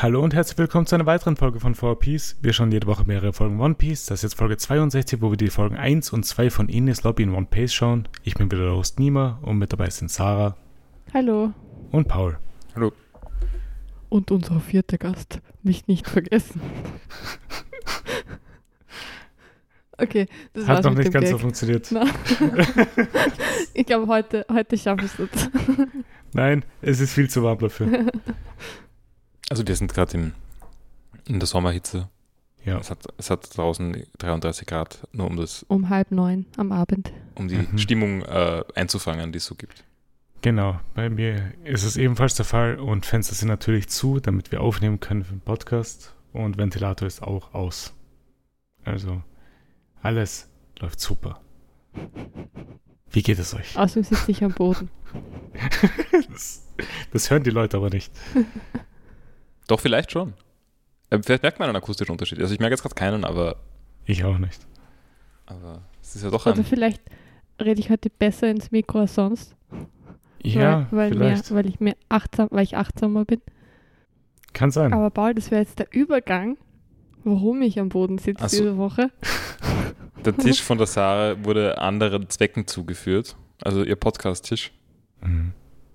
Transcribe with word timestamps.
Hallo 0.00 0.22
und 0.22 0.32
herzlich 0.32 0.56
willkommen 0.58 0.86
zu 0.86 0.94
einer 0.94 1.06
weiteren 1.06 1.34
Folge 1.34 1.58
von 1.58 1.74
4Piece. 1.74 2.36
Wir 2.40 2.52
schauen 2.52 2.70
jede 2.70 2.86
Woche 2.86 3.02
mehrere 3.04 3.32
Folgen 3.32 3.60
One 3.60 3.74
Piece. 3.74 4.06
Das 4.06 4.20
ist 4.20 4.30
jetzt 4.30 4.38
Folge 4.38 4.56
62, 4.56 5.20
wo 5.20 5.30
wir 5.32 5.36
die 5.36 5.50
Folgen 5.50 5.76
1 5.76 6.12
und 6.12 6.24
2 6.24 6.50
von 6.50 6.68
Ines 6.68 7.02
Lobby 7.02 7.24
in 7.24 7.34
One 7.34 7.48
Piece 7.50 7.74
schauen. 7.74 8.06
Ich 8.22 8.34
bin 8.34 8.48
wieder 8.48 8.62
der 8.62 8.76
Host 8.76 9.00
Nima 9.00 9.40
und 9.42 9.58
mit 9.58 9.72
dabei 9.72 9.90
sind 9.90 10.08
Sarah 10.08 10.56
Hallo. 11.12 11.52
und 11.90 12.06
Paul. 12.06 12.38
Hallo. 12.76 12.92
Und 14.08 14.30
unser 14.30 14.60
vierter 14.60 14.98
Gast. 14.98 15.40
Mich 15.64 15.88
nicht 15.88 16.06
vergessen. 16.08 16.60
okay, 19.98 20.28
das 20.52 20.68
Hat 20.68 20.76
war's 20.76 20.84
noch 20.84 20.92
mit 20.92 20.98
nicht 20.98 21.08
dem 21.08 21.12
ganz 21.14 21.30
so 21.30 21.34
Gag. 21.34 21.42
funktioniert. 21.42 21.88
Na. 21.90 22.04
ich 23.74 23.84
glaube, 23.84 24.06
heute, 24.06 24.46
heute 24.48 24.78
schaffe 24.78 25.06
ich 25.06 25.12
es 25.12 25.18
nicht. 25.18 25.50
Nein, 26.34 26.64
es 26.82 27.00
ist 27.00 27.14
viel 27.14 27.28
zu 27.28 27.42
warm 27.42 27.58
dafür. 27.58 27.88
Also 29.50 29.66
wir 29.66 29.76
sind 29.76 29.92
gerade 29.92 30.16
in, 30.16 30.34
in 31.26 31.38
der 31.40 31.46
Sommerhitze. 31.46 32.08
Ja. 32.64 32.78
Es 32.78 32.90
hat, 32.90 32.98
es 33.16 33.30
hat 33.30 33.56
draußen 33.56 34.04
33 34.18 34.66
Grad, 34.66 35.06
nur 35.12 35.26
um 35.26 35.36
das, 35.36 35.62
Um 35.68 35.88
halb 35.88 36.10
neun 36.10 36.44
am 36.56 36.72
Abend. 36.72 37.12
um 37.34 37.48
die 37.48 37.56
Mhm. 37.56 37.78
Stimmung 37.78 38.22
äh, 38.22 38.62
einzufangen, 38.74 39.32
die 39.32 39.38
es 39.38 39.46
so 39.46 39.54
gibt. 39.54 39.84
Genau, 40.42 40.78
bei 40.94 41.08
mir 41.08 41.52
ist 41.64 41.82
es 41.84 41.96
ebenfalls 41.96 42.34
der 42.34 42.44
Fall 42.44 42.78
und 42.78 43.06
Fenster 43.06 43.34
sind 43.34 43.48
natürlich 43.48 43.88
zu, 43.88 44.20
damit 44.20 44.52
wir 44.52 44.60
aufnehmen 44.60 45.00
können 45.00 45.24
für 45.24 45.32
den 45.32 45.40
Podcast 45.40 46.14
und 46.32 46.58
Ventilator 46.58 47.08
ist 47.08 47.22
auch 47.22 47.54
aus. 47.54 47.92
Also 48.84 49.22
alles 50.02 50.48
läuft 50.78 51.00
super. 51.00 51.40
Wie 53.10 53.22
geht 53.22 53.38
es 53.38 53.54
euch? 53.54 53.76
Außerdem 53.76 54.04
sitze 54.04 54.30
ich 54.30 54.44
am 54.44 54.52
Boden. 54.52 54.90
Das, 56.30 56.66
das 57.12 57.30
hören 57.30 57.42
die 57.42 57.50
Leute 57.50 57.76
aber 57.78 57.90
nicht. 57.90 58.12
Doch, 59.68 59.78
vielleicht 59.78 60.10
schon. 60.10 60.34
Äh, 61.10 61.20
vielleicht 61.22 61.42
merkt 61.42 61.58
man 61.60 61.68
einen 61.68 61.76
akustischen 61.76 62.10
Unterschied. 62.12 62.40
Also 62.40 62.52
ich 62.52 62.58
merke 62.60 62.74
jetzt 62.74 62.82
gerade 62.82 62.94
keinen, 62.96 63.24
aber, 63.24 63.56
Ich 64.04 64.24
auch 64.24 64.38
nicht. 64.38 64.66
aber 65.46 65.82
es 66.02 66.16
ist 66.16 66.24
ja 66.24 66.30
doch 66.30 66.44
Oder 66.46 66.56
ein... 66.56 66.64
vielleicht 66.64 67.02
rede 67.60 67.80
ich 67.80 67.90
heute 67.90 68.10
besser 68.10 68.50
ins 68.50 68.70
Mikro 68.70 69.00
als 69.00 69.14
sonst. 69.14 69.54
Ja, 70.42 70.86
weil, 70.90 71.10
weil, 71.10 71.18
mehr, 71.18 71.28
vielleicht. 71.28 71.54
weil 71.54 71.66
ich 71.66 71.80
mehr 71.80 71.96
achtsam, 72.08 72.48
weil 72.50 72.62
ich 72.62 72.76
achtsamer 72.76 73.24
bin. 73.24 73.40
Kann 74.52 74.70
sein. 74.70 74.92
Aber 74.92 75.10
Paul, 75.10 75.34
das 75.34 75.50
wäre 75.50 75.60
jetzt 75.60 75.78
der 75.78 75.88
Übergang, 75.92 76.56
warum 77.24 77.62
ich 77.62 77.78
am 77.78 77.88
Boden 77.88 78.18
sitze 78.18 78.48
so. 78.48 78.56
diese 78.56 78.76
Woche. 78.76 79.10
Der 80.24 80.36
Tisch 80.36 80.60
von 80.60 80.78
der 80.78 80.88
Sarah 80.88 81.44
wurde 81.44 81.78
anderen 81.78 82.28
Zwecken 82.28 82.66
zugeführt. 82.66 83.36
Also 83.62 83.84
ihr 83.84 83.94
Podcast-Tisch. 83.94 84.72
Mhm. 85.20 85.52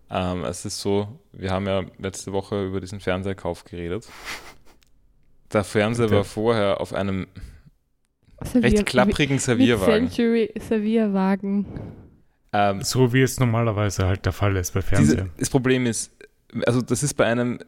Ähm, 0.09 0.43
es 0.45 0.65
ist 0.65 0.79
so, 0.79 1.19
wir 1.31 1.51
haben 1.51 1.65
ja 1.65 1.83
letzte 1.97 2.31
Woche 2.33 2.65
über 2.65 2.79
diesen 2.81 2.99
Fernseherkauf 2.99 3.63
geredet. 3.63 4.07
Der 5.51 5.63
Fernseher 5.63 6.09
war 6.11 6.23
vorher 6.23 6.81
auf 6.81 6.93
einem 6.93 7.27
Servier- 8.43 8.63
recht 8.63 8.85
klapprigen 8.85 9.35
Mit 9.35 9.43
Servierwagen. 9.43 10.09
Century 10.09 10.51
Servierwagen. 10.59 11.65
Ähm, 12.51 12.81
So 12.83 13.13
wie 13.13 13.21
es 13.21 13.39
normalerweise 13.39 14.05
halt 14.05 14.25
der 14.25 14.33
Fall 14.33 14.55
ist 14.57 14.73
bei 14.73 14.81
diese, 14.81 14.95
Fernsehen. 14.95 15.29
das 15.37 15.49
Problem 15.49 15.85
ist, 15.85 16.11
also 16.67 16.81
das 16.81 17.01
ist 17.03 17.15
bei 17.15 17.25
einem 17.25 17.59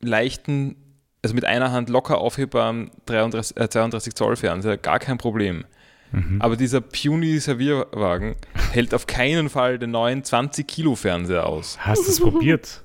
leichten, 0.00 0.76
also 1.22 1.34
mit 1.34 1.44
einer 1.44 1.72
Hand 1.72 1.88
locker 1.88 2.18
aufhebbaren 2.18 2.90
33, 3.06 3.56
äh, 3.56 3.68
32 3.68 4.14
Zoll 4.14 4.36
Fernseher 4.36 4.76
gar 4.76 4.98
kein 4.98 5.16
Problem. 5.18 5.64
Mhm. 6.12 6.40
Aber 6.40 6.56
dieser 6.56 6.80
puny 6.80 7.38
Servierwagen 7.40 8.36
hält 8.72 8.94
auf 8.94 9.06
keinen 9.06 9.48
Fall 9.48 9.78
den 9.78 9.90
neuen 9.90 10.24
20 10.24 10.66
Kilo 10.66 10.94
Fernseher 10.94 11.46
aus. 11.46 11.78
Hast 11.80 12.06
du 12.06 12.10
es 12.10 12.20
probiert? 12.20 12.82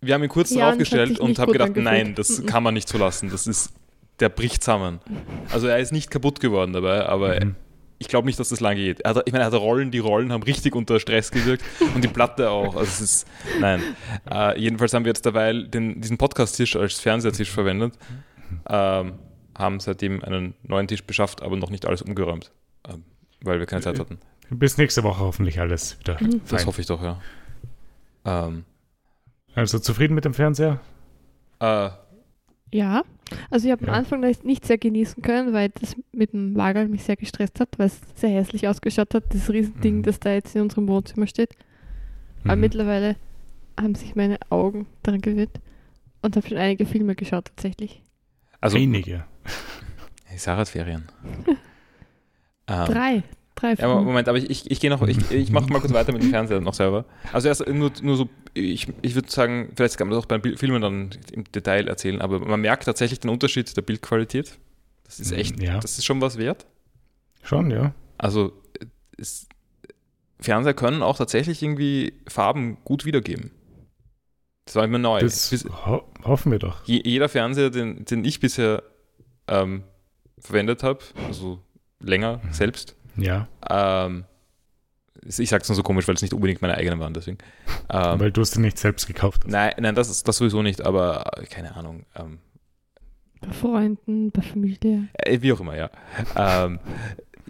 Wir 0.00 0.14
haben 0.14 0.22
ihn 0.22 0.28
kurz 0.30 0.50
Ja, 0.50 0.70
und 0.70 0.78
sich 0.84 0.92
und 1.20 1.28
nicht 1.28 1.38
habe 1.38 1.52
gedacht, 1.52 1.68
angefühlt. 1.68 1.84
nein, 1.84 2.14
das 2.14 2.38
Mhm. 2.40 2.46
kann 2.46 2.62
man 2.62 2.74
nicht 2.74 2.88
so 2.88 2.96
lassen. 2.98 3.30
Das 3.30 3.46
ist, 3.46 3.72
der 4.18 4.28
bricht 4.30 4.62
zusammen. 4.62 5.00
Also 5.50 5.66
er 5.66 5.78
ist 5.78 5.92
nicht 5.92 6.10
kaputt 6.10 6.40
geworden 6.40 6.72
dabei, 6.72 7.06
aber 7.06 7.44
Mhm. 7.44 7.54
ich 7.98 8.08
glaube 8.08 8.26
nicht, 8.26 8.38
dass 8.40 8.48
das 8.48 8.60
lange 8.60 8.76
geht. 8.80 9.00
Er 9.00 9.14
hat, 9.14 9.22
ich 9.26 9.32
meine, 9.32 9.44
er 9.44 9.50
hat 9.50 9.60
Rollen, 9.60 9.90
die 9.90 9.98
Rollen 9.98 10.32
haben 10.32 10.42
richtig 10.42 10.74
unter 10.74 10.98
Stress 11.00 11.30
gewirkt 11.30 11.62
und 11.94 12.02
die 12.02 12.08
Platte 12.08 12.48
auch. 12.50 12.76
Also 12.76 12.82
es 12.82 13.00
ist, 13.00 13.26
nein. 13.60 13.82
Äh, 14.30 14.58
jedenfalls 14.58 14.94
haben 14.94 15.04
wir 15.04 15.10
jetzt 15.10 15.24
derweil 15.26 15.68
den, 15.68 16.00
diesen 16.00 16.16
Podcast-Tisch 16.16 16.76
als 16.76 16.98
Fernsehtisch 17.00 17.50
verwendet, 17.50 17.92
ähm, 18.68 19.12
haben 19.60 19.78
seitdem 19.80 20.22
einen 20.24 20.54
neuen 20.62 20.88
Tisch 20.88 21.04
beschafft, 21.04 21.42
aber 21.42 21.56
noch 21.56 21.70
nicht 21.70 21.86
alles 21.86 22.02
umgeräumt, 22.02 22.50
ähm, 22.88 23.04
weil 23.42 23.58
wir 23.58 23.66
keine 23.66 23.82
Zeit 23.82 23.98
hatten. 23.98 24.18
Bis 24.50 24.78
nächste 24.78 25.02
Woche 25.04 25.20
hoffentlich 25.20 25.60
alles 25.60 25.98
wieder. 26.00 26.16
Mhm. 26.20 26.40
Das 26.40 26.50
fein. 26.60 26.66
hoffe 26.66 26.80
ich 26.80 26.86
doch, 26.86 27.02
ja. 27.02 27.20
Ähm, 28.24 28.64
Also 29.54 29.78
zufrieden 29.78 30.14
mit 30.14 30.24
dem 30.24 30.34
Fernseher? 30.34 30.80
äh, 31.60 31.90
Ja, 32.72 33.02
also 33.50 33.66
ich 33.66 33.72
habe 33.72 33.84
Ja. 33.84 33.92
am 33.92 33.98
Anfang 33.98 34.20
nicht 34.20 34.64
sehr 34.64 34.78
genießen 34.78 35.22
können, 35.22 35.52
weil 35.52 35.70
das 35.70 35.96
mit 36.12 36.32
dem 36.32 36.54
Lager 36.54 36.86
mich 36.86 37.02
sehr 37.02 37.16
gestresst 37.16 37.58
hat, 37.60 37.68
weil 37.78 37.86
es 37.88 38.00
sehr 38.14 38.30
hässlich 38.30 38.66
ausgeschaut 38.68 39.12
hat, 39.14 39.24
das 39.34 39.50
Riesending, 39.50 39.98
Mhm. 39.98 40.02
das 40.04 40.20
da 40.20 40.32
jetzt 40.32 40.54
in 40.54 40.62
unserem 40.62 40.86
Wohnzimmer 40.88 41.26
steht. 41.26 41.50
Aber 42.44 42.54
Mhm. 42.56 42.60
mittlerweile 42.62 43.16
haben 43.78 43.94
sich 43.96 44.14
meine 44.14 44.38
Augen 44.50 44.86
daran 45.02 45.20
gewöhnt 45.20 45.60
und 46.22 46.36
habe 46.36 46.46
schon 46.48 46.58
einige 46.58 46.86
Filme 46.86 47.14
geschaut 47.16 47.46
tatsächlich. 47.46 48.02
Also, 48.60 48.76
Einige. 48.76 49.24
Hey, 50.24 50.38
Sarah 50.38 50.60
hat 50.60 50.68
Ferien. 50.68 51.04
Ähm, 52.66 52.86
Drei. 52.86 53.22
Drei 53.56 53.74
Ja, 53.74 53.86
aber. 53.90 54.00
Moment, 54.02 54.28
aber 54.28 54.38
ich, 54.38 54.48
ich, 54.48 54.70
ich 54.70 54.78
gehe 54.78 54.90
noch, 54.90 55.02
ich, 55.08 55.28
ich 55.32 55.50
mache 55.50 55.66
mal 55.72 55.80
kurz 55.80 55.92
weiter 55.92 56.12
mit 56.12 56.22
dem 56.22 56.30
Fernseher 56.30 56.60
noch 56.60 56.72
selber. 56.74 57.04
Also 57.32 57.48
erst 57.48 57.66
nur, 57.66 57.90
nur 58.00 58.16
so, 58.16 58.28
ich, 58.54 58.86
ich 59.02 59.16
würde 59.16 59.28
sagen, 59.28 59.72
vielleicht 59.74 59.98
kann 59.98 60.06
man 60.06 60.14
das 60.14 60.22
auch 60.24 60.28
bei 60.28 60.38
den 60.38 60.42
Bil- 60.42 60.56
Filmen 60.56 60.80
dann 60.80 61.10
im 61.32 61.42
Detail 61.50 61.88
erzählen, 61.88 62.20
aber 62.20 62.38
man 62.38 62.60
merkt 62.60 62.84
tatsächlich 62.84 63.18
den 63.18 63.28
Unterschied 63.30 63.76
der 63.76 63.82
Bildqualität. 63.82 64.56
Das 65.04 65.18
ist 65.18 65.32
echt, 65.32 65.60
Ja. 65.60 65.80
das 65.80 65.98
ist 65.98 66.04
schon 66.04 66.20
was 66.20 66.38
wert. 66.38 66.64
Schon, 67.42 67.72
ja. 67.72 67.92
Also 68.18 68.52
es, 69.18 69.48
Fernseher 70.38 70.74
können 70.74 71.02
auch 71.02 71.16
tatsächlich 71.18 71.60
irgendwie 71.60 72.12
Farben 72.28 72.78
gut 72.84 73.04
wiedergeben. 73.04 73.50
Das 74.66 74.76
war 74.76 74.84
immer 74.84 74.98
neu. 74.98 75.20
Das 75.20 75.50
Bis, 75.50 75.64
ho 75.64 76.02
hoffen 76.24 76.52
wir 76.52 76.58
doch. 76.58 76.84
je, 76.84 77.00
jeder 77.04 77.28
Fernseher, 77.28 77.70
den, 77.70 78.04
den 78.04 78.24
ich 78.24 78.40
bisher 78.40 78.82
ähm, 79.48 79.82
verwendet 80.38 80.82
habe, 80.82 81.00
also 81.26 81.60
länger 82.00 82.38
Mhm. 82.44 82.52
selbst, 82.52 82.96
Ja, 83.16 83.48
ähm, 83.68 84.24
ich 85.26 85.50
sage 85.50 85.62
es 85.62 85.68
nur 85.68 85.76
so 85.76 85.82
komisch, 85.82 86.06
weil 86.08 86.14
es 86.14 86.22
nicht 86.22 86.32
unbedingt 86.32 86.62
meine 86.62 86.76
eigenen 86.76 86.98
waren, 87.00 87.12
deswegen. 87.12 87.38
Ähm, 87.90 88.20
weil 88.20 88.32
du 88.32 88.40
es 88.40 88.52
dir 88.52 88.60
nicht 88.60 88.78
selbst 88.78 89.06
gekauft 89.06 89.42
hast. 89.44 89.50
nein, 89.50 89.74
nein, 89.78 89.94
das, 89.94 90.08
ist, 90.08 90.26
das 90.28 90.36
sowieso 90.38 90.62
nicht, 90.62 90.80
aber 90.82 91.36
äh, 91.36 91.44
keine 91.46 91.74
Ahnung. 91.76 92.06
Ähm, 92.14 92.38
Bei 93.40 93.50
Freunden, 93.52 94.30
bei 94.30 94.40
Familie. 94.42 95.08
äh, 95.14 95.42
wie 95.42 95.52
auch 95.52 95.60
immer, 95.60 95.76
ja. 95.76 95.90
Ähm, 96.36 96.78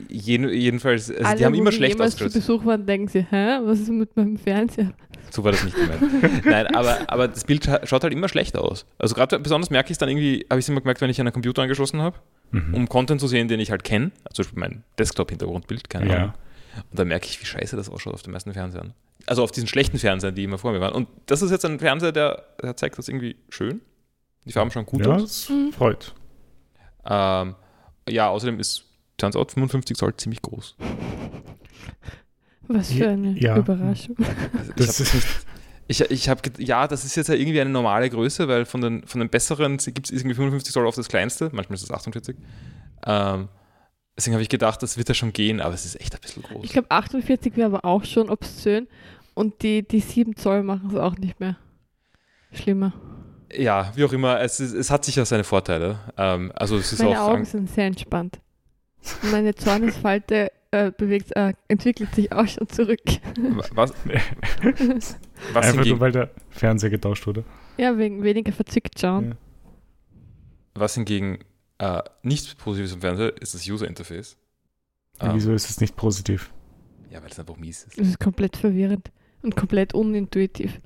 jeden, 0.08 0.48
jedenfalls, 0.48 1.10
also 1.10 1.24
Alle, 1.24 1.36
die 1.38 1.44
haben 1.44 1.54
immer 1.54 1.72
schlecht 1.72 1.94
jemals 1.94 2.16
zu. 2.16 2.24
Besuch 2.24 2.64
waren, 2.64 2.86
denken 2.86 3.08
sie, 3.08 3.20
hä, 3.28 3.58
was 3.62 3.80
ist 3.80 3.88
mit 3.90 4.16
meinem 4.16 4.36
Fernseher? 4.36 4.92
So 5.30 5.44
war 5.44 5.52
das 5.52 5.62
nicht 5.64 5.76
gemeint. 5.76 6.44
Nein, 6.44 6.66
aber, 6.74 6.98
aber 7.06 7.28
das 7.28 7.44
Bild 7.44 7.64
scha- 7.66 7.86
schaut 7.86 8.02
halt 8.02 8.12
immer 8.12 8.28
schlecht 8.28 8.56
aus. 8.56 8.84
Also 8.98 9.14
gerade 9.14 9.38
besonders 9.38 9.70
merke 9.70 9.88
ich 9.88 9.92
es 9.92 9.98
dann 9.98 10.08
irgendwie, 10.08 10.44
habe 10.50 10.58
ich 10.58 10.64
es 10.64 10.68
immer 10.68 10.80
gemerkt, 10.80 11.00
wenn 11.00 11.10
ich 11.10 11.20
einen 11.20 11.32
Computer 11.32 11.62
angeschlossen 11.62 12.00
habe, 12.00 12.18
Mhm. 12.52 12.74
um 12.74 12.88
Content 12.88 13.20
zu 13.20 13.28
sehen, 13.28 13.46
den 13.46 13.60
ich 13.60 13.70
halt 13.70 13.84
kenne. 13.84 14.10
Also 14.24 14.42
zum 14.42 14.44
Beispiel 14.44 14.58
mein 14.60 14.84
Desktop-Hintergrundbild, 14.98 15.88
keine 15.88 16.08
Ja. 16.10 16.16
Ahnung. 16.16 16.32
Und 16.90 16.98
dann 16.98 17.06
merke 17.08 17.26
ich, 17.26 17.40
wie 17.40 17.46
scheiße 17.46 17.76
das 17.76 17.88
ausschaut 17.88 18.14
auf 18.14 18.22
den 18.22 18.32
meisten 18.32 18.52
Fernsehern. 18.52 18.92
Also 19.26 19.44
auf 19.44 19.52
diesen 19.52 19.68
schlechten 19.68 19.98
Fernsehern, 19.98 20.34
die 20.34 20.42
immer 20.44 20.58
vor 20.58 20.72
mir 20.72 20.80
waren. 20.80 20.94
Und 20.94 21.06
das 21.26 21.42
ist 21.42 21.50
jetzt 21.52 21.64
ein 21.64 21.78
Fernseher, 21.78 22.10
der, 22.10 22.42
der 22.60 22.76
zeigt 22.76 22.98
das 22.98 23.08
irgendwie 23.08 23.36
schön. 23.50 23.80
Die 24.46 24.52
Farben 24.52 24.70
schauen 24.72 24.86
gut 24.86 25.04
ja, 25.06 25.12
aus. 25.14 25.48
Mhm. 25.48 25.72
freut. 25.72 26.14
Ähm, 27.04 27.54
ja, 28.08 28.28
außerdem 28.28 28.58
ist 28.58 28.84
turns 29.20 29.36
out 29.36 29.52
55 29.52 29.96
Zoll 29.96 30.14
ziemlich 30.16 30.42
groß. 30.42 30.76
Was 32.68 32.92
für 32.92 33.08
eine 33.08 33.38
Ja. 33.38 33.56
Überraschung. 33.56 34.16
Also 34.56 34.70
ich 34.70 34.86
Das 34.86 35.00
ist 35.00 35.46
ich, 35.88 36.00
ich 36.02 36.28
hab, 36.28 36.40
ge- 36.44 36.52
ja, 36.64 36.86
das 36.86 37.04
ist 37.04 37.16
jetzt 37.16 37.28
ja 37.28 37.34
irgendwie 37.34 37.60
eine 37.60 37.70
normale 37.70 38.08
Größe, 38.08 38.46
weil 38.46 38.64
von 38.64 38.80
den, 38.80 39.04
von 39.08 39.18
den 39.18 39.28
besseren 39.28 39.76
gibt 39.78 40.06
es 40.06 40.12
irgendwie 40.12 40.34
55 40.36 40.72
Zoll 40.72 40.86
auf 40.86 40.94
das 40.94 41.08
kleinste, 41.08 41.50
manchmal 41.52 41.74
ist 41.74 41.82
es 41.82 41.90
48. 41.90 42.36
Ähm, 43.06 43.48
deswegen 44.16 44.34
habe 44.34 44.42
ich 44.42 44.48
gedacht, 44.48 44.80
das 44.84 44.96
wird 44.96 45.08
ja 45.08 45.14
schon 45.14 45.32
gehen, 45.32 45.60
aber 45.60 45.74
es 45.74 45.84
ist 45.84 46.00
echt 46.00 46.14
ein 46.14 46.20
bisschen 46.20 46.44
groß. 46.44 46.64
Ich 46.64 46.70
glaube, 46.72 46.88
48 46.92 47.56
wäre 47.56 47.66
aber 47.66 47.84
auch 47.84 48.04
schon 48.04 48.30
obszön 48.30 48.86
und 49.34 49.62
die, 49.62 49.82
die 49.82 49.98
7 49.98 50.36
Zoll 50.36 50.62
machen 50.62 50.90
es 50.90 50.96
auch 50.96 51.16
nicht 51.18 51.40
mehr 51.40 51.56
schlimmer. 52.52 52.92
Ja, 53.52 53.90
wie 53.96 54.04
auch 54.04 54.12
immer, 54.12 54.40
es, 54.40 54.60
es 54.60 54.92
hat 54.92 55.04
sicher 55.04 55.24
seine 55.24 55.42
Vorteile. 55.42 55.98
Ähm, 56.16 56.52
also 56.54 56.76
es 56.76 56.92
ist 56.92 57.02
Meine 57.02 57.20
auch 57.20 57.30
Augen 57.30 57.44
sind 57.44 57.68
sehr 57.68 57.86
entspannt. 57.86 58.38
Meine 59.30 59.54
Zornesfalte 59.54 60.52
äh, 60.70 60.90
bewegt, 60.92 61.34
äh, 61.36 61.54
entwickelt 61.68 62.14
sich 62.14 62.30
auch 62.32 62.46
schon 62.46 62.68
zurück. 62.68 63.00
was, 63.74 63.92
was 64.04 65.16
einfach 65.54 65.72
hingegen, 65.74 65.90
nur, 65.90 66.00
weil 66.00 66.12
der 66.12 66.30
Fernseher 66.50 66.90
getauscht 66.90 67.26
wurde. 67.26 67.44
ja, 67.76 67.96
wegen 67.98 68.22
weniger 68.22 68.52
verzickt 68.52 69.00
schauen. 69.00 69.30
Ja. 69.30 69.36
was 70.74 70.94
hingegen 70.94 71.38
äh, 71.78 72.02
nicht 72.22 72.58
positiv 72.58 72.86
ist 72.86 72.94
im 72.94 73.00
Fernseher, 73.00 73.40
ist 73.40 73.54
das 73.54 73.66
User 73.68 73.86
Interface. 73.88 74.36
Ähm, 75.20 75.30
Wieso 75.34 75.52
ist 75.52 75.68
es 75.70 75.80
nicht 75.80 75.96
positiv? 75.96 76.52
Ja, 77.10 77.20
weil 77.22 77.30
es 77.30 77.38
einfach 77.40 77.56
mies 77.56 77.84
ist. 77.84 77.98
Das 77.98 78.06
ist 78.06 78.20
komplett 78.20 78.56
verwirrend 78.56 79.10
und 79.42 79.56
komplett 79.56 79.94
unintuitiv. 79.94 80.80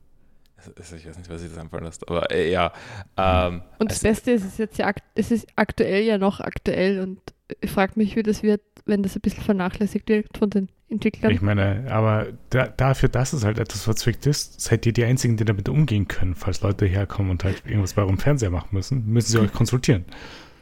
ich 0.59 0.91
weiß 1.07 1.19
nicht, 1.19 1.29
was 1.29 1.41
sich 1.43 1.51
das 1.51 1.59
einfallen 1.59 1.85
lässt, 1.85 2.09
aber 2.09 2.31
äh, 2.31 2.51
ja. 2.51 2.73
Ähm, 3.17 3.63
Und 3.79 3.91
das 3.91 3.99
also- 3.99 4.09
Beste 4.09 4.31
ist, 4.33 4.43
es 4.45 4.53
ist 4.53 4.59
jetzt 4.59 4.79
ja, 4.79 4.93
es 5.15 5.31
ist 5.31 5.47
aktuell 5.57 6.05
ja 6.05 6.17
noch 6.17 6.41
aktuell 6.41 7.01
und 7.01 7.21
ich 7.61 7.71
frage 7.71 7.93
mich, 7.97 8.17
wie 8.17 8.23
das 8.23 8.43
wird, 8.43 8.63
wenn 8.87 9.03
das 9.03 9.17
ein 9.17 9.21
bisschen 9.21 9.43
vernachlässigt 9.45 10.09
wird 10.09 10.37
von 10.39 10.51
den 10.51 10.69
Entwicklern. 10.89 11.33
Ich 11.33 11.41
meine, 11.43 11.87
aber 11.91 12.29
da, 12.51 12.69
dafür, 12.69 13.09
dass 13.09 13.33
es 13.33 13.45
halt 13.45 13.59
etwas 13.59 13.83
verzwickt 13.85 14.27
ist, 14.27 14.61
seid 14.61 14.87
ihr 14.87 14.93
die 14.93 15.05
Einzigen, 15.05 15.37
die 15.37 15.45
damit 15.45 15.69
umgehen 15.69 16.09
können. 16.09 16.35
Falls 16.35 16.61
Leute 16.63 16.87
herkommen 16.87 17.31
und 17.31 17.45
halt 17.45 17.63
irgendwas 17.67 17.95
bei 17.95 18.03
eurem 18.03 18.19
Fernseher 18.19 18.51
machen 18.51 18.71
müssen, 18.73 19.07
müssen 19.07 19.31
sie 19.33 19.39
euch 19.39 19.53
konsultieren. 19.53 20.05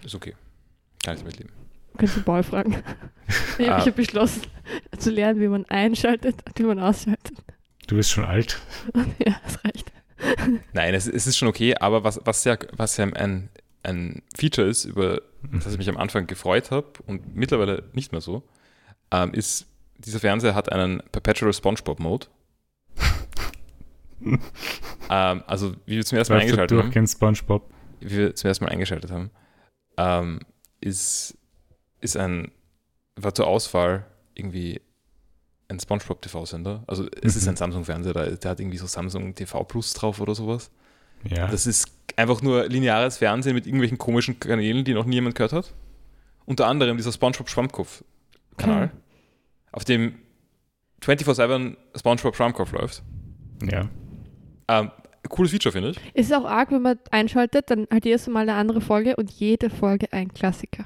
ist 0.05 0.15
okay. 0.15 0.35
Kann 1.05 1.15
ich 1.15 1.21
damit 1.21 1.39
leben. 1.39 1.51
Kannst 1.99 2.17
du 2.17 2.23
Paul 2.23 2.43
fragen. 2.43 2.77
Ich 3.59 3.69
Ah. 3.71 3.79
habe 3.79 3.87
hab 3.91 3.97
beschlossen, 3.97 4.43
zu 4.99 5.11
lernen, 5.11 5.41
wie 5.41 5.49
man 5.49 5.65
einschaltet 5.67 6.37
und 6.47 6.59
wie 6.59 6.65
man 6.65 6.79
ausschaltet. 6.79 7.33
Du 7.87 7.97
bist 7.97 8.11
schon 8.11 8.25
alt. 8.25 8.61
ja, 9.25 9.35
das 9.45 9.65
reicht. 9.65 9.93
Nein, 10.73 10.95
es, 10.95 11.07
es 11.07 11.27
ist 11.27 11.37
schon 11.39 11.49
okay, 11.49 11.75
aber 11.77 12.05
was, 12.05 12.21
was 12.25 12.45
ja, 12.45 12.57
was 12.77 12.97
ja 12.99 13.07
ein, 13.07 13.49
ein 13.83 14.23
Feature 14.37 14.69
ist, 14.69 14.85
über 14.85 15.23
das 15.51 15.73
ich 15.73 15.79
mich 15.79 15.89
am 15.89 15.97
Anfang 15.97 16.27
gefreut 16.27 16.71
habe 16.71 16.87
und 17.07 17.35
mittlerweile 17.35 17.85
nicht 17.93 18.13
mehr 18.13 18.21
so, 18.21 18.43
ähm, 19.11 19.35
ist, 19.35 19.67
dieser 19.99 20.21
Fernseher 20.21 20.55
hat 20.55 20.71
einen 20.71 21.03
Perpetual 21.11 21.53
SpongeBob 21.53 21.99
Mode. 22.01 22.27
ähm, 24.21 25.43
also, 25.47 25.75
wie 25.87 25.97
wir 25.97 26.05
zum 26.05 26.19
ersten 26.19 26.35
Mal 26.35 26.41
eingeschaltet 26.41 26.79
haben, 26.79 26.85
durchgehend 26.85 27.11
Spongebob. 27.11 27.71
wie 28.01 28.17
wir 28.17 28.35
zum 28.35 28.49
ersten 28.49 28.65
Mal 28.65 28.71
eingeschaltet 28.71 29.11
haben, 29.11 29.31
ähm, 29.97 30.41
ist, 30.81 31.37
ist 32.01 32.17
ein, 32.17 32.53
war 33.17 33.35
zur 33.35 33.47
Auswahl 33.47 34.07
irgendwie 34.35 34.81
ein 35.69 35.81
SpongeBob 35.81 36.23
TV-Sender. 36.23 36.85
Also 36.87 37.07
es 37.23 37.37
ist 37.37 37.45
Mhm. 37.45 37.51
ein 37.51 37.57
Samsung-Fernseher, 37.57 38.13
der, 38.13 38.37
der 38.37 38.51
hat 38.51 38.61
irgendwie 38.61 38.79
so 38.79 38.87
Samsung 38.87 39.35
TV 39.35 39.65
Plus 39.65 39.93
drauf 39.95 40.21
oder 40.21 40.35
sowas. 40.35 40.71
Ja. 41.29 41.47
Das 41.49 41.67
ist 41.67 41.87
einfach 42.17 42.43
nur 42.43 42.69
lineares 42.69 43.19
Fernsehen 43.19 43.55
mit 43.55 43.67
irgendwelchen 43.67 43.99
komischen 43.99 44.39
Kanälen, 44.41 44.85
die 44.85 44.95
noch 44.95 45.05
nie 45.07 45.15
jemand 45.17 45.35
gehört 45.35 45.53
hat. 45.53 45.73
Unter 46.45 46.67
anderem 46.67 46.97
dieser 46.97 47.13
SpongeBob 47.13 47.49
Schwammkopf-Kanal, 47.49 48.85
Okay. 48.87 48.97
auf 49.73 49.85
dem 49.85 50.15
24-7 51.03 51.77
SpongeBob 51.97 52.37
Schwammkopf 52.37 52.73
läuft. 52.73 53.03
ja. 53.71 53.89
Ähm, 54.69 54.91
cooles 55.29 55.51
Feature, 55.51 55.73
finde 55.73 55.91
ich. 55.91 55.97
Es 56.15 56.27
ist 56.27 56.33
auch 56.35 56.45
arg, 56.45 56.71
wenn 56.71 56.83
man 56.83 56.99
einschaltet, 57.11 57.71
dann 57.71 57.87
halt 57.91 58.05
jedes 58.05 58.27
Mal 58.29 58.41
eine 58.43 58.55
andere 58.55 58.81
Folge 58.81 59.17
und 59.17 59.31
jede 59.31 59.71
Folge 59.71 60.13
ein 60.13 60.33
Klassiker. 60.35 60.85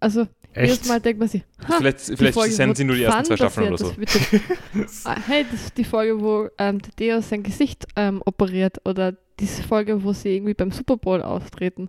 Also 0.00 0.26
Echt? 0.58 0.72
jedes 0.74 0.88
Mal 0.88 1.00
denkt 1.00 1.18
man 1.20 1.28
sich, 1.28 1.42
ha, 1.68 1.74
vielleicht 1.78 2.08
die 2.08 2.16
vielleicht 2.16 2.34
Folge, 2.34 2.52
senden 2.54 2.74
sie 2.76 2.84
nur 2.84 2.96
die 2.96 3.02
ersten 3.04 3.24
zwei 3.24 3.36
Staffeln 3.36 3.68
oder 3.72 3.78
so. 3.78 3.92
Ah, 5.04 5.16
hey, 5.26 5.44
das 5.50 5.62
ist 5.66 5.78
die 5.78 5.84
Folge, 5.84 6.20
wo 6.20 6.48
ähm, 6.58 6.80
der 6.80 6.92
Deo 6.98 7.20
sein 7.20 7.42
Gesicht 7.42 7.86
ähm, 7.96 8.22
operiert 8.24 8.80
oder 8.84 9.14
diese 9.40 9.62
Folge, 9.62 10.02
wo 10.04 10.12
sie 10.12 10.34
irgendwie 10.36 10.54
beim 10.54 10.70
Super 10.70 10.96
Bowl 10.96 11.22
auftreten. 11.22 11.88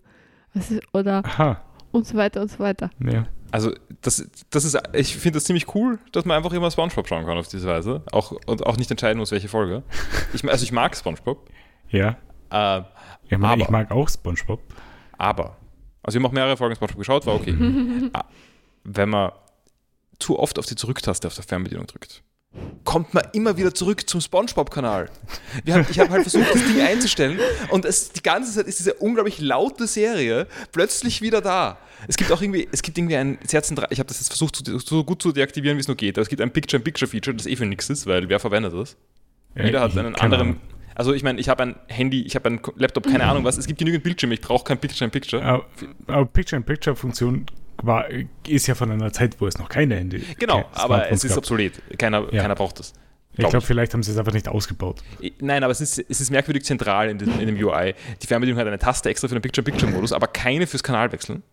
Ist, 0.54 0.74
oder 0.94 1.24
Aha. 1.26 1.62
und 1.92 2.08
so 2.08 2.16
weiter 2.18 2.42
und 2.42 2.50
so 2.52 2.60
weiter. 2.60 2.90
Ja. 3.00 3.28
Also, 3.52 3.72
das, 4.02 4.28
das 4.52 4.64
ist, 4.66 4.78
ich 4.94 5.16
finde 5.18 5.38
das 5.38 5.46
ziemlich 5.46 5.74
cool, 5.74 5.98
dass 6.12 6.24
man 6.26 6.38
einfach 6.38 6.54
immer 6.54 6.70
Spongebob 6.70 7.08
schauen 7.08 7.26
kann 7.26 7.38
auf 7.38 7.48
diese 7.48 7.68
Weise. 7.68 8.04
Auch, 8.12 8.32
und 8.46 8.66
auch 8.68 8.78
nicht 8.78 8.92
entscheiden 8.92 9.18
muss, 9.20 9.32
welche 9.32 9.48
Folge. 9.48 9.84
Ich, 10.34 10.48
also, 10.48 10.64
ich 10.64 10.72
mag 10.72 10.96
Spongebob. 10.96 11.50
Ja. 11.90 12.18
Äh, 12.52 12.82
Ich, 13.26 13.32
meine, 13.38 13.48
Aber- 13.54 13.62
ich 13.64 13.70
mag 13.70 13.90
auch 13.92 14.08
Spongebob. 14.10 14.60
aber, 15.18 15.58
also, 16.04 16.18
wir 16.18 16.24
haben 16.24 16.30
auch 16.30 16.34
mehrere 16.34 16.58
Folgen 16.58 16.76
Spongebob 16.76 17.00
geschaut, 17.00 17.26
war 17.26 17.36
okay. 17.36 17.56
Wenn 18.84 19.10
man 19.10 19.32
zu 20.20 20.38
oft 20.40 20.60
auf 20.60 20.66
die 20.66 20.76
Zurücktaste 20.76 21.28
auf 21.28 21.36
der 21.36 21.44
Fernbedienung 21.44 21.88
drückt, 21.88 22.24
kommt 22.84 23.14
man 23.14 23.24
immer 23.34 23.58
wieder 23.58 23.74
zurück 23.74 24.10
zum 24.10 24.22
Spongebob-Kanal. 24.22 25.10
Ich 25.66 26.00
habe 26.00 26.10
halt 26.10 26.24
versucht, 26.24 26.48
das 26.52 26.64
Ding 26.66 26.82
einzustellen 26.82 27.40
und 27.70 27.86
es, 27.86 28.12
die 28.12 28.24
ganze 28.24 28.52
Zeit 28.52 28.66
ist 28.66 28.80
diese 28.80 28.96
unglaublich 28.96 29.40
laute 29.40 29.86
Serie 29.86 30.48
plötzlich 30.72 31.22
wieder 31.22 31.42
da. 31.42 31.78
Es 32.08 32.18
gibt 32.18 32.32
auch 32.32 32.42
irgendwie, 32.42 32.68
es 32.72 32.82
gibt 32.82 32.98
irgendwie 32.98 33.18
ein 33.18 33.38
zentral, 33.46 33.88
ich 33.92 34.00
habe 34.00 34.08
das 34.08 34.20
jetzt 34.20 34.30
versucht, 34.30 34.56
zu, 34.56 34.80
so 34.80 35.04
gut 35.04 35.22
zu 35.22 35.32
deaktivieren, 35.32 35.78
wie 35.78 35.82
es 35.82 35.88
nur 35.88 35.98
geht, 35.98 36.18
aber 36.18 36.24
es 36.24 36.30
gibt 36.30 36.42
ein 36.42 36.52
Picture-in-Picture-Feature, 36.52 37.36
das 37.36 37.46
eh 37.46 37.56
für 37.56 37.66
nichts 37.66 37.90
ist, 37.90 38.08
weil 38.08 38.30
wer 38.30 38.40
verwendet 38.40 38.74
das? 38.74 38.98
Jeder 39.56 39.82
hat 39.82 39.98
einen 39.98 40.16
anderen. 40.16 40.60
Also 40.96 41.14
ich 41.14 41.24
meine, 41.24 41.40
ich 41.40 41.50
habe 41.50 41.64
ein 41.64 41.76
Handy, 41.88 42.24
ich 42.24 42.36
habe 42.36 42.50
einen 42.50 42.62
Laptop, 42.76 43.06
keine 43.06 43.26
Ahnung 43.26 43.44
was. 43.44 43.58
Es 43.58 43.68
gibt 43.68 43.80
genügend 43.80 44.04
Bildschirme, 44.04 44.34
ich 44.34 44.42
brauche 44.42 44.66
kein 44.66 44.80
Picture-in-Picture. 44.80 45.44
Aber, 45.44 45.66
aber 46.08 46.26
Picture-in-Picture-Funktion 46.26 47.46
war, 47.84 48.06
ist 48.48 48.68
ja 48.68 48.76
von 48.76 48.92
einer 48.92 49.12
Zeit, 49.12 49.40
wo 49.40 49.48
es 49.48 49.58
noch 49.58 49.70
keine 49.70 49.96
Handy 49.96 50.24
Genau, 50.38 50.64
keine 50.64 50.76
aber 50.78 51.12
es 51.12 51.24
ist 51.24 51.32
gab. 51.32 51.40
obsolet. 51.40 51.82
Keiner, 51.98 52.32
Ja. 52.34 52.42
keiner 52.42 52.56
braucht 52.56 52.80
das. 52.80 52.94
Ich 53.32 53.38
glaub 53.38 53.52
glaube, 53.52 53.64
ich. 53.64 53.68
vielleicht 53.68 53.94
haben 53.94 54.04
sie 54.04 54.12
es 54.12 54.18
einfach 54.18 54.34
nicht 54.34 54.48
ausgebaut. 54.50 55.02
Nein, 55.40 55.64
aber 55.64 55.72
es 55.72 55.80
ist, 55.82 56.00
es 56.10 56.20
ist 56.20 56.30
merkwürdig 56.30 56.66
zentral 56.66 57.10
in 57.10 57.18
dem, 57.20 57.40
in 57.40 57.48
dem 57.48 57.56
UI. 57.64 57.94
Die 58.22 58.28
Fernbedienung 58.28 58.60
hat 58.60 58.68
eine 58.68 58.80
Taste 58.80 59.10
extra 59.10 59.28
für 59.30 59.36
den 59.36 59.42
Picture-in-Picture-Modus, 59.42 60.12
aber 60.14 60.28
keine 60.28 60.68
fürs 60.68 60.84
Kanalwechseln. 60.84 61.44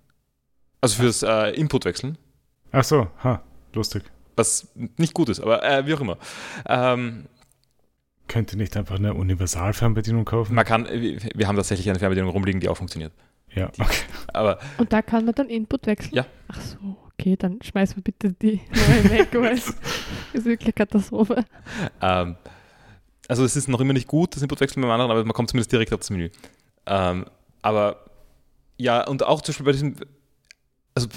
Also 0.80 1.02
fürs 1.02 1.22
äh, 1.22 1.50
Input-Wechseln. 1.50 2.18
Ach 2.72 2.82
so, 2.84 3.08
ha, 3.22 3.42
lustig. 3.72 4.02
Was 4.36 4.68
nicht 4.96 5.14
gut 5.14 5.28
ist, 5.28 5.40
aber 5.40 5.62
äh, 5.64 5.86
wie 5.86 5.94
auch 5.94 6.00
immer. 6.00 6.18
Ähm, 6.68 7.26
Könnt 8.28 8.52
ihr 8.52 8.58
nicht 8.58 8.76
einfach 8.76 8.96
eine 8.96 9.14
Universal-Fernbedienung 9.14 10.24
kaufen? 10.24 10.54
man 10.54 10.64
kann, 10.64 10.86
wir 10.90 11.20
wir 11.34 11.46
haben 11.46 11.56
tatsächlich 11.56 11.88
eine 11.88 11.98
Fernbedienung 12.00 12.30
rumliegen, 12.30 12.60
die 12.60 12.68
auch 12.68 12.76
funktioniert. 12.76 13.12
Ja, 13.56 13.66
okay. 13.78 14.02
Aber 14.32 14.58
Und 14.78 14.92
da 14.92 15.02
kann 15.02 15.24
man 15.24 15.34
dann 15.34 15.48
Input 15.48 15.86
wechseln? 15.86 16.14
Ja. 16.14 16.26
Ach 16.48 16.60
so, 16.60 16.96
okay, 17.06 17.36
dann 17.36 17.60
schmeißen 17.62 17.96
wir 17.96 18.02
bitte 18.04 18.32
die 18.32 18.60
neue 18.70 19.10
weg, 19.10 19.28
weil 19.32 19.54
es 19.54 19.68
ist 20.32 20.44
wirklich 20.44 20.66
eine 20.66 20.72
Katastrophe. 20.74 21.44
Ähm, 22.00 22.36
also 23.28 23.44
es 23.44 23.56
ist 23.56 23.68
noch 23.68 23.80
immer 23.80 23.92
nicht 23.92 24.06
gut, 24.06 24.36
das 24.36 24.42
Inputwechseln 24.42 24.82
beim 24.82 24.90
anderen, 24.90 25.10
aber 25.10 25.24
man 25.24 25.32
kommt 25.32 25.50
zumindest 25.50 25.72
direkt 25.72 25.92
auf 25.92 26.00
das 26.00 26.10
Menü. 26.10 26.30
Ähm, 26.86 27.26
aber 27.62 28.04
ja, 28.78 29.04
und 29.06 29.24
auch 29.24 29.40
zum 29.40 29.52
Beispiel 29.52 29.66
bei 29.66 29.72
diesem, 29.72 29.96
also 30.94 31.08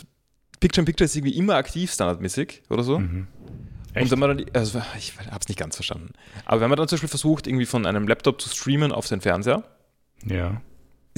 Picture 0.59 0.81
in 0.81 0.86
Picture 0.86 1.06
ist 1.06 1.15
irgendwie 1.15 1.38
immer 1.38 1.56
aktiv 1.56 1.91
standardmäßig 1.91 2.63
oder 2.69 2.83
so. 2.83 3.00
Mhm. 3.00 3.27
Und 3.89 3.95
Echt? 3.95 4.12
wenn 4.12 4.19
man 4.19 4.38
dann, 4.38 4.45
also 4.53 4.81
ich 4.97 5.18
habe 5.18 5.39
es 5.39 5.47
nicht 5.47 5.59
ganz 5.59 5.75
verstanden. 5.75 6.13
Aber 6.45 6.62
wenn 6.62 6.69
man 6.69 6.77
dann 6.77 6.88
zum 6.88 6.95
Beispiel 6.97 7.09
versucht, 7.09 7.47
irgendwie 7.47 7.65
von 7.65 7.86
einem 7.86 8.07
Laptop 8.07 8.39
zu 8.41 8.47
streamen 8.50 8.91
auf 8.91 9.08
den 9.08 9.19
Fernseher, 9.22 9.63
Ja. 10.25 10.62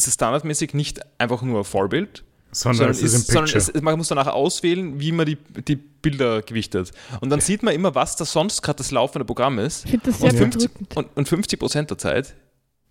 Ist 0.01 0.08
es 0.08 0.13
standardmäßig 0.15 0.74
nicht 0.74 1.00
einfach 1.20 1.41
nur 1.41 1.63
Vollbild, 1.63 2.24
Sondern, 2.51 2.77
sondern, 2.77 2.91
es 2.91 3.01
ist 3.01 3.27
sondern 3.27 3.55
es, 3.55 3.74
man 3.81 3.98
muss 3.98 4.08
danach 4.10 4.27
auswählen, 4.27 5.00
wie 5.00 5.12
man 5.12 5.25
die, 5.25 5.38
die 5.67 5.75
Bilder 5.75 6.41
gewichtet. 6.41 6.91
Und 7.22 7.29
dann 7.29 7.39
sieht 7.39 7.63
man 7.63 7.74
immer, 7.74 7.96
was 7.96 8.15
da 8.15 8.25
sonst 8.25 8.62
gerade 8.62 8.77
das 8.77 8.91
laufende 8.91 9.25
Programm 9.25 9.60
ist. 9.60 9.86
Ich 9.86 9.91
finde 9.91 10.12
das 10.12 10.20
sehr 10.20 10.31
Und 10.31 10.38
50, 10.38 10.74
bedrückend. 10.74 10.98
und, 10.98 11.17
und 11.17 11.29
50 11.29 11.60
Prozent 11.60 11.89
der 11.91 11.98
Zeit 11.98 12.36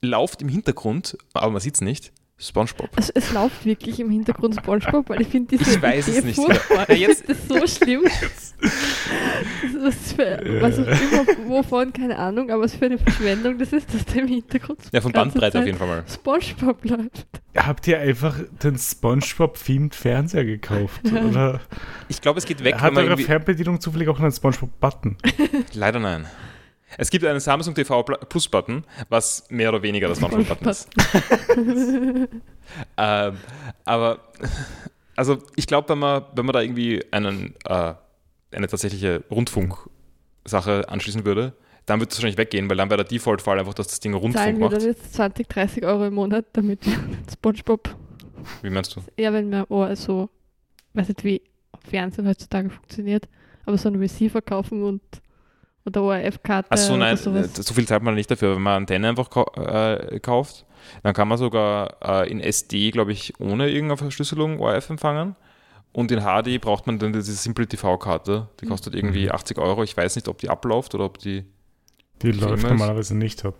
läuft 0.03 0.41
im 0.41 0.49
Hintergrund, 0.49 1.19
aber 1.35 1.51
man 1.51 1.61
sieht 1.61 1.75
es 1.75 1.81
nicht, 1.81 2.13
SpongeBob. 2.41 2.89
Also 2.97 3.13
es 3.15 3.33
läuft 3.33 3.65
wirklich 3.67 4.01
im 4.01 4.11
Hintergrund 4.11 4.55
Spongebob, 4.57 5.09
weil 5.11 5.21
ich 5.23 5.29
finde 5.29 5.57
diese 5.59 5.71
Ich 5.77 5.83
weiß 5.83 6.09
es 6.09 6.19
Idee 6.19 6.27
nicht. 6.29 6.37
furchtbar. 6.37 6.87
Ja, 6.89 6.95
Ich 6.95 7.01
jetzt- 7.01 7.27
finde 7.27 7.41
das 7.59 7.77
so 7.79 7.85
schlimm. 7.85 8.03
Das 9.83 9.95
ist 9.97 10.13
für, 10.15 10.39
was 10.61 10.79
auch 10.79 10.87
immer, 10.87 11.49
wovon, 11.49 11.93
keine 11.93 12.19
Ahnung, 12.19 12.51
aber 12.51 12.65
was 12.65 12.75
für 12.75 12.85
eine 12.87 12.99
Verschwendung 12.99 13.57
das 13.59 13.73
ist, 13.73 13.93
dass 13.95 14.05
da 14.05 14.21
im 14.21 14.29
Hintergrund 14.29 14.79
Ja, 14.93 15.01
von 15.01 15.13
Bandbreite 15.13 15.59
auf 15.61 15.65
jeden 15.67 15.79
Fall 15.79 15.87
mal. 15.89 16.05
Spongebob 16.07 16.85
läuft. 16.85 17.27
Habt 17.57 17.87
ihr 17.87 17.99
einfach 17.99 18.37
den 18.63 18.77
Spongebob-themed 18.79 19.95
Fernseher 19.95 20.45
gekauft? 20.45 21.01
Oder 21.29 21.61
Ich 22.09 22.21
glaube, 22.21 22.39
es 22.39 22.45
geht 22.45 22.63
weg, 22.63 22.75
hat 22.81 22.95
eure 22.95 23.17
Fernbedienung 23.17 23.81
zufällig 23.81 24.09
auch 24.09 24.21
einen 24.21 24.33
Spongebob-Button? 24.33 25.17
Leider 25.73 25.99
nein. 25.99 26.27
Es 26.99 27.11
gibt 27.11 27.25
einen 27.25 27.41
Samsung 27.41 27.75
TV 27.75 28.01
Pl- 28.03 28.19
Plus 28.29 28.49
Button, 28.49 28.85
was 29.09 29.47
mehr 29.51 29.69
oder 29.71 29.83
weniger 29.83 30.09
das 30.09 30.19
SpongeBob 30.19 30.49
Button 30.49 30.69
ist. 30.69 30.89
Ähm, 32.97 33.37
aber, 33.85 34.21
also 35.17 35.39
ich 35.57 35.67
glaube, 35.67 35.89
wenn 35.89 35.99
man, 35.99 36.23
wenn 36.37 36.47
man 36.47 36.53
da 36.53 36.61
irgendwie 36.61 37.05
einen, 37.11 37.55
äh, 37.65 37.95
eine 38.53 38.69
tatsächliche 38.69 39.25
Rundfunk-Sache 39.29 40.89
anschließen 40.89 41.25
würde, 41.25 41.53
dann 41.87 41.99
wird 41.99 42.13
es 42.13 42.19
wahrscheinlich 42.19 42.39
weggehen, 42.39 42.71
weil 42.71 42.77
dann 42.77 42.89
wäre 42.91 43.03
der 43.03 43.09
Default-Fall 43.09 43.59
einfach, 43.59 43.75
dass 43.75 43.89
das 43.89 43.99
Ding 43.99 44.13
Zahlen 44.13 44.23
Rundfunk 44.23 44.59
wir 44.61 44.69
dann 44.69 44.79
macht. 44.79 44.83
jetzt 44.83 45.15
20, 45.15 45.49
30 45.49 45.85
Euro 45.85 46.07
im 46.07 46.15
Monat, 46.15 46.45
damit 46.53 46.87
wir 46.87 46.95
Spongebob, 47.33 47.97
Wie 48.63 48.71
meinst 48.71 48.95
du? 48.95 49.01
ja, 49.17 49.33
wenn 49.33 49.51
wir 49.51 49.67
oh, 49.69 49.93
so, 49.97 50.29
weiß 50.95 51.09
nicht, 51.09 51.25
wie 51.25 51.43
Fernsehen 51.89 52.29
heutzutage 52.29 52.71
funktioniert, 52.71 53.29
aber 53.67 53.77
so 53.79 53.89
einen 53.89 53.99
Receiver 54.01 54.41
kaufen 54.43 54.85
und 54.85 55.03
oder 55.87 56.03
ORF-Karte 56.03 56.71
Achso, 56.71 56.97
nein, 56.97 57.17
sowas. 57.17 57.51
so 57.55 57.75
viel 57.75 57.87
zahlt 57.87 58.03
man 58.03 58.15
nicht 58.15 58.31
dafür. 58.31 58.55
Wenn 58.57 58.63
man 58.63 58.77
Antenne 58.83 59.09
einfach 59.09 59.31
kau 59.31 59.45
äh, 59.57 60.21
kauft, 60.21 60.67
dann 61.03 61.15
kann 61.15 61.29
man 61.29 61.39
sogar 61.39 61.97
äh, 62.03 62.31
in 62.31 62.41
SD, 62.41 62.91
glaube 62.91 63.13
ich, 63.13 63.39
ohne 63.41 63.69
irgendeine 63.69 63.97
Verschlüsselung 63.97 64.61
ORF 64.61 64.91
empfangen. 64.91 65.37
Und 65.93 66.13
in 66.13 66.21
HD 66.21 66.61
braucht 66.61 66.87
man 66.87 66.99
dann 66.99 67.13
diese 67.13 67.33
Simple 67.33 67.67
TV-Karte. 67.67 68.49
Die 68.61 68.67
kostet 68.67 68.95
irgendwie 68.95 69.25
Mhm. 69.25 69.33
80 69.33 69.59
Euro. 69.59 69.83
Ich 69.83 69.97
weiß 69.97 70.15
nicht, 70.17 70.29
ob 70.29 70.39
die 70.39 70.49
abläuft 70.49 70.95
oder 70.95 71.05
ob 71.05 71.19
die. 71.19 71.45
Die 72.23 72.31
läuft 72.33 72.59
ist- 72.63 72.69
normalerweise 72.69 73.17
nicht 73.17 73.45
ab. 73.45 73.55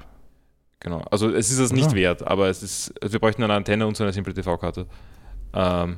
Genau. 0.79 1.03
Also 1.11 1.29
es 1.29 1.51
ist 1.51 1.59
es 1.59 1.73
nicht 1.73 1.93
wert, 1.95 2.27
aber 2.27 2.49
es 2.49 2.63
ist. 2.63 2.95
Also 3.03 3.15
wir 3.15 3.21
bräuchten 3.21 3.43
eine 3.43 3.55
Antenne 3.55 3.87
und 3.87 3.97
so 3.97 4.05
eine 4.05 4.13
Simple 4.13 4.33
TV-Karte. 4.33 4.87
Ähm, 5.55 5.97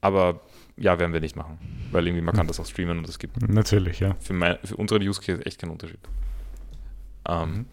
aber 0.00 0.40
ja, 0.76 0.98
werden 0.98 1.12
wir 1.12 1.20
nicht 1.20 1.36
machen. 1.36 1.58
Weil 1.90 2.06
irgendwie 2.06 2.22
man 2.24 2.34
kann 2.34 2.46
das 2.46 2.58
auch 2.60 2.66
streamen 2.66 2.98
und 2.98 3.08
es 3.08 3.18
gibt 3.18 3.40
Natürlich, 3.48 4.00
ja. 4.00 4.16
für, 4.20 4.32
mein, 4.32 4.58
für 4.64 4.76
unseren 4.76 5.02
Use 5.02 5.20
Case 5.20 5.44
echt 5.44 5.60
keinen 5.60 5.70
Unterschied. 5.70 6.00
Ähm, 7.28 7.66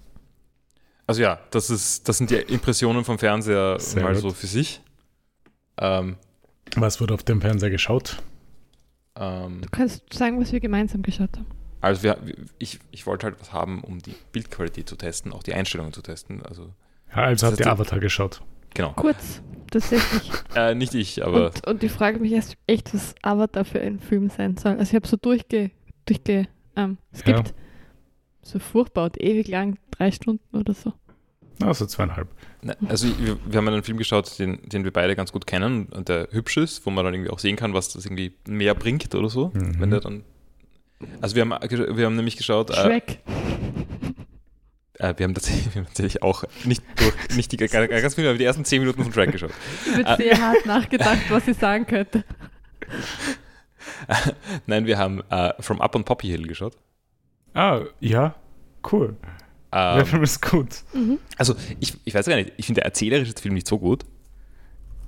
Also 1.08 1.22
ja, 1.22 1.40
das, 1.52 1.70
ist, 1.70 2.08
das 2.08 2.18
sind 2.18 2.30
die 2.30 2.36
Impressionen 2.36 3.04
vom 3.04 3.18
Fernseher 3.18 3.80
Sehr 3.80 4.04
mal 4.04 4.14
gut. 4.14 4.22
so 4.22 4.30
für 4.32 4.48
sich. 4.48 4.82
Ähm, 5.78 6.18
Was 6.76 7.00
wurde 7.02 7.14
auf 7.14 7.24
dem 7.24 7.42
Fernseher 7.42 7.70
geschaut? 7.70 8.22
ähm, 9.16 9.62
Du 9.62 9.70
kannst 9.72 10.14
sagen, 10.14 10.40
was 10.40 10.52
wir 10.52 10.60
gemeinsam 10.60 11.02
geschaut 11.02 11.32
haben. 11.38 11.48
also 11.82 12.04
wir, 12.04 12.18
ich, 12.60 12.80
ich 12.92 13.06
wollte 13.08 13.26
halt 13.28 13.40
was 13.40 13.54
haben, 13.54 13.82
um 13.84 14.00
die 14.00 14.14
Bildqualität 14.34 14.88
zu 14.90 14.96
testen, 14.98 15.32
auch 15.34 15.42
die 15.44 15.54
Einstellungen 15.54 15.94
zu 15.94 16.02
testen. 16.02 16.42
Also 16.46 16.74
Ja, 17.10 17.24
also 17.24 17.48
habt 17.48 17.60
ihr 17.60 17.68
Avatar 17.68 18.00
geschaut. 18.00 18.42
genau. 18.74 18.92
Kurz, 18.94 19.42
tatsächlich. 19.70 20.32
Äh, 20.56 20.74
nicht 20.76 20.96
ich, 20.96 21.24
aber 21.24 21.48
Und, 21.48 21.68
und 21.68 21.84
ich 21.84 21.92
frage 21.92 22.20
mich 22.20 22.32
erst 22.32 22.58
echt, 22.68 22.94
was 22.94 23.14
Avatar 23.22 23.64
für 23.66 23.80
ein 23.80 24.00
Film 24.00 24.30
sein 24.30 24.58
soll. 24.58 24.72
Also 24.74 24.84
ich 24.92 24.96
habe 24.96 25.08
so 25.08 25.16
durchge, 25.16 25.70
durchge 26.06 26.48
ähm, 26.76 26.98
es 27.12 27.24
Ja. 27.26 27.34
gibt 27.38 27.54
so 28.42 28.58
furchtbar 28.60 29.06
und 29.06 29.22
ewig 29.22 29.48
lang, 29.48 29.78
drei 29.92 30.12
Stunden 30.12 30.58
oder 30.58 30.74
so. 30.74 30.94
Also 31.62 31.86
zweieinhalb. 31.86 32.28
Ne, 32.64 32.76
Also 32.88 33.08
wir, 33.20 33.38
wir 33.46 33.58
haben 33.58 33.68
einen 33.68 33.84
Film 33.84 33.98
geschaut, 33.98 34.40
den, 34.40 34.60
den 34.68 34.84
wir 34.86 34.92
beide 34.92 35.16
ganz 35.16 35.32
gut 35.32 35.46
kennen 35.46 35.86
und 35.88 36.10
der 36.10 36.30
hübsch 36.32 36.58
ist, 36.58 36.86
wo 36.86 36.90
man 36.90 37.06
dann 37.06 37.14
irgendwie 37.14 37.30
auch 37.32 37.40
sehen 37.40 37.56
kann, 37.58 37.74
was 37.74 37.94
das 37.94 38.06
irgendwie 38.06 38.34
mehr 38.48 38.74
bringt 38.76 39.14
oder 39.14 39.30
so. 39.30 39.52
Mhm. 39.54 39.80
Wenn 39.80 39.92
der 39.92 40.00
dann. 40.00 40.24
Also 41.22 41.36
wir 41.36 41.44
haben, 41.46 41.52
wir 41.98 42.06
haben 42.06 42.16
nämlich 42.16 42.38
geschaut, 42.38 42.72
äh, 42.72 42.74
Shrek. 42.74 43.20
äh, 43.28 43.69
wir, 45.00 45.24
haben 45.26 45.34
tatsächlich, 45.34 45.66
wir 45.74 45.82
haben 45.82 45.88
tatsächlich 45.88 46.22
auch 46.24 46.44
nicht 46.66 46.84
durch, 46.98 47.14
nicht 47.36 47.52
die 47.52 47.58
ganz 47.58 48.16
viel, 48.16 48.28
aber 48.28 48.38
die 48.38 48.44
ersten 48.44 48.66
zehn 48.66 48.82
Minuten 48.82 49.04
von 49.04 49.12
Track 49.14 49.32
geschaut. 49.32 49.52
Ich 49.98 50.06
habe 50.06 50.22
sehr 50.24 50.40
hart 50.42 50.66
nachgedacht, 50.66 51.20
was 51.30 51.48
ich 51.48 51.58
sagen 51.58 51.86
könnte. 51.88 52.24
Nein, 54.68 54.86
wir 54.86 54.98
haben 54.98 55.22
äh, 55.30 55.54
From 55.62 55.82
Up 55.82 55.96
on 55.96 56.04
Poppy 56.04 56.28
Hill 56.28 56.48
geschaut. 56.48 56.76
Ah, 57.54 57.82
ja, 58.00 58.36
cool. 58.92 59.16
Der 59.74 59.98
Ähm, 60.00 60.06
Film 60.06 60.24
ist 60.24 60.42
gut. 60.42 60.84
Mhm. 60.94 61.20
also 61.38 61.56
ich, 61.80 61.96
ich 62.04 62.14
weiß 62.14 62.26
gar 62.26 62.36
nicht, 62.36 62.54
ich 62.58 62.66
finde 62.66 62.80
der 62.82 62.86
erzählerische 62.86 63.34
Film 63.40 63.54
nicht 63.54 63.68
so 63.68 63.78
gut. 63.78 64.04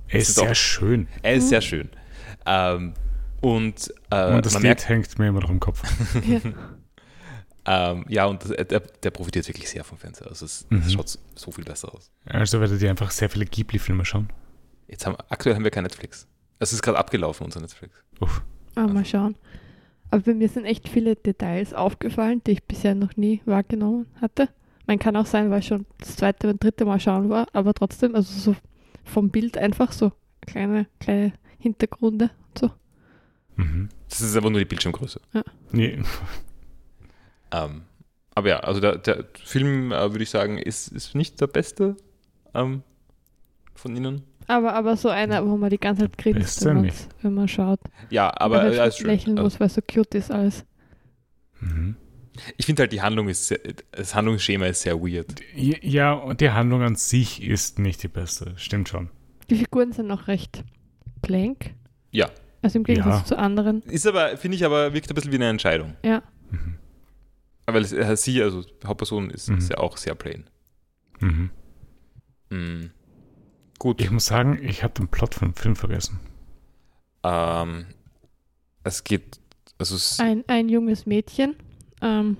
Er 0.08 0.20
ist 0.20 0.28
ist 0.30 0.34
sehr 0.36 0.50
auch- 0.50 0.54
schön. 0.54 1.08
Er 1.22 1.34
ist 1.34 1.44
Mhm. 1.44 1.48
sehr 1.48 1.60
schön. 1.60 1.88
Ähm, 2.46 2.94
und 3.40 3.92
äh, 4.10 4.34
Und 4.36 4.46
das 4.46 4.52
man 4.54 4.62
Lied 4.62 4.68
merkt, 4.68 4.88
hängt 4.88 5.18
mir 5.18 5.28
immer 5.28 5.40
noch 5.40 5.50
im 5.50 5.58
Kopf. 5.60 5.82
Ja. 6.26 6.40
ähm, 7.66 8.04
ja, 8.08 8.26
und 8.26 8.42
das, 8.44 8.50
äh, 8.50 8.64
der, 8.64 8.80
der 8.80 9.10
profitiert 9.10 9.46
wirklich 9.48 9.68
sehr 9.70 9.84
vom 9.84 9.98
Fernseher. 9.98 10.28
Also 10.28 10.44
es, 10.46 10.66
Mhm. 10.70 10.78
es 10.78 10.92
schaut 10.92 11.18
so 11.34 11.50
viel 11.52 11.64
besser 11.64 11.94
aus. 11.94 12.10
Also 12.26 12.60
werdet 12.60 12.80
ihr 12.82 12.90
einfach 12.90 13.10
sehr 13.10 13.28
viele 13.30 13.44
Ghibli-Filme 13.46 14.04
schauen. 14.04 14.28
Jetzt 14.88 15.06
haben, 15.06 15.16
aktuell 15.28 15.54
haben 15.54 15.64
wir 15.64 15.70
kein 15.70 15.84
Netflix. 15.84 16.26
Es 16.58 16.72
ist 16.72 16.82
gerade 16.82 16.98
abgelaufen, 16.98 17.44
unser 17.44 17.60
Netflix. 17.60 17.94
Uff. 18.20 18.42
Ah, 18.74 18.86
mal 18.86 19.04
schauen. 19.04 19.36
Aber 20.10 20.22
bei 20.22 20.34
mir 20.34 20.48
sind 20.48 20.64
echt 20.66 20.88
viele 20.88 21.16
Details 21.16 21.72
aufgefallen, 21.72 22.42
die 22.46 22.52
ich 22.52 22.62
bisher 22.64 22.94
noch 22.94 23.16
nie 23.16 23.40
wahrgenommen 23.46 24.06
hatte. 24.20 24.48
Man 24.86 24.98
kann 24.98 25.16
auch 25.16 25.26
sein, 25.26 25.50
weil 25.50 25.60
ich 25.60 25.66
schon 25.68 25.86
das 25.98 26.16
zweite 26.16 26.48
und 26.50 26.62
dritte 26.62 26.84
Mal 26.84 27.00
schauen 27.00 27.30
war, 27.30 27.46
aber 27.52 27.72
trotzdem, 27.72 28.14
also 28.14 28.32
so 28.38 28.56
vom 29.04 29.30
Bild 29.30 29.56
einfach 29.56 29.92
so 29.92 30.12
kleine, 30.46 30.86
kleine 31.00 31.32
Hintergründe 31.58 32.30
und 32.48 32.58
so. 32.58 32.70
Mhm. 33.56 33.88
Das 34.08 34.20
ist 34.20 34.36
aber 34.36 34.50
nur 34.50 34.58
die 34.60 34.64
Bildschirmgröße. 34.66 35.20
Nee. 35.70 36.02
Ähm, 37.52 37.82
aber 38.34 38.48
ja, 38.48 38.60
also 38.60 38.80
der, 38.80 38.96
der 38.98 39.24
Film, 39.44 39.92
äh, 39.92 40.10
würde 40.12 40.22
ich 40.22 40.30
sagen, 40.30 40.58
ist, 40.58 40.88
ist 40.88 41.14
nicht 41.14 41.40
der 41.40 41.46
beste 41.48 41.96
ähm, 42.54 42.82
von 43.74 43.94
ihnen. 43.94 44.22
Aber, 44.48 44.74
aber 44.74 44.96
so 44.96 45.08
einer, 45.08 45.46
wo 45.46 45.56
man 45.56 45.70
die 45.70 45.78
ganze 45.78 46.02
Zeit 46.02 46.18
grinst, 46.18 46.64
wenn, 46.64 46.90
wenn 47.22 47.34
man 47.34 47.46
schaut. 47.48 47.80
Ja, 48.10 48.32
aber 48.36 48.56
Weil 48.58 48.72
er 48.72 48.78
man 48.80 48.88
ist 48.88 48.98
schön. 48.98 49.06
lächeln 49.06 49.38
Also, 49.38 49.44
muss, 49.44 49.60
weil 49.60 49.66
es 49.68 49.74
so 49.74 49.82
cute 49.82 50.14
ist 50.16 50.30
alles. 50.30 50.64
Mhm. 51.60 51.96
ich 52.56 52.66
finde 52.66 52.82
halt, 52.82 52.92
die 52.92 53.02
Handlung 53.02 53.28
ist 53.28 53.46
sehr, 53.46 53.60
das 53.92 54.14
Handlungsschema 54.14 54.66
ist 54.66 54.82
sehr 54.82 55.00
weird. 55.00 55.40
Ja, 55.54 56.12
und 56.14 56.40
die 56.40 56.50
Handlung 56.50 56.82
an 56.82 56.96
sich 56.96 57.42
ist 57.42 57.78
nicht 57.78 58.02
die 58.02 58.08
beste. 58.08 58.52
Stimmt 58.56 58.88
schon. 58.88 59.10
Die 59.50 59.56
Figuren 59.56 59.92
sind 59.92 60.08
noch 60.08 60.26
recht 60.28 60.64
blank. 61.20 61.74
Ja. 62.10 62.30
Also 62.62 62.78
im 62.78 62.84
Gegensatz 62.84 63.20
Ja. 63.20 63.24
zu 63.24 63.38
anderen. 63.38 63.82
Ist 63.82 64.06
aber, 64.06 64.36
finde 64.36 64.56
ich 64.56 64.64
aber, 64.64 64.92
wirkt 64.94 65.10
ein 65.10 65.14
bisschen 65.14 65.30
wie 65.32 65.36
eine 65.36 65.48
Entscheidung. 65.48 65.94
Ja. 66.04 66.22
Mhm. 67.66 67.74
Weil 67.74 67.82
es, 67.82 67.92
äh, 67.92 68.16
sie, 68.16 68.42
also 68.42 68.62
die 68.62 68.86
Hauptperson, 68.86 69.30
ist, 69.30 69.48
Mhm. 69.50 69.58
ist 69.58 69.70
ja 69.70 69.78
auch 69.78 69.96
sehr 69.96 70.14
plain. 70.14 70.44
Mhm. 71.20 71.50
Mhm. 72.50 72.90
Gut. 73.78 74.00
Ich 74.00 74.10
muss 74.10 74.26
sagen, 74.26 74.58
ich 74.62 74.82
habe 74.84 74.94
den 74.94 75.08
Plot 75.08 75.34
von 75.34 75.48
dem 75.50 75.54
Film 75.54 75.76
vergessen. 75.76 76.20
Ähm, 77.24 77.86
es 78.84 79.04
geht, 79.04 79.38
also 79.78 79.94
es, 79.96 80.18
Ein, 80.20 80.44
ein 80.48 80.68
junges 80.68 81.06
Mädchen, 81.06 81.54
ähm, 82.00 82.36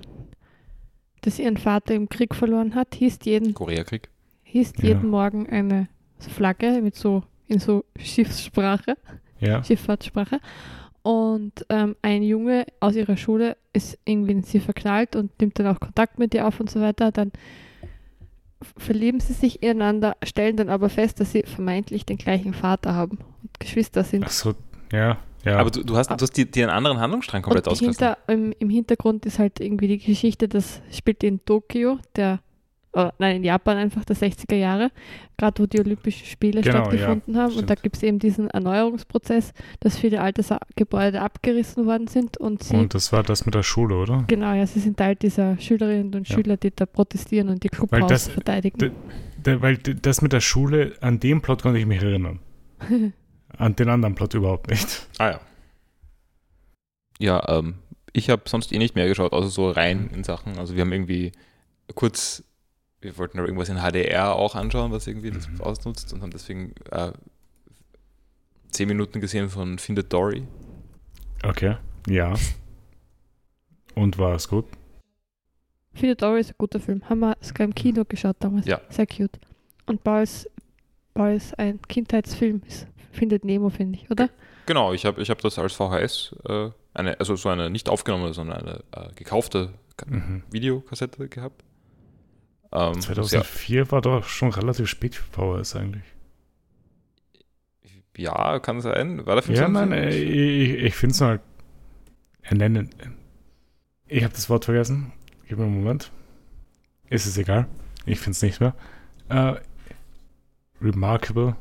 das 1.21 1.39
ihren 1.39 1.57
Vater 1.57 1.93
im 1.95 2.09
Krieg 2.09 2.35
verloren 2.35 2.75
hat, 2.75 2.95
hieß 2.95 3.19
jeden, 3.23 3.53
Koreakrieg. 3.53 4.09
hieß 4.43 4.73
Ja. 4.77 4.83
jeden 4.89 5.09
Morgen 5.09 5.47
eine 5.49 5.87
Flagge 6.19 6.81
mit 6.81 6.95
so 6.95 7.23
in 7.47 7.59
so 7.59 7.85
Schiffssprache, 7.97 8.97
Ja. 9.39 9.63
Schifffahrtssprache. 9.63 10.39
Und 11.03 11.65
ähm, 11.69 11.95
ein 12.01 12.23
Junge 12.23 12.65
aus 12.79 12.95
ihrer 12.95 13.17
Schule 13.17 13.57
ist 13.73 13.99
irgendwie 14.05 14.31
in 14.31 14.43
sie 14.43 14.61
verknallt 14.61 15.15
und 15.15 15.39
nimmt 15.39 15.59
dann 15.59 15.67
auch 15.67 15.79
Kontakt 15.79 16.17
mit 16.17 16.33
ihr 16.33 16.47
auf 16.47 16.59
und 16.59 16.69
so 16.69 16.79
weiter. 16.79 17.11
Dann 17.11 17.31
verlieben 18.77 19.19
sie 19.19 19.33
sich 19.33 19.61
ineinander, 19.61 20.15
stellen 20.23 20.55
dann 20.55 20.69
aber 20.69 20.89
fest, 20.89 21.19
dass 21.19 21.33
sie 21.33 21.43
vermeintlich 21.43 22.05
den 22.05 22.17
gleichen 22.17 22.53
Vater 22.53 22.95
haben 22.95 23.19
und 23.41 23.59
Geschwister 23.59 24.05
sind. 24.05 24.23
Ach 24.25 24.31
so, 24.31 24.53
ja, 24.93 25.17
ja. 25.43 25.57
Aber 25.57 25.71
du, 25.71 25.83
du 25.83 25.97
hast, 25.97 26.09
du 26.09 26.21
hast 26.21 26.37
die, 26.37 26.49
die 26.49 26.63
einen 26.63 26.71
anderen 26.71 26.99
Handlungsstrang 26.99 27.41
komplett 27.41 27.67
ausgelassen. 27.67 28.05
hinter, 28.05 28.17
im, 28.27 28.53
im 28.57 28.69
Hintergrund 28.69 29.25
ist 29.25 29.39
halt 29.39 29.59
irgendwie 29.59 29.87
die 29.87 29.97
Geschichte, 29.99 30.47
das 30.47 30.81
spielt 30.89 31.23
in 31.23 31.43
Tokio, 31.43 31.99
der, 32.15 32.39
äh, 32.93 33.11
nein, 33.19 33.37
in 33.37 33.43
Japan 33.43 33.77
einfach 33.77 34.05
der 34.05 34.15
60er 34.15 34.55
Jahre, 34.55 34.91
gerade 35.37 35.61
wo 35.61 35.65
die 35.65 35.79
Olympischen 35.79 36.25
Spiele 36.25 36.61
Genau, 36.61 36.77
stattgefunden 36.85 37.37
haben. 37.37 37.53
Und 37.55 37.61
da 37.69 37.73
stimmt. 37.73 37.83
gibt 37.83 37.95
es 37.97 38.03
eben 38.03 38.19
diesen 38.19 38.49
Erneuerungsprozess, 38.49 39.53
dass 39.79 39.97
viele 39.97 40.21
alte 40.21 40.43
Sa 40.43 40.59
Gebäude 40.75 41.21
abgerissen 41.21 41.85
worden 41.85 42.07
sind 42.07 42.37
und 42.37 42.63
sie, 42.63 42.75
Und 42.75 42.93
das 42.93 43.11
war 43.11 43.23
das 43.23 43.45
mit 43.45 43.55
der 43.55 43.63
Schule, 43.63 43.95
oder? 43.95 44.23
genau, 44.27 44.53
ja, 44.53 44.65
sie 44.67 44.79
sind 44.79 44.97
Teil 44.97 45.15
dieser 45.15 45.57
Schülerinnen 45.59 46.13
und 46.15 46.29
Ja. 46.29 46.35
Schüler, 46.35 46.57
die 46.57 46.71
da 46.75 46.85
protestieren 46.85 47.49
und 47.49 47.63
die 47.63 47.69
Clubhaus 47.69 48.27
verteidigen. 48.27 48.91
weil 49.43 49.77
das 49.77 50.21
mit 50.21 50.31
der 50.33 50.41
Schule, 50.41 50.93
an 51.01 51.19
den 51.19 51.41
Plot 51.41 51.61
konnte 51.63 51.79
ich 51.79 51.85
mich 51.85 52.01
erinnern. 52.01 52.39
An 53.57 53.75
den 53.75 53.87
anderen 53.89 54.15
Plot 54.15 54.33
überhaupt 54.33 54.69
nicht. 54.71 55.07
Ah 55.19 55.29
ja. 55.31 55.39
Ja, 57.19 57.43
ähm, 57.59 57.75
ich 58.11 58.29
habe 58.29 58.43
sonst 58.47 58.71
eh 58.73 58.77
nicht 58.77 58.95
mehr 58.95 59.07
geschaut, 59.07 59.31
außer 59.33 59.49
so 59.49 59.69
rein 59.69 60.09
in 60.13 60.23
Sachen. 60.23 60.57
Also 60.57 60.75
wir 60.75 60.81
haben 60.81 60.91
irgendwie 60.91 61.31
kurz, 61.95 62.43
wir 63.03 63.17
wollten 63.17 63.37
noch 63.37 63.45
irgendwas 63.45 63.69
in 63.69 63.77
HDR 63.77 64.33
auch 64.35 64.55
anschauen, 64.55 64.91
was 64.91 65.07
irgendwie 65.07 65.31
das 65.31 65.47
Mhm. 65.49 65.61
ausnutzt 65.61 66.13
und 66.13 66.21
haben 66.21 66.31
deswegen 66.31 66.73
äh, 66.91 67.11
zehn 68.71 68.87
Minuten 68.87 69.19
gesehen 69.21 69.49
von 69.49 69.77
Findet 69.79 70.11
Dory. 70.11 70.43
Okay, 71.43 71.77
ja. 72.07 72.33
Und 73.95 74.17
war 74.17 74.35
es 74.35 74.47
gut? 74.47 74.65
Viele 75.93 76.15
Dory 76.15 76.39
ist 76.39 76.51
ein 76.51 76.55
guter 76.57 76.79
Film. 76.79 77.07
Haben 77.09 77.19
wir 77.19 77.37
sogar 77.41 77.65
im 77.65 77.75
Kino 77.75 78.03
geschaut 78.05 78.37
damals. 78.39 78.65
Ja. 78.65 78.81
Sehr 78.89 79.05
cute. 79.05 79.39
Und 79.85 80.03
Balls, 80.03 80.49
Balls 81.13 81.53
ein 81.55 81.79
Kindheitsfilm 81.83 82.61
ist, 82.67 82.87
findet 83.11 83.45
Nemo, 83.45 83.69
finde 83.69 83.99
ich, 83.99 84.09
oder? 84.09 84.29
Genau, 84.65 84.93
ich 84.93 85.05
habe 85.05 85.21
ich 85.21 85.29
hab 85.29 85.39
das 85.41 85.59
als 85.59 85.73
VHS, 85.73 86.35
äh, 86.47 86.69
eine, 86.95 87.19
also 87.19 87.35
so 87.35 87.49
eine 87.49 87.69
nicht 87.69 87.89
aufgenommene, 87.89 88.33
sondern 88.33 88.59
eine 88.61 88.83
äh, 88.91 89.13
gekaufte 89.13 89.73
Ka- 89.97 90.07
Mhm. 90.09 90.41
Videokassette 90.49 91.27
gehabt. 91.27 91.63
Ähm, 92.73 93.01
sehr, 93.01 93.15
2004 93.15 93.91
war 93.91 94.01
doch 94.01 94.23
schon 94.25 94.49
relativ 94.49 94.87
spät 94.87 95.15
für 95.15 95.23
VHS 95.31 95.75
eigentlich. 95.75 96.03
ja, 98.17 98.59
kann 98.59 98.81
sein. 98.81 99.25
War 99.25 99.35
der 99.35 99.43
Film 99.43 99.57
Ja, 99.57 99.67
nein, 99.67 99.91
äh, 99.91 100.09
ich, 100.09 100.83
ich 100.83 100.95
finde 100.95 101.13
es 101.13 101.21
halt. 101.21 101.41
Äh, 102.41 102.55
nennen. 102.55 102.89
Ich 104.07 104.23
habe 104.23 104.33
das 104.33 104.49
Wort 104.49 104.65
vergessen. 104.65 105.13
Gib 105.47 105.59
mir 105.59 105.65
einen 105.65 105.75
Moment. 105.75 106.11
Ist 107.09 107.27
es 107.27 107.37
egal. 107.37 107.67
Ich 108.05 108.19
finde 108.19 108.31
es 108.31 108.41
nicht 108.41 108.59
mehr. 108.59 108.73
Äh, 109.29 109.55
remarkable. 110.81 111.55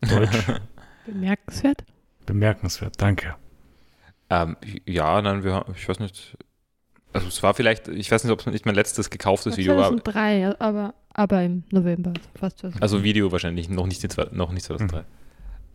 Deutsch. 0.00 0.46
Bemerkenswert. 1.06 1.84
Bemerkenswert. 2.26 3.00
Danke. 3.00 3.36
Ähm, 4.28 4.56
ja, 4.84 5.22
nein, 5.22 5.44
wir 5.44 5.54
haben, 5.54 5.72
ich 5.74 5.88
weiß 5.88 6.00
nicht. 6.00 6.36
Also 7.12 7.28
es 7.28 7.42
war 7.42 7.54
vielleicht, 7.54 7.88
ich 7.88 8.10
weiß 8.10 8.24
nicht, 8.24 8.32
ob 8.32 8.40
es 8.40 8.46
nicht 8.46 8.66
mein 8.66 8.74
letztes 8.74 9.10
gekauftes 9.10 9.56
Video 9.56 9.76
war. 9.76 9.88
2003, 9.88 10.38
ja, 10.38 10.56
aber, 10.58 10.94
aber 11.14 11.42
im 11.42 11.64
November, 11.70 12.10
also 12.10 12.28
fast 12.34 12.58
2003. 12.58 12.82
Also 12.82 13.02
Video 13.02 13.32
wahrscheinlich, 13.32 13.68
noch 13.68 13.86
nicht, 13.86 14.02
die, 14.02 14.08
zwei- 14.08 14.28
noch 14.30 14.52
nicht 14.52 14.66
2003. 14.66 15.04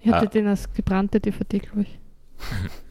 ich 0.01 0.11
hatte 0.11 0.27
ah. 0.27 0.29
den 0.29 0.47
als 0.47 0.71
gebrannte 0.73 1.19
DVD, 1.19 1.59
glaube 1.59 1.81
ich. 1.81 1.99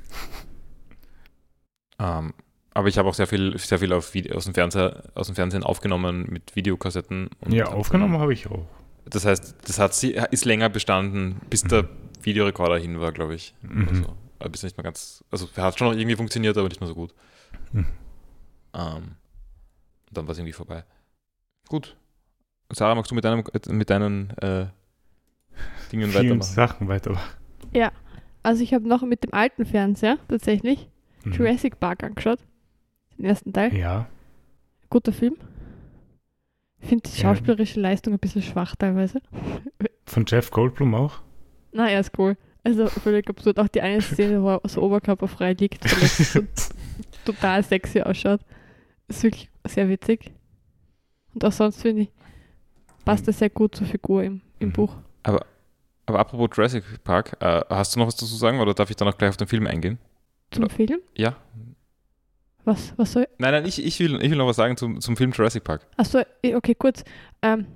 Ähm, 2.02 2.34
aber 2.75 2.88
ich 2.88 2.99
habe 2.99 3.08
auch 3.08 3.14
sehr 3.14 3.26
viel, 3.26 3.56
sehr 3.58 3.78
viel 3.78 3.92
auf 3.92 4.14
Video, 4.14 4.37
aus, 4.37 4.44
dem 4.44 4.54
Fernseher, 4.54 5.04
aus 5.14 5.26
dem 5.26 5.37
Fernsehen 5.37 5.62
aufgenommen 5.62 6.26
mit 6.28 6.56
Videokassetten. 6.56 7.28
und 7.40 7.52
Ja, 7.52 7.66
aufgenommen 7.66 8.18
habe 8.18 8.32
ich 8.32 8.46
auch. 8.49 8.66
Das 9.04 9.25
heißt, 9.25 9.56
das 9.66 9.78
hat 9.78 9.94
sie, 9.94 10.18
ist 10.30 10.44
länger 10.44 10.68
bestanden, 10.68 11.40
bis 11.50 11.62
der 11.62 11.88
Videorekorder 12.22 12.78
hin 12.78 13.00
war, 13.00 13.12
glaube 13.12 13.34
ich. 13.34 13.54
Mhm. 13.62 13.82
Oder 13.82 13.94
so. 13.96 14.16
Aber 14.38 14.49
bis 14.49 14.62
nicht 14.62 14.76
mehr 14.76 14.84
ganz, 14.84 15.22
also 15.30 15.49
hat 15.56 15.78
schon 15.78 15.88
noch 15.88 15.94
irgendwie 15.94 16.16
funktioniert, 16.16 16.56
aber 16.56 16.68
nicht 16.68 16.80
mehr 16.80 16.88
so 16.88 16.94
gut. 16.94 17.14
Mhm. 17.72 17.87
Ähm, 18.74 19.16
dann 20.10 20.26
war 20.26 20.32
es 20.32 20.38
irgendwie 20.38 20.52
vorbei. 20.52 20.84
Gut. 21.68 21.96
Sarah, 22.70 22.94
magst 22.94 23.10
du 23.10 23.14
mit, 23.14 23.24
deinem, 23.24 23.44
mit 23.68 23.90
deinen 23.90 24.30
äh, 24.38 24.66
Dingen 25.92 26.10
Vielen 26.10 26.14
weitermachen? 26.14 26.42
Sachen 26.54 26.88
weiter. 26.88 27.18
Ja, 27.72 27.92
also 28.42 28.62
ich 28.62 28.72
habe 28.74 28.88
noch 28.88 29.02
mit 29.02 29.22
dem 29.24 29.32
alten 29.34 29.66
Fernseher 29.66 30.18
tatsächlich 30.28 30.88
Mhm. 31.24 31.32
Jurassic 31.34 31.78
Park 31.78 32.02
angeschaut. 32.02 32.40
Den 33.16 33.26
ersten 33.26 33.52
Teil. 33.52 33.72
Ja, 33.76 34.08
Guter 34.90 35.12
Film. 35.12 35.36
Ich 36.80 36.88
finde 36.88 37.08
die 37.08 37.16
Ja. 37.16 37.28
schauspielerische 37.28 37.78
Leistung 37.80 38.12
ein 38.14 38.18
bisschen 38.18 38.42
schwach 38.42 38.74
teilweise. 38.74 39.20
von 40.06 40.24
Jeff 40.26 40.50
Goldblum 40.50 40.94
auch. 40.96 41.20
Na, 41.72 41.88
er 41.88 42.00
ist 42.00 42.18
cool. 42.18 42.36
Also 42.64 42.88
völlig 42.88 43.28
absurd. 43.30 43.58
Auch 43.60 43.68
die 43.68 43.80
eine 43.82 44.00
Szene, 44.00 44.42
wo 44.42 44.48
er 44.56 44.60
so 44.68 44.82
oberkörperfrei 44.82 45.52
liegt, 45.52 45.84
und 46.34 46.50
total 47.24 47.62
sexy 47.62 48.00
ausschaut. 48.02 48.40
Ist 49.16 49.23
wirklich 49.23 49.50
sehr 49.66 49.88
witzig. 49.88 50.33
Und 51.35 51.45
auch 51.45 51.52
sonst 51.52 51.81
finde 51.83 52.02
ich, 52.02 52.11
passt 53.04 53.26
er 53.26 53.33
sehr 53.33 53.50
gut 53.50 53.75
zur 53.75 53.87
Figur 53.87 54.23
im, 54.25 54.40
im 54.59 54.69
Mhm. 54.69 54.73
Buch. 54.73 54.97
Aber 55.23 55.45
apropos 56.07 56.50
Jurassic 56.57 56.85
Park, 57.04 57.37
äh, 57.40 57.61
hast 57.71 57.95
du 57.95 58.00
noch 58.00 58.07
was 58.07 58.16
dazu 58.16 58.35
sagen 58.35 58.59
oder 58.61 58.75
darf 58.75 58.90
ich 58.90 58.97
dann 58.97 59.09
auch 59.09 59.16
gleich 59.16 59.31
auf 59.31 59.37
den 59.37 59.49
Film 59.49 59.66
eingehen? 59.66 59.99
Zum 60.50 60.69
Film? 60.69 61.00
Ja. 61.16 61.37
Was, 62.64 62.97
was 62.97 63.12
soll. 63.12 63.26
Nein, 63.38 63.52
nein, 63.52 63.66
ich, 63.66 63.85
ich, 63.85 63.99
will, 64.00 64.23
ich 64.23 64.31
will 64.31 64.38
noch 64.38 64.47
was 64.47 64.57
sagen 64.57 64.76
zum, 64.76 65.00
zum 65.00 65.16
Film 65.16 65.33
Jurassic 65.33 65.64
Park. 65.64 65.87
Achso, 65.97 66.21
okay, 66.54 66.75
kurz. 66.75 67.02
Ähm, 67.42 67.66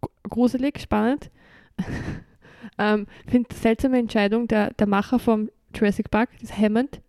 gru- 0.00 0.10
gruselig, 0.28 0.80
spannend. 0.80 1.30
ähm, 2.78 3.06
finde 3.26 3.54
seltsame 3.54 3.98
Entscheidung, 3.98 4.48
der, 4.48 4.72
der 4.74 4.86
Macher 4.86 5.18
vom 5.18 5.50
Jurassic 5.74 6.10
Park, 6.10 6.30
das 6.40 6.56
Hammond, 6.56 7.00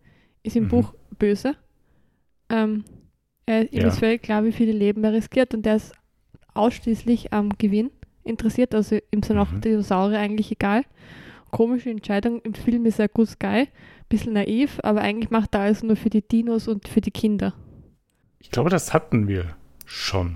ist 0.44 0.56
im 0.56 0.66
Mhm. 0.66 0.70
Buch 0.70 0.94
böse. 1.18 1.56
Ähm, 2.50 2.84
er, 3.50 3.72
ihm 3.74 3.82
Ja. 3.82 3.88
ist 3.88 4.00
völlig 4.00 4.22
klar, 4.22 4.44
wie 4.44 4.52
viele 4.52 4.72
Leben 4.72 5.04
er 5.04 5.14
riskiert 5.14 5.54
und 5.54 5.66
er 5.66 5.76
ist 5.78 5.94
ausschließlich 6.54 7.34
am 7.34 7.50
Gewinn 7.58 7.92
interessiert. 8.24 8.74
Also 8.76 8.98
ihm 9.12 9.24
sind 9.24 9.38
auch 9.38 9.52
Mhm. 9.52 9.62
Dinosaurier 9.62 10.20
eigentlich 10.20 10.52
egal. 10.52 10.84
Komische 11.52 11.90
Entscheidung. 11.90 12.42
Im 12.44 12.54
Film 12.54 12.86
ist 12.86 13.00
er 13.00 13.08
Good 13.08 13.40
Guy, 13.40 13.68
bisschen 14.08 14.34
naiv, 14.34 14.80
aber 14.84 15.02
eigentlich 15.02 15.32
macht 15.32 15.56
er 15.56 15.62
alles 15.62 15.82
nur 15.84 15.96
für 15.96 16.10
die 16.10 16.22
Dinos 16.22 16.68
und 16.68 16.88
für 16.88 17.02
die 17.02 17.12
Kinder. 17.12 17.54
Ich 18.40 18.52
glaube, 18.52 18.70
das 18.70 18.94
hatten 18.94 19.28
wir 19.28 19.56
schon, 19.86 20.36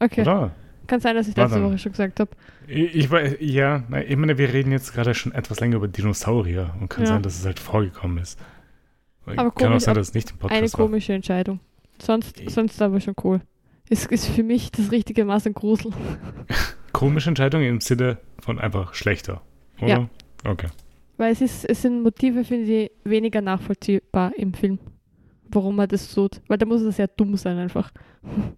Okay, 0.00 0.22
oder? 0.22 0.54
kann 0.86 1.00
sein, 1.00 1.16
dass 1.16 1.26
ich 1.28 1.36
letzte 1.36 1.62
Woche 1.62 1.78
schon 1.78 1.92
gesagt 1.92 2.20
habe. 2.20 2.30
Ich, 2.68 2.94
ich 2.94 3.10
weiß, 3.10 3.36
ja, 3.40 3.82
ich 4.06 4.16
meine, 4.16 4.38
wir 4.38 4.52
reden 4.52 4.70
jetzt 4.70 4.92
gerade 4.94 5.14
schon 5.14 5.32
etwas 5.32 5.58
länger 5.60 5.76
über 5.76 5.88
Dinosaurier 5.88 6.74
und 6.80 6.88
kann 6.88 7.04
Ja. 7.04 7.08
sein, 7.10 7.22
dass 7.22 7.38
es 7.38 7.44
halt 7.44 7.58
vorgekommen 7.58 8.18
ist. 8.18 8.38
Aber 9.24 9.34
kann 9.36 9.46
auch 9.48 9.54
komisch, 9.54 9.82
sein, 9.82 9.92
ab- 9.92 9.96
dass 9.98 10.08
es 10.08 10.14
nicht 10.14 10.30
im 10.30 10.36
Eine 10.36 10.48
Podcast 10.48 10.78
war. 10.78 10.86
komische 10.86 11.12
Entscheidung. 11.12 11.58
Sonst, 11.98 12.40
Eh. 12.40 12.48
sonst 12.48 12.80
aber 12.82 13.00
schon 13.00 13.14
cool. 13.24 13.40
Es 13.88 14.06
ist 14.06 14.26
für 14.26 14.42
mich 14.42 14.70
das 14.72 14.90
richtige 14.90 15.24
Maß 15.24 15.46
an 15.46 15.54
Grusel. 15.54 15.92
Komische 16.92 17.28
Entscheidung 17.28 17.62
im 17.62 17.80
Sinne 17.80 18.18
von 18.40 18.58
einfach 18.58 18.94
schlechter, 18.94 19.42
oder? 19.80 19.88
Ja. 19.88 20.08
Okay. 20.44 20.68
Weil 21.18 21.32
es, 21.32 21.40
ist, 21.40 21.64
es 21.64 21.82
sind 21.82 22.02
Motive, 22.02 22.44
finde 22.44 22.64
ich, 22.84 22.90
weniger 23.04 23.40
nachvollziehbar 23.40 24.32
im 24.36 24.52
Film. 24.54 24.78
Warum 25.48 25.78
er 25.78 25.86
das 25.86 26.12
tut. 26.12 26.40
Weil 26.48 26.58
da 26.58 26.66
muss 26.66 26.82
er 26.82 26.92
sehr 26.92 27.08
dumm 27.08 27.36
sein 27.36 27.58
einfach. 27.58 27.90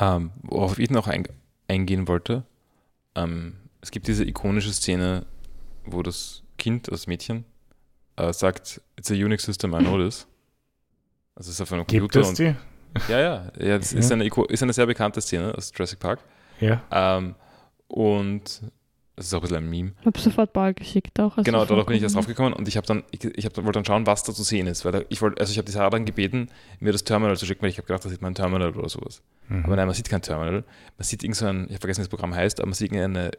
Ähm, 0.00 0.30
worauf 0.42 0.78
ich 0.78 0.88
noch 0.90 1.08
ein, 1.08 1.26
eingehen 1.66 2.06
wollte, 2.06 2.44
ähm, 3.16 3.54
es 3.80 3.90
gibt 3.90 4.06
diese 4.06 4.24
ikonische 4.24 4.72
Szene, 4.72 5.26
wo 5.84 6.04
das 6.04 6.44
Kind, 6.58 6.86
das 6.92 7.08
Mädchen, 7.08 7.44
äh, 8.14 8.32
sagt, 8.32 8.80
it's 8.96 9.10
a 9.10 9.14
Unix 9.14 9.42
system, 9.42 9.74
I 9.74 9.78
know 9.78 9.98
this. 9.98 10.28
Also 11.40 11.52
es 11.52 11.54
ist 11.54 11.62
auf 11.62 11.72
einem 11.72 11.86
Gibt 11.86 12.02
Computer 12.02 12.20
es 12.20 12.28
und 12.28 12.38
die? 12.38 12.54
ja, 13.08 13.18
ja, 13.18 13.52
ja, 13.58 13.78
das 13.78 13.94
ist 13.94 14.12
eine, 14.12 14.26
ist 14.26 14.62
eine 14.62 14.74
sehr 14.74 14.84
bekannte 14.84 15.22
Szene 15.22 15.54
aus 15.56 15.72
Jurassic 15.74 15.98
Park. 15.98 16.20
Ja. 16.60 16.82
Ähm, 16.90 17.34
und 17.88 18.60
es 19.16 19.26
ist 19.26 19.32
auch 19.32 19.38
ein 19.38 19.40
bisschen 19.40 19.56
ein 19.56 19.70
Meme. 19.70 19.92
Ich 20.00 20.06
habe 20.06 20.18
sofort 20.18 20.52
Paul 20.52 20.74
geschickt 20.74 21.18
auch. 21.18 21.38
also 21.38 21.42
genau, 21.42 21.64
darauf 21.64 21.86
bin 21.86 21.96
ich 21.96 22.02
erst 22.02 22.14
draufgekommen 22.14 22.52
und 22.52 22.68
ich 22.68 22.76
habe 22.76 22.86
dann, 22.86 23.04
ich, 23.10 23.24
ich 23.24 23.46
hab, 23.46 23.56
wollte 23.56 23.72
dann 23.72 23.86
schauen, 23.86 24.04
was 24.04 24.22
da 24.22 24.34
zu 24.34 24.42
sehen 24.42 24.66
ist. 24.66 24.84
Weil 24.84 24.92
da, 24.92 25.00
ich 25.08 25.22
wollte, 25.22 25.40
also 25.40 25.50
ich 25.50 25.56
habe 25.56 25.64
die 25.64 25.72
Sarah 25.72 25.88
dann 25.88 26.04
gebeten, 26.04 26.50
mir 26.78 26.92
das 26.92 27.04
Terminal 27.04 27.38
zu 27.38 27.46
schicken, 27.46 27.62
weil 27.62 27.70
ich 27.70 27.78
habe 27.78 27.86
gedacht, 27.86 28.04
das 28.04 28.12
sieht 28.12 28.20
man 28.20 28.32
ein 28.32 28.34
Terminal 28.34 28.76
oder 28.76 28.90
sowas. 28.90 29.22
Mhm. 29.48 29.64
Aber 29.64 29.76
nein, 29.76 29.86
man 29.86 29.94
sieht 29.94 30.10
kein 30.10 30.20
Terminal. 30.20 30.62
Man 30.98 31.04
sieht 31.04 31.24
irgend 31.24 31.36
so 31.36 31.46
ein, 31.46 31.64
ich 31.68 31.70
habe 31.70 31.80
vergessen, 31.80 32.00
wie 32.00 32.04
das 32.04 32.10
Programm 32.10 32.34
heißt, 32.34 32.60
aber 32.60 32.66
man 32.66 32.74
sieht 32.74 32.92
eine 32.92 33.30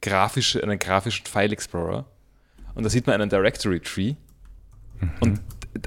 grafische, 0.00 0.62
einen 0.62 0.78
grafischen 0.78 1.26
File 1.26 1.52
Explorer. 1.52 2.04
Und 2.76 2.84
da 2.84 2.88
sieht 2.88 3.08
man 3.08 3.20
einen 3.20 3.30
Directory 3.30 3.80
Tree. 3.80 4.14
Mhm. 5.00 5.10
Und 5.18 5.40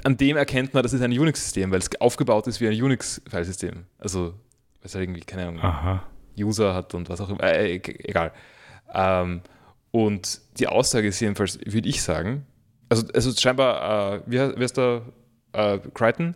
an 0.04 0.16
dem 0.16 0.36
erkennt 0.36 0.74
man, 0.74 0.82
das 0.82 0.92
ist 0.92 1.02
ein 1.02 1.12
Unix-System, 1.12 1.70
weil 1.70 1.78
es 1.78 1.88
aufgebaut 2.00 2.46
ist 2.46 2.60
wie 2.60 2.68
ein 2.68 2.82
Unix-Filesystem. 2.82 3.84
Also, 3.98 4.26
weil 4.26 4.32
es 4.82 4.94
halt 4.94 5.04
irgendwie, 5.04 5.20
keine 5.20 5.46
Ahnung, 5.48 5.60
Aha. 5.60 6.02
User 6.38 6.74
hat 6.74 6.94
und 6.94 7.08
was 7.08 7.20
auch 7.20 7.28
immer. 7.30 7.42
Äh, 7.42 7.76
e- 7.76 7.80
egal. 8.08 8.32
Ähm, 8.92 9.42
und 9.90 10.40
die 10.58 10.66
Aussage 10.66 11.08
ist 11.08 11.20
jedenfalls, 11.20 11.58
würde 11.64 11.88
ich 11.88 12.02
sagen, 12.02 12.44
also, 12.88 13.06
also 13.14 13.32
scheinbar, 13.32 14.16
äh, 14.16 14.20
wie, 14.26 14.38
he- 14.38 14.52
wie 14.56 14.62
heißt 14.62 14.76
der 14.76 15.02
äh, 15.52 15.78
Crichton, 15.94 16.34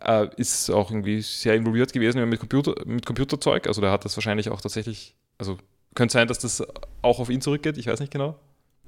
äh, 0.00 0.28
ist 0.36 0.70
auch 0.70 0.90
irgendwie 0.90 1.20
sehr 1.22 1.54
involviert 1.54 1.92
gewesen 1.92 2.26
mit, 2.28 2.40
Computer, 2.40 2.74
mit 2.86 3.04
Computerzeug. 3.06 3.66
Also 3.66 3.80
der 3.80 3.90
hat 3.90 4.04
das 4.04 4.16
wahrscheinlich 4.16 4.48
auch 4.50 4.60
tatsächlich, 4.60 5.14
also 5.38 5.58
könnte 5.94 6.12
sein, 6.12 6.28
dass 6.28 6.38
das 6.38 6.62
auch 7.02 7.18
auf 7.20 7.30
ihn 7.30 7.40
zurückgeht, 7.40 7.78
ich 7.78 7.86
weiß 7.86 8.00
nicht 8.00 8.12
genau. 8.12 8.38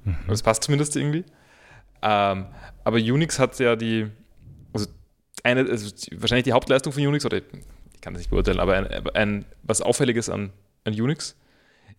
Mhm. 0.03 0.15
Aber 0.25 0.33
es 0.33 0.43
passt 0.43 0.63
zumindest 0.63 0.95
irgendwie. 0.95 1.23
Ähm, 2.01 2.45
aber 2.83 2.97
Unix 2.97 3.39
hat 3.39 3.59
ja 3.59 3.75
die, 3.75 4.07
also 4.73 4.87
eine, 5.43 5.61
also 5.61 5.91
wahrscheinlich 6.19 6.45
die 6.45 6.53
Hauptleistung 6.53 6.93
von 6.93 7.05
Unix, 7.05 7.25
oder 7.25 7.37
ich 7.37 7.43
kann 8.01 8.13
das 8.13 8.21
nicht 8.21 8.29
beurteilen, 8.29 8.59
aber 8.59 8.75
ein, 8.75 8.87
ein, 9.15 9.45
was 9.63 9.81
Auffälliges 9.81 10.29
an, 10.29 10.51
an 10.85 10.93
Unix 10.99 11.35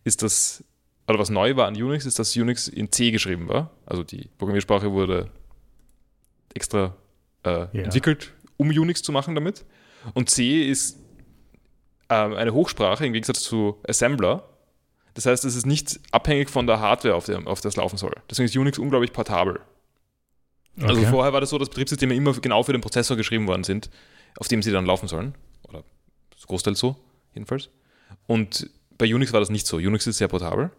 ist, 0.04 0.22
dass, 0.22 0.64
oder 1.06 1.18
was 1.18 1.28
neu 1.30 1.56
war 1.56 1.66
an 1.66 1.74
Unix, 1.80 2.06
ist, 2.06 2.18
dass 2.18 2.34
Unix 2.36 2.68
in 2.68 2.90
C 2.90 3.10
geschrieben 3.10 3.48
war. 3.48 3.70
Also 3.86 4.02
die 4.02 4.28
Programmiersprache 4.38 4.90
wurde 4.92 5.30
extra 6.54 6.96
äh, 7.44 7.50
Ja. 7.50 7.66
entwickelt, 7.84 8.32
um 8.56 8.68
Unix 8.70 9.02
zu 9.02 9.12
machen 9.12 9.34
damit. 9.34 9.64
Und 10.14 10.30
C 10.30 10.62
ist 10.62 10.98
ähm, 12.08 12.34
eine 12.34 12.52
Hochsprache 12.54 13.04
im 13.06 13.12
Gegensatz 13.12 13.40
zu 13.40 13.78
Assembler. 13.86 14.44
Das 15.14 15.26
heißt, 15.26 15.44
es 15.44 15.54
ist 15.56 15.66
nicht 15.66 16.00
abhängig 16.12 16.48
von 16.50 16.66
der 16.66 16.80
Hardware, 16.80 17.14
auf 17.14 17.26
der, 17.26 17.46
auf 17.46 17.60
der 17.60 17.68
es 17.68 17.76
laufen 17.76 17.98
soll. 17.98 18.14
Deswegen 18.30 18.46
ist 18.46 18.56
Unix 18.56 18.78
unglaublich 18.78 19.12
portabel. 19.12 19.60
Also 20.80 21.00
Okay. 21.00 21.10
vorher 21.10 21.32
war 21.32 21.40
das 21.40 21.50
so, 21.50 21.58
dass 21.58 21.68
Betriebssysteme 21.68 22.14
immer 22.14 22.32
genau 22.34 22.62
für 22.62 22.72
den 22.72 22.80
Prozessor 22.80 23.16
geschrieben 23.16 23.46
worden 23.46 23.64
sind, 23.64 23.90
auf 24.38 24.48
dem 24.48 24.62
sie 24.62 24.70
dann 24.72 24.86
laufen 24.86 25.08
sollen. 25.08 25.34
Oder 25.68 25.84
das 26.34 26.46
Großteil 26.46 26.74
so, 26.76 26.96
jedenfalls. 27.34 27.68
Und 28.26 28.70
bei 28.96 29.12
Unix 29.14 29.32
war 29.32 29.40
das 29.40 29.50
nicht 29.50 29.66
so. 29.66 29.76
Unix 29.76 30.06
ist 30.06 30.18
sehr 30.18 30.28
portabel. 30.28 30.70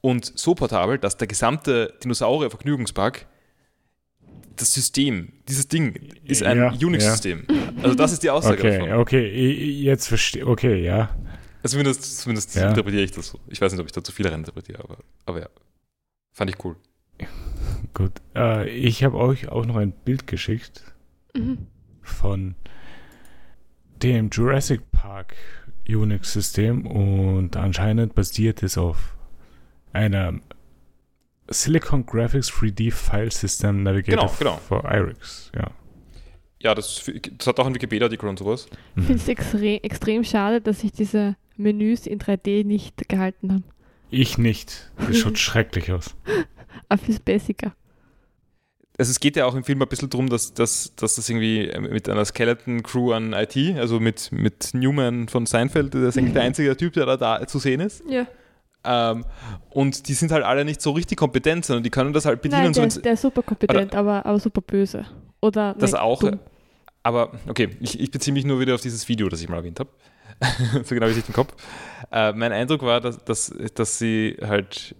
Und 0.00 0.38
so 0.38 0.54
portabel, 0.54 0.98
dass 0.98 1.16
der 1.16 1.26
gesamte 1.26 1.94
Dinosaurier-Vergnügungspark, 2.02 3.26
das 4.56 4.74
System, 4.74 5.32
dieses 5.48 5.68
Ding, 5.68 5.94
ist 6.24 6.42
ein 6.42 6.56
Ja, 6.58 6.68
Unix-System. 6.70 7.46
Also 7.82 7.94
das 7.94 8.12
ist 8.12 8.22
die 8.22 8.30
Aussage 8.30 8.58
Okay, 8.62 8.78
davon. 8.78 8.92
okay, 9.00 9.26
jetzt 9.82 10.08
verstehe, 10.08 10.46
okay, 10.46 10.82
ja. 10.84 11.16
Also 11.62 11.74
zumindest, 11.76 12.18
zumindest 12.20 12.54
Ja. 12.56 12.68
interpretiere 12.68 13.02
ich 13.04 13.10
das 13.12 13.28
so. 13.28 13.40
Ich 13.48 13.60
weiß 13.60 13.72
nicht, 13.72 13.80
ob 13.80 13.86
ich 13.86 13.92
da 13.92 14.02
zu 14.02 14.12
viel 14.12 14.26
reininterpretiere, 14.26 14.82
aber, 14.82 14.98
aber 15.26 15.40
ja. 15.40 15.48
Fand 16.32 16.50
ich 16.50 16.64
cool. 16.64 16.76
Gut. 17.94 18.12
Äh, 18.36 18.68
ich 18.70 19.02
habe 19.04 19.16
euch 19.16 19.48
auch 19.48 19.64
noch 19.66 19.76
ein 19.76 19.92
Bild 19.92 20.26
geschickt 20.26 20.82
Mhm. 21.34 21.66
von 22.02 22.54
dem 24.02 24.30
Jurassic 24.30 24.90
Park 24.92 25.34
Unix-System 25.88 26.86
und 26.86 27.56
anscheinend 27.56 28.14
basiert 28.14 28.62
es 28.62 28.76
auf 28.78 29.16
einer 29.92 30.34
Silicon 31.50 32.04
Graphics 32.06 32.50
3D 32.50 32.90
File 32.92 33.30
System 33.30 33.82
Navigator 33.82 34.26
Genau, 34.26 34.34
genau. 34.38 34.56
for 34.58 34.84
IRIX. 34.84 35.50
Ja. 35.54 35.70
Ja, 36.60 36.74
das, 36.74 37.08
das 37.38 37.46
hat 37.46 37.58
auch 37.60 37.66
ein 37.66 37.74
Wikipedia-Artikel 37.74 38.28
und 38.28 38.38
sowas. 38.38 38.66
Ich 38.96 39.04
finde 39.04 39.22
es 39.22 39.28
extre 39.28 39.82
extrem 39.84 40.24
schade, 40.24 40.60
dass 40.60 40.80
sich 40.80 40.92
diese 40.92 41.36
Menüs 41.56 42.06
in 42.06 42.18
3D 42.18 42.64
nicht 42.64 43.08
gehalten 43.08 43.52
haben. 43.52 43.64
Ich 44.10 44.38
nicht. 44.38 44.90
Das 44.98 45.16
schaut 45.18 45.38
schrecklich 45.38 45.92
aus. 45.92 46.16
Aber 46.88 47.02
fürs 47.02 47.20
Basicer. 47.20 47.72
Also 48.98 49.10
es 49.10 49.20
geht 49.20 49.36
ja 49.36 49.46
auch 49.46 49.54
im 49.54 49.62
Film 49.62 49.80
ein 49.80 49.88
bisschen 49.88 50.10
darum, 50.10 50.28
dass, 50.28 50.54
dass, 50.54 50.92
dass 50.96 51.14
das 51.14 51.28
irgendwie 51.28 51.70
mit 51.88 52.08
einer 52.08 52.24
Skeleton-Crew 52.24 53.12
an 53.12 53.32
IT, 53.32 53.56
also 53.76 54.00
mit, 54.00 54.32
mit 54.32 54.70
Newman 54.74 55.28
von 55.28 55.46
Seinfeld, 55.46 55.94
der 55.94 56.02
ist 56.02 56.18
eigentlich 56.18 56.32
der 56.32 56.42
einzige 56.42 56.76
Typ, 56.76 56.94
der 56.94 57.06
da, 57.06 57.16
da 57.16 57.46
zu 57.46 57.60
sehen 57.60 57.80
ist. 57.80 58.02
Ja. 58.08 58.26
Ähm, 58.84 59.24
und 59.70 60.08
die 60.08 60.14
sind 60.14 60.32
halt 60.32 60.44
alle 60.44 60.64
nicht 60.64 60.80
so 60.80 60.92
richtig 60.92 61.18
kompetent, 61.18 61.64
sondern 61.64 61.84
die 61.84 61.90
können 61.90 62.12
das 62.12 62.24
halt 62.24 62.42
bedienen. 62.42 62.64
Nein, 62.64 62.74
so 62.74 62.80
der, 62.80 62.88
ist, 62.88 63.04
der 63.04 63.12
ist 63.12 63.22
super 63.22 63.42
kompetent, 63.42 63.94
aber, 63.94 64.26
aber 64.26 64.40
super 64.40 64.62
böse. 64.62 65.04
Oder 65.40 65.74
das 65.78 65.92
nee, 65.92 65.98
auch. 65.98 66.20
dumm. 66.20 66.40
Aber 67.02 67.32
okay, 67.48 67.70
ich, 67.80 68.00
ich 68.00 68.10
beziehe 68.10 68.34
mich 68.34 68.44
nur 68.44 68.60
wieder 68.60 68.74
auf 68.74 68.80
dieses 68.80 69.08
Video, 69.08 69.28
das 69.28 69.40
ich 69.40 69.48
mal 69.48 69.58
erwähnt 69.58 69.80
habe. 69.80 69.90
so 70.84 70.94
genau 70.94 71.06
wie 71.06 71.12
ich 71.12 71.28
im 71.28 71.34
Kopf. 71.34 71.54
Äh, 72.10 72.32
mein 72.32 72.52
Eindruck 72.52 72.82
war, 72.82 73.00
dass, 73.00 73.24
dass, 73.24 73.54
dass 73.74 73.98
sie 73.98 74.36
halt, 74.42 74.94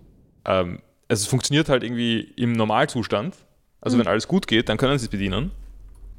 ähm, 0.45 0.81
also 1.09 1.23
es 1.23 1.27
funktioniert 1.27 1.69
halt 1.69 1.83
irgendwie 1.83 2.21
im 2.37 2.53
Normalzustand. 2.53 3.35
Also 3.81 3.97
Mhm. 3.97 4.01
wenn 4.01 4.09
alles 4.09 4.29
gut 4.29 4.47
geht, 4.47 4.69
dann 4.69 4.77
können 4.77 4.99
sie 4.99 5.07
es 5.07 5.11
bedienen. 5.11 5.51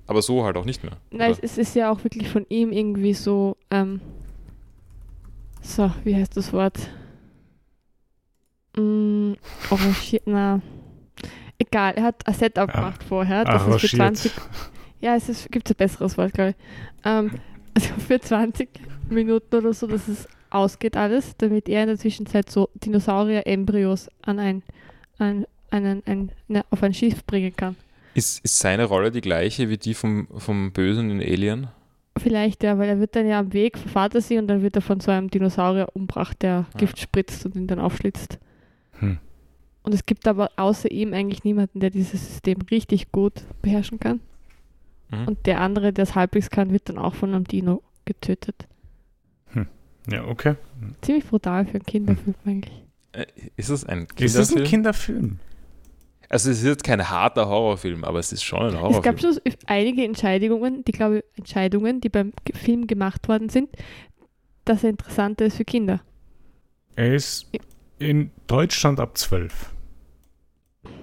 Aber 0.08 0.22
so 0.22 0.44
halt 0.44 0.58
auch 0.58 0.66
nicht 0.66 0.84
mehr. 0.84 0.94
Nein, 1.12 1.32
Oder? 1.34 1.44
es, 1.44 1.58
ist 1.58 1.76
ja 1.76 1.92
auch 1.92 2.04
wirklich 2.04 2.28
von 2.30 2.46
ihm 2.50 2.72
irgendwie 2.72 3.14
so, 3.14 3.58
ähm, 3.70 4.02
so, 5.62 5.92
wie 6.04 6.16
heißt 6.16 6.36
das 6.36 6.52
Wort? 6.54 6.80
Mm, 8.76 9.34
arrangiert, 9.70 10.24
na. 10.26 10.62
Egal, 11.58 11.94
er 11.96 12.04
hat 12.04 12.26
ein 12.26 12.34
Setup 12.34 12.70
Ah, 12.70 12.72
gemacht 12.72 13.04
vorher. 13.04 13.44
Das 13.46 13.62
ist 13.62 13.68
für 13.68 14.02
Arrangiert. 14.02 14.18
20. 14.18 14.32
Ja, 15.02 15.16
es 15.16 15.30
ist, 15.30 15.52
gibt 15.52 15.70
ein 15.70 15.76
besseres 15.76 16.18
Wort, 16.18 16.34
glaube 16.34 16.52
ich. 16.52 16.56
Ähm, 17.06 17.32
also 17.76 17.90
für 18.08 18.20
20 18.20 18.70
Minuten 19.10 19.54
oder 19.56 19.74
so, 19.74 19.86
dass 19.88 20.08
es 20.08 20.28
ausgeht 20.50 20.98
alles, 20.98 21.36
damit 21.38 21.70
er 21.70 21.84
in 21.84 21.88
der 21.90 21.98
Zwischenzeit 21.98 22.50
so 22.50 22.70
Dinosaurier-Embryos 22.76 24.10
an 24.22 24.40
ein, 24.40 24.64
an 25.18 25.46
einen, 25.70 26.04
ein, 26.06 26.32
ne, 26.48 26.66
auf 26.70 26.84
ein 26.84 26.94
Schiff 26.94 27.26
bringen 27.26 27.56
kann. 27.56 27.76
Ist, 28.14 28.44
ist 28.44 28.60
seine 28.60 28.86
Rolle 28.86 29.12
die 29.12 29.22
gleiche 29.22 29.70
wie 29.70 29.78
die 29.78 29.94
vom, 29.94 30.28
vom 30.38 30.72
Bösen 30.72 31.10
in 31.12 31.22
Alien? 31.22 31.68
Vielleicht, 32.18 32.64
ja, 32.64 32.78
weil 32.78 32.90
er 32.90 33.00
wird 33.00 33.16
dann 33.16 33.28
ja 33.28 33.40
am 33.40 33.54
Weg, 33.54 33.78
verfahrt 33.78 34.16
er 34.16 34.22
sie 34.22 34.38
und 34.38 34.48
dann 34.48 34.62
wird 34.62 34.76
er 34.76 34.82
von 34.82 35.00
so 35.00 35.12
einem 35.12 35.30
Dinosaurier 35.30 35.88
umbracht, 35.94 36.42
der 36.42 36.66
Ah. 36.74 36.78
Gift 36.78 37.00
spritzt 37.00 37.46
und 37.46 37.56
ihn 37.56 37.68
dann 37.68 37.80
aufschlitzt. 37.80 38.40
Hm. 39.00 39.20
Und 39.84 39.94
es 39.94 40.06
gibt 40.06 40.28
aber 40.28 40.52
außer 40.58 40.92
ihm 40.92 41.14
eigentlich 41.14 41.44
niemanden, 41.44 41.80
der 41.80 41.90
dieses 41.90 42.28
System 42.28 42.58
richtig 42.70 43.12
gut 43.12 43.34
beherrschen 43.62 44.00
kann. 44.00 44.20
Mhm. 45.10 45.28
Und 45.28 45.46
der 45.46 45.62
andere, 45.62 45.94
der 45.94 46.04
es 46.04 46.16
halbwegs 46.16 46.50
kann, 46.50 46.72
wird 46.72 46.90
dann 46.90 46.98
auch 46.98 47.16
von 47.16 47.34
einem 47.34 47.46
Dino 47.46 47.82
getötet. 48.06 48.68
Ja, 50.12 50.26
okay. 50.26 50.56
Ziemlich 51.02 51.26
brutal 51.26 51.66
für 51.66 51.76
einen 51.76 51.86
Kinderfilm 51.86 52.36
eigentlich. 52.46 52.84
Äh, 53.12 53.26
Ist 53.58 53.70
es 53.70 53.86
ein 53.86 54.08
Ist 54.18 54.36
das 54.38 54.50
ein 54.56 54.64
Kinderfilm? 54.64 54.68
Kinderfilm? 54.68 55.40
Also 56.32 56.52
es 56.52 56.60
ist 56.60 56.66
jetzt 56.66 56.84
kein 56.84 57.10
harter 57.10 57.48
Horrorfilm, 57.48 58.04
aber 58.04 58.20
es 58.20 58.32
ist 58.32 58.44
schon 58.44 58.60
ein 58.62 58.68
Es 58.76 58.76
Horrorfilm. 58.76 59.02
gab 59.04 59.20
schon 59.20 59.40
einige 59.66 60.04
Entscheidungen, 60.04 60.84
die 60.86 60.92
glaube 60.92 61.18
ich, 61.18 61.24
Entscheidungen, 61.40 62.02
die 62.02 62.10
beim 62.10 62.34
Film 62.54 62.86
gemacht 62.86 63.28
worden 63.28 63.50
sind, 63.50 63.70
dass 64.66 64.84
er 64.84 64.92
interessanter 64.92 65.46
ist 65.46 65.58
für 65.58 65.66
Kinder. 65.66 66.02
Er 66.96 67.16
ist 67.16 67.48
in 67.98 68.30
Deutschland 68.48 69.00
ab 69.00 69.18
12. 69.18 69.72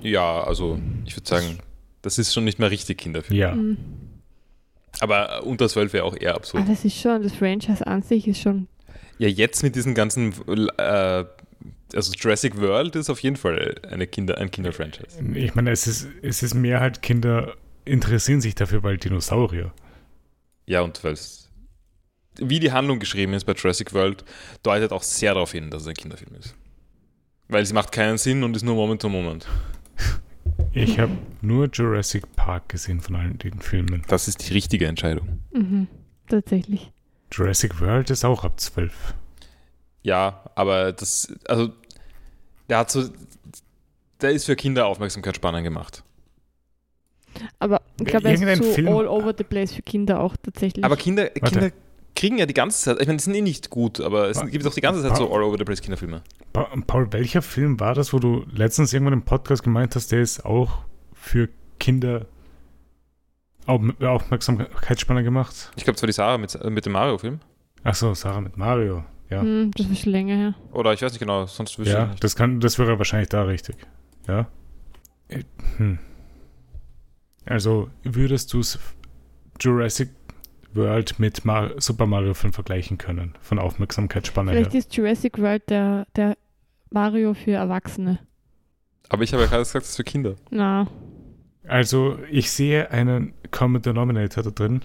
ja, 0.03 0.43
also 0.45 0.79
ich 1.05 1.17
würde 1.17 1.29
sagen, 1.29 1.59
das 2.03 2.19
ist 2.19 2.33
schon 2.33 2.45
nicht 2.45 2.59
mehr 2.61 2.71
richtig 2.71 2.99
Kinderfilm. 2.99 3.39
Ja. 3.39 3.55
Mhm. 3.55 3.77
Aber 5.01 5.43
unter 5.45 5.69
12 5.69 5.93
wäre 5.93 6.05
auch 6.05 6.17
eher 6.17 6.35
absurd. 6.37 6.63
Aber 6.63 6.73
das 6.73 6.85
ist 6.85 6.99
schon, 7.01 7.23
das 7.23 7.33
Franchise 7.35 7.85
an 7.87 8.03
sich 8.03 8.29
ist 8.29 8.41
schon. 8.41 8.69
Ja, 9.19 9.29
jetzt 9.29 9.63
mit 9.63 9.77
diesen 9.77 9.95
ganzen, 9.95 10.35
äh, 10.79 11.25
also 11.95 12.13
Jurassic 12.13 12.61
World 12.61 12.97
ist 12.97 13.09
auf 13.09 13.21
jeden 13.21 13.37
Fall 13.37 13.77
eine 13.91 14.07
Kinder, 14.07 14.39
ein 14.39 14.51
Kinderfranchise. 14.51 15.23
Ich 15.35 15.55
meine, 15.55 15.71
es 15.71 15.87
ist, 15.87 16.09
es 16.23 16.43
ist 16.43 16.55
mehr 16.55 16.81
halt, 16.81 17.03
Kinder 17.03 17.55
interessieren 17.85 18.41
sich 18.41 18.55
dafür, 18.55 18.83
weil 18.83 18.99
Dinosaurier. 18.99 19.73
Ja, 20.67 20.83
und 20.83 21.03
weil 21.05 21.13
es, 21.13 21.51
wie 22.39 22.61
die 22.61 22.73
Handlung 22.73 22.99
geschrieben 22.99 23.33
ist 23.33 23.45
bei 23.45 23.53
Jurassic 23.53 23.95
World, 23.95 24.25
deutet 24.63 24.93
auch 24.93 25.03
sehr 25.03 25.35
darauf 25.35 25.53
hin, 25.53 25.71
dass 25.71 25.83
es 25.83 25.89
ein 25.89 25.95
Kinderfilm 25.95 26.35
ist. 26.35 26.55
Weil 27.49 27.63
es 27.63 27.73
macht 27.73 27.93
keinen 27.93 28.19
Sinn 28.19 28.43
und 28.43 28.57
ist 28.57 28.65
nur 28.65 28.75
Moment 28.75 29.01
to 29.01 29.09
Moment. 29.09 29.47
Ich 30.73 30.99
habe 30.99 31.13
nur 31.41 31.71
Jurassic 31.73 32.37
Park 32.37 32.69
gesehen 32.69 33.01
von 33.01 33.17
allen 33.17 33.39
den 33.39 33.61
Filmen. 33.61 34.03
Das 34.09 34.29
ist 34.29 34.47
die 34.47 34.53
richtige 34.53 34.87
Entscheidung. 34.87 35.41
Mhm, 35.53 35.87
tatsächlich. 36.29 36.93
Jurassic 37.33 37.81
World 37.81 38.11
ist 38.11 38.25
auch 38.25 38.45
ab 38.45 38.59
12. 38.61 38.93
Ja, 40.03 40.45
aber 40.55 40.93
das, 40.93 41.33
also, 41.47 41.71
der 42.69 42.79
hat 42.79 42.91
so, 42.91 43.09
der 44.21 44.31
ist 44.31 44.47
für 44.47 44.57
Kinder 44.57 44.87
Aufmerksamkeitsspannen 44.87 45.65
gemacht. 45.65 46.03
Aber 47.59 47.83
ich 48.01 48.07
glaube, 48.07 48.29
er 48.29 48.35
ist 48.35 48.63
so 48.63 48.73
Film- 48.73 48.89
all 48.89 49.09
over 49.09 49.35
the 49.37 49.45
place 49.45 49.73
für 49.73 49.83
Kinder 49.83 50.21
auch 50.21 50.37
tatsächlich. 50.43 50.85
Aber 50.85 50.97
Kinder, 50.97 51.25
Warte. 51.25 51.41
Kinder 51.41 51.71
kriegen 52.15 52.39
ja 52.39 52.47
die 52.47 52.55
ganze 52.55 52.83
Zeit, 52.83 53.01
ich 53.01 53.07
meine, 53.07 53.19
die 53.19 53.25
sind 53.25 53.35
eh 53.35 53.43
nicht 53.43 53.69
gut, 53.71 54.01
aber 54.01 54.31
es 54.31 54.41
gibt 54.47 54.67
auch 54.67 54.75
die 54.75 54.81
ganze 54.81 55.03
Zeit 55.03 55.17
so 55.17 55.33
all 55.33 55.43
over 55.43 55.59
the 55.59 55.65
place 55.65 55.83
Kinderfilme. 55.83 56.23
Pa 56.53 56.69
Paul, 56.87 57.13
welcher 57.13 57.43
Film 57.43 57.79
war 57.79 57.95
das, 57.95 58.13
wo 58.13 58.19
du 58.19 58.45
letztens 58.51 58.93
irgendwann 58.93 59.13
im 59.13 59.23
Podcast 59.23 59.63
gemeint 59.63 59.95
hast, 59.95 60.13
der 60.13 60.23
ist 60.23 60.45
auch 60.45 60.85
für 61.13 61.49
Kinder 61.79 62.27
Au- 63.67 63.81
Aufmerksamkeitsspanner 64.07 65.23
gemacht? 65.23 65.71
Ich 65.77 65.85
glaube, 65.85 65.97
es 65.97 66.03
war 66.03 66.07
die 66.07 66.13
Sarah 66.13 66.39
mit, 66.39 66.55
äh, 66.55 66.71
mit 66.71 66.87
dem 66.87 66.93
Mario-Film. 66.93 67.41
Achso, 67.83 68.15
Sarah 68.15 68.41
mit 68.41 68.57
Mario. 68.57 69.05
Ja. 69.31 69.41
Hm, 69.43 69.71
das 69.77 69.87
ist 69.87 70.01
schon 70.03 70.13
länger 70.13 70.37
her. 70.37 70.55
Oder 70.73 70.93
ich 70.93 71.03
weiß 71.03 71.13
nicht 71.13 71.21
genau, 71.21 71.47
sonst 71.47 71.79
wüsste 71.79 71.93
ich 71.93 71.99
Ja, 71.99 72.07
nicht. 72.07 72.23
das 72.23 72.37
kann, 72.37 72.61
das 72.61 72.79
wäre 72.79 72.99
wahrscheinlich 72.99 73.29
da 73.29 73.43
richtig. 73.43 73.77
Ja. 74.29 74.47
Äh, 75.29 75.43
Hm. 75.79 75.99
Also 77.45 77.91
würdest 78.03 78.53
du 78.53 78.61
Jurassic 79.61 80.11
World 80.75 81.19
mit 81.19 81.45
Mar 81.45 81.71
Super 81.81 82.07
Mario 82.07 82.35
5 82.35 82.55
vergleichen 82.55 82.99
können, 82.99 83.35
von 83.41 83.59
Aufmerksamkeitsspanne 83.59 84.53
Vielleicht 84.53 84.73
her? 84.73 84.79
ist 84.81 84.95
Jurassic 84.97 85.39
World 85.41 85.69
der, 85.71 86.07
der 86.17 86.37
Mario 86.91 87.35
für 87.35 87.53
Erwachsene. 87.53 88.19
Aber 89.09 89.23
ich 89.23 89.33
habe 89.33 89.45
ja 89.45 89.49
gerade 89.49 89.63
gesagt, 89.63 89.85
es 89.85 89.91
ist 89.91 89.97
für 89.97 90.05
Kinder. 90.05 90.35
Na, 90.51 90.89
Also 91.67 92.19
ich 92.31 92.51
sehe 92.51 92.91
einen 92.91 93.35
Common 93.51 93.83
Denominator 93.83 94.43
da 94.43 94.51
drin. 94.51 94.83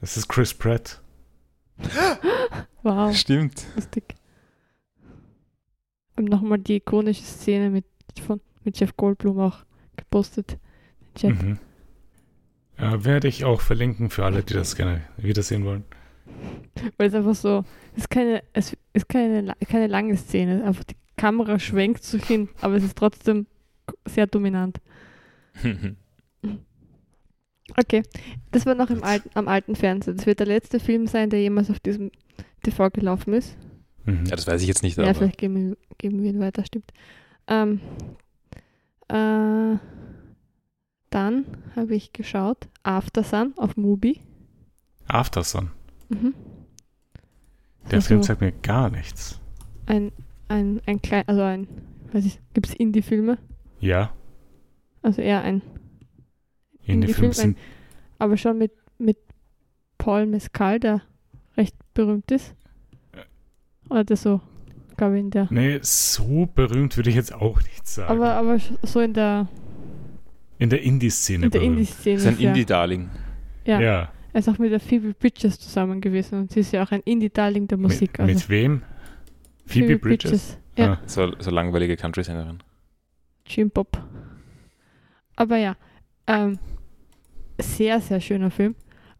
Das 0.00 0.16
ist 0.16 0.28
Chris 0.28 0.54
Pratt. 0.54 1.00
wow, 2.82 3.14
Stimmt. 3.14 3.66
lustig. 3.76 4.14
Und 6.16 6.28
nochmal 6.28 6.58
die 6.58 6.76
ikonische 6.76 7.22
Szene 7.22 7.70
mit, 7.70 7.84
von, 8.26 8.40
mit 8.64 8.78
Jeff 8.78 8.96
Goldblum 8.96 9.38
auch 9.38 9.58
gepostet. 9.96 10.58
Chat. 11.14 11.30
Mhm. 11.40 11.58
Äh, 12.76 13.04
werde 13.04 13.28
ich 13.28 13.44
auch 13.44 13.60
verlinken 13.60 14.10
für 14.10 14.24
alle, 14.24 14.42
die 14.42 14.54
das 14.54 14.76
gerne 14.76 15.02
wiedersehen 15.16 15.64
wollen. 15.64 15.84
Weil 16.96 17.08
es 17.08 17.14
einfach 17.14 17.34
so, 17.34 17.64
es 17.92 18.02
ist 18.02 18.10
keine, 18.10 18.42
es 18.52 18.76
ist 18.92 19.08
keine, 19.08 19.54
keine 19.68 19.86
lange 19.86 20.16
Szene. 20.16 20.64
Einfach 20.64 20.84
die 20.84 20.96
Kamera 21.16 21.58
schwenkt 21.58 22.04
so 22.04 22.18
hin, 22.18 22.48
aber 22.60 22.74
es 22.74 22.84
ist 22.84 22.96
trotzdem 22.96 23.46
sehr 24.06 24.26
dominant. 24.26 24.80
Okay, 27.76 28.02
das 28.50 28.64
war 28.66 28.74
noch 28.74 28.90
im 28.90 29.04
alten, 29.04 29.30
am 29.34 29.46
alten 29.48 29.76
Fernsehen. 29.76 30.16
Das 30.16 30.26
wird 30.26 30.38
der 30.40 30.46
letzte 30.46 30.80
Film 30.80 31.06
sein, 31.06 31.30
der 31.30 31.40
jemals 31.40 31.70
auf 31.70 31.80
diesem 31.80 32.10
TV 32.62 32.90
gelaufen 32.90 33.34
ist. 33.34 33.56
Mhm. 34.04 34.24
ja, 34.26 34.36
das 34.36 34.46
weiß 34.46 34.62
ich 34.62 34.68
jetzt 34.68 34.82
nicht, 34.82 34.96
Ja, 34.96 35.04
aber 35.04 35.14
vielleicht 35.14 35.38
geben 35.38 35.54
wir, 35.70 35.76
geben 35.98 36.22
wir 36.22 36.30
ihn 36.30 36.40
weiter, 36.40 36.64
stimmt. 36.64 36.90
Ähm, 37.46 37.80
äh, 39.08 39.76
dann 41.10 41.44
habe 41.76 41.94
ich 41.94 42.12
geschaut, 42.12 42.68
After 42.82 43.22
Sun 43.22 43.52
auf 43.56 43.76
Mubi. 43.76 44.20
Aftersun. 45.06 45.70
Mhm. 46.08 46.34
Der 47.90 47.96
Also 47.96 48.08
Film 48.08 48.22
sagt 48.22 48.40
mir 48.40 48.52
gar 48.52 48.90
nichts. 48.90 49.40
ein, 49.86 50.12
ein, 50.48 50.80
ein 50.86 51.00
klein, 51.02 51.24
also 51.26 51.42
ein, 51.42 51.66
weiß 52.12 52.24
ich, 52.24 52.38
gibt 52.54 52.68
es 52.68 52.74
Indie-Filme? 52.74 53.38
Ja, 53.80 54.10
Also 55.02 55.22
eher 55.22 55.42
ein, 55.42 55.62
Indie-Filme 56.82 56.92
Indie-Film, 57.06 57.32
sind 57.32 57.58
aber 58.18 58.36
schon 58.36 58.58
mit, 58.58 58.72
mit 58.98 59.18
Paul 59.98 60.26
Mescal, 60.26 60.80
der 60.80 61.02
recht 61.56 61.74
berühmt 61.94 62.30
ist. 62.30 62.54
Oder 63.90 64.04
der 64.04 64.16
so, 64.16 64.40
glaube 64.96 65.16
ich, 65.16 65.20
in 65.24 65.30
der. 65.30 65.46
Nee, 65.50 65.78
so 65.82 66.46
berühmt 66.54 66.96
würde 66.96 67.10
ich 67.10 67.16
jetzt 67.16 67.32
auch 67.32 67.62
nicht 67.62 67.86
sagen. 67.86 68.10
Aber, 68.10 68.32
aber 68.34 68.58
so 68.82 69.00
in 69.00 69.14
der, 69.14 69.48
in 70.58 70.70
der 70.70 70.82
Indie-Szene 70.82 71.46
in 71.46 71.50
der. 71.52 71.62
Indie-Szene. 71.62 72.16
es 72.16 72.22
ist 72.22 72.26
ein 72.28 72.34
ist 72.34 72.40
er- 72.42 72.48
Indie-Darling. 72.48 73.10
Ja. 73.64 73.80
Ja. 73.80 74.12
Er 74.32 74.38
ist 74.40 74.48
auch 74.48 74.58
mit 74.58 74.72
der 74.72 74.80
Phoebe 74.80 75.14
Bridges 75.14 75.58
zusammen 75.58 76.00
gewesen 76.00 76.38
und 76.40 76.52
sie 76.52 76.60
ist 76.60 76.72
ja 76.72 76.82
auch 76.82 76.90
ein 76.90 77.00
Indie-Darling 77.00 77.66
der 77.68 77.78
Musik. 77.78 78.12
Mit, 78.18 78.20
also 78.20 78.32
mit 78.34 78.48
wem? 78.50 78.82
Phoebe, 79.66 79.98
Bridges? 79.98 80.58
Ja, 80.76 80.92
Ah. 80.94 80.98
So, 81.06 81.32
so 81.38 81.50
langweilige 81.50 81.96
Country-Sängerin. 81.96 82.58
Dream 83.48 83.70
Pop. 83.70 84.02
Aber 85.36 85.56
ja, 85.56 85.76
ähm, 86.26 86.58
sehr, 87.60 88.00
sehr 88.00 88.20
schöner 88.20 88.50
Film. 88.50 88.74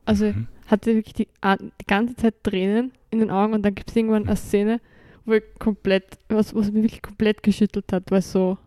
Also 0.04 0.26
Mhm. 0.26 0.48
hatte 0.66 0.94
wirklich 0.94 1.14
die, 1.14 1.28
die 1.28 1.86
ganze 1.86 2.14
Zeit 2.16 2.42
Tränen 2.42 2.92
in 3.10 3.18
den 3.20 3.30
Augen 3.30 3.54
und 3.54 3.62
dann 3.62 3.74
gibt 3.74 3.90
es 3.90 3.96
irgendwann 3.96 4.26
eine 4.26 4.36
Szene, 4.36 4.80
wo 5.24 5.32
ich 5.34 5.42
komplett, 5.58 6.18
was, 6.28 6.54
was 6.54 6.70
mich 6.72 6.82
wirklich 6.82 7.02
komplett 7.02 7.42
geschüttelt 7.42 7.92
hat, 7.92 8.10
weil 8.10 8.18
es 8.20 8.32
so, 8.32 8.58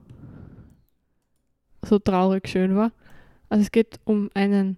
so 1.84 2.00
traurig 2.00 2.48
schön 2.48 2.76
war. 2.76 2.92
Also 3.50 3.64
es 3.64 3.72
geht 3.72 4.00
um 4.06 4.30
einen 4.34 4.78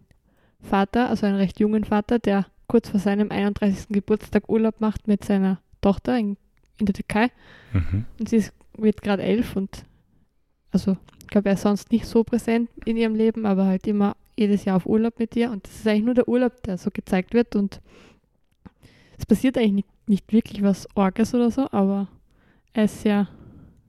Vater, 0.61 1.09
also 1.09 1.25
einen 1.25 1.35
recht 1.37 1.59
jungen 1.59 1.83
Vater, 1.83 2.19
der 2.19 2.45
kurz 2.67 2.89
vor 2.89 2.99
seinem 2.99 3.29
31. 3.31 3.87
Geburtstag 3.89 4.49
Urlaub 4.49 4.79
macht 4.79 5.07
mit 5.07 5.23
seiner 5.25 5.59
Tochter 5.81 6.17
in, 6.17 6.37
in 6.77 6.85
der 6.85 6.95
Türkei. 6.95 7.29
Mhm. 7.73 8.05
Und 8.19 8.29
sie 8.29 8.37
ist, 8.37 8.53
wird 8.77 9.01
gerade 9.01 9.21
elf 9.23 9.55
und 9.55 9.83
also 10.73 10.97
ich 11.21 11.27
glaube, 11.27 11.49
er 11.49 11.55
ist 11.55 11.61
sonst 11.61 11.91
nicht 11.91 12.05
so 12.05 12.23
präsent 12.23 12.69
in 12.85 12.97
ihrem 12.97 13.15
Leben, 13.15 13.45
aber 13.45 13.65
halt 13.65 13.87
immer 13.87 14.15
jedes 14.35 14.65
Jahr 14.65 14.77
auf 14.77 14.85
Urlaub 14.85 15.19
mit 15.19 15.35
ihr. 15.35 15.51
Und 15.51 15.65
das 15.65 15.75
ist 15.75 15.87
eigentlich 15.87 16.05
nur 16.05 16.15
der 16.15 16.27
Urlaub, 16.27 16.61
der 16.63 16.77
so 16.77 16.89
gezeigt 16.91 17.33
wird. 17.33 17.55
Und 17.55 17.81
es 19.17 19.25
passiert 19.25 19.57
eigentlich 19.57 19.73
nicht, 19.73 20.09
nicht 20.09 20.33
wirklich 20.33 20.63
was 20.63 20.87
Orges 20.95 21.33
oder 21.33 21.51
so, 21.51 21.67
aber 21.71 22.07
er 22.73 22.85
ist 22.85 23.01
sehr, 23.01 23.27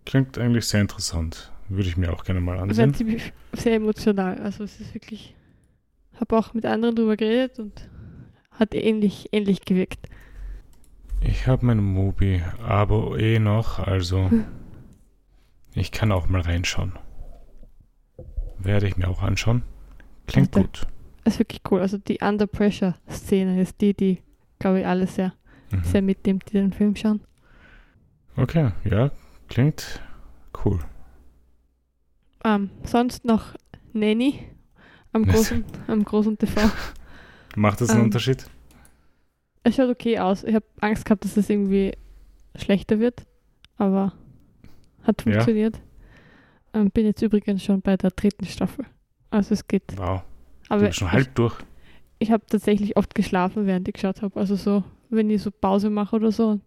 Klingt 0.05 0.39
eigentlich 0.39 0.67
sehr 0.67 0.83
interessant. 0.83 1.51
Würde 1.69 1.89
ich 1.89 1.97
mir 1.97 2.13
auch 2.13 2.25
gerne 2.25 2.41
mal 2.41 2.57
sehr, 2.57 2.63
ansehen. 2.85 2.95
ziemlich, 2.95 3.33
sehr 3.55 3.75
emotional. 3.77 4.39
Also 4.39 4.65
es 4.65 4.79
ist 4.81 4.93
wirklich, 4.95 5.35
habe 6.21 6.37
auch 6.37 6.53
mit 6.53 6.67
anderen 6.67 6.95
drüber 6.95 7.17
geredet 7.17 7.59
und 7.59 7.89
hat 8.51 8.75
ähnlich, 8.75 9.31
ähnlich 9.33 9.65
gewirkt. 9.65 10.07
Ich 11.21 11.47
habe 11.47 11.65
mein 11.65 11.79
Mubi-Abo 11.79 13.17
eh 13.17 13.39
noch, 13.39 13.79
also 13.79 14.31
ich 15.75 15.93
kann 15.93 16.13
auch 16.13 16.29
mal 16.29 16.41
reinschauen. 16.41 16.93
Werde 18.59 18.87
ich 18.87 18.97
mir 18.97 19.09
auch 19.09 19.23
anschauen. 19.23 19.63
Klingt 20.27 20.55
Warte. 20.55 20.67
gut. 20.69 20.87
Ist 21.25 21.39
wirklich 21.39 21.63
cool. 21.71 21.81
Also 21.81 21.99
die 21.99 22.19
Under 22.23 22.47
Pressure 22.47 22.95
Szene 23.11 23.61
ist 23.61 23.81
die, 23.81 23.95
die, 23.95 24.23
glaube 24.59 24.81
ich, 24.81 24.87
alle 24.87 25.07
sehr, 25.07 25.33
Mhm. 25.71 25.85
sehr 25.85 26.03
mitnimmt, 26.03 26.45
die 26.49 26.53
den 26.55 26.73
Film 26.73 26.95
schauen. 26.97 27.21
Okay, 28.37 28.73
ja, 28.85 29.11
klingt 29.49 30.01
cool. 30.65 30.81
Ähm, 32.45 32.71
sonst 32.85 33.25
noch 33.25 33.55
Nanny 33.93 34.41
am 35.13 35.25
großen, 35.25 35.65
am 35.87 36.05
großen 36.05 36.37
TV. 36.39 36.61
Macht 37.57 37.81
das 37.81 37.91
einen 37.91 38.01
Ähm, 38.01 38.05
Unterschied? 38.07 38.45
Es 39.63 39.77
schaut 39.77 39.89
okay 39.89 40.19
aus. 40.19 40.45
Ich 40.45 40.55
habe 40.55 40.67
Angst 40.81 41.05
gehabt, 41.07 41.25
dass 41.25 41.37
es 41.37 41.49
irgendwie 41.49 41.93
schlechter 42.57 42.99
wird, 42.99 43.25
aber 43.79 44.13
hat 45.05 45.25
Ja. 45.25 45.33
funktioniert. 45.33 45.81
Ähm, 46.73 46.91
bin 46.91 47.07
jetzt 47.07 47.23
übrigens 47.23 47.63
schon 47.63 47.81
bei 47.83 47.97
der 47.97 48.11
dritten 48.11 48.45
Staffel. 48.47 48.85
Also 49.31 49.55
es 49.55 49.67
geht. 49.69 49.85
Wow, 49.97 50.23
du 50.69 50.75
Aber 50.75 50.87
bist 50.87 50.99
schon 50.99 51.09
ich, 51.09 51.13
halb 51.15 51.35
durch. 51.37 51.57
ich 52.19 52.31
habe 52.33 52.45
tatsächlich 52.47 52.97
oft 52.97 53.15
geschlafen, 53.15 53.67
während 53.67 53.87
ich 53.89 53.95
geschaut 53.95 54.23
habe. 54.23 54.39
Also 54.41 54.57
so, 54.57 54.83
wenn 55.11 55.31
ich 55.31 55.43
so 55.43 55.51
Pause 55.51 55.91
mache 55.91 56.17
oder 56.17 56.33
so, 56.33 56.49
und 56.49 56.63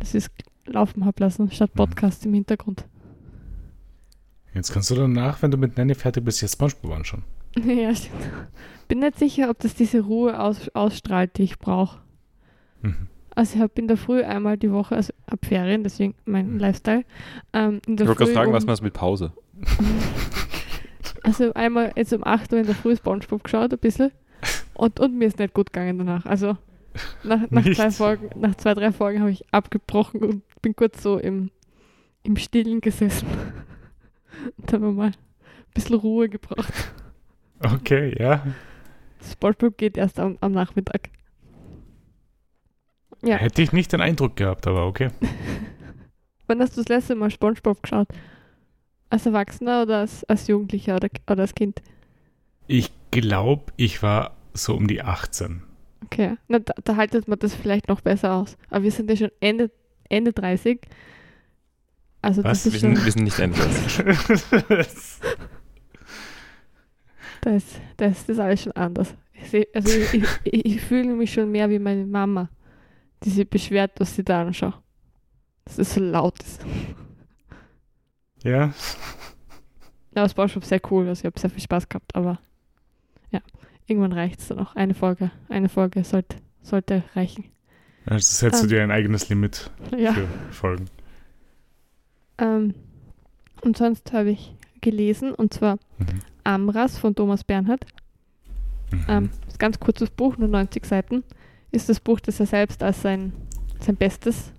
das 0.00 0.14
ist 0.14 0.30
laufen 0.66 1.04
habe 1.04 1.20
lassen, 1.22 1.50
statt 1.50 1.70
Mhm. 1.74 1.76
Podcast 1.76 2.24
im 2.26 2.34
Hintergrund. 2.34 2.84
Jetzt 4.54 4.72
kannst 4.72 4.90
du 4.90 4.94
danach, 4.94 5.40
wenn 5.42 5.50
du 5.50 5.56
mit 5.56 5.76
Nanny 5.76 5.94
fertig 5.94 6.24
bist, 6.24 6.42
jetzt 6.42 6.52
Spongebob 6.52 6.92
anschauen. 6.92 7.24
ja, 7.64 7.94
stimmt. 7.94 8.14
Bin 8.88 8.98
nicht 9.00 9.18
sicher, 9.18 9.48
ob 9.50 9.58
das 9.60 9.74
diese 9.74 10.00
Ruhe 10.00 10.38
aus, 10.38 10.68
ausstrahlt, 10.74 11.38
die 11.38 11.44
ich 11.44 11.58
brauche. 11.58 12.00
Mhm. 12.82 13.08
Also 13.34 13.56
ich 13.56 13.62
habe 13.62 13.72
in 13.76 13.88
der 13.88 13.96
Früh 13.96 14.22
einmal 14.22 14.56
die 14.58 14.70
Woche, 14.70 14.96
also 14.96 15.12
ab 15.26 15.40
Ferien, 15.44 15.82
deswegen 15.84 16.14
mein 16.24 16.58
Lifestyle. 16.58 17.04
Ähm, 17.52 17.80
in 17.86 17.94
Ich 17.94 17.96
der 17.96 18.08
wollte 18.08 18.24
gerade 18.24 18.32
fragen, 18.32 18.50
um, 18.50 18.56
was 18.56 18.66
meinst 18.66 18.80
du 18.80 18.84
mit 18.84 18.94
Pause? 18.94 19.32
Also 21.24 21.54
einmal 21.54 21.92
jetzt 21.94 22.12
um 22.12 22.24
8 22.24 22.52
Uhr 22.52 22.58
in 22.58 22.66
der 22.66 22.74
Früh 22.74 22.96
Spongebob 22.96 23.44
geschaut, 23.44 23.72
ein 23.72 23.78
bisschen. 23.78 24.10
Und, 24.74 24.98
und 24.98 25.16
mir 25.16 25.26
ist 25.26 25.38
nicht 25.38 25.54
gut 25.54 25.72
gegangen 25.72 25.98
danach. 25.98 26.26
Also 26.26 26.56
nach, 27.22 27.48
nach, 27.50 27.64
zwei, 27.72 27.90
Folgen, 27.90 28.30
nach 28.40 28.56
zwei, 28.56 28.74
drei 28.74 28.92
Folgen 28.92 29.20
habe 29.20 29.30
ich 29.30 29.44
abgebrochen 29.52 30.22
und 30.22 30.42
bin 30.62 30.74
kurz 30.74 31.02
so 31.02 31.18
im, 31.18 31.50
im 32.24 32.36
Stillen 32.36 32.80
gesessen. 32.80 33.28
Und 34.56 34.72
habe 34.72 34.90
mal 34.90 35.08
ein 35.08 35.14
bisschen 35.72 35.96
Ruhe 35.96 36.28
gebraucht. 36.28 36.72
Okay, 37.60 38.16
ja. 38.18 38.44
Spongebob 39.22 39.78
geht 39.78 39.96
erst 39.96 40.18
am, 40.18 40.36
am 40.40 40.50
Nachmittag. 40.50 41.10
Ja. 43.22 43.36
Hätte 43.36 43.62
ich 43.62 43.72
nicht 43.72 43.92
den 43.92 44.00
Eindruck 44.00 44.36
gehabt, 44.36 44.66
aber 44.66 44.86
okay. 44.86 45.10
Wann 46.46 46.60
hast 46.60 46.76
du 46.76 46.80
das 46.80 46.88
letzte 46.88 47.14
Mal 47.14 47.30
Spongebob 47.30 47.82
geschaut? 47.82 48.08
Als 49.10 49.26
Erwachsener 49.26 49.82
oder 49.82 49.98
als, 49.98 50.24
als 50.24 50.48
Jugendlicher 50.48 50.96
oder, 50.96 51.08
oder 51.30 51.42
als 51.42 51.54
Kind? 51.54 51.82
Ich 52.66 52.90
glaube, 53.10 53.72
ich 53.76 54.02
war 54.02 54.36
so 54.54 54.74
um 54.74 54.88
die 54.88 55.02
18. 55.02 55.62
Okay, 56.04 56.36
na, 56.48 56.58
da, 56.58 56.74
da 56.82 56.96
haltet 56.96 57.28
man 57.28 57.38
das 57.38 57.54
vielleicht 57.54 57.88
noch 57.88 58.00
besser 58.00 58.34
aus. 58.34 58.56
Aber 58.70 58.84
wir 58.84 58.90
sind 58.90 59.08
ja 59.08 59.16
schon 59.16 59.30
Ende, 59.40 59.70
Ende 60.08 60.32
30. 60.32 60.80
Also 62.22 62.42
Was? 62.44 62.64
das 62.64 62.72
Wir 62.72 62.76
ist 62.76 62.80
schon, 62.80 62.96
sind, 62.96 63.04
wir 63.04 63.12
sind 63.12 63.24
nicht 63.24 63.38
Ende 63.38 63.58
30. 63.58 64.04
da 67.40 67.50
ist, 67.50 67.80
da 67.96 68.06
ist 68.06 68.28
das 68.28 68.38
alles 68.38 68.62
schon 68.62 68.72
anders. 68.72 69.14
Also 69.74 69.98
ich, 69.98 70.14
ich, 70.14 70.24
ich 70.44 70.80
fühle 70.80 71.14
mich 71.14 71.32
schon 71.32 71.50
mehr 71.50 71.68
wie 71.68 71.78
meine 71.78 72.06
Mama, 72.06 72.48
die 73.24 73.30
sich 73.30 73.48
beschwert, 73.48 73.92
was 73.98 74.14
sie 74.16 74.24
da 74.24 74.42
anschaut. 74.42 74.78
Dass 75.64 75.78
es 75.78 75.94
so 75.94 76.00
laut 76.00 76.40
ist. 76.42 76.64
ja, 78.42 78.66
Ja, 80.14 80.22
das 80.24 80.36
war 80.36 80.48
schon 80.48 80.62
sehr 80.62 80.80
cool, 80.90 81.08
also 81.08 81.20
ich 81.20 81.26
habe 81.26 81.38
sehr 81.40 81.50
viel 81.50 81.62
Spaß 81.62 81.88
gehabt, 81.88 82.14
aber 82.14 82.38
ja, 83.30 83.40
irgendwann 83.86 84.12
reicht 84.12 84.40
es 84.40 84.48
dann 84.48 84.58
auch. 84.58 84.74
Eine 84.76 84.94
Folge, 84.94 85.30
eine 85.48 85.68
Folge 85.68 86.04
sollte, 86.04 86.36
sollte 86.62 87.04
reichen. 87.14 87.44
also 88.06 88.18
setzt 88.26 88.60
du 88.62 88.66
Ähm. 88.66 88.70
dir 88.70 88.82
ein 88.82 88.90
eigenes 88.90 89.28
Limit 89.28 89.70
Ja. 89.96 90.12
für 90.12 90.26
Folgen. 90.50 90.86
Ähm, 92.38 92.74
und 93.62 93.76
sonst 93.76 94.12
habe 94.12 94.30
ich 94.30 94.54
gelesen, 94.80 95.32
und 95.32 95.54
zwar 95.54 95.76
Mhm. 95.98 96.06
Amras 96.44 96.98
von 96.98 97.14
Thomas 97.14 97.44
Bernhard. 97.44 97.86
Mhm. 98.90 99.04
Ähm, 99.08 99.30
ist 99.46 99.54
ein 99.54 99.58
ganz 99.58 99.78
kurzes 99.78 100.10
Buch, 100.10 100.36
nur 100.36 100.48
90 100.48 100.84
Seiten. 100.84 101.22
Ist 101.72 101.88
das 101.88 101.98
Buch, 102.00 102.20
das 102.20 102.38
er 102.38 102.46
selbst 102.46 102.82
als 102.82 103.02
sein, 103.02 103.32
sein 103.80 103.96
Bestes 103.96 104.46
Sein 104.46 104.54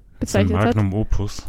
bezeichnet 0.48 0.58
hat. 0.58 0.76
Magnum 0.76 0.94
Opus. 0.94 1.44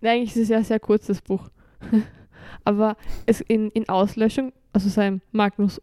Nein, 0.00 0.18
eigentlich 0.18 0.30
ist 0.36 0.42
es 0.42 0.48
ja 0.48 0.58
ein 0.58 0.64
sehr 0.64 0.80
kurzes 0.80 1.20
Buch. 1.22 1.48
Aber 2.64 2.96
es 3.26 3.40
in, 3.40 3.70
in 3.70 3.88
Auslöschung, 3.88 4.52
also 4.72 4.88
sein 4.88 5.22
Magnus, 5.32 5.80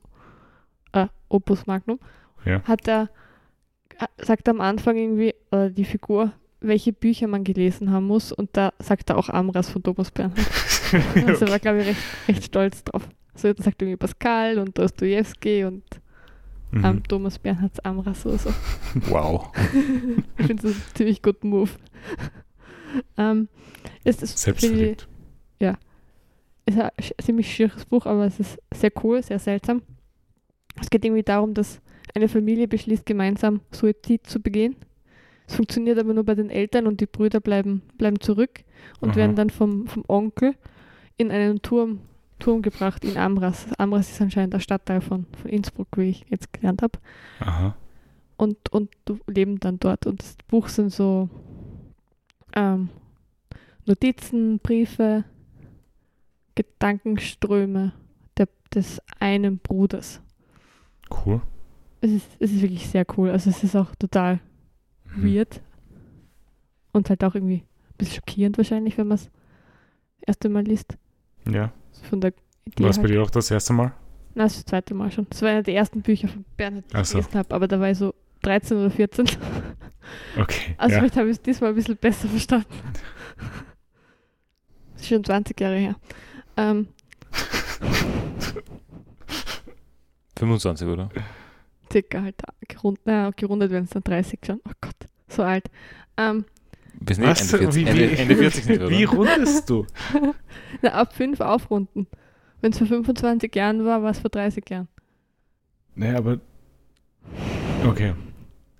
äh, 0.93 1.07
Opus 1.29 1.65
Magnum, 1.65 1.99
Ja. 2.45 2.61
hat 2.63 2.87
er, 2.87 3.09
äh, 3.99 4.23
sagt 4.23 4.47
er 4.47 4.53
am 4.53 4.61
Anfang 4.61 4.95
irgendwie, 4.97 5.33
äh, 5.51 5.71
die 5.71 5.85
Figur, 5.85 6.31
welche 6.59 6.93
Bücher 6.93 7.27
man 7.27 7.43
gelesen 7.43 7.91
haben 7.91 8.05
muss. 8.07 8.31
Und 8.31 8.49
da 8.53 8.73
sagt 8.79 9.09
er 9.09 9.17
auch 9.17 9.29
Amras 9.29 9.69
von 9.69 9.81
Thomas 9.83 10.11
Bernhard. 10.11 10.39
Also 11.27 11.45
er 11.45 11.51
war, 11.51 11.59
glaube 11.59 11.81
ich, 11.81 11.87
recht, 11.87 12.01
recht 12.29 12.43
stolz 12.45 12.81
drauf. 12.83 13.07
So, 13.35 13.49
sagt 13.49 13.81
er 13.81 13.87
irgendwie 13.87 13.97
Pascal 13.97 14.57
und 14.57 14.77
Dostoevsky 14.77 15.65
und 15.65 15.83
Mhm. 16.71 16.86
ähm, 16.86 17.03
Thomas 17.03 17.39
Bernhards 17.39 17.80
Amras 17.80 18.25
oder 18.25 18.38
so. 18.38 18.53
Wow. 19.10 19.51
Ich 20.38 20.45
finde 20.45 20.67
es 20.67 20.73
einen 20.75 20.84
ziemlich 20.93 21.21
guten 21.21 21.49
Move. 21.49 21.71
ähm, 23.17 23.47
es 24.03 24.21
ist, 24.21 24.43
finde 24.43 24.58
ich, 24.58 24.60
Selbstverliebt. 24.62 25.08
ist 26.67 26.77
ein 26.77 27.25
ziemlich 27.25 27.53
schieres 27.53 27.86
Buch, 27.86 28.06
aber 28.06 28.25
es 28.25 28.39
ist 28.39 28.60
sehr 28.73 28.91
cool, 29.03 29.23
sehr 29.23 29.39
seltsam. 29.39 29.82
Es 30.80 30.89
geht 30.89 31.06
irgendwie 31.06 31.23
darum, 31.23 31.53
dass 31.53 31.82
eine 32.13 32.27
Familie 32.27 32.67
beschließt, 32.67 33.06
gemeinsam 33.06 33.62
Suizid 33.71 34.27
zu 34.27 34.41
begehen. 34.41 34.75
Es 35.47 35.56
funktioniert 35.56 35.97
aber 35.97 36.13
nur 36.13 36.25
bei 36.25 36.36
den 36.36 36.49
Eltern 36.49 36.88
und 36.88 36.99
die 36.99 37.06
Brüder 37.06 37.39
bleiben, 37.39 37.82
bleiben 37.97 38.19
zurück 38.19 38.63
und 38.99 39.12
Aha. 39.12 39.15
werden 39.15 39.36
dann 39.36 39.49
vom, 39.49 39.88
vom 39.88 40.03
Onkel 40.08 40.56
in 41.15 41.32
einen 41.32 41.62
Turm, 41.62 42.01
Turm 42.39 42.62
gebracht 42.62 43.04
in 43.04 43.17
Amras. 43.17 43.67
Amras 43.78 44.10
ist 44.12 44.21
anscheinend 44.21 44.54
der 44.54 44.60
Stadtteil 44.60 45.02
von, 45.02 45.26
von 45.41 45.50
Innsbruck, 45.50 45.88
wie 45.97 46.10
ich 46.10 46.26
jetzt 46.30 46.54
gelernt 46.54 46.82
habe. 46.82 47.00
Aha. 47.39 47.76
und, 48.38 48.69
und 48.71 48.89
leben 49.28 49.60
dann 49.60 49.80
dort. 49.80 50.06
Und 50.06 50.21
das 50.21 50.36
Buch 50.47 50.67
sind 50.67 50.91
so 50.91 51.30
ähm, 52.54 52.89
Notizen, 53.86 54.60
Briefe, 54.60 55.23
Gedankenströme 56.56 57.93
der, 58.38 58.47
des 58.73 59.02
einen 59.19 59.60
Bruders. 59.60 60.21
Cool. 61.26 61.41
Es 62.02 62.12
ist, 62.12 62.28
es 62.39 62.52
ist 62.52 62.62
wirklich 62.62 62.88
sehr 62.89 63.06
cool. 63.17 63.30
Also 63.32 63.50
es 63.50 63.63
ist 63.63 63.76
auch 63.76 63.95
total 63.95 64.39
Mhm. 65.15 65.23
weird 65.36 65.62
und 66.91 67.10
halt 67.10 67.23
auch 67.23 67.34
irgendwie 67.34 67.60
ein 67.63 67.97
bisschen 67.97 68.15
schockierend 68.15 68.58
wahrscheinlich, 68.58 68.97
wenn 68.97 69.08
man 69.08 69.15
es 69.15 69.30
erste 70.19 70.50
Mal 70.50 70.63
liest. 70.63 70.97
Ja. 71.50 71.71
Von 72.03 72.21
der 72.21 72.33
Idee 72.65 72.83
War 72.83 72.89
es 72.89 72.97
bei 72.97 73.03
halt. 73.03 73.13
dir 73.13 73.23
auch 73.23 73.29
das 73.29 73.51
erste 73.51 73.73
Mal? 73.73 73.93
Na, 74.36 74.43
das 74.43 74.53
ist 74.53 74.65
das 74.65 74.69
zweite 74.69 74.93
Mal 74.93 75.12
schon. 75.12 75.27
Das 75.29 75.41
war 75.41 75.49
einer 75.49 75.63
der 75.63 75.75
ersten 75.75 76.01
Bücher 76.01 76.27
von 76.27 76.45
Bernhard, 76.55 76.86
die 76.91 76.97
ich 76.97 77.07
so. 77.07 77.17
gelesen 77.17 77.36
habe, 77.36 77.55
aber 77.55 77.67
da 77.67 77.79
war 77.79 77.89
ich 77.89 77.97
so 77.97 78.13
13 78.43 78.77
oder 78.77 78.91
14. 78.91 79.25
Okay. 80.39 80.75
Also 80.77 80.93
ja. 80.93 80.99
vielleicht 80.99 81.17
habe 81.17 81.27
ich 81.29 81.38
es 81.38 81.41
diesmal 81.41 81.71
ein 81.71 81.75
bisschen 81.75 81.97
besser 81.97 82.27
verstanden. 82.27 82.67
Das 84.93 85.03
ist 85.03 85.10
schon 85.10 85.23
20 85.23 85.60
Jahre 85.60 85.75
her. 85.75 85.95
Ähm, 86.55 86.88
25, 90.39 90.88
oder? 90.88 91.10
circa 91.91 92.21
halt 92.21 92.36
gerundet, 92.67 93.01
na, 93.05 93.31
gerundet 93.31 93.71
werden 93.71 93.86
es 93.86 93.91
dann 93.91 94.03
30 94.03 94.39
schon. 94.45 94.62
Oh 94.67 94.71
Gott, 94.81 94.95
so 95.27 95.43
alt. 95.43 95.69
Ähm, 96.17 96.45
Eh 97.05 97.17
Was? 97.21 97.53
Ende 97.53 97.71
40, 97.71 97.75
Wie, 97.75 97.83
Ende, 97.89 98.12
wie, 98.12 98.15
Ende 98.15 98.36
40 98.36 98.63
sind 98.63 98.79
wir, 98.79 98.89
wie 98.89 99.03
rundest 99.03 99.69
du? 99.69 99.86
na, 100.81 100.89
ab 100.91 101.13
5 101.13 101.39
aufrunden. 101.41 102.07
Wenn 102.62 102.71
es 102.71 102.77
vor 102.79 102.88
25 102.88 103.53
Jahren 103.55 103.86
war, 103.86 104.01
war 104.01 104.12
es 104.12 104.19
vor 104.19 104.29
30 104.29 104.67
Jahren. 104.69 104.88
Nee, 105.95 106.12
aber. 106.12 106.39
Okay. 107.86 108.13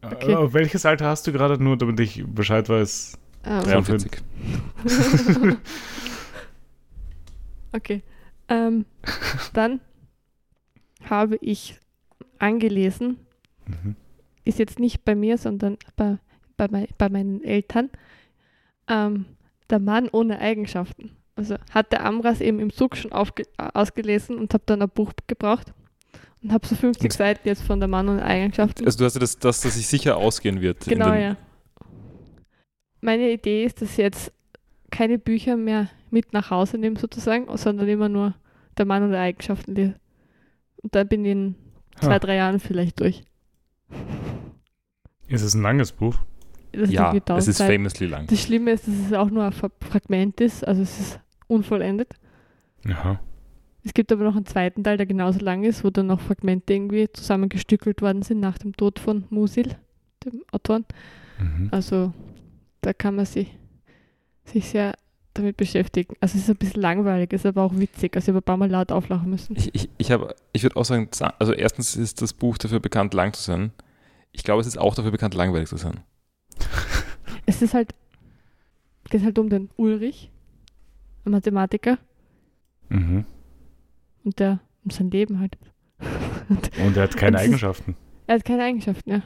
Okay. 0.02 0.32
Äh, 0.32 0.54
welches 0.54 0.86
Alter 0.86 1.06
hast 1.08 1.28
du 1.28 1.32
gerade, 1.32 1.62
nur 1.62 1.78
damit 1.78 2.00
ich 2.00 2.24
Bescheid 2.26 2.68
weiß? 2.70 3.18
Ähm, 3.46 3.64
43. 3.64 4.12
okay. 7.74 8.04
Ähm, 8.50 8.86
dann 9.54 9.80
habe 11.10 11.38
ich 11.42 11.80
angelesen, 12.40 13.18
Mhm. 13.68 13.96
ist 14.46 14.60
jetzt 14.60 14.80
nicht 14.80 15.04
bei 15.04 15.16
mir, 15.16 15.38
sondern 15.38 15.78
bei, 15.96 16.18
bei, 16.56 16.88
bei 16.98 17.10
meinen 17.10 17.44
Eltern, 17.44 17.90
ähm, 18.88 19.26
der 19.70 19.80
Mann 19.80 20.10
ohne 20.12 20.40
Eigenschaften. 20.40 21.12
Also 21.36 21.56
hat 21.72 21.92
der 21.92 22.04
Amras 22.06 22.42
eben 22.42 22.60
im 22.60 22.72
Zug 22.72 22.96
schon 22.98 23.12
aufge 23.12 23.44
äh, 23.58 23.70
ausgelesen 23.74 24.38
und 24.38 24.54
habe 24.54 24.64
dann 24.66 24.82
ein 24.82 24.90
Buch 24.90 25.12
gebraucht 25.28 25.74
und 26.42 26.52
habe 26.52 26.66
so 26.66 26.76
50 26.76 27.04
Und- 27.04 27.14
Seiten 27.14 27.48
jetzt 27.48 27.62
von 27.64 27.80
der 27.80 27.88
Mann 27.88 28.10
ohne 28.10 28.24
Eigenschaften. 28.24 28.86
Also 28.86 28.98
du 29.00 29.06
hast 29.06 29.14
ja 29.16 29.20
das, 29.20 29.38
das, 29.38 29.62
dass 29.62 29.76
sich 29.76 29.88
sicher 29.88 30.18
ausgehen 30.18 30.62
wird. 30.62 30.86
genau, 30.86 31.14
ja. 31.14 31.36
meine 33.02 33.32
Idee 33.32 33.66
ist, 33.66 33.82
dass 33.82 33.92
ich 33.92 33.98
jetzt 33.98 34.32
keine 34.90 35.18
Bücher 35.20 35.58
mehr 35.58 35.90
mit 36.10 36.34
nach 36.34 36.50
Hause 36.50 36.78
nehme 36.78 36.98
sozusagen, 36.98 37.56
sondern 37.58 37.88
immer 37.88 38.10
nur 38.10 38.34
der 38.78 38.86
Mann 38.86 39.10
die 39.12 39.18
Eigenschaften 39.18 39.76
lese. 39.76 39.96
Und 40.82 40.96
da 40.96 41.04
bin 41.04 41.26
ich 41.26 41.32
in 41.32 41.56
zwei, 42.00 42.16
Ah. 42.16 42.20
drei 42.20 42.36
Jahren 42.36 42.60
vielleicht 42.60 43.00
durch. 43.00 43.24
Ist 45.28 45.42
es 45.42 45.54
ein 45.54 45.62
langes 45.62 45.92
Buch? 45.92 46.16
Das 46.72 46.92
Ja, 46.92 47.14
es 47.38 47.48
ist 47.48 47.62
famously 47.62 48.08
lang. 48.08 48.28
Das 48.28 48.42
Schlimme 48.42 48.72
ist, 48.72 48.88
dass 48.88 48.94
es 48.96 49.14
auch 49.14 49.30
nur 49.30 49.44
ein 49.46 49.52
Fra- 49.52 49.72
Fragment 49.82 50.40
ist, 50.42 50.68
also 50.68 50.82
es 50.82 51.00
ist 51.00 51.20
unvollendet. 51.48 52.14
Aha. 52.88 53.20
Es 53.84 53.94
gibt 53.94 54.12
aber 54.12 54.26
noch 54.26 54.36
einen 54.36 54.46
zweiten 54.46 54.84
Teil, 54.84 54.98
der 54.98 55.06
genauso 55.06 55.40
lang 55.40 55.64
ist, 55.64 55.84
wo 55.84 55.90
dann 55.90 56.08
noch 56.08 56.20
Fragmente 56.20 56.74
irgendwie 56.74 57.08
zusammengestückelt 57.12 58.02
worden 58.02 58.22
sind 58.22 58.40
nach 58.42 58.58
dem 58.58 58.76
Tod 58.76 59.00
von 59.00 59.24
Musil, 59.30 59.76
dem 60.26 60.42
Autoren. 60.52 60.86
Mhm. 61.40 61.70
Also 61.72 62.14
da 62.82 62.92
kann 62.94 63.16
man 63.16 63.26
sich, 63.26 63.56
sich 64.44 64.68
sehr 64.68 64.94
damit 65.34 65.56
beschäftigen. 65.56 66.16
Also 66.20 66.38
es 66.38 66.44
ist 66.44 66.50
ein 66.50 66.58
bisschen 66.58 66.82
langweilig, 66.82 67.32
ist 67.32 67.46
aber 67.46 67.62
auch 67.64 67.78
witzig. 67.78 68.16
Also 68.16 68.26
ich 68.26 68.30
habe 68.36 68.40
ein 68.40 68.44
paar 68.44 68.58
Mal 68.58 68.70
laut 68.70 68.92
auflachen 68.92 69.30
müssen. 69.30 69.56
Ich, 69.56 69.74
ich, 69.74 69.90
ich, 69.98 70.12
hab- 70.12 70.36
ich 70.52 70.64
würde 70.64 70.76
auch 70.76 70.86
sagen, 70.86 71.10
also 71.40 71.54
erstens 71.54 71.96
ist 71.96 72.22
das 72.22 72.34
Buch 72.34 72.58
dafür 72.58 72.80
bekannt, 72.80 73.14
lang 73.14 73.34
zu 73.34 73.42
sein. 73.42 73.72
Ich 74.34 74.44
glaube, 74.44 74.62
es 74.62 74.68
ist 74.68 74.78
auch 74.78 74.96
dafür 74.96 75.12
bekannt, 75.12 75.34
langweilig 75.34 75.70
zu 75.70 75.78
sein. 75.78 76.02
Es 77.48 77.62
ist 77.64 77.74
halt, 77.74 77.96
geht 79.10 79.24
halt 79.24 79.40
um 79.40 79.50
den 79.50 79.70
Ulrich, 79.78 80.30
ein 81.26 81.32
Mathematiker, 81.32 81.98
Mhm. 82.90 83.26
und 84.24 84.40
der 84.40 84.60
um 84.86 84.92
sein 84.92 85.10
Leben 85.10 85.40
halt. 85.40 85.58
und 86.50 86.70
Und 86.86 86.96
er 86.98 87.04
hat 87.04 87.18
keine 87.18 87.38
es 87.38 87.44
ist- 87.44 87.48
Eigenschaften. 87.50 87.96
er 88.28 88.36
hat 88.36 88.46
keine 88.46 88.64
Eigenschaften, 88.64 89.10
ja. 89.10 89.24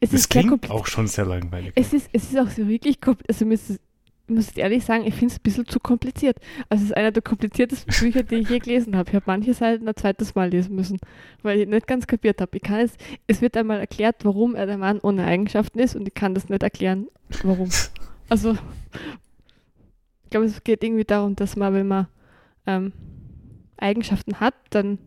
Es 0.00 0.10
Das 0.10 0.12
ist 0.20 0.32
sehr 0.32 0.42
klingt 0.42 0.70
auch 0.70 0.86
schon 0.86 1.06
sehr 1.06 1.24
langweilig. 1.26 1.72
Es 1.74 1.92
ist, 1.92 2.08
es 2.12 2.30
ist 2.30 2.38
auch 2.38 2.48
so 2.50 2.66
wirklich, 2.68 2.98
also 3.28 3.44
mir 3.46 3.54
ist 3.54 3.70
es- 3.70 3.80
ich 4.28 4.34
muss 4.34 4.46
jetzt 4.48 4.58
ehrlich 4.58 4.84
sagen, 4.84 5.06
ich 5.06 5.14
finde 5.14 5.32
es 5.32 5.38
ein 5.38 5.42
bisschen 5.42 5.66
zu 5.66 5.80
kompliziert. 5.80 6.36
Also 6.68 6.84
es 6.84 6.90
ist 6.90 6.96
einer 6.96 7.12
der 7.12 7.22
kompliziertesten 7.22 7.94
Bücher, 7.98 8.22
die 8.22 8.36
ich 8.36 8.50
je 8.50 8.58
gelesen 8.58 8.94
habe. 8.94 9.08
Ich 9.08 9.14
habe 9.14 9.24
manche 9.26 9.54
Seiten 9.54 9.88
ein 9.88 9.96
zweites 9.96 10.34
Mal 10.34 10.50
lesen 10.50 10.76
müssen, 10.76 10.98
weil 11.42 11.60
ich 11.60 11.66
nicht 11.66 11.86
ganz 11.86 12.06
kapiert 12.06 12.42
habe. 12.42 12.54
Ich 12.58 12.62
kann 12.62 12.80
es, 12.80 12.92
es 13.26 13.40
wird 13.40 13.56
einmal 13.56 13.80
erklärt, 13.80 14.16
warum 14.24 14.54
er 14.54 14.66
der 14.66 14.76
Mann 14.76 15.00
ohne 15.00 15.24
Eigenschaften 15.24 15.78
ist 15.78 15.96
und 15.96 16.06
ich 16.06 16.12
kann 16.12 16.34
das 16.34 16.50
nicht 16.50 16.62
erklären, 16.62 17.08
warum. 17.42 17.70
Also 18.30 18.52
ich 18.52 20.30
glaube, 20.30 20.44
es 20.44 20.62
geht 20.62 20.84
irgendwie 20.84 21.04
darum, 21.04 21.34
dass 21.34 21.56
man, 21.56 21.72
wenn 21.72 21.88
man 21.88 22.08
ähm, 22.66 22.92
Eigenschaften 23.78 24.38
hat, 24.38 24.52
dann, 24.68 24.98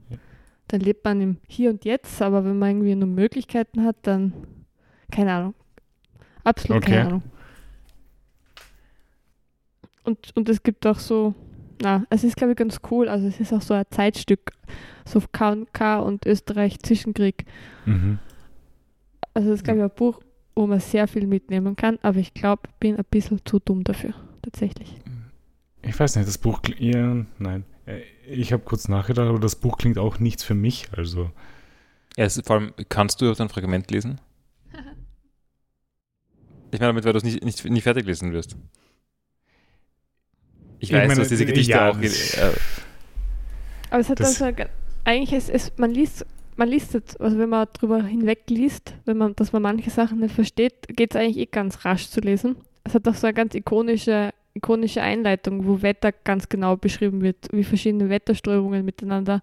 dann 0.67 0.79
lebt 0.81 1.05
man 1.05 1.21
im 1.21 1.37
Hier 1.47 1.69
und 1.69 1.85
Jetzt, 1.85 2.19
aber 2.23 2.43
wenn 2.43 2.57
man 2.57 2.69
irgendwie 2.71 2.95
nur 2.95 3.09
Möglichkeiten 3.09 3.83
hat, 3.83 3.97
dann 4.01 4.33
keine 5.11 5.33
Ahnung. 5.33 5.53
Absolut 6.43 6.81
Okay. 6.81 6.93
keine 6.93 7.05
Ahnung. 7.05 7.23
Und, 10.03 10.35
und 10.35 10.49
es 10.49 10.63
gibt 10.63 10.85
auch 10.87 10.99
so, 10.99 11.33
na, 11.81 12.05
es 12.09 12.23
ist 12.23 12.35
glaube 12.35 12.53
ich 12.53 12.57
ganz 12.57 12.79
cool, 12.89 13.07
also 13.07 13.27
es 13.27 13.39
ist 13.39 13.53
auch 13.53 13.61
so 13.61 13.73
ein 13.73 13.85
Zeitstück, 13.91 14.51
so 15.05 15.21
K&K 15.31 15.99
und 15.99 16.25
Österreich 16.25 16.79
Zwischenkrieg. 16.79 17.45
Mhm. 17.85 18.19
Also 19.33 19.49
das 19.49 19.59
ist 19.59 19.63
glaube 19.63 19.79
ich 19.79 19.83
ein 19.85 19.95
Buch, 19.95 20.21
wo 20.55 20.67
man 20.67 20.79
sehr 20.79 21.07
viel 21.07 21.27
mitnehmen 21.27 21.75
kann, 21.75 21.99
aber 22.01 22.17
ich 22.17 22.33
glaube, 22.33 22.63
ich 22.67 22.75
bin 22.75 22.95
ein 22.97 23.05
bisschen 23.09 23.39
zu 23.45 23.59
dumm 23.59 23.83
dafür, 23.83 24.13
tatsächlich. 24.41 24.95
Ich 25.83 25.99
weiß 25.99 26.15
nicht, 26.15 26.27
das 26.27 26.37
Buch 26.37 26.61
klingt. 26.61 26.81
Ja, 26.81 27.25
nein. 27.39 27.63
Äh, 27.85 28.01
Ich 28.27 28.53
habe 28.53 28.63
kurz 28.63 28.87
nachgedacht, 28.87 29.27
aber 29.27 29.39
das 29.39 29.55
Buch 29.55 29.77
klingt 29.77 29.97
auch 29.97 30.19
nichts 30.19 30.43
für 30.43 30.53
mich. 30.53 30.89
Also, 30.95 31.31
Ja, 32.17 32.25
es 32.25 32.37
ist, 32.37 32.45
vor 32.45 32.57
allem, 32.57 32.73
kannst 32.89 33.19
du 33.19 33.25
überhaupt 33.25 33.41
ein 33.41 33.49
Fragment 33.49 33.89
lesen? 33.91 34.19
Ich 36.73 36.79
meine 36.79 36.91
damit, 36.93 37.03
weil 37.03 37.11
du 37.11 37.17
es 37.17 37.23
nicht, 37.25 37.43
nicht, 37.43 37.65
nie 37.65 37.81
fertig 37.81 38.05
lesen 38.05 38.31
wirst. 38.31 38.55
Ich 40.81 40.89
Ich 40.89 40.95
weiß, 40.97 41.07
meine, 41.07 41.19
dass 41.19 41.29
diese 41.29 41.45
Gedichte 41.45 41.71
ja, 41.71 41.89
auch. 41.91 41.97
das- 42.01 42.33
Äh, 42.37 42.51
Aber 43.91 43.99
es 43.99 44.09
hat 44.09 44.19
Das- 44.19 44.41
also 44.41 44.53
ge- 44.55 44.65
eigentlich 45.05 45.31
ist 45.33 45.49
es, 45.49 45.71
man 45.77 45.91
liest, 45.91 46.25
man 46.55 46.67
liest 46.67 46.95
es, 46.95 47.15
also 47.17 47.37
wenn 47.37 47.49
man 47.49 47.67
drüber 47.73 48.03
hinweg 48.03 48.41
liest, 48.49 48.93
wenn 49.05 49.17
man, 49.17 49.35
dass 49.35 49.53
man 49.53 49.61
manche 49.61 49.89
Sachen 49.89 50.19
nicht 50.19 50.33
versteht, 50.35 50.73
geht 50.89 51.13
es 51.15 51.19
eigentlich 51.21 51.37
eh 51.37 51.45
ganz 51.45 51.85
rasch 51.85 52.07
zu 52.09 52.19
lesen. 52.19 52.55
Es 52.83 52.93
hat 52.95 53.07
auch 53.07 53.13
so 53.15 53.27
eine 53.27 53.33
ganz 53.33 53.53
ikonische, 53.53 54.31
ikonische 54.53 55.01
Einleitung, 55.01 55.65
wo 55.67 55.81
Wetter 55.81 56.11
ganz 56.11 56.49
genau 56.49 56.75
beschrieben 56.77 57.21
wird, 57.21 57.47
wie 57.51 57.63
verschiedene 57.63 58.09
Wetterströmungen 58.09 58.83
miteinander 58.83 59.41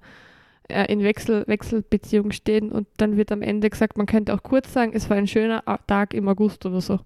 äh, 0.69 0.93
in 0.93 1.03
Wechsel, 1.03 1.45
Wechselbeziehung 1.47 2.31
stehen 2.33 2.71
und 2.73 2.87
dann 2.99 3.17
wird 3.17 3.33
am 3.33 3.43
Ende 3.43 3.71
gesagt, 3.71 3.97
man 3.97 4.07
könnte 4.07 4.35
auch 4.35 4.43
kurz 4.43 4.73
sagen, 4.73 4.93
es 4.95 5.09
war 5.09 5.17
ein 5.17 5.27
schöner 5.27 5.63
Tag 5.87 6.13
im 6.15 6.29
August 6.29 6.67
oder 6.67 6.81
so. 6.81 7.01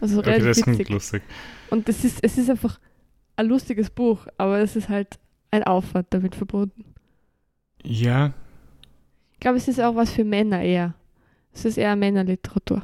Also 0.00 0.18
okay, 0.20 0.32
das 0.38 0.42
relativ 0.42 0.62
klingt 0.64 0.78
witzig. 0.80 0.92
lustig. 0.94 1.22
Und 1.70 1.88
es 1.88 2.04
ist, 2.04 2.18
es 2.22 2.36
ist 2.38 2.50
einfach 2.50 2.80
ein 3.36 3.46
lustiges 3.46 3.90
Buch, 3.90 4.26
aber 4.38 4.58
es 4.60 4.76
ist 4.76 4.88
halt 4.88 5.18
ein 5.50 5.64
Aufwand 5.64 6.08
damit 6.10 6.34
verbunden. 6.34 6.84
Ja, 7.84 8.32
Ich 9.34 9.40
glaube, 9.40 9.56
es 9.58 9.68
ist 9.68 9.80
auch 9.80 9.94
was 9.94 10.10
für 10.12 10.24
Männer 10.24 10.62
eher. 10.62 10.94
Es 11.52 11.64
ist 11.64 11.78
eher 11.78 11.96
Männerliteratur, 11.96 12.82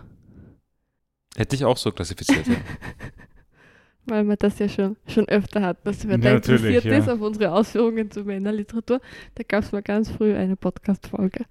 hätte 1.36 1.56
ich 1.56 1.64
auch 1.64 1.76
so 1.76 1.92
klassifiziert. 1.92 2.46
Ja. 2.46 2.56
weil 4.06 4.24
man 4.24 4.36
das 4.38 4.58
ja 4.58 4.68
schon, 4.68 4.96
schon 5.06 5.28
öfter 5.28 5.62
hat, 5.62 5.86
dass 5.86 6.06
wer 6.08 6.18
Ja, 6.18 6.18
da 6.18 6.34
natürlich, 6.34 6.64
interessiert 6.64 6.84
ja. 6.84 6.96
ist 6.96 7.08
auf 7.08 7.20
unsere 7.20 7.52
Ausführungen 7.52 8.10
zur 8.10 8.24
Männerliteratur. 8.24 9.00
Da 9.34 9.42
gab 9.44 9.62
es 9.62 9.72
mal 9.72 9.82
ganz 9.82 10.10
früh 10.10 10.34
eine 10.34 10.56
Podcast-Folge, 10.56 11.44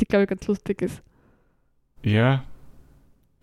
die, 0.00 0.04
glaube 0.06 0.24
ich, 0.24 0.28
ganz 0.30 0.46
lustig 0.46 0.82
ist. 0.82 1.02
ja. 2.02 2.44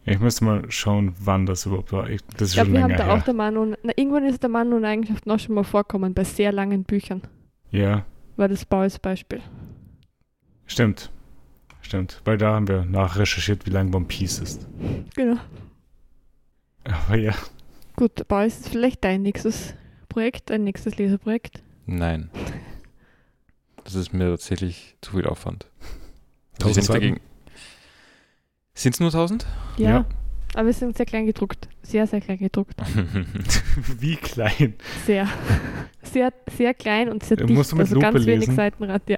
Ich 0.10 0.20
müsste 0.20 0.46
mal 0.46 0.64
schauen, 0.72 1.14
wann 1.20 1.46
das 1.46 1.66
überhaupt 1.66 1.92
war. 1.92 2.10
Ich, 2.10 2.22
das 2.38 2.42
ist 2.44 2.50
Ich 2.50 2.54
glaube, 2.56 2.72
wir 2.74 2.84
haben 2.84 2.96
da 2.96 3.10
auch 3.12 3.16
her. 3.18 3.24
der 3.26 3.34
Mann 3.34 3.58
und, 3.58 3.78
na, 3.84 3.92
irgendwann 3.96 4.26
ist 4.26 4.42
der 4.42 4.50
Mann 4.50 4.72
und 4.74 4.86
Eigenschaften 4.86 5.30
auch 5.32 5.40
schon 5.40 5.54
mal 5.56 5.64
vorkommen, 5.66 6.14
bei 6.14 6.24
sehr 6.24 6.52
langen 6.54 6.84
Büchern. 6.84 7.22
Ja, 7.72 8.06
War 8.38 8.48
das 8.48 8.64
Baues 8.66 8.98
Beispiel. 9.00 9.42
stimmt. 10.66 11.12
Stimmt. 11.82 12.22
Weil 12.26 12.38
da 12.38 12.54
haben 12.56 12.68
wir 12.68 12.84
nachrecherchiert, 12.86 13.66
wie 13.66 13.70
lang 13.70 13.94
One 13.94 14.06
Piece 14.06 14.40
ist. 14.40 14.68
Genau. 15.16 15.38
Aber 16.84 17.18
ja. 17.18 17.34
Gut, 17.96 18.28
Baues 18.28 18.60
ist 18.60 18.70
vielleicht 18.70 19.04
dein 19.04 19.22
nächstes 19.22 19.74
Projekt, 20.10 20.52
ein 20.52 20.64
nächstes 20.66 20.98
Leseprojekt. 20.98 21.64
Nein. 21.86 22.30
Das 23.86 23.96
ist 23.96 24.12
mir 24.14 24.30
tatsächlich 24.32 24.98
zu 25.02 25.12
viel 25.12 25.26
Aufwand. 25.26 25.68
1000 26.60 26.60
ich 26.60 26.74
bin 26.76 26.84
Seiten? 26.84 26.94
dagegen. 26.94 27.20
Sind 28.78 28.94
es 28.94 29.00
nur 29.00 29.10
1000? 29.10 29.46
Ja, 29.78 29.90
Ja. 29.90 30.06
aber 30.54 30.70
es 30.70 30.80
sind 30.80 30.96
sehr 30.96 31.06
klein 31.06 31.26
gedruckt. 31.26 31.68
Sehr, 31.82 32.06
sehr 32.08 32.22
klein 32.22 32.38
gedruckt. 32.38 32.76
wie 34.00 34.16
klein. 34.16 34.76
Sehr. 35.06 35.28
Sehr, 36.04 36.32
sehr 36.56 36.74
klein 36.74 37.10
und 37.10 37.22
sehr 37.22 37.36
Du 37.36 37.46
dicht. 37.48 37.58
musst 37.58 37.74
du 37.74 37.76
mit 37.76 37.84
also 37.88 37.96
Lupe 37.96 38.06
ganz 38.14 38.26
wenig 38.26 38.40
lesen. 38.48 38.56
Seitenrand, 38.56 39.04
ja. 39.10 39.18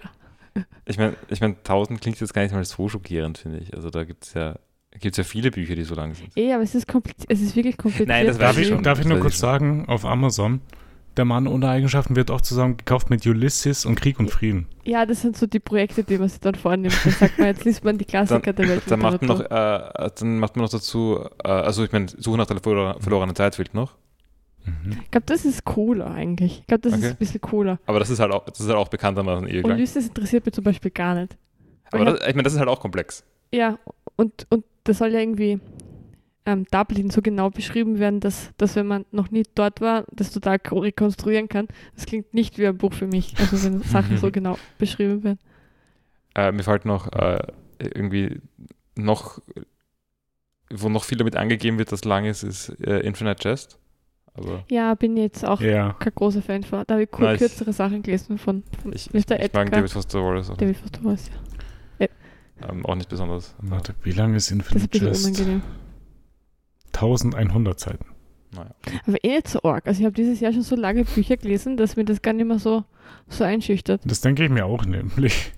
ich 0.86 0.98
meine, 0.98 1.16
ich 1.30 1.40
mein, 1.40 1.52
1000 1.58 2.02
klingt 2.02 2.20
jetzt 2.20 2.34
gar 2.34 2.42
nicht 2.42 2.52
mal 2.52 2.66
so 2.66 2.90
schockierend, 2.90 3.38
finde 3.38 3.60
ich. 3.60 3.76
Also 3.76 3.92
da 3.92 4.06
gibt 4.06 4.24
es 4.26 4.34
ja, 4.34 4.58
gibt's 5.00 5.20
ja 5.20 5.24
viele 5.24 5.52
Bücher, 5.52 5.76
die 5.76 5.84
so 5.84 5.94
lang 5.94 6.16
sind. 6.16 6.36
Eh, 6.36 6.52
aber 6.52 6.64
es 6.64 6.74
ist 6.74 6.88
kompliziert. 6.88 7.30
Es 7.30 7.42
ist 7.42 7.56
wirklich 7.56 7.78
kompliziert. 7.78 8.10
Nein, 8.10 8.26
das 8.26 8.38
weiß 8.38 8.42
Darf 8.42 8.58
ich 8.58 8.64
ich, 8.64 8.68
schon. 8.70 8.82
darf 8.82 9.00
ich 9.00 9.06
nur 9.06 9.20
kurz 9.20 9.38
sagen, 9.38 9.86
auf 9.88 10.04
Amazon, 10.04 10.62
der 11.20 11.26
Mann 11.26 11.46
ohne 11.48 11.68
Eigenschaften 11.70 12.16
wird 12.16 12.32
auch 12.32 12.42
zusammen 12.42 12.78
gekauft 12.78 13.10
mit 13.12 13.26
Ulysses 13.28 13.86
und 13.86 13.96
Krieg 14.00 14.18
und 14.20 14.32
Frieden. 14.32 14.66
Ja, 14.86 15.06
das 15.06 15.22
sind 15.22 15.38
so 15.38 15.46
die 15.46 15.60
Projekte, 15.60 16.04
die 16.04 16.18
man 16.18 16.30
sich 16.30 16.40
dann 16.40 16.56
vornimmt. 16.56 16.96
Dann 17.04 17.12
sagt 17.14 17.38
man, 17.38 17.48
jetzt 17.48 17.66
liest 17.66 17.84
man 17.84 17.98
die 17.98 18.06
Klassiker 18.06 18.54
der 18.54 18.68
Welt. 18.70 18.84
Dann 18.88 19.00
macht 19.02 19.22
man 19.22 19.28
noch, 19.38 19.42
äh, 19.42 20.10
dann 20.18 20.40
macht 20.40 20.56
man 20.56 20.64
noch 20.64 20.72
dazu, 20.72 21.20
äh, 21.44 21.48
also 21.50 21.84
ich 21.84 21.92
meine, 21.92 22.08
Suche 22.08 22.38
nach 22.38 22.48
der 22.48 22.58
verlor- 22.58 23.00
verlorenen 23.02 23.36
Zeit 23.36 23.56
fehlt 23.56 23.74
noch. 23.74 23.96
Mhm. 24.66 24.98
Ich 25.04 25.12
glaube, 25.12 25.26
das 25.28 25.46
ist 25.46 25.66
cooler 25.66 26.10
eigentlich. 26.12 26.60
Ich 26.62 26.68
glaube, 26.68 26.82
das 26.82 26.94
Okay. 26.94 27.04
ist 27.06 27.12
ein 27.12 27.18
bisschen 27.18 27.42
cooler. 27.42 27.80
Aber 27.86 28.00
das 28.00 28.10
ist 28.10 28.20
halt 28.20 28.32
auch, 28.32 28.46
das 28.46 28.60
ist 28.60 28.68
halt 28.68 28.78
auch 28.78 28.88
bekanntermaßen 28.88 29.48
ewig 29.48 29.68
lang. 29.68 29.78
Ulysses 29.78 30.08
interessiert 30.08 30.46
mich 30.46 30.54
zum 30.56 30.64
Beispiel 30.64 30.92
gar 30.92 31.16
nicht. 31.16 31.38
Aber 31.92 32.06
das, 32.06 32.20
ich 32.28 32.34
meine, 32.36 32.44
das 32.44 32.54
ist 32.54 32.60
halt 32.60 32.70
auch 32.70 32.80
komplex. 32.80 33.24
Ja, 33.54 33.78
und, 34.16 34.48
und 34.50 34.64
das 34.86 34.98
soll 35.00 35.10
ja 35.14 35.20
irgendwie 35.20 35.60
ähm, 36.46 36.66
Dublin 36.72 37.10
so 37.10 37.22
genau 37.22 37.50
beschrieben 37.50 38.00
werden, 38.00 38.20
dass, 38.20 38.52
dass 38.58 38.76
wenn 38.76 38.88
man 38.88 39.06
noch 39.12 39.30
nie 39.32 39.44
dort 39.56 39.82
war, 39.82 40.06
das 40.12 40.32
total 40.32 40.58
ko- 40.60 40.80
rekonstruieren 40.80 41.48
kann. 41.50 41.68
Das 41.96 42.06
klingt 42.06 42.34
nicht 42.34 42.58
wie 42.58 42.68
ein 42.68 42.78
Buch 42.78 42.94
für 42.94 43.08
mich, 43.08 43.34
also 43.40 43.62
wenn 43.64 43.82
Sachen 43.84 44.18
so 44.18 44.32
genau 44.32 44.58
beschrieben 44.78 45.24
werden. 45.24 45.40
Äh, 46.36 46.52
mir 46.52 46.64
fällt 46.64 46.86
noch 46.86 47.12
äh, 47.14 47.40
irgendwie 47.80 48.42
noch, 48.96 49.40
wo 50.72 50.90
noch 50.90 51.04
viel 51.04 51.18
damit 51.18 51.36
angegeben 51.36 51.78
wird, 51.80 51.92
dass 51.92 52.06
lang 52.06 52.26
ist, 52.26 52.44
ist 52.44 52.70
äh, 52.82 53.00
Infinite 53.00 53.48
Jest. 53.48 53.78
Aber 54.36 54.64
Ja, 54.70 54.94
bin 54.94 55.18
jetzt 55.18 55.44
auch 55.44 55.60
Ja. 55.60 55.94
kein 56.00 56.14
großer 56.14 56.42
Fan 56.42 56.64
von. 56.64 56.84
Da 56.88 56.94
habe 56.94 57.04
ich 57.04 57.12
kur- 57.12 57.26
Nice. 57.26 57.40
kürzere 57.40 57.74
Sachen 57.74 58.04
gelesen 58.04 58.38
von, 58.38 58.64
von 58.82 58.94
ich, 58.94 59.12
Mr. 59.12 59.18
ich, 59.18 59.24
ich 59.24 59.30
mag 59.30 59.40
Edgar. 59.42 59.66
David 59.66 59.92
Foster 59.92 60.20
Wallace 60.24 60.50
auch, 60.52 60.58
David 60.58 60.78
Foster 60.78 61.04
Wallace, 61.04 61.32
ja. 62.00 62.08
ähm, 62.70 62.86
auch 62.86 62.96
nicht 62.96 63.10
besonders. 63.10 63.56
Warte, 63.60 63.96
wie 64.04 64.12
lang 64.12 64.36
ist 64.36 64.52
Das 64.52 64.58
ist 64.58 64.70
ein 64.70 64.76
Infinite 64.76 64.88
bisschen 64.90 65.08
Jest? 65.08 65.26
unangenehm. 65.26 65.62
1100 66.94 67.80
Seiten. 67.80 68.06
Naja. 68.52 68.72
Aber 69.06 69.24
eh 69.24 69.36
nicht 69.36 69.48
so 69.48 69.62
arg. 69.64 69.86
Also 69.88 70.00
ich 70.00 70.06
habe 70.06 70.16
dieses 70.16 70.40
Jahr 70.40 70.52
schon 70.54 70.64
so 70.64 70.76
lange 70.76 71.06
Bücher 71.06 71.38
gelesen, 71.38 71.78
dass 71.78 71.96
mir 71.96 72.06
das 72.06 72.22
gar 72.22 72.34
nicht 72.34 72.48
mehr 72.48 72.60
so, 72.60 72.84
so 73.28 73.44
einschüchtert. 73.44 74.02
Das 74.06 74.22
denke 74.22 74.44
ich 74.44 74.50
mir 74.50 74.66
auch 74.66 74.86
nämlich. 74.86 75.52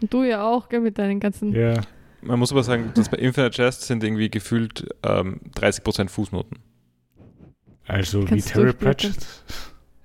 Und 0.00 0.12
du 0.12 0.22
ja 0.22 0.42
auch, 0.48 0.68
gell, 0.68 0.80
mit 0.80 0.98
deinen 0.98 1.20
ganzen 1.20 1.52
Ja. 1.52 1.80
Man 2.22 2.38
muss 2.38 2.52
aber 2.52 2.62
sagen, 2.62 2.92
dass 2.94 3.08
bei 3.08 3.16
Infinite 3.16 3.62
Jest 3.62 3.82
sind 3.82 4.04
irgendwie 4.04 4.30
gefühlt 4.30 4.86
ähm, 5.02 5.40
30% 5.54 6.08
Fußnoten. 6.08 6.58
Also 7.86 8.24
Kannst 8.24 8.50
wie 8.50 8.52
Terry. 8.52 8.72
Pratchett. 8.72 9.26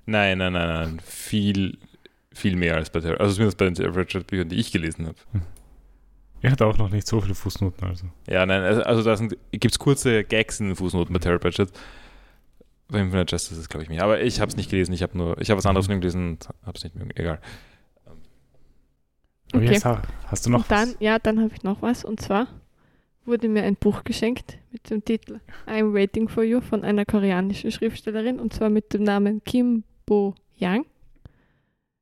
Nein, 0.06 0.38
nein, 0.38 0.52
nein, 0.54 0.68
nein. 0.68 1.00
Viel, 1.04 1.78
viel 2.32 2.56
mehr 2.56 2.76
als 2.76 2.90
bei 2.90 3.00
Terry. 3.00 3.16
Also 3.18 3.34
zumindest 3.34 3.58
bei 3.58 3.66
den 3.66 3.74
Terry 3.74 3.92
Pratchett 3.92 4.26
Büchern, 4.26 4.48
die 4.48 4.56
ich 4.56 4.72
gelesen 4.72 5.06
habe. 5.06 5.16
Er 6.42 6.52
hat 6.52 6.62
auch 6.62 6.76
noch 6.78 6.90
nicht 6.90 7.06
so 7.06 7.20
viele 7.20 7.34
Fußnoten, 7.34 7.86
also. 7.88 8.06
Ja, 8.28 8.44
nein, 8.46 8.62
also, 8.62 8.82
also 8.82 9.02
da 9.02 9.36
gibt 9.52 9.72
es 9.72 9.78
kurze 9.78 10.22
Gags 10.24 10.60
in 10.60 10.66
den 10.68 10.76
Fußnoten 10.76 11.12
bei 11.12 11.18
Terry 11.18 11.38
Pratchett. 11.38 11.70
Bei 12.88 13.00
Infinite 13.00 13.34
Jest 13.34 13.50
ist 13.50 13.58
es, 13.58 13.68
glaube 13.68 13.82
ich, 13.84 13.88
mehr. 13.88 14.04
Aber 14.04 14.20
ich 14.20 14.40
habe 14.40 14.48
es 14.48 14.56
nicht 14.56 14.70
gelesen. 14.70 14.92
Ich 14.92 15.02
habe 15.02 15.16
nur, 15.18 15.40
ich 15.40 15.50
habe 15.50 15.58
was 15.58 15.66
anderes 15.66 15.86
von 15.86 15.96
ihm 15.96 16.00
gelesen 16.00 16.28
und 16.32 16.48
habe 16.64 16.76
es 16.76 16.84
nicht 16.84 16.94
mehr. 16.94 17.06
Egal. 17.16 17.40
Aber 18.04 19.62
Okay. 19.62 19.72
jetzt 19.72 19.84
ha- 19.84 20.02
hast 20.26 20.46
du 20.46 20.50
noch 20.50 20.60
und 20.60 20.70
dann, 20.70 20.88
was? 20.90 20.96
ja, 21.00 21.18
dann 21.18 21.40
habe 21.40 21.50
ich 21.54 21.62
noch 21.62 21.82
was. 21.82 22.04
Und 22.04 22.20
zwar 22.20 22.48
wurde 23.24 23.48
mir 23.48 23.62
ein 23.64 23.76
Buch 23.76 24.04
geschenkt 24.04 24.58
mit 24.70 24.88
dem 24.90 25.04
Titel 25.04 25.40
I'm 25.66 25.94
Waiting 25.94 26.28
for 26.28 26.44
You 26.44 26.60
von 26.60 26.84
einer 26.84 27.04
koreanischen 27.04 27.70
Schriftstellerin 27.72 28.38
und 28.38 28.52
zwar 28.52 28.70
mit 28.70 28.92
dem 28.92 29.02
Namen 29.02 29.42
Kim 29.44 29.84
Bo 30.04 30.34
Yang. 30.56 30.84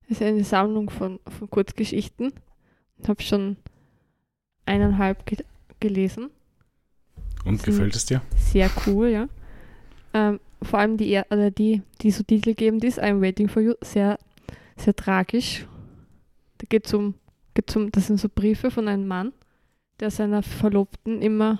Das 0.03 0.19
ist 0.21 0.23
eine 0.23 0.45
Sammlung 0.45 0.91
von, 0.91 1.19
von 1.39 1.49
Kurzgeschichten. 1.49 2.33
Ich 2.99 3.09
habe 3.09 3.23
schon 3.23 3.57
eineinhalb 4.67 5.27
ge 5.27 5.39
gelesen. 5.81 6.31
Und 7.45 7.61
sind- 7.61 7.75
gefällt 7.75 7.95
es 7.95 8.07
dir? 8.07 8.23
Sehr 8.37 8.71
cool, 8.87 9.09
ja. 9.09 9.29
Ähm, 10.15 10.41
vor 10.63 10.79
allem 10.79 10.97
die, 10.97 11.21
oder 11.31 11.51
die, 11.51 11.83
die 12.01 12.11
so 12.11 12.23
Titel 12.23 12.55
geben, 12.55 12.81
die 12.81 12.87
ist 12.87 13.03
I'm 13.03 13.21
Waiting 13.21 13.49
for 13.49 13.61
You, 13.61 13.75
sehr, 13.83 14.19
sehr 14.77 14.95
tragisch. 14.97 15.67
Da 16.59 16.67
geht 16.69 16.87
es 16.87 16.95
um, 16.95 17.15
geht's 17.53 17.77
um, 17.77 17.91
das 17.93 18.07
sind 18.07 18.19
so 18.19 18.29
Briefe 18.35 18.71
von 18.71 18.89
einem 18.89 19.07
Mann, 19.07 19.33
der 20.01 20.11
seiner 20.11 20.43
Verlobten 20.43 21.21
immer, 21.21 21.59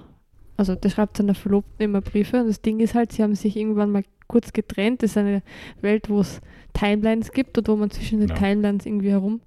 also 0.57 0.75
der 0.75 0.89
schreibt 0.89 1.17
seiner 1.19 1.35
Verlobten 1.35 1.85
immer 1.85 2.01
Briefe 2.01 2.41
und 2.41 2.47
das 2.47 2.63
Ding 2.63 2.81
ist 2.81 2.95
halt, 2.95 3.13
sie 3.13 3.23
haben 3.23 3.35
sich 3.35 3.57
irgendwann 3.57 3.91
mal 3.91 4.05
kurz 4.27 4.53
getrennt. 4.55 5.03
Das 5.03 5.11
ist 5.11 5.19
eine 5.19 5.43
Welt, 5.83 6.09
wo 6.09 6.21
es 6.21 6.41
Timelines 6.73 7.31
gibt 7.33 7.59
und 7.59 7.69
wo 7.69 7.77
man 7.77 7.91
zwischen 7.91 8.21
den 8.21 8.31
Ja. 8.31 8.35
Timelines 8.37 8.87
irgendwie 8.87 9.11
herum 9.11 9.41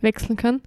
wechseln 0.00 0.36
kann. 0.36 0.60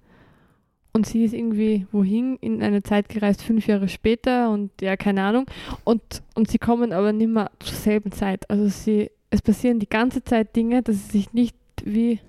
Und 0.94 1.06
sie 1.06 1.24
ist 1.24 1.32
irgendwie 1.32 1.86
wohin 1.90 2.36
in 2.42 2.62
eine 2.62 2.82
Zeit 2.82 3.08
gereist, 3.08 3.42
fünf 3.42 3.66
Jahre 3.66 3.88
später 3.88 4.50
und 4.50 4.70
ja, 4.82 4.96
keine 4.96 5.22
Ahnung. 5.22 5.46
Und, 5.84 6.02
und 6.34 6.50
sie 6.50 6.58
kommen 6.58 6.92
aber 6.92 7.12
nicht 7.12 7.30
mehr 7.30 7.50
zur 7.60 7.74
selben 7.74 8.12
Zeit. 8.12 8.48
Also 8.50 8.68
sie, 8.68 9.10
es 9.30 9.40
passieren 9.40 9.78
die 9.78 9.88
ganze 9.88 10.22
Zeit 10.22 10.54
Dinge, 10.54 10.82
dass 10.82 10.96
sie 10.96 11.18
sich 11.18 11.32
nicht 11.32 11.56
wie, 11.82 12.20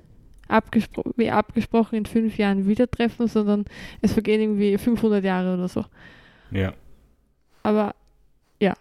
abgespro 0.47 1.03
wie 1.18 1.30
abgesprochen 1.30 1.95
in 1.95 2.05
fünf 2.05 2.38
Jahren 2.38 2.66
wieder 2.66 2.89
treffen, 2.89 3.28
sondern 3.28 3.66
es 4.01 4.14
vergehen 4.14 4.39
irgendwie 4.39 4.78
500 4.78 5.24
Jahre 5.24 5.55
oder 5.55 5.68
so. 5.68 5.84
Ja. 6.51 6.74
Aber 7.64 7.95
ja, 8.61 8.76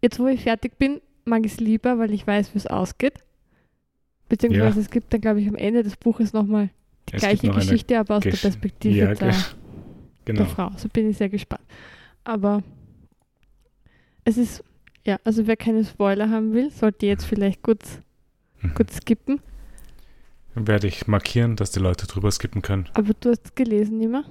jetzt 0.00 0.18
wo 0.18 0.26
ich 0.26 0.42
fertig 0.42 0.78
bin, 0.78 1.02
mag 1.26 1.44
ich 1.44 1.52
es 1.52 1.60
lieber, 1.60 1.98
weil 1.98 2.12
ich 2.12 2.26
weiß, 2.26 2.54
wie 2.54 2.58
es 2.58 2.66
ausgeht. 2.66 3.14
Beziehungsweise 4.30 4.76
Ja. 4.78 4.82
es 4.82 4.90
gibt 4.90 5.12
dann, 5.12 5.20
glaube 5.20 5.40
ich, 5.40 5.48
am 5.48 5.54
Ende 5.54 5.82
des 5.82 5.96
Buches 5.96 6.32
nochmal 6.32 6.70
die 7.08 7.14
Es 7.14 7.20
gleiche 7.22 7.48
Geschichte, 7.50 7.98
aber 7.98 8.16
aus 8.16 8.22
Gesch- 8.24 8.30
der 8.32 8.38
Perspektive 8.38 8.94
Ja, 8.96 9.14
der, 9.14 9.30
ge- 9.30 9.38
genau. 10.24 10.38
der 10.40 10.46
Frau. 10.46 10.70
So 10.76 10.88
bin 10.88 11.10
ich 11.10 11.16
sehr 11.16 11.28
gespannt. 11.28 11.62
Aber 12.24 12.62
es 14.24 14.36
ist, 14.36 14.64
ja, 15.04 15.18
also 15.24 15.46
wer 15.46 15.56
keine 15.56 15.84
Spoiler 15.84 16.30
haben 16.30 16.52
will, 16.52 16.70
sollte 16.70 17.06
jetzt 17.06 17.24
vielleicht 17.24 17.62
kurz, 17.62 18.00
Mhm. 18.62 18.74
kurz 18.74 18.96
skippen. 18.96 19.40
Werde 20.54 20.86
ich 20.88 21.06
markieren, 21.06 21.54
dass 21.56 21.70
die 21.70 21.80
Leute 21.80 22.06
drüber 22.06 22.30
skippen 22.30 22.62
können. 22.62 22.88
Aber 22.94 23.12
du 23.20 23.28
hast 23.30 23.54
gelesen 23.56 24.00
immer. 24.00 24.24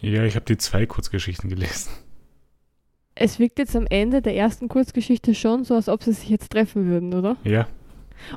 Ja, 0.00 0.24
ich 0.24 0.34
habe 0.34 0.44
die 0.44 0.56
zwei 0.56 0.86
Kurzgeschichten 0.86 1.48
gelesen. 1.48 1.90
Es 3.14 3.38
wirkt 3.38 3.58
jetzt 3.60 3.76
am 3.76 3.86
Ende 3.86 4.20
der 4.22 4.34
ersten 4.34 4.68
Kurzgeschichte 4.68 5.34
schon 5.34 5.64
so, 5.64 5.74
als 5.76 5.88
ob 5.88 6.02
sie 6.02 6.12
sich 6.12 6.28
jetzt 6.30 6.50
treffen 6.50 6.86
würden, 6.86 7.14
oder? 7.14 7.36
Ja, 7.44 7.68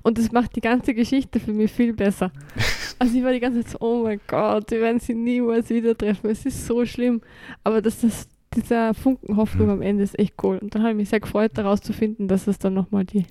Und 0.04 0.18
das 0.18 0.32
macht 0.32 0.56
die 0.56 0.62
ganze 0.62 0.94
Geschichte 0.94 1.40
für 1.40 1.54
mich 1.54 1.72
viel 1.72 1.94
besser. 1.94 2.32
Also 2.98 3.18
ich 3.18 3.26
war 3.26 3.34
die 3.34 3.42
ganze 3.42 3.60
Zeit 3.62 3.72
so, 3.72 3.78
oh 3.82 4.04
mein 4.04 4.22
Gott, 4.26 4.72
wir 4.72 4.80
werden 4.80 5.02
sie 5.02 5.14
niemals 5.14 5.70
wieder 5.70 5.98
treffen. 5.98 6.30
Es 6.30 6.46
ist 6.46 6.66
so 6.66 6.86
schlimm. 6.86 7.20
Aber 7.66 7.82
dass 7.82 8.00
das, 8.00 8.30
dieser 8.56 8.94
Funken 8.94 9.36
Hoffnung 9.36 9.68
Mhm. 9.68 9.74
am 9.74 9.82
Ende 9.82 10.04
ist 10.04 10.18
echt 10.18 10.36
cool. 10.44 10.60
Und 10.60 10.74
dann 10.74 10.82
habe 10.84 10.92
ich 10.92 10.98
mich 11.00 11.10
sehr 11.10 11.20
gefreut, 11.20 11.52
daraus 11.56 11.82
zu 11.82 11.92
finden, 11.92 12.30
dass 12.30 12.48
es 12.48 12.58
dann 12.58 12.74
nochmal 12.74 13.04
die 13.04 13.26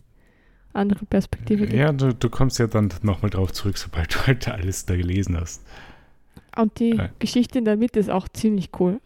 andere 0.75 1.07
Perspektive 1.07 1.63
gibt. 1.67 1.79
ja 1.79 1.93
du, 1.93 2.13
du 2.13 2.29
kommst 2.29 2.59
ja 2.59 2.67
dann 2.67 2.91
nochmal 3.01 3.31
drauf 3.31 3.53
zurück, 3.55 3.79
sobald 3.79 4.15
du 4.15 4.19
halt 4.27 4.47
alles 4.49 4.85
da 4.85 4.97
gelesen 4.97 5.41
hast. 5.41 5.63
Und 6.59 6.79
die 6.79 6.91
Äh. 6.99 7.09
Geschichte 7.19 7.59
in 7.59 7.65
der 7.65 7.79
Mitte 7.79 7.99
ist 8.01 8.11
auch 8.11 8.29
ziemlich 8.29 8.69
cool. 8.81 9.01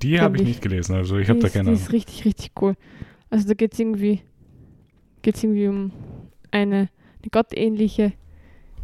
Die 0.00 0.20
habe 0.20 0.36
ich 0.36 0.42
ich. 0.42 0.48
nicht 0.48 0.62
gelesen, 0.62 0.94
also 0.94 1.18
ich 1.18 1.28
habe 1.28 1.40
da 1.40 1.48
keine 1.48 1.70
die 1.70 1.74
ist 1.76 1.90
richtig, 1.90 2.24
richtig 2.24 2.52
cool. 2.60 2.76
Also 3.30 3.48
da 3.48 3.54
geht 3.54 3.72
es 3.72 3.80
irgendwie, 3.80 4.20
geht's 5.22 5.42
irgendwie 5.42 5.66
um 5.66 5.90
eine, 6.50 6.88
eine 7.22 7.30
gottähnliche 7.30 8.12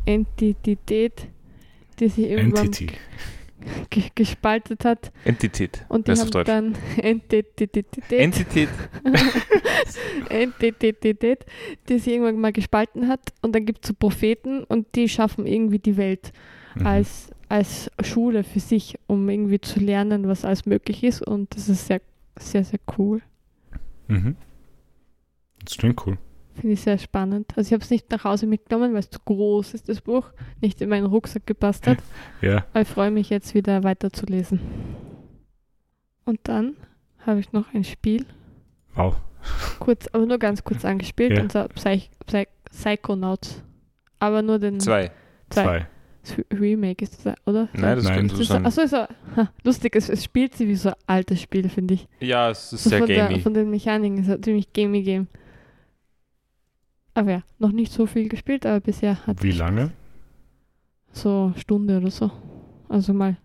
Entität, 0.07 1.29
die 1.99 2.09
sich 2.09 2.29
irgendwann 2.31 2.67
Entity. 2.67 2.91
ge 3.91 4.03
gespaltet 4.15 4.85
hat. 4.85 5.12
Entität. 5.25 5.85
Und 5.89 6.07
die 6.09 6.12
du 6.12 6.19
haben 6.19 6.25
auf 6.27 6.31
Deutsch? 6.31 6.47
dann 6.47 6.75
Entität, 6.97 7.77
Entität. 8.11 8.69
Entität, 10.29 11.47
die 11.89 11.99
sich 11.99 12.12
irgendwann 12.12 12.41
mal 12.41 12.53
gespalten 12.53 13.09
hat. 13.09 13.33
Und 13.43 13.55
dann 13.55 13.65
gibt 13.67 13.85
es 13.85 13.89
so 13.89 13.95
Propheten 13.95 14.65
und 14.65 14.95
die 14.95 15.09
schaffen 15.09 15.47
irgendwie 15.47 15.79
die 15.79 15.97
Welt 15.97 16.33
Mhm. 16.77 16.87
als, 16.89 17.31
als 17.49 17.91
Schule 18.03 18.43
für 18.43 18.59
sich, 18.61 18.99
um 19.07 19.29
irgendwie 19.29 19.61
zu 19.61 19.79
lernen, 19.79 20.27
was 20.27 20.45
alles 20.45 20.67
möglich 20.67 21.05
ist. 21.05 21.23
Und 21.23 21.55
das 21.55 21.69
ist 21.69 21.87
sehr, 21.87 22.01
sehr, 22.37 22.65
sehr 22.65 22.81
cool. 22.99 23.23
Mhm. 24.09 24.35
Das 25.65 25.77
klingt 25.77 26.05
cool. 26.07 26.19
Finde 26.55 26.75
ich 26.75 26.83
sehr 26.83 26.99
spannend. 26.99 27.53
Also 27.57 27.69
ich 27.69 27.73
habe 27.73 27.83
es 27.83 27.91
nicht 27.91 28.11
nach 28.11 28.23
Hause 28.25 28.47
mitgenommen, 28.47 28.93
weil 28.93 29.01
es 29.01 29.11
zu 29.11 29.19
groß 29.25 29.75
ist, 29.75 29.89
das 29.89 30.01
Buch. 30.01 30.31
Nicht 30.61 30.81
in 30.81 30.89
meinen 30.89 31.07
Rucksack 31.07 31.47
gepasst 31.47 31.87
hat. 31.87 31.99
Ja, 32.41 32.65
Aber 32.73 32.83
ich 32.83 32.89
freue 32.89 33.11
mich 33.11 33.31
jetzt 33.31 33.55
wieder 33.55 33.83
weiterzulesen. 33.85 34.61
Und 36.25 36.41
dann 36.45 36.75
habe 37.27 37.41
ich 37.41 37.53
noch 37.53 37.73
ein 37.75 37.85
Spiel, 37.85 38.25
wow. 38.95 39.17
kurz, 39.79 40.07
aber 40.13 40.27
nur 40.27 40.39
ganz 40.39 40.63
kurz 40.65 40.85
angespielt, 40.85 41.33
Ja. 41.37 41.43
und 41.43 41.53
zwar 41.53 41.69
Psych 41.69 42.11
Psych 42.27 42.49
Psychonauts. 42.71 43.63
Aber 44.19 44.43
nur 44.43 44.59
den 44.59 44.81
Zwei. 44.81 45.11
Zwei. 45.51 45.87
Zwei. 46.23 46.45
Remake 46.59 47.05
ist 47.05 47.27
das, 47.27 47.35
oder? 47.45 47.69
Nein, 47.75 47.97
das 47.97 48.05
Nein. 48.05 48.15
könnte 48.17 48.37
das 48.37 48.47
so 48.47 48.55
sein. 48.55 48.65
achso, 48.65 48.81
ist 48.81 48.91
so, 48.93 49.05
lustig, 49.63 49.95
es, 49.97 50.09
es 50.09 50.25
spielt 50.25 50.55
sich 50.55 50.67
wie 50.69 50.75
so 50.77 50.89
ein 50.89 50.95
altes 51.07 51.41
Spiel, 51.43 51.69
finde 51.69 51.95
ich. 51.95 52.09
Ja, 52.21 52.49
es 52.51 52.73
ist 52.73 52.85
So 52.85 52.91
sehr 52.91 53.01
von, 53.01 53.09
der, 53.09 53.29
gamey. 53.29 53.41
von 53.41 53.53
den 53.53 53.69
Mechaniken 53.71 54.19
ist 54.19 54.29
es 54.29 54.35
ein 54.37 54.43
ziemlich 54.43 54.73
gamey 54.73 55.03
Game. 55.03 55.27
Aber 57.15 57.31
ja, 57.31 57.43
noch 57.59 57.71
nicht 57.73 57.93
so 57.93 58.07
viel 58.07 58.29
gespielt, 58.29 58.67
aber 58.67 58.81
bisher 58.81 59.25
hat 59.27 59.43
Wie 59.43 59.53
lange? 59.53 59.93
so 61.12 61.53
eine 61.55 61.59
Stunde 61.61 61.99
oder 61.99 62.11
so. 62.11 62.31
Also 62.89 63.12
mal 63.15 63.37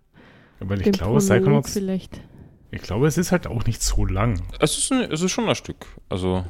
Weil 0.59 0.82
ich 0.82 0.91
glaube, 0.91 1.20
Psychonauts, 1.20 1.74
vielleicht. 1.74 2.20
ich 2.72 2.82
glaube, 2.82 3.07
es 3.07 3.17
ist 3.17 3.32
halt 3.32 3.45
auch 3.47 3.63
nicht 3.65 3.82
so 3.84 4.05
lang. 4.05 4.41
Es 4.59 4.78
ist, 4.78 4.91
ein, 4.91 5.11
es 5.11 5.22
ist 5.22 5.32
schon 5.32 5.47
ein 5.47 5.55
Stück. 5.55 5.86
Also, 6.09 6.43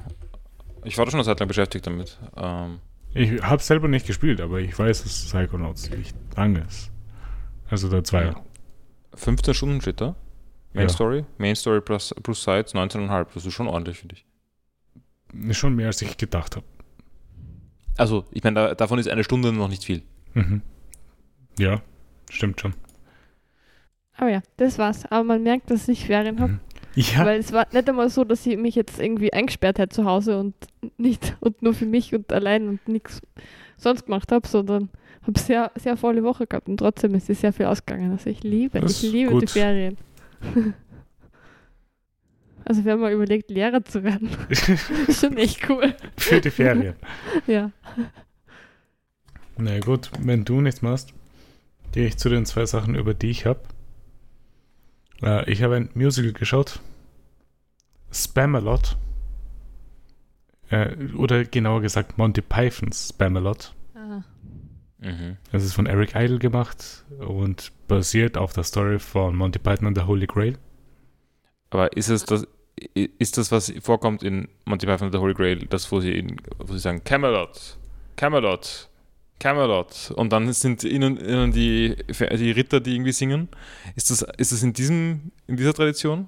ich 0.86 0.98
war 0.98 1.06
da 1.06 1.12
schon 1.12 1.20
eine 1.20 1.26
Zeit 1.26 1.40
lang 1.40 1.48
beschäftigt 1.50 1.86
damit. 1.86 2.18
Ähm, 2.38 2.80
Ich 3.14 3.42
habe 3.44 3.62
selber 3.62 3.88
nicht 3.90 4.08
gespielt, 4.08 4.40
aber 4.40 4.60
ich 4.60 4.78
weiß, 4.80 5.04
dass 5.04 5.26
Psychonauts 5.26 5.90
nicht 5.90 6.16
lang 6.38 6.56
ist. 6.56 6.90
Also 7.70 7.90
der 7.90 8.04
Zweier. 8.06 8.42
15 9.16 9.54
Stunden 9.54 9.82
steht 9.82 10.00
da. 10.00 10.16
Main 10.74 10.84
Ja. 10.84 10.90
Story. 10.90 11.26
Main 11.38 11.56
Story 11.56 11.82
plus, 11.82 12.16
plus 12.24 12.44
Sides 12.44 12.74
19,5. 12.76 13.28
Das 13.34 13.46
ist 13.46 13.54
schon 13.54 13.68
ordentlich, 13.68 13.98
finde 14.00 14.16
ich. 14.16 14.26
Ist 15.50 15.58
schon 15.58 15.76
mehr, 15.76 15.88
als 15.88 16.02
ich 16.02 16.16
gedacht 16.18 16.56
habe. 16.56 16.66
Also, 18.00 18.26
ich 18.32 18.44
meine, 18.44 18.56
da, 18.56 18.76
davon 18.76 18.98
ist 19.00 19.10
eine 19.10 19.24
Stunde 19.24 19.52
noch 19.52 19.68
nicht 19.68 19.84
viel. 19.84 20.02
Mhm. 20.34 20.62
Ja, 21.58 21.82
stimmt 22.30 22.62
schon. 22.62 22.74
Aber 24.16 24.30
ja, 24.30 24.42
das 24.58 24.78
war's. 24.78 25.06
Aber 25.12 25.24
man 25.24 25.44
merkt, 25.44 25.70
dass 25.72 25.88
ich 25.88 26.06
Ferien 26.06 26.40
habe. 26.40 26.54
Mhm. 26.54 26.60
Ja, 26.96 27.26
Weil 27.26 27.40
es 27.40 27.54
war 27.54 27.68
nicht 27.72 27.88
einmal 27.88 28.10
so, 28.10 28.24
dass 28.24 28.46
ich 28.46 28.58
mich 28.58 28.76
jetzt 28.76 29.00
irgendwie 29.00 29.32
eingesperrt 29.32 29.78
hätte 29.80 29.96
zu 29.96 30.06
Hause 30.06 30.40
und 30.40 30.56
nicht 30.98 31.38
und 31.40 31.62
nur 31.62 31.74
für 31.74 31.86
mich 31.86 32.14
und 32.16 32.32
allein 32.34 32.68
und 32.68 32.88
nichts 32.88 33.22
sonst 33.78 34.06
gemacht 34.06 34.32
habe, 34.32 34.48
sondern 34.48 34.90
habe 35.26 35.40
sehr, 35.40 35.72
sehr 35.76 35.96
volle 35.98 36.24
Woche 36.24 36.48
gehabt 36.48 36.68
und 36.68 36.78
trotzdem 36.78 37.14
ist 37.16 37.30
es 37.30 37.42
sehr 37.42 37.54
viel 37.54 37.68
ausgegangen. 37.68 38.12
Also 38.12 38.30
ich 38.30 38.44
liebe, 38.44 38.80
Das 38.82 39.04
ich 39.04 39.12
liebe 39.12 39.30
die 39.32 39.40
gut. 39.42 39.50
Ferien. 39.52 39.98
Also 42.66 42.86
wir 42.86 42.92
haben 42.94 43.02
mal 43.02 43.12
überlegt, 43.12 43.50
Lehrer 43.50 43.84
zu 43.84 44.04
werden. 44.04 44.30
ist 44.50 44.70
schon 45.22 45.38
echt 45.38 45.68
cool. 45.70 45.96
für 46.18 46.42
die 46.42 46.52
Ferien. 46.52 46.96
Ja. 47.48 47.72
Na 49.58 49.80
gut, 49.80 50.12
wenn 50.20 50.46
du 50.46 50.62
nichts 50.62 50.82
machst, 50.82 51.14
gehe 51.92 52.08
ich 52.08 52.18
zu 52.18 52.30
den 52.30 52.46
zwei 52.46 52.66
Sachen, 52.66 52.96
über 52.96 53.14
die 53.14 53.30
ich 53.30 53.46
habe. 53.46 53.62
Äh, 55.22 55.52
ich 55.52 55.64
habe 55.64 55.76
ein 55.76 55.90
Musical 55.94 56.32
geschaut. 56.34 56.80
Spamalot. 58.12 58.98
Äh, 60.70 60.96
oder 61.16 61.44
genauer 61.44 61.82
gesagt 61.82 62.18
Monty 62.18 62.42
Pythons 62.42 63.10
Spamalot. 63.10 63.74
Ah. 63.96 64.22
Mhm. 65.00 65.38
Das 65.52 65.64
ist 65.64 65.74
von 65.74 65.88
Eric 65.88 66.16
Idle 66.16 66.40
gemacht 66.40 67.06
und 67.20 67.72
basiert 67.88 68.38
auf 68.38 68.54
der 68.54 68.64
Story 68.64 69.00
von 69.00 69.36
Monty 69.36 69.60
Python 69.60 69.88
und 69.88 69.98
der 69.98 70.08
Holy 70.08 70.28
Grail. 70.28 70.58
Aber 71.72 71.96
ist 71.96 72.10
es 72.10 72.24
das, 72.26 72.48
i- 72.98 73.10
ist 73.20 73.38
das, 73.38 73.52
was 73.52 73.72
vorkommt 73.82 74.24
in 74.24 74.48
Monty 74.66 74.86
Python 74.86 75.06
and 75.08 75.14
the 75.14 75.20
Holy 75.20 75.34
Grail, 75.34 75.66
das, 75.70 75.92
wo 75.92 76.00
sie, 76.00 76.12
in, 76.14 76.38
wo 76.58 76.74
sie 76.74 76.80
sagen, 76.80 77.04
Camelot, 77.04 77.78
Camelot, 78.16 78.90
Camelot, 79.40 80.12
und 80.16 80.32
dann 80.34 80.52
sind 80.54 80.84
ihnen, 80.84 81.18
ihnen 81.18 81.52
die, 81.52 81.96
die 82.08 82.52
Ritter, 82.52 82.80
die 82.80 82.96
irgendwie 82.96 83.12
singen? 83.12 83.48
Ist 83.96 84.10
das, 84.12 84.22
ist 84.38 84.52
das 84.52 84.64
in, 84.64 84.74
diesem, 84.74 85.32
in 85.48 85.56
dieser 85.58 85.74
Tradition? 85.74 86.28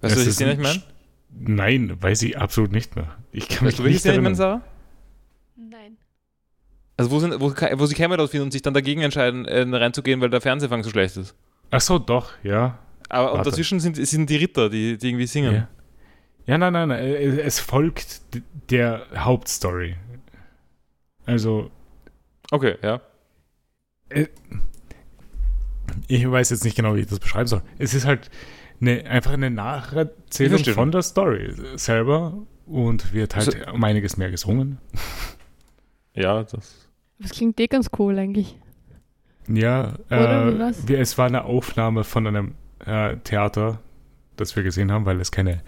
Weißt 0.00 0.14
du, 0.16 0.20
Es 0.20 0.26
welche 0.26 0.28
ist 0.30 0.34
Szene 0.36 0.52
ich 0.52 0.58
ein 0.58 0.62
meine? 0.62 0.82
Nein, 1.30 1.96
weiß 2.02 2.22
ich 2.22 2.38
absolut 2.38 2.72
nicht 2.72 2.94
mehr. 2.96 3.16
Ich 3.32 3.48
kann 3.48 3.64
mich 3.64 3.72
Weißt 3.74 3.78
du, 3.80 3.82
welche 3.84 3.94
nicht 3.94 4.00
Szene 4.00 4.14
ich 4.14 4.20
meine, 4.22 4.34
erinnern. 4.36 4.60
Sarah? 4.60 4.62
Nein. 5.56 5.96
Also 6.96 7.10
wo, 7.10 7.18
sind, 7.18 7.38
wo, 7.40 7.52
wo 7.52 7.86
sie 7.86 7.94
Camelot 7.94 8.30
finden 8.30 8.44
und 8.44 8.52
sich 8.52 8.62
dann 8.62 8.74
dagegen 8.74 9.02
entscheiden, 9.02 9.44
äh, 9.44 9.60
reinzugehen, 9.62 10.20
weil 10.20 10.30
der 10.30 10.40
Fernsehfang 10.40 10.82
so 10.84 10.90
schlecht 10.90 11.16
ist. 11.16 11.34
Ach 11.70 11.80
so, 11.80 11.98
doch, 11.98 12.32
ja. 12.42 12.78
Aber 13.08 13.32
und 13.34 13.46
dazwischen 13.46 13.80
sind, 13.80 13.96
sind 13.96 14.28
die 14.28 14.36
Ritter, 14.36 14.68
die, 14.68 14.98
die 14.98 15.08
irgendwie 15.08 15.26
singen. 15.26 15.54
Ja, 15.54 15.68
ja 16.46 16.58
nein, 16.58 16.72
nein, 16.72 16.88
nein. 16.88 16.98
äh, 17.02 17.40
Es 17.40 17.58
folgt 17.60 18.20
der 18.70 19.06
Hauptstory. 19.16 19.96
Also, 21.26 21.70
Okay, 22.50 22.76
ja. 22.82 23.00
ich 26.06 26.30
weiß 26.30 26.50
jetzt 26.50 26.64
nicht 26.64 26.76
genau, 26.76 26.94
wie 26.96 27.00
ich 27.00 27.06
das 27.06 27.18
beschreiben 27.20 27.46
soll. 27.46 27.62
Es 27.78 27.94
ist 27.94 28.06
halt 28.06 28.30
eine, 28.80 29.04
einfach 29.06 29.32
eine 29.32 29.50
Nacherzählung 29.50 30.64
von 30.64 30.90
der 30.92 31.02
Story 31.02 31.52
selber 31.76 32.46
und 32.66 33.12
wird 33.12 33.36
halt 33.36 33.54
Also- 33.54 33.72
um 33.72 33.82
einiges 33.84 34.16
mehr 34.16 34.30
gesungen. 34.30 34.78
Ja, 36.14 36.42
das. 36.42 36.88
Das 37.20 37.30
klingt 37.30 37.60
eh 37.60 37.68
ganz 37.68 37.90
cool 37.96 38.18
eigentlich. 38.18 38.58
Ja, 39.46 39.94
Oder 40.10 40.72
wie 40.86 40.94
äh, 40.94 41.00
es 41.00 41.16
war 41.16 41.26
eine 41.26 41.44
Aufnahme 41.44 42.02
von 42.02 42.26
einem 42.26 42.54
äh, 42.84 43.16
Theater, 43.18 43.80
das 44.36 44.56
wir 44.56 44.62
gesehen 44.62 44.92
haben, 44.92 45.04
weil 45.04 45.20
es 45.20 45.30
keine 45.30 45.62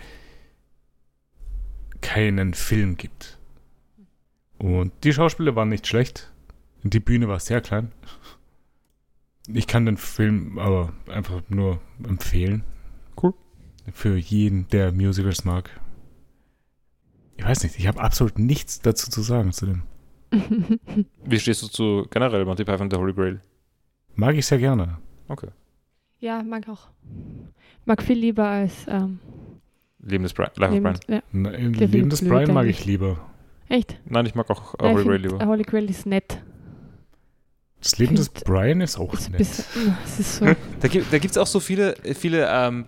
keinen 2.01 2.55
Film 2.55 2.97
gibt. 2.97 3.39
Und 4.59 4.93
die 5.05 5.13
Schauspieler 5.13 5.55
waren 5.57 5.69
nicht 5.69 5.87
schlecht. 5.87 6.33
Die 6.83 7.01
Bühne 7.01 7.29
war 7.29 7.41
sehr 7.41 7.61
klein. 7.61 7.93
Ich 9.49 9.67
kann 9.67 9.87
den 9.87 9.97
Film 9.97 10.59
aber 10.59 10.93
einfach 11.09 11.43
nur 11.49 11.81
empfehlen. 12.07 12.65
Cool. 13.21 13.35
Für 13.93 14.17
jeden, 14.17 14.69
der 14.69 14.93
Musicals 14.93 15.45
mag. 15.45 15.71
Ich 17.37 17.45
weiß 17.45 17.63
nicht, 17.63 17.79
ich 17.79 17.87
habe 17.87 18.01
absolut 18.01 18.39
nichts 18.39 18.81
dazu 18.81 19.11
zu 19.11 19.23
sagen 19.23 19.53
zu 19.53 19.67
dem. 19.67 19.83
Wie 21.25 21.41
stehst 21.41 21.63
du 21.63 21.69
zu 21.69 22.07
generell 22.11 22.45
Monty 22.45 22.65
Python 22.65 22.91
the 22.91 22.97
Holy 22.97 23.13
Grail? 23.13 23.41
Mag 24.15 24.37
ich 24.37 24.47
sehr 24.47 24.59
gerne. 24.59 24.99
Okay. 25.29 25.49
Ja, 26.21 26.43
mag 26.43 26.69
auch. 26.69 26.89
Mag 27.87 28.03
viel 28.03 28.19
lieber 28.19 28.47
als 28.47 28.87
ähm, 28.89 29.19
Leben 30.03 30.23
des 30.25 30.33
Brian. 30.35 30.51
Life 30.57 30.75
of 30.75 30.81
Brian. 30.83 30.95
Lebens- 30.95 31.01
ja, 31.09 31.23
Na, 31.33 31.51
Der 31.51 31.89
Leben 31.89 32.11
des 32.11 32.27
Brian 32.27 32.53
mag 32.55 32.67
ich 32.67 32.85
lieber. 32.85 33.19
Echt? 33.69 33.99
Nein, 34.05 34.27
ich 34.27 34.35
mag 34.35 34.49
auch 34.51 34.75
äh, 34.79 34.87
Ja, 34.87 34.93
Holy 34.93 35.05
Grail 35.05 35.21
lieber. 35.21 35.47
Holy 35.47 35.63
Grail 35.63 35.89
ist 35.91 36.07
nett. 36.07 36.43
Das 37.83 37.99
Leben 37.99 38.15
des 38.17 38.29
Brian 38.29 38.81
ist 38.83 38.99
auch 38.99 39.15
Ist 39.15 39.31
nett. 39.31 39.39
bisschen, 39.39 39.97
ist 40.19 40.37
so. 40.37 40.47
Da 40.81 40.89
gibt 40.89 41.31
es 41.31 41.39
auch 41.39 41.47
so 41.47 41.61
viele, 41.61 41.95
viele 42.15 42.47
ähm, 42.51 42.85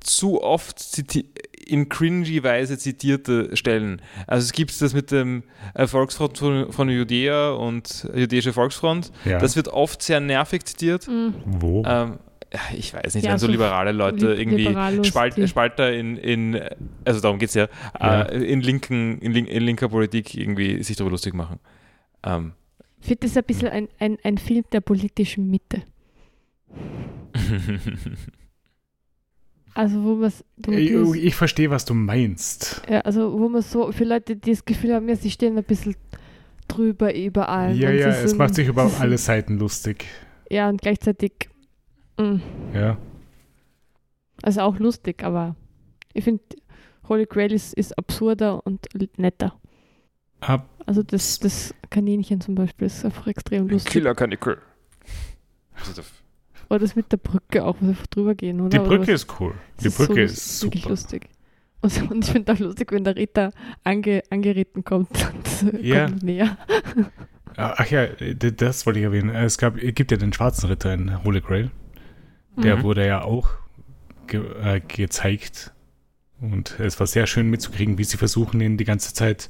zu 0.00 0.40
oft 0.42 0.78
ziti 0.78 1.30
in 1.66 1.88
cringy 1.88 2.44
Weise 2.44 2.78
zitierte 2.78 3.56
Stellen. 3.56 4.00
Also 4.28 4.44
es 4.44 4.52
gibt 4.52 4.80
das 4.80 4.94
mit 4.94 5.10
dem 5.10 5.42
äh, 5.74 5.88
Volksfront 5.88 6.38
von, 6.38 6.72
von 6.72 6.88
Judäa 6.88 7.50
und 7.50 8.08
Jüdische 8.14 8.52
Volksfront. 8.52 9.10
Ja. 9.24 9.38
Das 9.38 9.56
wird 9.56 9.66
oft 9.66 10.00
sehr 10.00 10.20
nervig 10.20 10.64
zitiert. 10.64 11.08
mm, 11.08 11.30
Wo? 11.44 11.82
Ähm, 11.84 12.18
ich 12.76 12.94
weiß 12.94 13.14
nicht, 13.14 13.24
Ja, 13.24 13.32
wenn 13.32 13.38
so 13.38 13.46
liberale 13.48 13.92
Leute 13.92 14.32
li- 14.34 14.40
irgendwie 14.40 15.04
Spalt, 15.04 15.48
Spalter 15.48 15.92
in, 15.92 16.16
in, 16.16 16.60
also 17.04 17.20
darum 17.20 17.38
geht 17.38 17.48
es 17.50 17.54
ja, 17.54 17.68
Ja. 18.00 18.22
Äh, 18.22 18.44
in, 18.44 18.60
linken, 18.60 19.18
in, 19.20 19.32
link, 19.32 19.48
in 19.48 19.62
linker 19.62 19.88
Politik 19.88 20.34
irgendwie 20.34 20.82
sich 20.82 20.96
darüber 20.96 21.12
lustig 21.12 21.34
machen. 21.34 21.58
Ähm, 22.24 22.52
Ich 23.00 23.06
finde, 23.06 23.20
das 23.20 23.30
ist 23.32 23.36
ein 23.38 23.44
bisschen 23.44 23.68
ein, 23.68 23.88
ein, 23.98 24.16
ein 24.22 24.38
Film 24.38 24.64
der 24.72 24.80
politischen 24.80 25.50
Mitte. 25.50 25.82
Also 29.74 30.02
wo 30.02 30.14
man 30.14 30.32
ich, 30.78 31.24
ich 31.24 31.34
verstehe, 31.34 31.68
was 31.68 31.84
du 31.84 31.92
meinst. 31.92 32.80
ja, 32.88 33.00
also 33.00 33.38
wo 33.38 33.46
man 33.50 33.60
so 33.60 33.92
für 33.92 34.04
Leute, 34.04 34.34
die 34.34 34.52
das 34.52 34.64
Gefühl 34.64 34.94
haben, 34.94 35.06
ja, 35.06 35.16
sie 35.16 35.30
stehen 35.30 35.58
ein 35.58 35.64
bisschen 35.64 35.94
drüber 36.66 37.14
überall. 37.14 37.76
Ja, 37.76 37.90
und 37.90 37.96
ja, 37.98 38.08
es 38.08 38.30
sind- 38.30 38.38
macht 38.38 38.54
sich 38.54 38.68
über 38.68 38.90
alle 39.00 39.18
Seiten 39.18 39.58
lustig. 39.58 40.06
Ja, 40.50 40.70
und 40.70 40.80
gleichzeitig 40.80 41.50
mm, 42.18 42.40
Ja. 42.74 42.96
also 44.42 44.60
auch 44.62 44.78
lustig, 44.78 45.22
aber 45.24 45.56
ich 46.12 46.24
finde 46.24 46.42
Holy 47.08 47.26
Grail 47.26 47.52
ist, 47.52 47.74
ist 47.74 47.96
absurder 47.98 48.64
und 48.66 48.86
netter. 49.18 49.54
Ab, 50.40 50.68
Also 50.86 51.02
das, 51.02 51.38
das 51.38 51.74
Kaninchen 51.90 52.40
zum 52.40 52.54
Beispiel 52.54 52.86
ist 52.86 53.04
einfach 53.04 53.26
extrem 53.26 53.68
lustig. 53.68 53.92
Killer 53.92 54.14
Kanickel. 54.14 54.58
Oder 56.68 56.80
das 56.80 56.96
mit 56.96 57.12
der 57.12 57.18
Brücke 57.18 57.64
auch, 57.64 57.76
wo 57.80 57.88
einfach 57.88 58.06
drüber 58.08 58.34
gehen, 58.34 58.60
oder? 58.60 58.70
die 58.70 58.78
Oder 58.80 58.88
Brücke 58.88 59.12
was? 59.12 59.22
ist 59.22 59.40
cool. 59.40 59.54
Die 59.82 59.88
Brücke 59.88 60.14
so 60.14 60.20
ist 60.20 60.32
lust- 60.32 60.62
wirklich 60.64 60.82
super. 60.82 60.90
lustig. 60.90 61.28
Und, 61.80 62.02
und 62.10 62.24
ich 62.24 62.30
finde 62.32 62.52
auch 62.52 62.58
lustig, 62.58 62.90
wenn 62.92 63.04
der 63.04 63.14
Ritter 63.16 63.52
ange, 63.84 64.22
angeritten 64.30 64.82
kommt 64.84 65.10
und 65.62 65.82
Ja. 65.84 66.06
kommt 66.06 66.22
näher. 66.24 66.56
Ach 67.56 67.86
ja, 67.86 68.06
das 68.06 68.84
wollte 68.84 68.98
ich 68.98 69.04
erwähnen. 69.04 69.30
Es 69.30 69.56
gab, 69.58 69.76
es 69.76 69.94
gibt 69.94 70.10
ja 70.10 70.16
den 70.16 70.32
schwarzen 70.32 70.66
Ritter 70.68 70.92
in 70.92 71.22
Holy 71.24 71.40
Grail. 71.40 71.70
Der 72.56 72.76
Mhm. 72.78 72.82
wurde 72.82 73.06
ja 73.06 73.22
auch 73.22 73.48
ge 74.26 74.40
äh, 74.62 74.80
gezeigt. 74.80 75.72
Und 76.40 76.78
es 76.80 76.98
war 77.00 77.06
sehr 77.06 77.26
schön 77.26 77.48
mitzukriegen, 77.50 77.96
wie 77.98 78.04
sie 78.04 78.16
versuchen, 78.16 78.60
ihm 78.60 78.76
die 78.76 78.84
ganze 78.84 79.14
Zeit 79.14 79.48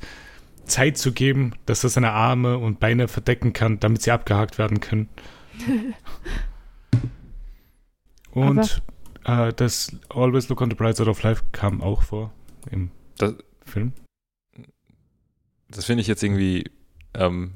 Zeit 0.65 0.99
zu 0.99 1.13
geben, 1.13 1.53
dass 1.67 1.85
er 1.85 1.91
seine 1.91 2.11
Arme 2.11 2.59
und 2.59 2.81
Beine 2.81 3.07
verdecken 3.09 3.53
kann, 3.53 3.79
damit 3.79 4.03
sie 4.03 4.11
abgehakt 4.11 4.59
werden 4.59 4.81
können. 4.81 5.09
Und 8.33 8.83
äh, 9.25 9.53
das 9.53 9.97
Always 10.09 10.49
Look 10.49 10.61
on 10.61 10.71
the 10.71 10.77
Bright 10.77 10.97
Side 10.97 11.09
of 11.09 11.23
Life 11.23 11.43
kam 11.53 11.81
auch 11.81 12.03
vor 12.03 12.33
im 12.71 12.91
Das- 13.19 13.35
Film. 13.65 13.93
Das 15.69 15.85
finde 15.85 16.01
ich 16.03 16.07
jetzt 16.07 16.23
irgendwie 16.23 16.71
ähm, 17.15 17.55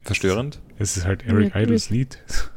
verstörend. 0.00 0.60
Es 0.78 0.96
ist 0.96 1.04
halt 1.04 1.24
Eric 1.24 1.54
Ja, 1.54 1.60
Idles 1.60 1.90
Lied. 1.90 2.18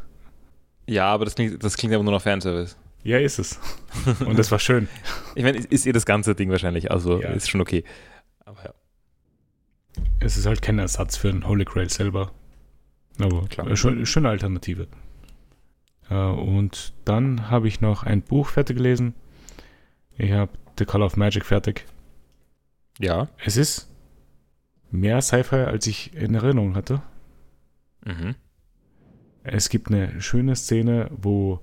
Ja, 0.88 1.06
aber 1.12 1.26
das 1.26 1.36
klingt, 1.36 1.64
das 1.64 1.76
klingt 1.78 1.94
aber 1.94 2.04
nur 2.04 2.14
nach 2.14 2.22
Fanservice. 2.22 2.76
Ja, 3.04 3.18
ist 3.20 3.40
es. 3.40 3.60
Und 4.26 4.38
das 4.40 4.52
war 4.52 4.60
schön. 4.60 4.88
Ich 5.36 5.44
meine, 5.44 5.58
ist 5.60 5.86
eh 5.86 5.92
das 5.92 6.06
ganze 6.06 6.34
Ding 6.34 6.50
wahrscheinlich, 6.50 6.90
also 6.92 7.22
Ja. 7.22 7.30
ist 7.30 7.50
schon 7.50 7.62
okay. 7.62 7.84
Aber 8.46 8.64
ja. 8.64 8.74
Es 10.20 10.36
ist 10.38 10.46
halt 10.48 10.62
kein 10.62 10.80
Ersatz 10.80 11.16
für 11.18 11.32
den 11.32 11.48
Holy 11.48 11.64
Grail 11.66 11.90
selber. 11.90 12.32
Aber 13.20 13.46
Klar. 13.48 13.68
äh, 13.68 13.76
schon, 13.76 14.04
schöne 14.06 14.30
Alternative. 14.30 14.88
Äh, 16.10 16.16
und 16.16 16.94
dann 17.06 17.50
habe 17.50 17.68
ich 17.68 17.82
noch 17.82 18.04
ein 18.04 18.22
Buch 18.24 18.48
fertig 18.50 18.78
gelesen. 18.78 19.14
Ich 20.18 20.32
habe 20.32 20.52
The 20.80 20.86
Call 20.86 21.04
of 21.04 21.18
Magic 21.18 21.46
fertig. 21.46 21.86
Ja. 23.00 23.28
Es 23.44 23.58
ist 23.58 23.90
mehr 24.90 25.22
Sci-Fi, 25.22 25.56
als 25.66 25.86
ich 25.86 26.14
in 26.16 26.34
Erinnerung 26.34 26.76
hatte. 26.76 27.02
Mhm. 28.06 28.36
Es 29.50 29.70
gibt 29.70 29.90
eine 29.90 30.22
schöne 30.22 30.56
Szene, 30.56 31.10
wo 31.16 31.62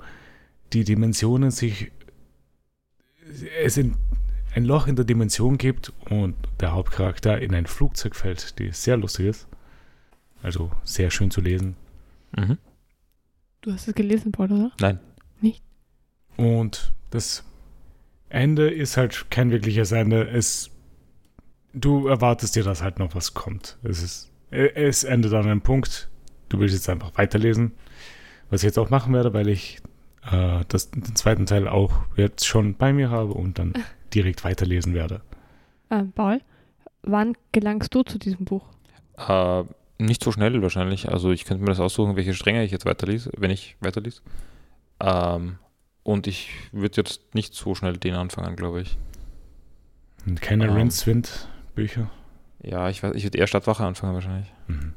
die 0.72 0.85
Dimensionen 0.85 1.51
sich. 1.51 1.93
Es 3.62 3.76
in 3.76 3.97
ein 4.55 4.64
Loch 4.64 4.87
in 4.87 4.97
der 4.97 5.05
Dimension 5.05 5.59
gibt 5.59 5.93
und 6.09 6.35
der 6.61 6.72
Hauptcharakter 6.72 7.41
in 7.41 7.55
ein 7.55 7.66
Flugzeug 7.66 8.14
fällt, 8.14 8.59
die 8.59 8.70
sehr 8.70 8.97
lustig 8.97 9.26
ist. 9.26 9.49
Also 10.43 10.70
sehr 10.85 11.11
schön 11.11 11.30
zu 11.30 11.41
lesen. 11.41 11.76
Mhm. 12.37 12.59
Du 13.62 13.72
hast 13.72 13.89
es 13.89 13.95
gelesen, 13.95 14.30
Paul, 14.30 14.53
oder? 14.53 14.72
Nein. 14.80 15.01
Und 16.37 16.93
das 17.11 17.45
Ende 18.28 18.70
ist 18.70 18.97
halt 18.97 19.26
kein 19.30 19.51
wirkliches 19.51 19.93
Ende. 19.93 20.28
Es, 20.28 20.70
du 21.72 22.09
erwartest 22.09 22.57
dir, 22.57 22.64
dass 22.64 22.82
halt 22.82 22.99
noch 22.99 23.14
was 23.14 23.35
kommt. 23.35 23.78
Es 23.82 24.03
ist, 24.03 24.30
es 24.51 25.05
endet 25.05 25.32
an 25.32 25.45
einem 25.45 25.61
Punkt. 25.61 26.09
Du 26.49 26.59
willst 26.59 26.74
jetzt 26.74 26.88
einfach 26.88 27.12
weiterlesen. 27.16 27.72
Was 28.51 28.62
ich 28.62 28.66
jetzt 28.66 28.78
auch 28.78 28.90
machen 28.90 29.12
werde, 29.12 29.32
weil 29.32 29.49
ich 29.49 29.80
äh, 30.30 30.64
das, 30.68 30.90
den 30.90 31.16
zweiten 31.16 31.47
Teil 31.47 31.68
auch 31.68 31.92
jetzt 32.16 32.47
schon 32.47 32.74
bei 32.74 32.92
mir 32.92 33.11
habe 33.11 33.32
und 33.32 33.59
dann 33.59 33.72
direkt 34.12 34.45
weiterlesen 34.45 34.95
werde. 34.95 35.22
Ähm, 35.90 36.12
Paul, 36.12 36.40
wann 37.03 37.36
gelangst 37.53 37.95
du 37.95 38.03
zu 38.03 38.18
diesem 38.18 38.45
Buch? 38.45 38.64
Äh, 39.16 39.64
nicht 39.99 40.22
so 40.22 40.32
schnell 40.32 40.61
wahrscheinlich. 40.62 41.09
Also 41.11 41.30
ich 41.30 41.45
könnte 41.45 41.62
mir 41.62 41.70
das 41.70 41.80
aussuchen, 41.80 42.16
welche 42.16 42.34
Stränge 42.34 42.64
ich 42.64 42.70
jetzt 42.70 42.84
weiterlese, 42.86 43.30
wenn 43.36 43.51
ich 43.51 43.76
weiterlese. 43.80 44.20
Ähm, 45.01 45.59
und 46.03 46.26
ich 46.26 46.51
würde 46.72 46.97
jetzt 46.99 47.34
nicht 47.34 47.55
so 47.55 47.74
schnell 47.74 47.97
den 47.97 48.14
anfangen, 48.14 48.57
glaube 48.57 48.82
ich. 48.82 48.99
Und 50.26 50.40
keine 50.40 50.66
Ähm. 50.66 50.74
Rincewind-Bücher. 50.74 52.11
Ja, 52.62 52.88
ich 52.88 53.03
weiß, 53.03 53.14
ich 53.14 53.24
würde 53.24 53.38
eher 53.38 53.47
Stadtwache 53.47 53.84
anfangen 53.84 54.14
wahrscheinlich. 54.14 54.53
Mhm. 54.68 54.95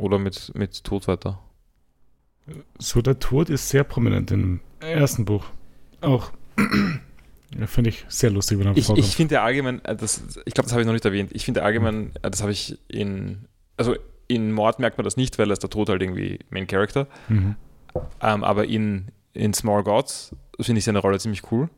Oder 0.00 0.18
mit, 0.18 0.52
mit 0.54 0.84
Tod 0.84 1.08
weiter. 1.08 1.40
So, 2.78 3.02
der 3.02 3.18
Tod 3.18 3.50
ist 3.50 3.68
sehr 3.68 3.84
prominent 3.84 4.30
im 4.30 4.60
ersten 4.80 5.24
Buch. 5.24 5.44
auch, 6.00 6.32
finde 7.66 7.90
ich 7.90 8.04
sehr 8.08 8.30
lustig, 8.30 8.58
wenn 8.58 8.66
er 8.66 8.76
Ich, 8.76 8.86
vorkommt. 8.86 9.06
ich 9.06 9.14
finde 9.14 9.40
allgemein, 9.40 9.84
äh, 9.84 9.94
das, 9.96 10.40
ich 10.44 10.54
glaube, 10.54 10.64
das 10.66 10.72
habe 10.72 10.80
ich 10.82 10.86
noch 10.86 10.94
nicht 10.94 11.04
erwähnt, 11.04 11.30
ich 11.32 11.44
finde 11.44 11.62
allgemein, 11.62 12.12
äh, 12.22 12.30
das 12.30 12.42
habe 12.42 12.52
ich 12.52 12.78
in, 12.88 13.46
also 13.76 13.94
in 14.26 14.52
Mord 14.52 14.78
merkt 14.78 14.98
man 14.98 15.04
das 15.04 15.16
nicht, 15.16 15.38
weil 15.38 15.46
da 15.46 15.52
ist 15.52 15.62
der 15.62 15.70
Tod 15.70 15.88
halt 15.88 16.02
irgendwie 16.02 16.38
Main 16.50 16.66
Character, 16.66 17.06
mhm. 17.28 17.56
ähm, 18.20 18.44
aber 18.44 18.66
in, 18.66 19.08
in 19.32 19.54
Small 19.54 19.82
Gods 19.82 20.34
finde 20.60 20.78
ich 20.78 20.84
seine 20.84 20.98
Rolle 21.00 21.18
ziemlich 21.18 21.50
cool. 21.52 21.68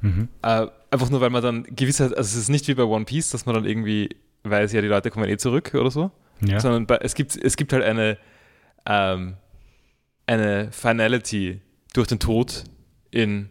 Mhm. 0.00 0.28
Äh, 0.42 0.66
einfach 0.90 1.10
nur, 1.10 1.20
weil 1.20 1.30
man 1.30 1.42
dann 1.42 1.62
gewisse, 1.64 2.04
also 2.04 2.20
es 2.20 2.34
ist 2.34 2.48
nicht 2.48 2.68
wie 2.68 2.74
bei 2.74 2.84
One 2.84 3.04
Piece, 3.04 3.30
dass 3.30 3.46
man 3.46 3.54
dann 3.54 3.64
irgendwie 3.64 4.10
weiß, 4.44 4.72
ja, 4.72 4.80
die 4.80 4.88
Leute 4.88 5.10
kommen 5.10 5.28
eh 5.28 5.36
zurück 5.36 5.72
oder 5.74 5.90
so, 5.90 6.10
Ja. 6.44 6.60
sondern 6.60 6.86
bei, 6.86 6.96
es, 6.96 7.14
gibt, 7.14 7.36
es 7.36 7.56
gibt 7.56 7.72
halt 7.72 7.84
eine, 7.84 8.18
ähm, 8.86 9.36
eine 10.26 10.70
Finality 10.72 11.60
durch 11.94 12.08
den 12.08 12.18
Tod 12.18 12.64
in 13.10 13.48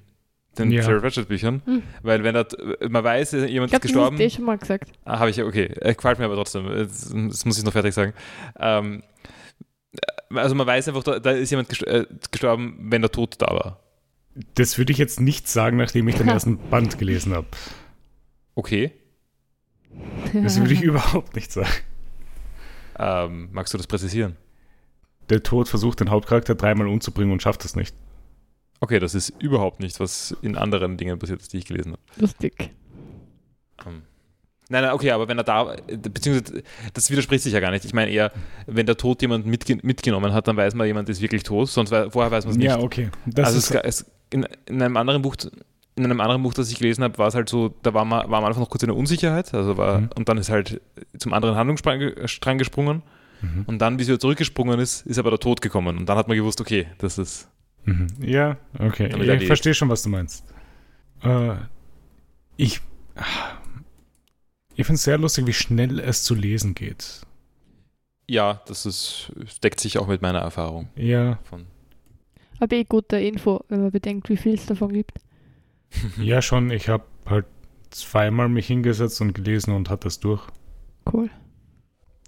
den 0.57 0.71
Ja. 0.71 0.81
Terry 0.83 0.99
Pratchett 0.99 1.27
Büchern, 1.29 1.61
Hm. 1.65 1.83
weil 2.03 2.23
wenn 2.23 2.33
da, 2.35 2.45
man 2.89 3.03
weiß, 3.03 3.31
jemand 3.31 3.51
Ich 3.53 3.61
ist 3.61 3.73
das 3.73 3.81
gestorben, 3.81 4.17
du 4.17 4.23
eh 4.23 4.29
schon 4.29 4.43
mal 4.45 4.57
gesagt. 4.57 4.91
ah, 5.05 5.19
habe 5.19 5.29
ich 5.29 5.37
ja, 5.37 5.45
okay, 5.45 5.65
äh, 5.79 5.93
gefällt 5.95 6.19
mir 6.19 6.25
aber 6.25 6.35
trotzdem, 6.35 6.65
das, 6.67 7.09
das 7.13 7.45
muss 7.45 7.57
ich 7.57 7.63
noch 7.63 7.71
fertig 7.71 7.93
sagen. 7.93 8.13
Ähm, 8.59 9.03
also 10.33 10.55
man 10.55 10.67
weiß 10.67 10.87
einfach, 10.89 11.03
da, 11.03 11.19
da 11.19 11.31
ist 11.31 11.49
jemand 11.51 11.69
gest- 11.69 11.85
äh, 11.87 12.05
gestorben, 12.31 12.77
wenn 12.89 13.01
der 13.01 13.11
Tod 13.11 13.35
da 13.39 13.47
war. 13.47 13.79
Das 14.55 14.77
würde 14.77 14.91
ich 14.93 14.97
jetzt 14.97 15.19
nicht 15.19 15.47
sagen, 15.47 15.77
nachdem 15.77 16.07
ich 16.07 16.15
den 16.15 16.27
ersten 16.29 16.57
Band 16.69 16.97
gelesen 16.97 17.33
habe. 17.33 17.47
Okay, 18.55 18.91
Das 20.33 20.57
würde 20.59 20.73
ich 20.73 20.81
überhaupt 20.83 21.35
nicht 21.35 21.51
sagen. 21.51 21.69
Ähm, 23.01 23.49
magst 23.51 23.73
du 23.73 23.77
das 23.77 23.87
präzisieren? 23.87 24.37
Der 25.29 25.43
Tod 25.43 25.67
versucht 25.67 25.99
den 25.99 26.09
Hauptcharakter 26.09 26.55
dreimal 26.55 26.87
umzubringen 26.87 27.31
und 27.31 27.41
schafft 27.41 27.65
es 27.65 27.75
nicht. 27.75 27.95
Okay, 28.79 28.99
das 28.99 29.15
ist 29.15 29.29
überhaupt 29.39 29.79
nicht, 29.79 29.99
was 29.99 30.35
in 30.41 30.57
anderen 30.57 30.97
Dingen 30.97 31.19
passiert 31.19 31.41
ist, 31.41 31.53
die 31.53 31.57
ich 31.57 31.65
gelesen 31.65 31.93
habe. 31.93 32.01
Lustig. 32.17 32.71
Ähm, 33.85 34.03
Nein, 34.71 34.83
nein, 34.83 34.93
okay, 34.93 35.11
aber 35.11 35.27
wenn 35.27 35.37
er 35.37 35.43
da, 35.43 35.75
beziehungsweise 35.85 36.63
das 36.93 37.11
widerspricht 37.11 37.43
sich 37.43 37.51
ja 37.51 37.59
gar 37.59 37.71
nicht. 37.71 37.83
Ich 37.83 37.93
meine 37.93 38.09
eher, 38.09 38.31
wenn 38.67 38.85
der 38.85 38.95
Tod 38.95 39.21
jemand 39.21 39.45
mitge 39.45 39.77
mitgenommen 39.81 40.31
hat, 40.31 40.47
dann 40.47 40.55
weiß 40.55 40.75
man, 40.75 40.87
jemand 40.87 41.09
ist 41.09 41.19
wirklich 41.19 41.43
tot, 41.43 41.67
sonst 41.67 41.89
vorher 41.89 42.31
weiß 42.31 42.45
man 42.45 42.51
es 42.53 42.57
nicht. 42.57 42.67
Ja, 42.67 42.79
okay. 42.79 43.09
Das 43.25 43.47
also 43.47 43.57
ist, 43.57 43.71
es, 43.71 44.01
es, 44.01 44.11
in, 44.29 44.47
in 44.67 44.81
einem 44.81 44.95
anderen 44.95 45.23
Buch, 45.23 45.35
in 45.95 46.05
einem 46.05 46.21
anderen 46.21 46.41
Buch, 46.43 46.53
das 46.53 46.71
ich 46.71 46.79
gelesen 46.79 47.03
habe, 47.03 47.17
war 47.17 47.27
es 47.27 47.35
halt 47.35 47.49
so, 47.49 47.73
da 47.83 47.93
war 47.93 48.05
man, 48.05 48.29
war 48.31 48.39
am 48.39 48.45
Anfang 48.45 48.61
noch 48.63 48.69
kurz 48.69 48.83
eine 48.83 48.93
Unsicherheit, 48.93 49.53
also 49.53 49.77
war, 49.77 49.99
Mhm. 50.01 50.09
und 50.15 50.29
dann 50.29 50.37
ist 50.37 50.49
halt 50.49 50.81
zum 51.17 51.33
anderen 51.33 51.55
Handlungsstrang 51.55 51.99
ge- 51.99 52.27
Strang 52.27 52.57
gesprungen 52.57 53.03
mhm. 53.41 53.63
und 53.67 53.79
dann, 53.79 53.99
wie 53.99 54.03
sie 54.03 54.09
wieder 54.11 54.19
zurückgesprungen 54.19 54.79
ist, 54.79 55.05
ist 55.05 55.17
aber 55.19 55.29
der 55.31 55.39
Tod 55.39 55.61
gekommen 55.61 55.97
und 55.97 56.07
dann 56.07 56.17
hat 56.17 56.27
man 56.27 56.37
gewusst, 56.37 56.61
okay, 56.61 56.87
das 56.99 57.17
ist, 57.17 57.47
Mhm. 57.83 58.07
Ja, 58.21 58.57
okay. 58.77 59.07
Ich 59.07 59.13
erledigt. 59.13 59.47
verstehe 59.47 59.73
schon, 59.73 59.89
was 59.89 60.03
du 60.03 60.09
meinst. 60.09 60.45
Äh, 61.23 61.55
ich 62.55 62.79
ich 64.75 64.85
finde 64.85 64.95
es 64.97 65.03
sehr 65.03 65.17
lustig, 65.17 65.47
wie 65.47 65.53
schnell 65.53 65.99
es 65.99 66.23
zu 66.23 66.35
lesen 66.35 66.75
geht. 66.75 67.21
ja, 68.27 68.61
das 68.67 68.85
ist, 68.85 69.31
deckt 69.63 69.79
sich 69.79 69.97
auch 69.97 70.07
mit 70.07 70.21
meiner 70.21 70.39
Erfahrung 70.39 70.87
Ja, 70.95 71.39
von, 71.43 71.65
Aber 72.59 72.75
eh 72.75 72.83
gute 72.85 73.17
Info, 73.17 73.65
wenn 73.67 73.81
man 73.81 73.91
bedenkt, 73.91 74.29
wie 74.29 74.37
viel 74.37 74.53
es 74.53 74.65
davon 74.65 74.93
gibt. 74.93 75.11
ja 76.17 76.41
schon. 76.41 76.71
Ich 76.71 76.89
habe 76.89 77.05
halt 77.25 77.45
zweimal 77.89 78.49
mich 78.49 78.67
hingesetzt 78.67 79.21
und 79.21 79.33
gelesen 79.33 79.73
und 79.73 79.89
hatte 79.89 80.07
es 80.07 80.19
durch. 80.19 80.47
Cool. 81.11 81.29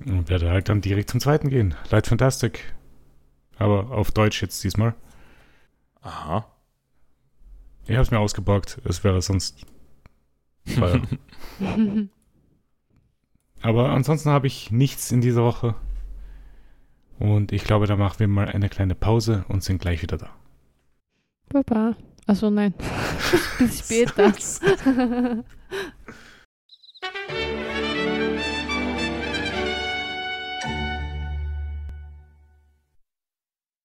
Und 0.05 0.29
werde 0.29 0.49
halt 0.49 0.69
dann 0.69 0.81
direkt 0.81 1.09
zum 1.09 1.19
zweiten 1.19 1.49
gehen. 1.49 1.75
Light 1.89 2.07
Fantastic. 2.07 2.73
Aber 3.57 3.91
auf 3.91 4.11
Deutsch 4.11 4.41
jetzt 4.41 4.63
diesmal. 4.63 4.95
aha. 6.01 6.45
Ich 7.85 7.91
habe 7.91 8.01
es 8.01 8.11
mir 8.11 8.19
ausgeborgt. 8.19 8.81
Es 8.85 9.03
wäre 9.03 9.21
sonst 9.21 9.65
teuer. 10.75 11.01
Aber 13.61 13.89
ansonsten 13.89 14.29
habe 14.29 14.47
ich 14.47 14.71
nichts 14.71 15.11
in 15.11 15.21
dieser 15.21 15.43
Woche. 15.43 15.75
Und 17.19 17.51
ich 17.51 17.63
glaube, 17.63 17.87
da 17.87 17.95
machen 17.95 18.19
wir 18.19 18.27
mal 18.27 18.47
eine 18.47 18.69
kleine 18.69 18.95
Pause 18.95 19.45
und 19.47 19.63
sind 19.63 19.81
gleich 19.81 20.01
wieder 20.01 20.17
da. 20.17 20.29
Baba. 21.49 21.95
Also 22.27 22.49
nein. 22.49 22.73
Bis 23.59 23.79
später. 23.79 24.33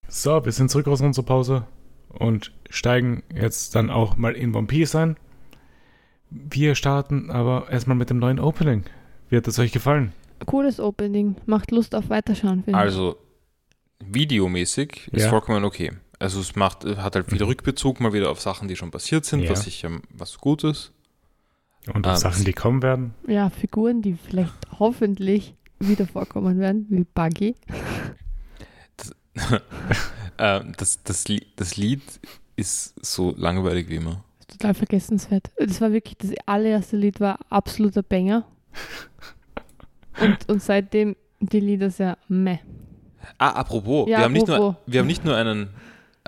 So, 0.09 0.45
wir 0.45 0.53
sind 0.53 0.71
zurück 0.71 0.89
aus 0.89 1.01
unserer 1.01 1.25
Pause 1.25 1.67
und 2.09 2.53
steigen 2.71 3.23
jetzt 3.35 3.75
dann 3.75 3.91
auch 3.91 4.17
mal 4.17 4.35
in 4.35 4.55
One 4.55 4.67
Piece 4.67 4.95
ein. 4.95 5.17
Wir 6.31 6.75
starten 6.75 7.31
aber 7.31 7.71
erstmal 7.71 7.97
mit 7.97 8.11
dem 8.11 8.19
neuen 8.19 8.41
Opening. 8.41 8.85
Wie 9.29 9.37
hat 9.37 9.47
es 9.49 9.59
euch 9.59 9.73
gefallen? 9.73 10.13
Cooles 10.47 10.81
Opening. 10.81 11.37
Macht 11.47 11.71
Lust 11.71 11.95
auf 11.95 12.09
Weiterschauen, 12.11 12.63
finde 12.65 12.71
ich. 12.71 12.77
Also, 12.77 13.17
videomäßig 14.05 15.09
ist 15.13 15.25
Ja. 15.25 15.31
vollkommen 15.31 15.65
okay. 15.65 15.93
Also 16.19 16.41
es 16.41 16.57
macht, 16.57 16.85
hat 16.85 17.15
halt 17.15 17.31
wieder 17.33 17.45
Mhm. 17.45 17.51
Rückbezug 17.51 18.01
mal 18.01 18.13
wieder 18.13 18.31
auf 18.31 18.41
Sachen, 18.41 18.67
die 18.69 18.77
schon 18.77 18.91
passiert 18.91 19.25
sind, 19.25 19.41
Ja. 19.41 19.51
was 19.51 19.67
ich 19.67 19.85
ähm, 19.85 20.03
was 20.11 20.39
gut 20.39 20.65
ist. 20.65 20.93
Und 21.95 22.07
Ah, 22.07 22.17
Sachen, 22.17 22.45
die 22.45 22.53
kommen 22.53 22.83
werden? 22.83 23.15
Ja, 23.27 23.51
Figuren, 23.51 24.03
die 24.03 24.15
vielleicht 24.15 24.53
hoffentlich 24.79 25.55
wieder 25.79 26.07
vorkommen 26.07 26.59
werden, 26.59 26.87
wie 26.91 27.05
Buggy. 27.05 27.55
Ähm, 30.41 30.73
das, 30.77 31.03
das, 31.03 31.27
Li- 31.27 31.47
das 31.57 31.77
Lied 31.77 32.01
ist 32.55 32.95
so 33.05 33.35
langweilig 33.37 33.89
wie 33.89 33.97
immer. 33.97 34.23
Total 34.47 34.73
vergessenswert. 34.75 35.51
Das 35.59 35.81
war 35.81 35.91
wirklich, 35.93 36.17
das 36.17 36.31
allererste 36.47 36.97
Lied 36.97 37.19
war 37.21 37.39
absoluter 37.51 38.03
Banger. 38.05 38.45
Und, 40.21 40.49
und 40.49 40.63
seitdem 40.63 41.17
die 41.41 41.59
Lieder 41.61 41.91
sehr 41.91 42.19
meh. 42.29 42.59
Ah, 43.37 43.51
apropos, 43.51 44.09
Ja, 44.09 44.19
wir, 44.19 44.25
haben 44.25 44.33
nicht 44.33 44.47
nur, 44.47 44.57
apropos. 44.57 44.77
wir 44.87 45.01
haben 45.01 45.07
nicht 45.09 45.25
nur 45.25 45.37
einen 45.37 45.71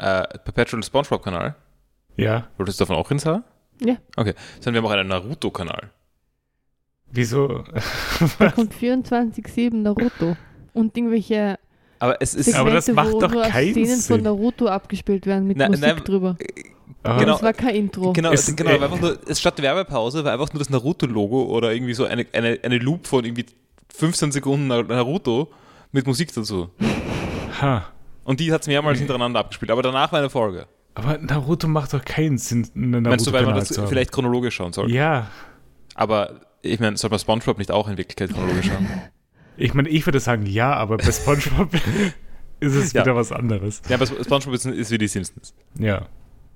äh, 0.01 0.38
Perpetual 0.38 0.82
Spongebob-Kanal. 0.82 1.55
Ja. 2.16 2.48
Wolltest 2.57 2.80
du 2.80 2.84
davon 2.84 2.96
auch 2.96 3.11
ins 3.11 3.24
Haar? 3.26 3.42
Ja. 3.80 3.96
Okay, 4.16 4.34
sondern 4.61 4.82
wir 4.82 4.88
haben 4.90 4.94
auch 4.94 4.98
einen 4.98 5.09
Naruto-Kanal. 5.09 5.90
Wieso? 7.12 7.64
Da 8.38 8.51
kommt 8.53 8.74
24-7 8.74 9.74
Naruto. 9.74 10.36
Und 10.72 10.96
irgendwelche 10.96 11.59
Aber 11.98 12.16
es 12.20 12.34
ist. 12.34 12.46
Segmente, 12.46 12.61
Aber 12.61 12.70
das 12.72 12.88
macht 12.88 13.12
wo 13.12 13.20
doch 13.20 13.30
nur 13.32 13.42
keinen 13.42 13.72
Szenen 13.72 13.96
Sinn. 14.01 14.16
von 14.16 14.22
Naruto 14.24 14.66
abgespielt 14.68 15.26
werden 15.26 15.46
mit 15.48 15.57
Nein, 15.57 15.70
Musik 15.70 15.84
nein, 15.86 15.96
drüber. 16.05 16.36
Ah, 17.03 17.18
Genau. 17.18 17.32
Das 17.32 17.42
war 17.42 17.53
kein 17.55 17.74
Intro. 17.74 18.12
Genau, 18.12 18.30
Es- 18.30 18.55
genau 18.55 18.70
äh, 18.70 18.80
war 18.80 18.84
einfach 18.92 19.01
nur, 19.01 19.18
es 19.26 19.40
statt 19.40 19.57
der 19.59 19.64
Werbepause 19.64 20.22
war 20.24 20.32
einfach 20.32 20.53
nur 20.53 20.59
das 20.59 20.70
Naruto-Logo 20.70 21.44
oder 21.46 21.72
irgendwie 21.72 21.94
so 21.94 22.05
eine, 22.05 22.26
eine, 22.32 22.59
eine 22.62 22.78
Loop 22.78 23.07
von 23.07 23.24
irgendwie 23.24 23.46
15 23.94 24.32
Sekunden 24.32 24.66
Na- 24.68 24.82
Naruto 24.82 25.51
mit 25.92 26.07
Musik 26.07 26.32
dazu. 26.34 26.70
Ha. 27.61 27.84
Und 28.25 28.41
die 28.41 28.53
hat 28.53 28.62
es 28.62 28.66
mehrmals 28.68 28.99
hintereinander 28.99 29.41
abgespielt, 29.41 29.71
aber 29.71 29.83
danach 29.83 30.12
war 30.12 30.18
eine 30.18 30.31
Folge. 30.31 30.66
Aber 30.95 31.18
Naruto 31.18 31.68
macht 31.68 31.93
doch 31.95 32.05
keinen 32.05 32.37
Sinn, 32.39 32.66
einen 32.75 33.03
Meinst 33.03 33.27
du, 33.27 33.33
weil 33.33 33.45
man 33.45 33.55
das 33.55 33.68
vielleicht 33.89 34.12
chronologisch 34.12 34.55
schauen 34.57 34.73
soll? 34.73 34.91
Ja. 34.91 35.29
Aber 35.95 36.41
ich 36.62 36.79
meine, 36.81 36.97
soll 36.97 37.11
man 37.11 37.18
Spongebob 37.18 37.59
nicht 37.59 37.71
auch 37.71 37.89
in 37.89 37.97
Wirklichkeit 37.97 38.31
chronologisch 38.33 38.66
schauen? 38.66 38.87
Ich 39.57 39.75
meine, 39.75 39.91
ich 39.91 40.07
würde 40.07 40.21
sagen 40.21 40.47
ja, 40.47 40.73
aber 40.73 40.97
bei 40.97 41.12
Spongebob 41.12 41.75
ist 42.61 42.75
es 42.75 42.93
Ja. 42.95 43.03
wieder 43.03 43.14
was 43.14 43.31
anderes. 43.31 43.83
ja, 43.91 43.97
aber 43.97 44.07
Spongebob 44.07 44.55
ist, 44.55 44.64
ist 44.64 44.91
wie 44.91 44.97
die 44.97 45.09
Simpsons. 45.09 45.53
Ja. 45.79 46.07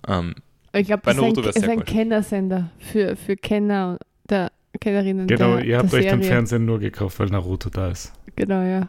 Ähm, 0.09 0.35
Ich 0.73 0.87
glaube, 0.87 1.03
Bei 1.05 1.13
das 1.13 1.19
ist 1.19 1.23
ein, 1.23 1.33
Naruto 1.35 1.49
ist 1.51 1.69
ein. 1.69 1.85
Kennersender 1.85 2.71
für, 2.79 3.15
für 3.17 3.37
Kenner 3.37 3.99
der 4.31 4.53
Kennerinnen 4.81 5.27
Genau, 5.27 5.57
der, 5.57 5.65
ihr 5.67 5.79
habt 5.79 5.93
der 5.93 5.99
euch 5.99 6.05
den 6.07 6.21
Serie. 6.23 6.29
Fernseher 6.31 6.59
nur 6.61 6.79
gekauft, 6.79 7.19
weil 7.21 7.27
Naruto 7.29 7.69
da 7.69 7.89
ist. 7.89 8.11
Genau, 8.37 8.63
ja. 8.63 8.89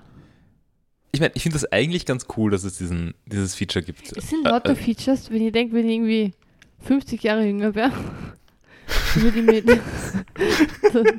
Ich 1.15 1.21
meine, 1.21 1.31
ich 1.35 1.43
finde 1.43 1.55
das 1.55 1.71
eigentlich 1.71 2.05
ganz 2.05 2.25
cool, 2.37 2.51
dass 2.51 2.63
es 2.63 2.77
diesen, 2.77 3.13
dieses 3.25 3.55
Feature 3.55 3.83
gibt. 3.83 4.15
Es 4.15 4.29
sind 4.29 4.45
Äh, 4.45 4.49
lauter 4.49 4.71
äh, 4.71 4.75
Features, 4.75 5.31
wenn 5.31 5.41
ich 5.41 5.51
denke, 5.51 5.73
wenn 5.73 5.85
ich 5.87 5.95
irgendwie 5.95 6.33
50 6.81 7.23
Jahre 7.23 7.45
jünger 7.45 7.73
wäre, 7.73 7.91
würde 9.15 9.39
ich 9.39 9.65
mich 9.65 9.79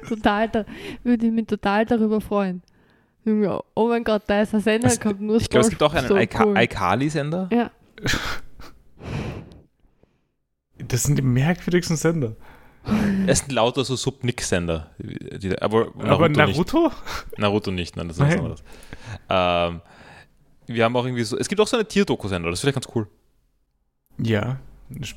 total, 0.09 0.49
da, 0.49 0.65
würde 1.03 1.27
ich 1.27 1.33
mich 1.33 1.47
total 1.47 1.85
darüber 1.87 2.21
freuen. 2.21 2.63
Oh 3.75 3.89
mein 3.89 4.05
Gott, 4.05 4.23
da 4.29 4.43
ist 4.43 4.55
ein 4.55 4.61
Sender, 4.61 4.87
Es- 4.87 5.01
kommt 5.01 5.21
nur 5.21 5.37
ich 5.41 5.51
glaube, 5.51 5.65
es 5.65 5.71
gibt 5.71 5.83
auch 5.83 5.93
einen 5.95 6.07
so 6.07 6.15
iCa- 6.15 6.45
cool. 6.47 6.57
iCarly-Sender. 6.57 7.49
Ja, 7.53 7.71
Das 10.79 11.03
sind 11.05 11.17
die 11.19 11.23
merkwürdigsten 11.23 11.97
Sender. 11.97 12.37
Es 13.27 13.41
sind 13.41 13.51
lauter 13.51 13.85
so 13.85 13.97
Sub-Nick-Sender. 13.97 14.91
Aber 15.61 15.87
Naruto, 15.97 16.07
aber 16.09 16.29
nicht. 16.29 16.39
Naruto? 16.39 16.93
Naruto 17.37 17.71
nicht, 17.73 17.97
nein, 17.97 18.07
das 18.09 18.19
ist 18.19 18.23
was 18.23 18.35
anderes. 18.37 18.63
Ähm, 19.29 19.81
wir 20.67 20.85
haben 20.85 20.97
auch 20.97 21.05
irgendwie 21.05 21.25
so, 21.25 21.37
es 21.39 21.49
gibt 21.49 21.61
auch 21.61 21.67
so 21.67 21.77
eine 21.77 21.87
Tierdoku-Sender, 21.87 22.51
das 22.51 22.59
ist 22.59 22.61
vielleicht 22.63 22.77
ganz 22.83 22.89
cool. 22.95 23.07
Ja. 24.19 24.59
Kann 24.91 25.03
ich 25.03 25.17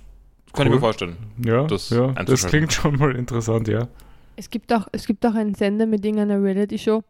Cool. 0.57 0.69
mir 0.69 0.79
vorstellen. 0.79 1.15
Ja, 1.45 1.65
Das 1.67 1.89
ja 1.91 2.07
das 2.13 2.47
klingt 2.47 2.73
schon 2.73 2.97
mal 2.97 3.15
interessant, 3.15 3.67
ja. 3.67 3.87
es 4.35 4.49
gibt 4.49 4.73
auch, 4.73 4.87
es 4.91 5.05
gibt 5.05 5.25
auch 5.25 5.35
einen 5.35 5.53
Sender 5.55 5.85
mit 5.85 6.03
irgendeiner 6.03 6.41
Reality-Show, 6.41 7.03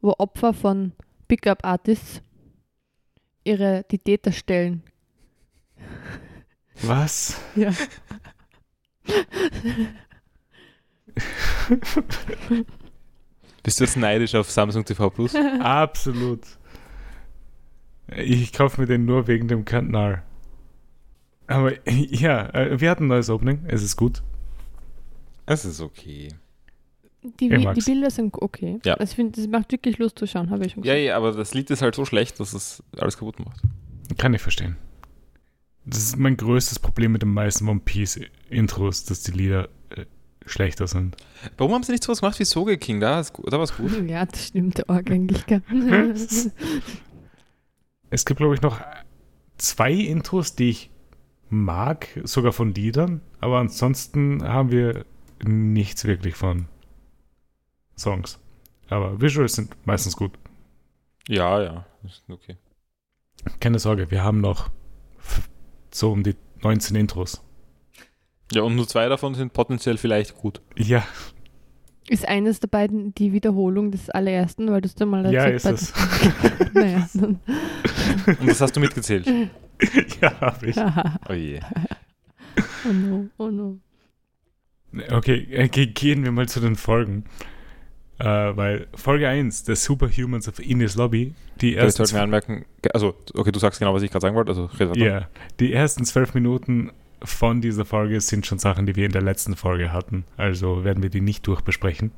wo 0.00 0.14
Opfer 0.18 0.54
von 0.54 0.92
Pickup-Artists 1.28 2.22
ihre, 3.44 3.84
die 3.90 3.98
Täter 3.98 4.32
stellen. 4.32 4.82
Was? 6.82 7.36
Ja. 7.56 7.72
Bist 13.64 13.80
du 13.80 13.84
jetzt 13.84 13.96
neidisch 13.96 14.34
auf 14.36 14.48
Samsung 14.50 14.84
TV 14.84 15.10
Plus? 15.10 15.34
Absolut. 15.60 16.42
Ich 18.14 18.52
kaufe 18.52 18.80
mir 18.80 18.86
den 18.86 19.06
nur 19.06 19.26
wegen 19.26 19.48
dem 19.48 19.64
Kanal. 19.64 20.22
Aber 21.46 21.72
ja, 21.88 22.48
äh, 22.54 22.80
wir 22.80 22.90
hatten 22.90 23.04
ein 23.04 23.08
neues 23.08 23.30
Opening. 23.30 23.64
Es 23.66 23.82
ist 23.82 23.96
gut. 23.96 24.22
Es 25.46 25.64
ist 25.64 25.80
okay. 25.80 26.28
Die, 27.40 27.48
die. 27.48 27.80
Bilder 27.80 28.10
sind 28.10 28.34
okay. 28.34 28.80
Ja. 28.84 28.94
Also 28.94 29.12
ich 29.12 29.16
finde, 29.16 29.40
das 29.40 29.48
macht 29.48 29.72
wirklich 29.72 29.96
Lust 29.96 30.18
zu 30.18 30.26
schauen, 30.26 30.50
habe 30.50 30.66
ich 30.66 30.72
schon 30.72 30.82
Ja, 30.84 30.92
gesagt. 30.92 31.06
ja, 31.06 31.16
aber 31.16 31.32
das 31.32 31.54
Lied 31.54 31.70
ist 31.70 31.80
halt 31.80 31.94
so 31.94 32.04
schlecht, 32.04 32.38
dass 32.38 32.52
es 32.52 32.82
alles 32.98 33.16
kaputt 33.16 33.40
macht. 33.40 33.62
Kann 34.18 34.34
ich 34.34 34.42
verstehen. 34.42 34.76
Das 35.86 35.98
ist 35.98 36.18
mein 36.18 36.36
größtes 36.36 36.78
Problem 36.78 37.12
mit 37.12 37.22
den 37.22 37.32
meisten 37.32 37.66
One 37.68 37.80
Piece 37.82 38.20
Intros, 38.50 39.04
dass 39.04 39.22
die 39.22 39.32
Lieder 39.32 39.70
schlechter 40.46 40.86
sind. 40.86 41.16
Warum 41.56 41.74
haben 41.74 41.82
sie 41.82 41.92
nicht 41.92 42.04
sowas 42.04 42.20
gemacht 42.20 42.38
wie 42.38 42.44
Soge 42.44 42.78
King? 42.78 43.00
Da, 43.00 43.20
ist, 43.20 43.32
da 43.44 43.56
war 43.56 43.64
es 43.64 43.76
gut. 43.76 44.08
Ja, 44.08 44.24
das 44.26 44.48
stimmt 44.48 44.88
arg 44.88 45.10
eigentlich. 45.10 45.44
Es 48.10 48.24
gibt, 48.24 48.38
glaube 48.38 48.54
ich, 48.54 48.62
noch 48.62 48.80
zwei 49.58 49.92
Intros, 49.92 50.54
die 50.54 50.70
ich 50.70 50.90
mag, 51.48 52.08
sogar 52.24 52.52
von 52.52 52.72
Liedern, 52.72 53.20
aber 53.40 53.58
ansonsten 53.58 54.42
haben 54.44 54.70
wir 54.70 55.04
nichts 55.44 56.04
wirklich 56.04 56.36
von 56.36 56.66
Songs. 57.96 58.38
Aber 58.88 59.20
Visuals 59.20 59.54
sind 59.54 59.74
meistens 59.86 60.16
gut. 60.16 60.32
Ja, 61.28 61.62
ja. 61.62 61.86
Ist 62.04 62.22
okay. 62.28 62.56
Keine 63.60 63.78
Sorge, 63.78 64.10
wir 64.10 64.22
haben 64.22 64.40
noch 64.40 64.70
so 65.90 66.12
um 66.12 66.22
die 66.22 66.36
19 66.62 66.96
Intros. 66.96 67.42
Ja, 68.54 68.62
und 68.62 68.76
nur 68.76 68.86
zwei 68.88 69.08
davon 69.08 69.34
sind 69.34 69.52
potenziell 69.52 69.96
vielleicht 69.96 70.34
gut. 70.36 70.60
Ja, 70.76 71.04
Ist 72.08 72.26
eines 72.28 72.60
der 72.60 72.68
beiden 72.68 73.14
die 73.14 73.32
Wiederholung 73.32 73.90
des 73.90 74.10
allerersten, 74.10 74.70
weil 74.70 74.80
du 74.82 74.86
es 74.86 74.94
dann 74.94 75.08
mal 75.08 75.32
ja, 75.32 75.44
erzählt 75.44 75.78
ist 75.80 75.94
bei- 75.94 76.00
es. 76.58 76.72
Naja, 76.74 77.08
dann. 77.14 77.40
Und 78.40 78.48
das 78.48 78.60
hast 78.60 78.74
du 78.76 78.80
mitgezählt. 78.80 79.26
ja, 80.20 80.40
habe 80.40 80.66
ich. 80.66 80.76
Oh 81.28 81.32
je. 81.32 81.60
oh 82.88 82.92
no, 82.92 83.26
oh 83.38 83.50
no. 83.50 83.78
Okay, 85.10 85.46
äh, 85.50 85.68
ge- 85.68 85.86
gehen 85.86 86.24
wir 86.24 86.30
mal 86.32 86.48
zu 86.48 86.60
den 86.60 86.76
Folgen. 86.76 87.24
Äh, 88.18 88.24
weil 88.24 88.86
Folge 88.94 89.28
1, 89.28 89.64
The 89.66 89.74
Superhumans 89.74 90.46
of 90.48 90.60
Ines 90.60 90.94
Lobby, 90.94 91.34
die 91.60 91.74
ersten, 91.74 91.96
sollten 91.98 92.14
wir 92.14 92.22
anmerken, 92.22 92.64
also, 92.92 93.14
okay, 93.34 93.50
du 93.50 93.58
sagst 93.58 93.80
genau, 93.80 93.92
was 93.92 94.02
ich 94.04 94.10
gerade 94.12 94.22
sagen 94.22 94.36
wollte, 94.36 94.50
also 94.50 94.66
red 94.66 94.90
weiter. 94.90 94.98
ja, 95.00 95.28
die 95.58 95.72
ersten 95.72 96.04
zwölf 96.04 96.32
Minuten 96.34 96.92
von 97.24 97.60
dieser 97.60 97.84
Folge 97.84 98.20
sind 98.20 98.46
schon 98.46 98.58
Sachen, 98.58 98.86
die 98.86 98.96
wir 98.96 99.06
in 99.06 99.12
der 99.12 99.22
letzten 99.22 99.56
Folge 99.56 99.92
hatten. 99.92 100.24
Also 100.36 100.84
werden 100.84 101.02
wir 101.02 101.10
die 101.10 101.20
nicht 101.20 101.46
durchbesprechen. 101.46 102.12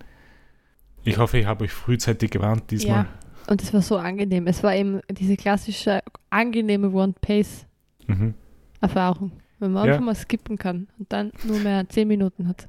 Ich 1.04 1.18
hoffe, 1.18 1.38
ich 1.38 1.46
habe 1.46 1.64
euch 1.64 1.72
frühzeitig 1.72 2.30
gewarnt 2.30 2.70
diesmal. 2.70 3.04
Ja, 3.04 3.06
und 3.48 3.62
es 3.62 3.72
war 3.72 3.82
so 3.82 3.96
angenehm. 3.96 4.46
Es 4.46 4.62
war 4.62 4.74
eben 4.74 5.00
diese 5.10 5.36
klassische, 5.36 6.00
angenehme 6.30 6.90
One-Pace-Erfahrung. 6.90 9.28
Mhm. 9.28 9.32
Wenn 9.58 9.72
man 9.72 9.86
Ja. 9.86 9.92
einfach 9.94 10.04
mal 10.04 10.14
skippen 10.14 10.58
kann 10.58 10.88
und 10.98 11.12
dann 11.12 11.32
nur 11.44 11.58
mehr 11.60 11.88
10 11.88 12.08
Minuten 12.08 12.48
hat. 12.48 12.66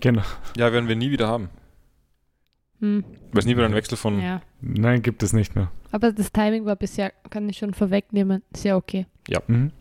Genau. 0.00 0.22
Ja, 0.56 0.72
werden 0.72 0.88
wir 0.88 0.96
nie 0.96 1.10
wieder 1.10 1.28
haben. 1.28 1.48
Hm, 2.80 3.04
Weil 3.32 3.40
es 3.40 3.46
nie 3.46 3.54
wieder 3.56 3.64
einen 3.66 3.74
Wechsel 3.74 3.96
von. 3.96 4.20
ja. 4.20 4.40
Nein, 4.60 5.02
gibt 5.02 5.22
es 5.22 5.32
nicht 5.32 5.54
mehr. 5.54 5.70
Aber 5.92 6.12
das 6.12 6.32
Timing 6.32 6.64
war 6.64 6.76
bisher, 6.76 7.12
kann 7.30 7.48
ich 7.48 7.58
schon 7.58 7.74
vorwegnehmen, 7.74 8.42
sehr 8.54 8.76
okay. 8.76 9.06
Mhm. 9.46 9.72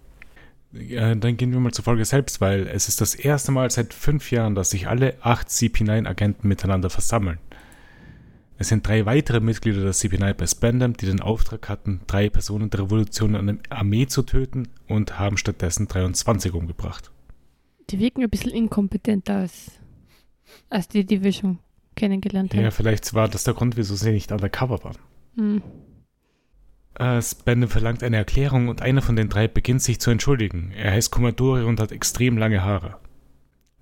Ja, 0.74 1.16
dann 1.16 1.38
gehen 1.38 1.52
wir 1.54 1.60
mal 1.60 1.72
zur 1.72 1.86
Folge 1.86 2.04
selbst, 2.06 2.42
weil 2.42 2.68
es 2.68 2.88
ist 2.90 3.00
das 3.02 3.16
erste 3.16 3.52
Mal 3.52 3.72
seit 3.72 3.94
fünf 3.94 4.32
Jahren, 4.32 4.54
dass 4.54 4.72
sich 4.72 4.88
alle 4.88 5.16
acht 5.22 5.48
CP9-Agenten 5.48 6.48
miteinander 6.48 6.90
versammeln. 6.90 7.40
Es 8.60 8.70
sind 8.70 8.86
drei 8.88 9.06
weitere 9.06 9.40
Mitglieder 9.40 9.82
der 9.82 9.94
CP9 9.94 10.34
bei 10.34 10.48
Spandam, 10.48 10.98
die 10.98 11.06
den 11.06 11.22
Auftrag 11.22 11.70
hatten, 11.70 12.02
drei 12.08 12.30
Personen 12.30 12.70
der 12.70 12.82
Revolution 12.82 13.36
an 13.36 13.48
der 13.48 13.58
Armee 13.70 14.08
zu 14.08 14.24
töten 14.24 14.68
und 14.88 15.20
haben 15.20 15.38
stattdessen 15.38 15.88
23 15.88 16.54
umgebracht. 16.54 17.12
Die 17.90 18.00
wirken 18.00 18.24
ein 18.24 18.30
bisschen 18.30 18.52
inkompetenter 18.52 19.36
als, 19.38 19.72
als 20.70 20.88
die, 20.88 21.06
die 21.06 21.24
wir 21.24 21.32
schon 21.32 21.60
kennengelernt 21.96 22.54
Ja, 22.54 22.64
haben. 22.64 22.72
vielleicht 22.72 23.14
war 23.14 23.30
das 23.30 23.44
der 23.46 23.54
Grund, 23.54 23.78
wieso 23.78 23.96
sie 23.96 24.12
nicht 24.12 24.32
undercover 24.32 24.84
waren. 24.84 24.98
Hm. 25.36 25.62
Äh, 27.00 27.22
Spandam 27.22 27.70
verlangt 27.70 28.02
eine 28.02 28.18
Erklärung 28.18 28.70
und 28.70 28.82
einer 28.82 29.04
von 29.04 29.16
den 29.16 29.30
drei 29.30 29.48
beginnt 29.48 29.84
sich 29.84 30.00
zu 30.00 30.10
entschuldigen. 30.10 30.72
Er 30.72 30.92
heißt 30.92 31.12
Commodore 31.12 31.66
und 31.68 31.80
hat 31.80 31.92
extrem 31.92 32.38
lange 32.38 32.64
Haare. 32.64 32.98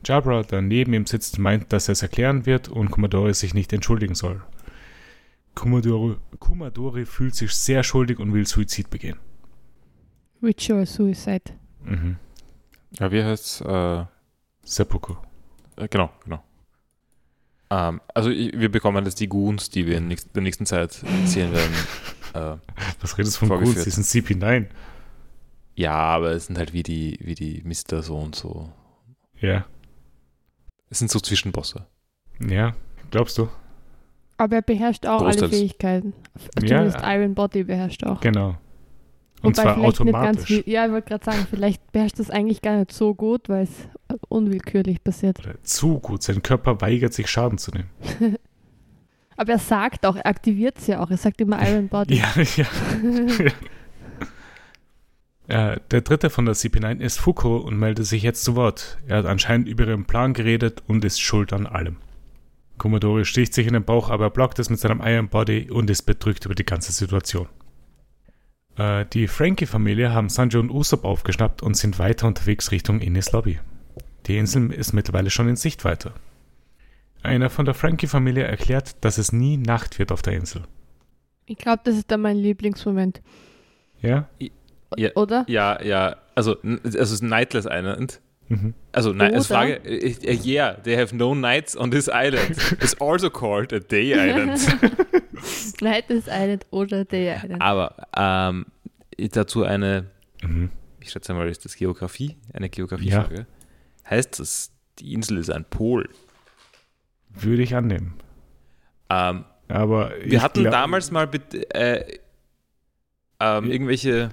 Jabra, 0.04 0.44
der 0.44 0.62
neben 0.62 0.94
ihm 0.94 1.06
sitzt, 1.06 1.40
meint, 1.40 1.72
dass 1.72 1.88
er 1.88 1.94
es 1.94 2.02
erklären 2.02 2.46
wird 2.46 2.68
und 2.68 2.92
Commodore 2.92 3.34
sich 3.34 3.54
nicht 3.54 3.72
entschuldigen 3.72 4.16
soll. 4.16 4.42
Commodore, 5.56 6.18
Commodore 6.40 7.06
fühlt 7.06 7.36
sich 7.36 7.54
sehr 7.54 7.84
schuldig 7.84 8.20
und 8.20 8.34
will 8.34 8.46
Suizid 8.46 8.90
begehen. 8.90 9.18
Ritual 10.44 10.86
Suicide. 10.86 11.54
Mhm. 11.86 12.18
Ja, 13.00 13.12
wie 13.12 13.24
heißt 13.24 13.62
äh, 13.62 14.04
Seppuku. 14.64 15.16
äh, 15.78 15.88
Genau, 15.88 16.12
genau. 16.24 16.44
Ähm, 17.72 18.02
also, 18.14 18.30
ich, 18.30 18.52
wir 18.60 18.70
bekommen 18.70 19.06
jetzt 19.06 19.22
die 19.22 19.30
Goons, 19.30 19.70
die 19.70 19.86
wir 19.88 19.98
in 19.98 20.10
nächst, 20.10 20.36
der 20.36 20.44
nächsten 20.44 20.66
Zeit 20.66 21.02
sehen 21.26 21.54
werden. 21.54 21.74
äh, 22.36 22.58
Was 23.02 23.18
redest 23.18 23.42
du 23.42 23.48
von. 23.48 23.64
Goons? 23.64 23.84
Die 23.84 23.90
sind 23.90 24.06
CP9. 24.06 24.68
ja, 25.76 25.94
aber 25.94 26.32
es 26.32 26.48
sind 26.48 26.58
halt 26.58 26.74
wie 26.74 26.84
die, 26.84 27.18
wie 27.22 27.36
die 27.36 27.62
Mister 27.66 28.04
so 28.04 28.18
und 28.18 28.36
so. 28.36 28.70
Ja. 29.40 29.66
Es 30.90 31.00
sind 31.00 31.12
so 31.12 31.20
Zwischenbosse. 31.20 31.86
Ja. 32.40 32.76
Glaubst 33.12 33.38
du? 33.38 33.50
Aber 34.38 34.58
er 34.58 34.62
beherrscht 34.62 35.06
auch 35.06 35.22
alle 35.22 35.32
Großteils. 35.32 35.52
Fähigkeiten. 35.52 36.14
Ja. 36.62 36.68
Zumindest 36.68 36.98
Iron 37.04 37.36
Body 37.36 37.64
beherrscht 37.64 38.04
auch. 38.04 38.20
Genau. 38.20 38.58
Und 39.42 39.56
zwar 39.56 39.78
nicht 39.78 39.84
ganz 39.84 40.02
automatisch. 40.02 40.50
wie, 40.50 40.72
ja, 40.72 40.86
ich 40.86 40.92
wollte 40.92 41.08
gerade 41.10 41.24
sagen, 41.26 41.48
vielleicht 41.50 41.92
beherrscht 41.92 42.20
das 42.20 42.30
eigentlich 42.30 42.62
gar 42.62 42.78
nicht 42.78 42.92
so 42.92 43.14
gut, 43.14 43.48
weil 43.48 43.64
es 43.64 43.72
unwillkürlich 44.28 45.04
passiert. 45.04 45.40
Oder 45.40 45.62
zu 45.64 46.00
gut. 46.00 46.24
Sein 46.24 46.42
Körper 46.42 46.82
weigert 46.82 47.14
sich, 47.14 47.30
Schaden 47.30 47.58
zu 47.58 47.72
nehmen. 47.72 47.90
Aber 49.38 49.52
er 49.52 49.60
sagt 49.60 50.06
auch, 50.06 50.16
er 50.16 50.26
aktiviert 50.26 50.78
es 50.78 50.88
ja 50.88 51.02
auch. 51.02 51.12
Er 51.12 51.18
sagt 51.18 51.42
immer 51.42 51.62
Iron 51.68 51.88
Body. 51.90 52.16
Ja, 52.16 52.34
ja. 52.56 52.66
Äh, 55.48 55.80
der 55.92 56.02
dritte 56.02 56.32
von 56.32 56.46
der 56.46 56.56
CP9 56.56 57.00
ist 57.00 57.20
Fuko 57.20 57.58
und 57.58 57.78
meldet 57.78 58.08
sich 58.08 58.24
jetzt 58.24 58.44
zu 58.44 58.56
Wort. 58.56 58.98
Er 59.06 59.18
hat 59.18 59.26
anscheinend 59.28 59.68
über 59.68 59.86
ihren 59.86 60.06
Plan 60.06 60.34
geredet 60.34 60.82
und 60.88 61.06
ist 61.06 61.22
schuld 61.22 61.54
an 61.54 61.68
allem. 61.68 61.98
Commodore 62.78 63.26
sticht 63.26 63.54
sich 63.54 63.68
in 63.68 63.74
den 63.74 63.84
Bauch, 63.84 64.10
aber 64.10 64.26
er 64.26 64.30
blockt 64.32 64.60
es 64.60 64.72
mit 64.72 64.80
seinem 64.80 65.02
Iron 65.02 65.30
Body 65.30 65.70
und 65.70 65.90
ist 65.90 66.04
bedrückt 66.04 66.46
über 66.46 66.56
die 66.56 66.66
ganze 66.66 66.92
Situation. 66.92 67.48
Äh, 68.76 69.06
die 69.14 69.28
Frankie-Familie 69.28 70.14
haben 70.14 70.30
Sanjo 70.30 70.60
und 70.60 70.72
Usopp 70.72 71.06
aufgeschnappt 71.06 71.62
und 71.62 71.78
sind 71.78 72.00
weiter 72.00 72.28
unterwegs 72.28 72.72
Richtung 72.72 73.00
Ines 73.00 73.32
Lobby. 73.32 73.60
Die 74.26 74.38
Insel 74.38 74.72
ist 74.72 74.94
mittlerweile 74.94 75.30
schon 75.30 75.48
in 75.48 75.56
Sichtweite. 75.56 76.14
Einer 77.26 77.50
von 77.50 77.66
der 77.66 77.74
Frankie-Familie 77.74 78.44
erklärt, 78.44 79.04
dass 79.04 79.18
es 79.18 79.32
nie 79.32 79.58
Nacht 79.58 80.00
wird 80.00 80.12
auf 80.12 80.22
der 80.22 80.34
Insel. 80.34 80.64
Ich 81.46 81.58
glaube, 81.58 81.82
das 81.84 81.96
ist 81.96 82.10
dann 82.12 82.22
mein 82.22 82.38
Lieblingsmoment. 82.38 83.22
Ja? 84.02 84.28
Ja. 84.98 85.10
Oder? 85.16 85.46
Ja, 85.48 85.82
ja. 85.84 86.16
Also, 86.36 86.58
also 86.62 86.98
es 87.00 87.12
ist 87.12 87.22
ein 87.22 87.30
Nightless 87.30 87.66
Island. 87.70 88.22
Mhm. 88.48 88.74
Also, 88.92 89.12
nein, 89.12 89.34
als? 89.34 89.48
Frage, 89.48 89.76
äh, 89.84 90.38
yeah, 90.46 90.74
they 90.74 90.96
have 90.96 91.16
no 91.16 91.34
nights 91.34 91.76
on 91.76 91.90
this 91.92 92.08
island. 92.08 92.52
It's 92.82 93.00
also 93.02 93.30
called 93.30 93.74
a 93.74 93.80
day 93.80 94.14
island. 94.14 94.60
Night 95.82 96.10
is 96.10 96.26
Island 96.28 96.66
oder 96.72 97.06
Day 97.06 97.34
Island. 97.36 97.62
Aber 97.62 97.96
ähm, 98.16 98.66
dazu 99.32 99.64
eine, 99.64 100.06
Mhm. 100.44 100.70
ich 101.00 101.12
schätze 101.12 101.34
mal, 101.34 101.48
ist 101.50 101.66
das 101.66 101.76
Geografie? 101.76 102.38
Eine 102.54 102.70
Geografiefrage. 102.70 103.48
Heißt 104.10 104.40
das, 104.40 104.72
die 105.00 105.14
Insel 105.14 105.38
ist 105.38 105.50
ein 105.50 105.66
Pol? 105.66 106.08
Würde 107.36 107.64
ich 107.64 107.76
annehmen. 107.76 108.14
Ähm, 109.10 109.46
Aber 109.68 110.12
wir 110.24 110.42
hatten 110.42 110.62
glaub- 110.62 110.72
damals 110.74 111.12
mal 111.12 111.30
äh, 111.74 112.04
ähm, 113.40 113.70
irgendwelche 113.72 114.30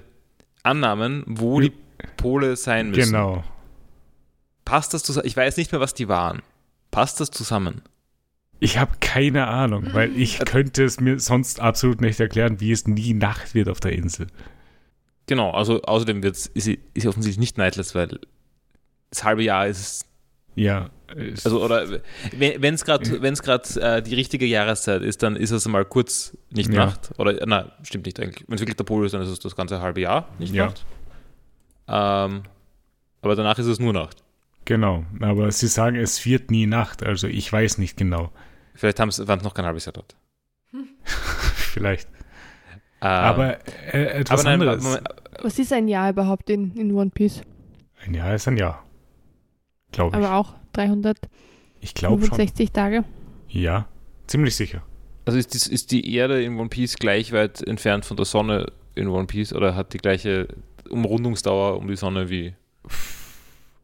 Annahmen, 0.63 1.23
wo 1.27 1.59
die 1.59 1.73
Pole 2.17 2.55
sein 2.55 2.89
müssen. 2.91 3.11
Genau. 3.11 3.43
Passt 4.65 4.93
das 4.93 5.03
zusammen? 5.03 5.27
Ich 5.27 5.35
weiß 5.35 5.57
nicht 5.57 5.71
mehr, 5.71 5.81
was 5.81 5.93
die 5.93 6.07
waren. 6.07 6.41
Passt 6.91 7.19
das 7.19 7.31
zusammen? 7.31 7.81
Ich 8.59 8.77
habe 8.77 8.93
keine 9.01 9.47
Ahnung, 9.47 9.89
weil 9.93 10.15
ich 10.17 10.39
könnte 10.39 10.85
es 10.85 10.99
mir 11.01 11.19
sonst 11.19 11.59
absolut 11.59 11.99
nicht 11.99 12.19
erklären, 12.19 12.61
wie 12.61 12.71
es 12.71 12.87
nie 12.87 13.13
Nacht 13.13 13.53
wird 13.55 13.67
auf 13.67 13.81
der 13.81 13.91
Insel. 13.91 14.27
Genau, 15.25 15.51
also 15.51 15.81
außerdem 15.81 16.23
wird's, 16.23 16.45
ist 16.47 16.63
sie 16.65 16.79
ist 16.93 17.01
sie 17.03 17.07
offensichtlich 17.09 17.39
nicht 17.39 17.57
Nightless, 17.57 17.93
weil 17.93 18.19
das 19.09 19.23
halbe 19.25 19.43
Jahr 19.43 19.67
ist 19.67 19.79
es, 19.79 20.05
Ja. 20.55 20.89
Also 21.43 21.63
oder 21.63 22.01
wenn 22.35 22.73
es 22.73 22.83
gerade 22.85 23.21
wenn 23.21 23.33
es 23.33 23.41
gerade 23.41 23.67
äh, 23.81 24.01
die 24.01 24.15
richtige 24.15 24.45
Jahreszeit 24.45 25.01
ist, 25.01 25.23
dann 25.23 25.35
ist 25.35 25.51
es 25.51 25.67
mal 25.67 25.85
kurz 25.85 26.37
nicht 26.51 26.71
Ja. 26.73 26.85
Nacht 26.87 27.11
oder 27.17 27.37
na, 27.45 27.71
stimmt 27.83 28.05
nicht 28.05 28.19
eigentlich. 28.19 28.45
Wenn 28.47 28.55
es 28.55 28.61
wirklich 28.61 28.77
der 28.77 28.83
Pol 28.83 29.05
ist, 29.05 29.13
dann 29.13 29.21
ist 29.21 29.29
es 29.29 29.39
das 29.39 29.55
ganze 29.55 29.81
halbe 29.81 30.01
Jahr 30.01 30.27
nicht 30.39 30.53
Ja. 30.53 30.65
Nacht. 30.67 30.85
Ähm, 31.87 32.43
aber 33.21 33.35
danach 33.35 33.57
ist 33.59 33.67
es 33.67 33.79
nur 33.79 33.93
Nacht. 33.93 34.17
Genau, 34.65 35.03
aber 35.19 35.51
sie 35.51 35.67
sagen, 35.67 35.97
es 35.97 36.25
wird 36.25 36.49
nie 36.49 36.65
Nacht, 36.65 37.03
also 37.03 37.27
ich 37.27 37.51
weiß 37.51 37.77
nicht 37.77 37.97
genau. 37.97 38.31
Vielleicht 38.75 38.99
haben 38.99 39.11
sie, 39.11 39.27
waren 39.27 39.39
es 39.39 39.43
noch 39.43 39.53
kein 39.53 39.65
halbes 39.65 39.85
Jahr 39.85 39.93
dort. 39.93 40.15
Vielleicht. 41.03 42.07
Ähm, 43.01 43.07
aber 43.09 43.57
äh, 43.93 44.19
etwas 44.19 44.39
aber 44.39 44.49
nein, 44.49 44.61
anderes. 44.61 44.83
Moment, 44.83 45.07
Was 45.41 45.59
ist 45.59 45.73
ein 45.73 45.87
Jahr 45.89 46.09
überhaupt 46.09 46.49
in, 46.49 46.73
in 46.77 46.93
One 46.93 47.09
Piece? 47.09 47.41
Ein 48.05 48.13
Jahr 48.13 48.33
ist 48.33 48.47
ein 48.47 48.55
Jahr. 48.57 48.83
Glaube 49.91 50.17
ich. 50.17 50.23
Aber 50.25 50.35
auch 50.37 50.55
ich 51.81 51.93
glaube 51.93 52.21
schon. 52.25 52.29
365 52.37 52.71
Tage. 52.71 53.03
Ja, 53.49 53.87
ziemlich 54.27 54.55
sicher. 54.55 54.81
also 55.25 55.37
ist 55.37 55.53
die, 55.53 55.73
ist 55.73 55.91
die 55.91 56.15
Erde 56.15 56.43
in 56.43 56.57
One 56.59 56.69
Piece 56.69 56.95
gleich 56.97 57.31
weit 57.31 57.61
entfernt 57.61 58.05
von 58.05 58.17
der 58.17 58.25
Sonne 58.25 58.71
in 58.95 59.07
One 59.07 59.27
Piece 59.27 59.53
oder 59.53 59.75
hat 59.75 59.93
die 59.93 59.97
gleiche 59.97 60.47
Umrundungsdauer 60.89 61.77
um 61.77 61.87
die 61.87 61.95
Sonne 61.95 62.29
wie, 62.29 62.53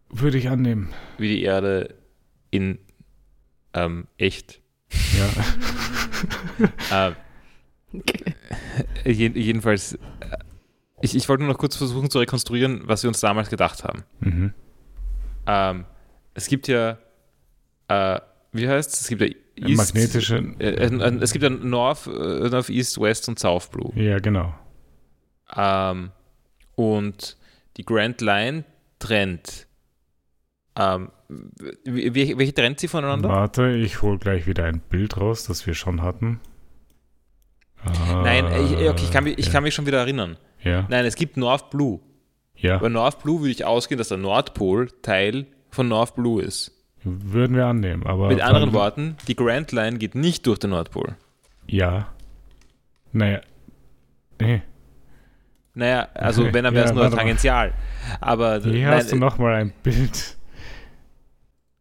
Würde 0.09 0.37
ich 0.37 0.49
annehmen. 0.49 0.89
wie 1.17 1.27
die 1.29 1.43
Erde 1.43 1.95
in 2.51 2.79
ähm, 3.73 4.07
echt? 4.17 4.61
Ja. 5.17 7.15
Äh, 9.05 9.11
je, 9.11 9.31
jedenfalls, 9.33 9.93
äh, 9.93 9.97
ich, 11.01 11.15
ich 11.15 11.29
wollte 11.29 11.43
nur 11.43 11.51
noch 11.53 11.57
kurz 11.59 11.75
versuchen 11.77 12.09
zu 12.09 12.19
rekonstruieren, 12.19 12.81
was 12.85 13.03
wir 13.03 13.07
uns 13.07 13.19
damals 13.19 13.49
gedacht 13.49 13.83
haben. 13.83 14.03
mhm. 14.19 14.53
Ähm, 15.47 15.85
es 16.33 16.47
gibt 16.47 16.67
ja, 16.67 16.97
äh, 17.87 18.19
wie 18.51 18.67
heißt 18.67 18.93
es? 18.93 19.01
Es 19.01 19.07
gibt 19.07 19.21
ja 19.21 19.27
East, 19.55 19.77
Magnetische. 19.77 20.37
Äh, 20.59 20.69
äh, 20.85 21.17
es 21.21 21.31
gibt 21.33 21.43
ja 21.43 21.49
North, 21.49 22.07
äh, 22.07 22.49
North, 22.49 22.69
East, 22.69 22.99
West 22.99 23.27
und 23.27 23.39
South 23.39 23.67
Blue. 23.69 23.91
Ja, 23.95 24.19
genau. 24.19 24.53
Ähm, 25.55 26.11
und 26.75 27.35
die 27.77 27.83
Grand 27.85 28.21
Line 28.21 28.63
trennt. 28.99 29.67
Ähm, 30.77 31.09
wie- 31.83 32.37
welche 32.37 32.53
trennt 32.53 32.79
sie 32.79 32.87
voneinander? 32.87 33.27
Warte, 33.29 33.69
ich 33.71 34.01
hole 34.01 34.17
gleich 34.17 34.47
wieder 34.47 34.63
ein 34.65 34.79
Bild 34.79 35.17
raus, 35.17 35.43
das 35.45 35.67
wir 35.67 35.73
schon 35.73 36.01
hatten. 36.01 36.39
Nein, 38.23 38.45
ich, 38.65 38.89
okay, 38.89 39.03
ich, 39.03 39.11
kann 39.11 39.23
mich, 39.23 39.37
ich 39.37 39.45
Ah, 39.45 39.47
ja. 39.47 39.53
kann 39.53 39.63
mich 39.63 39.73
schon 39.73 39.85
wieder 39.85 39.99
erinnern. 39.99 40.37
Ja, 40.61 40.85
Nein, 40.89 41.05
es 41.05 41.15
gibt 41.15 41.37
North 41.37 41.69
Blue. 41.69 41.99
ja. 42.55 42.77
Bei 42.77 42.89
North 42.89 43.23
Blue 43.23 43.39
würde 43.39 43.51
ich 43.51 43.63
ausgehen, 43.63 43.97
dass 43.97 44.09
der 44.09 44.17
Nordpol 44.17 44.89
Teil 45.01 45.47
von 45.79 45.87
North 45.87 46.13
Blue 46.15 46.41
ist. 46.41 46.73
Würden 47.05 47.55
wir 47.55 47.65
annehmen, 47.67 48.05
aber. 48.05 48.27
Mit 48.27 48.41
anderen 48.41 48.73
Worten, 48.73 49.15
die 49.29 49.35
Grand 49.37 49.71
Line 49.71 49.97
geht 49.97 50.13
nicht 50.13 50.45
durch 50.45 50.59
den 50.59 50.71
Nordpol. 50.71 51.15
Ja. 51.67 52.09
Naja. 53.13 53.39
Nee. 54.41 54.61
Naja, 55.75 56.09
also 56.15 56.43
wenn, 56.43 56.51
dann 56.65 56.65
Ja, 56.65 56.73
wäre 56.73 56.85
es 56.87 56.91
nur 56.91 57.03
warte 57.03 57.15
mal. 57.15 57.21
tangential. 57.21 57.73
Aber 58.19 58.59
Hier 58.59 58.87
nein, 58.89 58.97
hast 58.97 59.13
du 59.13 59.15
äh, 59.15 59.19
nochmal 59.19 59.53
ein 59.55 59.71
Bild. 59.83 60.35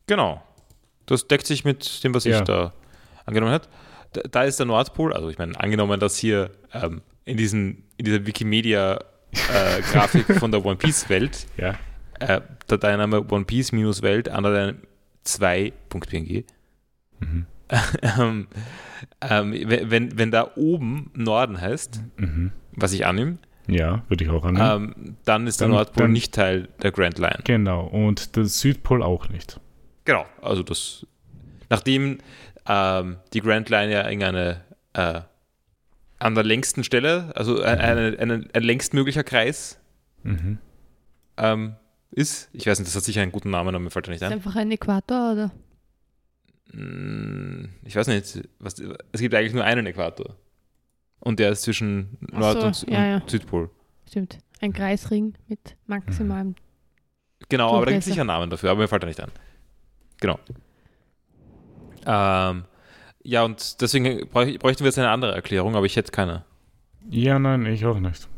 Genau. 0.06 0.40
Das 1.06 1.26
deckt 1.26 1.48
sich 1.48 1.64
mit 1.64 2.04
dem, 2.04 2.14
was 2.14 2.22
Ja. 2.22 2.36
ich 2.38 2.44
da 2.44 2.72
angenommen 3.26 3.52
habe. 3.54 3.64
Da, 4.12 4.20
da 4.30 4.42
ist 4.44 4.60
der 4.60 4.66
Nordpol, 4.66 5.12
also 5.12 5.28
ich 5.28 5.38
meine, 5.38 5.58
angenommen, 5.58 5.98
dass 5.98 6.16
hier 6.16 6.52
ähm, 6.72 7.02
in, 7.24 7.36
diesen, 7.36 7.82
in 7.96 8.04
dieser 8.04 8.24
Wikimedia-Grafik 8.24 10.36
von 10.38 10.52
der 10.52 10.64
One 10.64 10.76
Piece-Welt 10.76 11.48
Ja. 11.56 11.74
äh, 12.20 12.40
Dateiname 12.68 13.22
One 13.30 13.44
Piece 13.44 13.72
minus 13.72 14.02
Welt, 14.02 14.28
andere 14.28 14.76
2.png. 15.26 16.44
Mhm. 17.20 17.46
ähm, 18.18 18.46
ähm, 19.20 19.52
wenn, 19.66 20.16
wenn, 20.16 20.30
da 20.30 20.52
oben 20.56 21.10
Norden 21.14 21.60
heißt, 21.60 22.00
Mhm. 22.16 22.52
was 22.72 22.92
ich 22.92 23.04
annehme, 23.04 23.36
Ja, 23.66 24.02
würde 24.08 24.24
ich 24.24 24.30
auch 24.30 24.44
annehmen. 24.44 24.94
ähm, 24.96 25.16
dann 25.26 25.46
ist 25.46 25.60
der 25.60 25.68
Dann- 25.68 25.76
Nordpol 25.76 26.04
dann- 26.04 26.12
nicht 26.12 26.32
Teil 26.34 26.68
der 26.82 26.92
Grand 26.92 27.18
Line. 27.18 27.40
genau. 27.44 27.84
Und 27.86 28.36
der 28.36 28.44
Südpol 28.46 29.02
auch 29.02 29.28
nicht. 29.28 29.60
Genau, 30.06 30.24
also 30.40 30.62
das, 30.62 31.06
nachdem 31.68 32.18
ähm, 32.66 33.16
die 33.34 33.40
Grand 33.42 33.68
Line 33.68 33.92
ja 33.92 34.00
in 34.02 34.22
eine 34.22 34.62
äh, 34.94 35.20
an 36.18 36.34
der 36.34 36.44
längsten 36.44 36.82
Stelle, 36.84 37.30
also 37.36 37.62
ein, 37.62 37.78
ein, 37.78 38.18
ein, 38.18 38.50
ein 38.52 38.62
längstmöglicher 38.62 39.22
Kreis 39.24 39.78
Mhm. 40.22 40.58
ähm, 41.36 41.76
ist, 42.10 42.48
ich 42.52 42.66
weiß 42.66 42.78
nicht, 42.78 42.88
das 42.88 42.96
hat 42.96 43.04
sicher 43.04 43.22
einen 43.22 43.32
guten 43.32 43.50
Namen, 43.50 43.68
aber 43.68 43.78
mir 43.78 43.90
fällt 43.90 44.08
er 44.08 44.12
nicht 44.12 44.22
Ist 44.22 44.26
ein. 44.26 44.32
einfach 44.34 44.56
ein 44.56 44.70
Äquator 44.70 45.32
oder? 45.32 45.50
Mm, 46.72 47.66
Ich 47.84 47.96
weiß 47.96 48.06
nicht, 48.08 48.48
was, 48.58 48.78
es 49.12 49.20
gibt 49.20 49.34
eigentlich 49.34 49.52
nur 49.54 49.64
einen 49.64 49.86
Äquator. 49.86 50.36
Und 51.20 51.38
der 51.38 51.50
ist 51.50 51.62
zwischen 51.62 52.16
Nord- 52.32 52.60
so, 52.60 52.66
und, 52.66 52.82
ja, 52.92 52.98
und 53.16 53.22
ja. 53.22 53.22
Südpol. 53.28 53.70
Stimmt. 54.08 54.38
Ein 54.60 54.72
Kreisring 54.72 55.34
mit 55.48 55.76
maximalem. 55.86 56.54
Genau, 57.48 57.76
aber 57.76 57.86
da 57.86 57.92
gibt 57.92 58.00
es 58.00 58.06
sicher 58.06 58.22
einen 58.22 58.28
Namen 58.28 58.50
dafür, 58.50 58.70
aber 58.70 58.80
mir 58.80 58.88
fällt 58.88 59.02
er 59.04 59.06
nicht 59.08 59.20
ein. 59.20 59.30
Genau. 60.20 60.38
Ähm, 62.06 62.64
ja, 63.22 63.44
und 63.44 63.80
deswegen 63.80 64.28
bräuch, 64.28 64.58
bräuchten 64.58 64.80
wir 64.82 64.88
jetzt 64.88 64.98
eine 64.98 65.10
andere 65.10 65.34
Erklärung, 65.34 65.76
aber 65.76 65.86
ich 65.86 65.96
hätte 65.96 66.10
keine. 66.12 66.44
Ja, 67.10 67.38
nein, 67.38 67.64
ich 67.66 67.84
auch 67.84 67.98
nicht. 67.98 68.28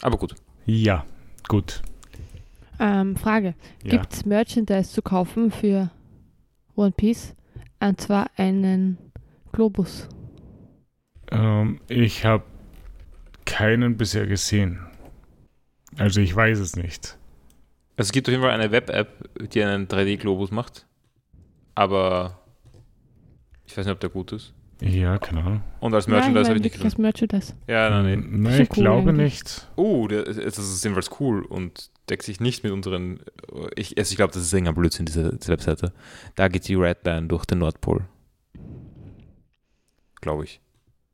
Aber 0.00 0.16
gut. 0.18 0.34
Ja, 0.66 1.04
gut. 1.48 1.82
Ähm, 2.78 3.16
Frage. 3.16 3.54
Ja. 3.84 3.90
Gibt 3.90 4.12
es 4.12 4.24
Merchandise 4.24 4.92
zu 4.92 5.02
kaufen 5.02 5.50
für 5.50 5.90
One 6.74 6.92
Piece? 6.92 7.34
Und 7.80 8.00
zwar 8.00 8.30
einen 8.36 8.98
Globus. 9.52 10.08
Ähm, 11.30 11.80
ich 11.88 12.24
habe 12.24 12.44
keinen 13.44 13.96
bisher 13.96 14.26
gesehen. 14.26 14.80
Also 15.98 16.20
ich 16.20 16.34
weiß 16.34 16.58
es 16.58 16.76
nicht. 16.76 17.18
Also 17.96 18.08
es 18.08 18.12
gibt 18.12 18.28
auf 18.28 18.32
jeden 18.32 18.42
Fall 18.42 18.52
eine 18.52 18.70
Web-App, 18.70 19.28
die 19.52 19.62
einen 19.62 19.86
3D-Globus 19.86 20.50
macht. 20.50 20.86
Aber 21.74 22.40
ich 23.66 23.76
weiß 23.76 23.84
nicht, 23.86 23.94
ob 23.94 24.00
der 24.00 24.10
gut 24.10 24.32
ist. 24.32 24.54
Ja, 24.84 25.18
keine 25.18 25.40
Ahnung. 25.44 25.62
Und 25.80 25.94
als 25.94 26.06
Nein, 26.06 26.16
Merchandise 26.16 26.48
habe 26.48 26.56
ich 26.58 26.62
nicht 26.64 26.84
als 26.84 26.98
Merchandise. 26.98 27.54
Ja, 27.68 27.88
nein, 27.90 28.26
Nein, 28.42 28.52
Schon 28.54 28.62
ich 28.62 28.70
cool 28.76 28.82
glaube 28.84 29.10
eigentlich. 29.10 29.24
nicht. 29.42 29.68
Oh, 29.76 30.08
der, 30.08 30.24
das 30.24 30.58
ist 30.58 30.82
jedenfalls 30.82 31.10
cool 31.20 31.42
und 31.44 31.90
deckt 32.10 32.22
sich 32.24 32.40
nicht 32.40 32.64
mit 32.64 32.72
unseren. 32.72 33.20
Ich, 33.76 33.96
also 33.96 34.10
ich 34.10 34.16
glaube, 34.16 34.32
das 34.32 34.42
ist 34.42 34.52
irgendein 34.52 34.74
Blödsinn, 34.74 35.06
diese, 35.06 35.36
diese 35.36 35.52
Webseite. 35.52 35.92
Da 36.34 36.48
geht 36.48 36.66
die 36.68 36.74
Red 36.74 37.04
Line 37.04 37.28
durch 37.28 37.44
den 37.44 37.58
Nordpol. 37.58 38.04
Glaube 40.20 40.44
ich. 40.44 40.60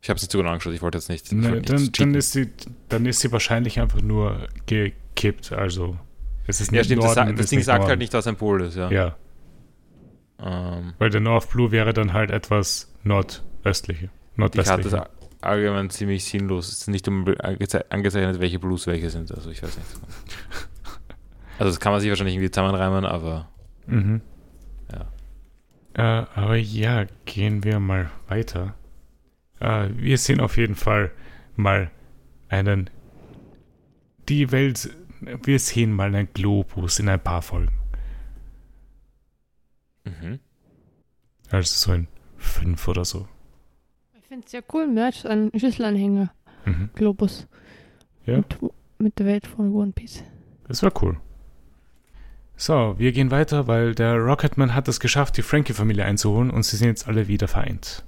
Ich 0.00 0.08
habe 0.10 0.16
es 0.16 0.22
nicht 0.22 0.32
so 0.32 0.38
genau 0.38 0.50
angeschaut, 0.50 0.74
ich 0.74 0.82
wollte 0.82 0.98
jetzt 0.98 1.08
nicht. 1.08 1.26
Ich 1.26 1.32
Nein, 1.32 1.52
wollte 1.54 1.72
dann, 1.72 1.82
nicht 1.82 2.00
dann, 2.00 2.14
ist 2.14 2.32
sie, 2.32 2.48
dann 2.88 3.04
ist 3.06 3.20
sie 3.20 3.32
wahrscheinlich 3.32 3.80
einfach 3.80 4.00
nur 4.00 4.46
gekippt. 4.66 5.52
Also 5.52 5.96
es 6.46 6.60
ist 6.60 6.70
ja, 6.70 6.78
nicht 6.78 6.86
stimmt, 6.86 7.02
das, 7.02 7.16
Norden, 7.16 7.32
das 7.36 7.44
ist 7.44 7.52
Ding 7.52 7.62
sagt 7.62 7.78
Norden. 7.80 7.90
halt 7.90 7.98
nicht, 7.98 8.12
was 8.14 8.26
ein 8.26 8.36
Pol 8.36 8.62
ist, 8.62 8.76
ja. 8.76 8.90
Ja, 8.90 9.16
Ähm, 10.40 10.94
weil 10.98 11.10
der 11.10 11.20
North 11.20 11.50
Blue 11.50 11.72
wäre 11.72 11.92
dann 11.92 12.12
halt 12.12 12.30
etwas 12.30 12.94
nordöstliche. 13.64 14.10
die 14.36 14.40
Karte 14.42 14.60
ist 14.60 14.68
Nordwestliche. 14.92 15.06
allgemein 15.40 15.90
ziemlich 15.90 16.24
sinnlos. 16.24 16.68
Es 16.68 16.80
ist 16.80 16.88
nicht 16.88 17.06
angeze- 17.08 17.90
angezeichnet, 17.90 18.40
welche 18.40 18.58
Blues 18.58 18.86
welche 18.86 19.10
sind. 19.10 19.32
Also 19.32 19.50
ich 19.50 19.62
weiß 19.62 19.76
nicht. 19.76 19.88
Also 21.60 21.70
das 21.72 21.80
kann 21.80 21.90
man 21.90 22.00
sich 22.00 22.08
wahrscheinlich 22.08 22.36
irgendwie 22.36 22.52
zusammenreimen, 22.52 23.04
aber 23.04 23.48
Mhm. 23.86 24.20
Ja. 24.92 25.08
Äh, 25.94 26.26
aber 26.36 26.54
ja, 26.56 27.06
gehen 27.24 27.64
wir 27.64 27.80
mal 27.80 28.10
weiter. 28.28 28.74
Äh, 29.58 29.88
wir 29.96 30.18
sehen 30.18 30.38
auf 30.40 30.56
jeden 30.56 30.76
Fall 30.76 31.10
mal 31.56 31.90
einen. 32.48 32.90
Die 34.28 34.52
Welt. 34.52 34.88
Wir 35.20 35.58
sehen 35.58 35.92
mal 35.92 36.14
einen 36.14 36.28
Globus 36.32 37.00
in 37.00 37.08
ein 37.08 37.18
paar 37.18 37.42
Folgen. 37.42 37.76
mhm. 40.04 40.38
Also 41.50 41.74
so 41.74 41.92
in 41.92 42.06
fünf 42.36 42.86
oder 42.86 43.04
so. 43.04 43.26
Ich 44.28 44.30
finde 44.30 44.44
es 44.44 44.50
sehr 44.50 44.62
cool, 44.74 44.86
Merch, 44.86 45.24
ein 45.26 45.50
Schlüsselanhänger, 45.56 46.30
Mhm. 46.66 46.90
Globus. 46.94 47.46
Ja. 48.26 48.36
Mit, 48.36 48.58
mit 48.98 49.18
der 49.18 49.24
Welt 49.24 49.46
von 49.46 49.72
One 49.72 49.92
Piece. 49.92 50.22
Das 50.66 50.82
war 50.82 50.92
cool. 51.02 51.16
So, 52.54 52.94
wir 52.98 53.12
gehen 53.12 53.30
weiter, 53.30 53.68
weil 53.68 53.94
der 53.94 54.16
Rocketman 54.18 54.74
hat 54.74 54.86
es 54.86 55.00
geschafft, 55.00 55.38
die 55.38 55.42
Frankie-Familie 55.42 56.04
einzuholen 56.04 56.50
und 56.50 56.62
sie 56.64 56.76
sind 56.76 56.88
jetzt 56.88 57.08
alle 57.08 57.26
wieder 57.26 57.48
vereint. 57.48 58.04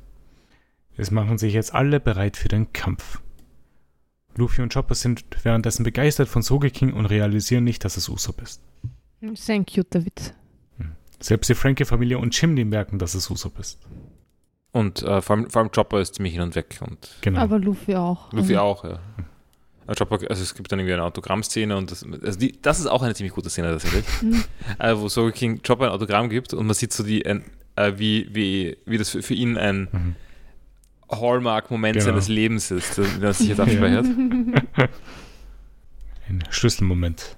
Es 0.99 1.11
machen 1.11 1.39
sich 1.39 1.55
jetzt 1.55 1.73
alle 1.73 2.01
bereit 2.01 2.37
für 2.37 2.49
den 2.49 2.71
Kampf. 2.75 3.23
Luffy 4.37 4.61
und 4.61 4.75
Chopper 4.75 4.97
sind 4.97 5.25
währenddessen 5.43 5.85
begeistert 5.85 6.29
von 6.29 6.43
Sogeking 6.43 6.93
und 6.93 7.07
realisieren 7.07 7.64
nicht, 7.64 7.83
dass 7.87 7.97
es 7.97 8.11
Usopp 8.11 8.43
ist. 8.43 8.61
Ist 9.23 9.49
ein 9.49 9.64
cuter 9.64 10.05
Witz. 10.05 10.35
Selbst 11.18 11.49
die 11.49 11.55
Frankie-Familie 11.55 12.18
und 12.18 12.35
Chimney 12.35 12.66
merken, 12.66 12.99
dass 12.99 13.14
es 13.14 13.31
Usopp 13.31 13.59
ist. 13.59 13.81
Und 14.73 15.03
äh, 15.03 15.21
vor, 15.21 15.37
allem, 15.37 15.51
vor 15.51 15.62
allem 15.62 15.71
Chopper 15.73 16.01
ist 16.01 16.14
ziemlich 16.14 16.35
hin 16.35 16.43
und 16.43 16.55
weg. 16.55 16.79
Und 16.81 17.09
Genau. 17.23 17.41
Aber 17.41 17.59
Luffy 17.59 17.97
auch. 17.97 18.33
Luffy 18.33 18.55
Also, 18.57 18.61
auch, 18.61 18.85
ja. 18.85 19.01
Aber 19.87 19.95
Chopper, 19.97 20.18
also 20.31 20.43
es 20.43 20.55
gibt 20.55 20.71
dann 20.71 20.79
irgendwie 20.79 20.95
eine 20.95 21.03
Autogrammszene 21.05 21.77
und 21.77 21.91
das, 21.91 22.05
also 22.23 22.39
die, 22.39 22.61
das 22.62 22.79
ist 22.79 22.87
auch 22.87 23.03
eine 23.03 23.14
ziemlich 23.14 23.35
gute 23.35 23.51
Szene 23.51 23.68
tatsächlich. 23.73 24.05
hm, 24.21 24.45
äh, 24.79 24.97
wo 24.97 25.09
Soul 25.09 25.33
King 25.33 25.61
Chopper 25.66 25.87
ein 25.87 25.91
Autogramm 25.91 26.29
gibt 26.29 26.55
und 26.55 26.66
man 26.66 26.75
sieht 26.75 26.93
so 26.93 27.03
die, 27.03 27.27
ein, 27.27 27.45
äh, 27.75 27.95
wie, 27.97 28.29
wie, 28.33 28.77
wie 28.87 28.99
das 28.99 29.11
für, 29.11 29.23
für 29.23 29.35
ihn 29.35 29.57
ein 29.59 29.89
Mhm. 29.91 30.16
Hallmark-Moment 31.11 31.95
Genau. 31.95 32.07
seines 32.07 32.29
Lebens 32.29 32.71
ist, 32.71 32.97
den 32.99 33.21
er 33.21 33.33
sich 33.35 33.49
jetzt 33.49 33.59
abspeichert. 33.59 34.07
Ein 36.29 36.45
Schlüsselmoment. 36.51 37.37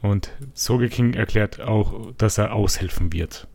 Und 0.00 0.30
Sogeking 0.54 1.12
erklärt 1.12 1.60
auch, 1.60 2.12
dass 2.16 2.38
er 2.38 2.54
aushelfen 2.54 3.12
wird. 3.12 3.48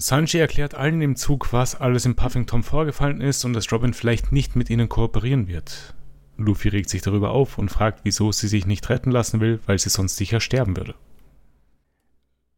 Sanji 0.00 0.38
erklärt 0.38 0.74
allen 0.74 1.00
im 1.00 1.16
Zug, 1.16 1.52
was 1.52 1.74
alles 1.74 2.06
in 2.06 2.14
Puffington 2.14 2.62
vorgefallen 2.62 3.20
ist 3.20 3.44
und 3.44 3.52
dass 3.52 3.72
Robin 3.72 3.94
vielleicht 3.94 4.32
nicht 4.32 4.56
mit 4.56 4.70
ihnen 4.70 4.88
kooperieren 4.88 5.48
wird. 5.48 5.94
Luffy 6.36 6.68
regt 6.68 6.88
sich 6.88 7.02
darüber 7.02 7.30
auf 7.30 7.58
und 7.58 7.68
fragt, 7.68 8.00
wieso 8.04 8.30
sie 8.30 8.46
sich 8.46 8.64
nicht 8.64 8.88
retten 8.90 9.10
lassen 9.10 9.40
will, 9.40 9.58
weil 9.66 9.78
sie 9.78 9.88
sonst 9.88 10.16
sicher 10.16 10.40
sterben 10.40 10.76
würde. 10.76 10.94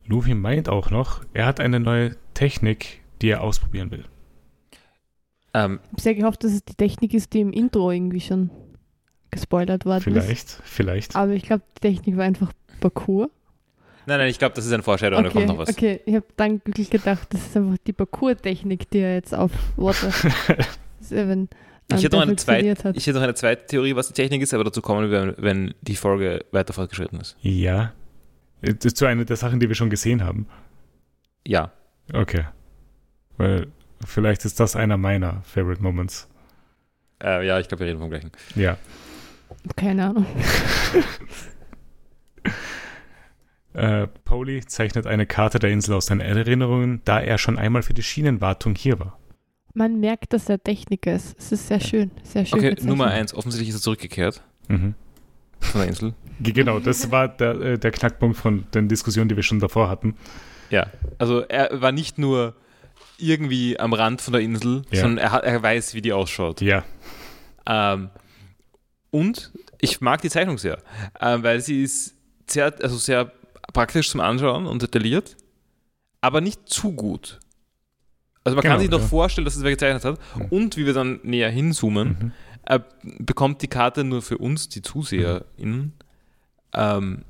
Luffy 0.05 0.35
meint 0.35 0.69
auch 0.69 0.91
noch, 0.91 1.23
er 1.33 1.47
hat 1.47 1.61
eine 1.61 1.81
neue 1.81 2.17
Technik, 2.35 3.01
die 3.23 3.29
er 3.31 3.43
ausprobieren 3.43 3.91
will. 3.91 4.05
Ähm, 5.55 5.81
Ich 5.85 5.93
habe 5.93 6.03
sehr 6.03 6.15
gehofft, 6.15 6.45
dass 6.45 6.53
es 6.53 6.65
die 6.65 6.75
Technik 6.75 7.15
ist, 7.15 7.33
die 7.33 7.41
im 7.41 7.53
Intro 7.53 7.91
irgendwie 7.91 8.21
schon 8.21 8.51
gespoilert 9.31 9.87
worden 9.87 10.15
ist. 10.17 10.25
Vielleicht, 10.25 10.61
vielleicht. 10.65 11.17
Aber 11.17 11.33
ich 11.33 11.45
glaube, 11.45 11.63
die 11.77 11.81
Technik 11.81 12.17
war 12.17 12.25
einfach 12.25 12.53
Parcours. 12.81 13.31
Nein, 14.11 14.19
nein, 14.19 14.29
ich 14.29 14.39
glaube, 14.39 14.55
das 14.55 14.67
ist 14.67 14.73
ein 14.73 14.83
Foreshadow, 14.83 15.17
da 15.17 15.29
Okay, 15.29 15.33
kommt 15.33 15.47
noch 15.47 15.59
was. 15.59 15.71
okay. 15.71 16.01
ich 16.05 16.15
habe 16.15 16.27
dann 16.37 16.61
wirklich 16.65 16.91
gedacht, 16.91 17.29
das 17.33 17.41
ist 17.47 17.57
einfach 17.57 17.77
die 17.87 17.93
Parcours-Technik, 17.93 18.91
die 18.91 18.99
er 18.99 19.15
jetzt 19.15 19.35
auf 19.35 19.53
Water 19.77 20.13
Seven 21.01 21.49
Ich 21.93 22.05
hätte, 22.05 22.15
noch 22.17 22.23
eine 22.23 22.37
zweite, 22.37 22.85
hat. 22.85 22.97
ich 22.97 23.05
hätte 23.07 23.17
noch 23.17 23.25
eine 23.25 23.35
zweite 23.35 23.67
Theorie, 23.67 23.97
was 23.97 24.07
die 24.09 24.13
Technik 24.15 24.43
ist, 24.43 24.55
aber 24.55 24.63
dazu 24.63 24.81
kommen 24.81 25.11
wir, 25.11 25.35
wenn, 25.37 25.43
wenn 25.43 25.75
die 25.81 25.97
Folge 25.97 26.45
weiter 26.53 26.73
fortgeschritten 26.73 27.19
ist. 27.21 27.37
Ja. 27.41 27.93
Das 28.63 28.85
ist 28.85 28.97
so 28.97 29.07
eine 29.07 29.25
der 29.25 29.37
Sachen, 29.37 29.59
die 29.59 29.67
wir 29.69 29.75
schon 29.75 29.91
gesehen 29.91 30.23
haben. 30.23 30.47
Ja. 31.47 31.73
Okay. 32.13 32.45
Weil 33.39 33.67
vielleicht 34.07 34.45
ist 34.45 34.61
das 34.61 34.77
einer 34.77 34.97
meiner 34.99 35.43
Favorite 35.43 35.83
Moments. 35.83 36.29
Äh, 37.23 37.45
ja, 37.45 37.59
ich 37.59 37.67
glaube, 37.67 37.81
wir 37.85 37.89
reden 37.89 37.99
vom 37.99 38.11
gleichen. 38.11 38.31
Ja. 38.55 38.77
Keine 39.75 40.11
Ahnung. 40.11 40.27
Äh, 43.73 44.07
Pauli 44.25 44.65
zeichnet 44.67 45.07
eine 45.07 45.27
Karte 45.27 45.59
der 45.59 45.71
Insel 45.71 45.95
aus 45.95 46.07
seinen 46.07 46.21
Erinnerungen, 46.21 47.03
da 47.05 47.21
er 47.21 47.39
schon 47.39 47.59
einmal 47.59 47.83
für 47.83 47.95
die 47.95 48.03
Schienenwartung 48.03 48.75
hier 48.75 48.99
war. 48.99 49.19
Man 49.75 50.01
merkt, 50.01 50.33
dass 50.33 50.49
er 50.49 50.61
Techniker 50.63 51.13
ist. 51.15 51.39
Es 51.39 51.53
ist 51.53 51.69
sehr 51.69 51.79
schön. 51.81 52.11
Sehr 52.25 52.45
schön. 52.45 52.59
Okay. 52.59 52.77
Nummer 52.83 53.07
eins. 53.07 53.33
Offensichtlich 53.33 53.69
ist 53.69 53.77
er 53.77 53.81
zurückgekehrt 53.83 54.43
Mhm. 54.67 54.95
von 55.61 55.81
der 55.81 55.89
Insel. 55.89 56.15
Ge- 56.41 56.53
Genau, 56.53 56.81
das 56.81 57.11
war 57.13 57.29
der, 57.29 57.55
äh, 57.61 57.79
der 57.79 57.93
Knackpunkt 57.93 58.37
von 58.37 58.65
den 58.75 58.89
Diskussionen, 58.89 59.29
die 59.29 59.37
wir 59.37 59.43
schon 59.45 59.61
davor 59.61 59.89
hatten. 59.89 60.17
Ja. 60.71 60.87
Also 61.19 61.41
er 61.43 61.81
war 61.81 61.93
nicht 61.93 62.19
nur 62.19 62.55
irgendwie 63.19 63.79
am 63.79 63.93
Rand 63.93 64.21
von 64.21 64.33
der 64.33 64.43
Insel, 64.43 64.83
Ja. 64.91 65.03
sondern 65.03 65.19
er, 65.19 65.31
hat, 65.33 65.45
er 65.45 65.63
weiß, 65.63 65.95
wie 65.95 66.01
die 66.03 66.13
ausschaut. 66.13 66.61
Ja. 66.61 66.83
Ähm, 67.67 68.11
und 69.11 69.53
ich 69.81 70.01
mag 70.01 70.21
die 70.23 70.31
Zeichnung 70.31 70.59
sehr, 70.59 70.79
ähm, 71.21 71.43
weil 71.45 71.61
sie 71.61 71.83
ist 71.83 72.15
sehr, 72.49 72.73
also 72.83 72.97
sehr 72.97 73.31
praktisch 73.73 74.11
zum 74.11 74.21
Anschauen 74.21 74.67
und 74.67 74.83
detailliert, 74.83 75.37
aber 76.21 76.41
nicht 76.41 76.69
zu 76.69 76.93
gut. 76.93 77.39
Also 78.45 78.57
man 78.57 78.63
Genau, 78.63 78.75
kann 78.75 78.81
sich 78.81 78.91
noch 78.91 79.01
ja. 79.01 79.07
vorstellen, 79.07 79.45
dass 79.45 79.57
es 79.57 79.63
wer 79.63 79.71
gezeichnet 79.71 80.05
hat. 80.05 80.19
Mhm. 80.37 80.45
Und 80.47 80.77
wie 80.77 80.87
wir 80.87 80.95
dann 80.95 81.21
näher 81.23 81.51
hinzoomen, 81.51 82.09
Mhm. 82.09 82.33
äh, 82.67 82.81
bekommt 83.19 83.63
die 83.63 83.69
Karte 83.69 84.03
nur 84.05 84.23
für 84.23 84.39
uns, 84.39 84.69
die 84.69 84.83
ZuseherInnen, 84.83 85.93
ähm, 86.75 87.25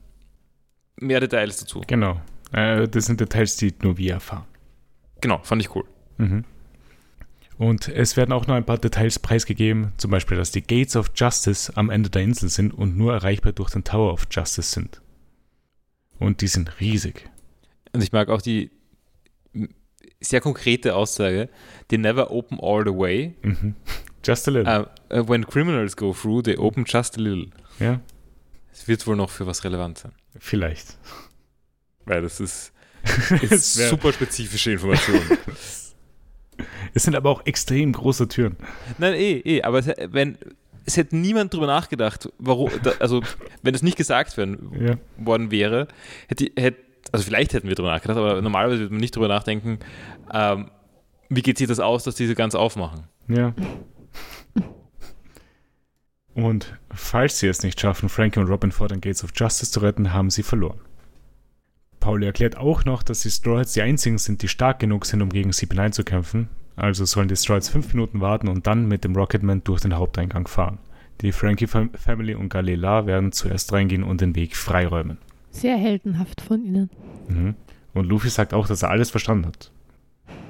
mehr 0.97 1.21
Details 1.21 1.59
dazu. 1.59 1.83
Genau. 1.87 2.21
Äh, 2.53 2.89
das 2.89 3.07
sind 3.07 3.21
Details, 3.21 3.57
die 3.57 3.75
nur 3.83 3.97
wir 3.99 4.15
erfahren. 4.15 4.45
Genau, 5.21 5.39
fand 5.43 5.63
ich 5.63 5.75
cool. 5.75 5.85
Mhm. 6.19 6.45
Und 7.59 7.89
es 7.89 8.17
werden 8.17 8.33
auch 8.33 8.47
noch 8.47 8.55
ein 8.55 8.65
paar 8.65 8.79
Details 8.79 9.19
preisgegeben, 9.19 9.93
zum 9.99 10.11
Beispiel, 10.11 10.37
dass 10.39 10.51
die 10.51 10.63
Gates 10.63 10.97
of 10.97 11.11
Justice 11.15 11.71
am 11.77 11.91
Ende 11.91 12.09
der 12.09 12.23
Insel 12.23 12.49
sind 12.49 12.73
und 12.73 12.97
nur 12.97 13.13
erreichbar 13.13 13.53
durch 13.53 13.71
den 13.71 13.85
Tower 13.85 14.13
of 14.15 14.27
Justice 14.31 14.73
sind. 14.73 15.03
Und 16.21 16.41
die 16.43 16.47
sind 16.47 16.79
riesig. 16.81 17.29
Und 17.93 18.03
ich 18.03 18.13
mag 18.13 18.29
auch 18.29 18.43
die 18.43 18.71
sehr 20.21 20.41
konkrete 20.41 20.95
Aussage, 20.95 21.49
they 21.89 21.99
never 21.99 22.31
open 22.31 22.59
all 22.61 22.85
the 22.85 22.97
way. 22.97 23.35
Mhm. 23.43 23.75
Just 24.23 24.47
a 24.47 24.51
little. 24.51 24.87
Uh, 25.11 25.19
uh, 25.19 25.29
when 25.29 25.45
criminals 25.47 25.97
go 25.97 26.13
through, 26.13 26.43
they 26.43 26.57
open 26.57 26.85
just 26.87 27.17
a 27.17 27.21
little. 27.21 27.47
Ja, 27.79 28.01
Es 28.73 28.87
wird 28.87 29.07
wohl 29.07 29.17
noch 29.17 29.31
für 29.31 29.47
was 29.47 29.65
relevant 29.65 29.99
sein. 29.99 30.13
vielleicht. 30.39 30.99
Weil 32.05 32.23
das 32.23 32.39
ist, 32.39 32.73
ist 33.43 33.75
super 33.75 34.13
spezifische 34.13 34.73
Information. 34.73 35.21
Es 36.93 37.05
sind 37.05 37.15
aber 37.15 37.31
auch 37.31 37.47
extrem 37.47 37.93
große 37.93 38.29
Türen. 38.29 38.57
Nein, 38.99 39.15
eh, 39.15 39.39
eh, 39.39 39.63
aber 39.63 39.83
wenn, 40.13 40.37
es 40.91 40.97
hätte 40.97 41.17
niemand 41.17 41.55
drüber 41.55 41.67
nachgedacht, 41.67 42.29
warum, 42.39 42.71
da, 42.83 42.93
also 42.99 43.23
wenn 43.63 43.75
es 43.75 43.83
nicht 43.83 43.97
gesagt 43.97 44.37
werden, 44.37 44.73
Ja. 44.79 44.97
worden 45.17 45.51
wäre, 45.51 45.87
hätte, 46.29 46.51
hätte, 46.57 46.79
also 47.13 47.25
vielleicht 47.25 47.53
hätten 47.53 47.69
wir 47.69 47.75
drüber 47.77 47.91
nachgedacht, 47.93 48.19
aber 48.19 48.41
normalerweise 48.43 48.81
würde 48.81 48.93
man 48.93 49.01
nicht 49.01 49.15
drüber 49.15 49.29
nachdenken, 49.29 49.79
ähm, 50.33 50.71
wie 51.29 51.43
geht 51.43 51.59
sich 51.59 51.69
das 51.69 51.79
aus, 51.81 52.03
dass 52.05 52.17
diese 52.17 52.35
ganz 52.35 52.55
aufmachen. 52.55 53.05
Ja. 53.29 53.55
Und 56.35 56.79
falls 56.93 57.39
sie 57.39 57.49
es 57.49 57.63
nicht 57.63 57.81
schaffen, 57.81 58.09
Frankie 58.09 58.41
und 58.41 58.49
Robin 58.49 58.73
vor 58.73 58.89
den 58.89 59.01
Gates 59.01 59.23
of 59.25 59.31
Justice 59.35 59.71
zu 59.73 59.81
retten, 59.81 60.13
haben 60.13 60.31
sie 60.31 60.43
verloren. 60.43 60.81
Pauli 61.99 62.27
erklärt 62.27 62.57
auch 62.57 62.85
noch, 62.85 63.03
dass 63.03 63.21
die 63.21 63.31
Straws 63.31 63.73
die 63.73 63.83
einzigen 63.83 64.19
sind, 64.19 64.43
die 64.43 64.49
stark 64.49 64.79
genug 64.79 65.07
sind, 65.07 65.23
um 65.23 65.29
gegen 65.29 65.53
sie 65.53 65.67
hineinzukämpfen. 65.67 66.49
Also 66.81 67.05
sollen 67.05 67.29
die 67.29 67.37
Straws 67.37 67.69
fünf 67.69 67.93
Minuten 67.93 68.21
warten 68.23 68.49
und 68.49 68.67
dann 68.67 68.89
mit 68.89 69.05
dem 69.05 69.15
Rocketman 69.15 69.63
durch 69.65 69.83
den 69.83 69.95
Haupteingang 69.97 70.49
fahren. 70.49 70.79
Die 71.21 71.31
Frankie 71.31 71.67
Fam 71.67 71.91
Family 71.93 72.35
und 72.35 72.49
Galila 72.49 73.05
werden 73.05 73.33
zuerst 73.33 73.71
reingehen 73.75 74.03
und 74.03 74.23
den 74.23 74.35
Weg 74.35 74.57
freiräumen. 74.57 75.19
Sehr 75.51 75.77
heldenhaft 75.77 76.41
von 76.41 76.65
ihnen. 76.65 76.89
Mhm. 77.29 77.55
Und 77.93 78.07
Luffy 78.07 78.31
sagt 78.31 78.55
auch, 78.55 78.67
dass 78.67 78.83
er 78.83 78.89
alles 78.91 79.11
verstanden 79.11 79.47
hat. 79.49 79.71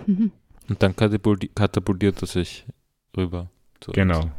Mhm. 0.07 0.31
Und 0.69 0.81
dann 0.85 0.93
katapulti- 0.93 1.51
katapultiert 1.53 2.23
er 2.23 2.29
sich 2.29 2.65
rüber. 3.17 3.51
Genau. 3.93 4.31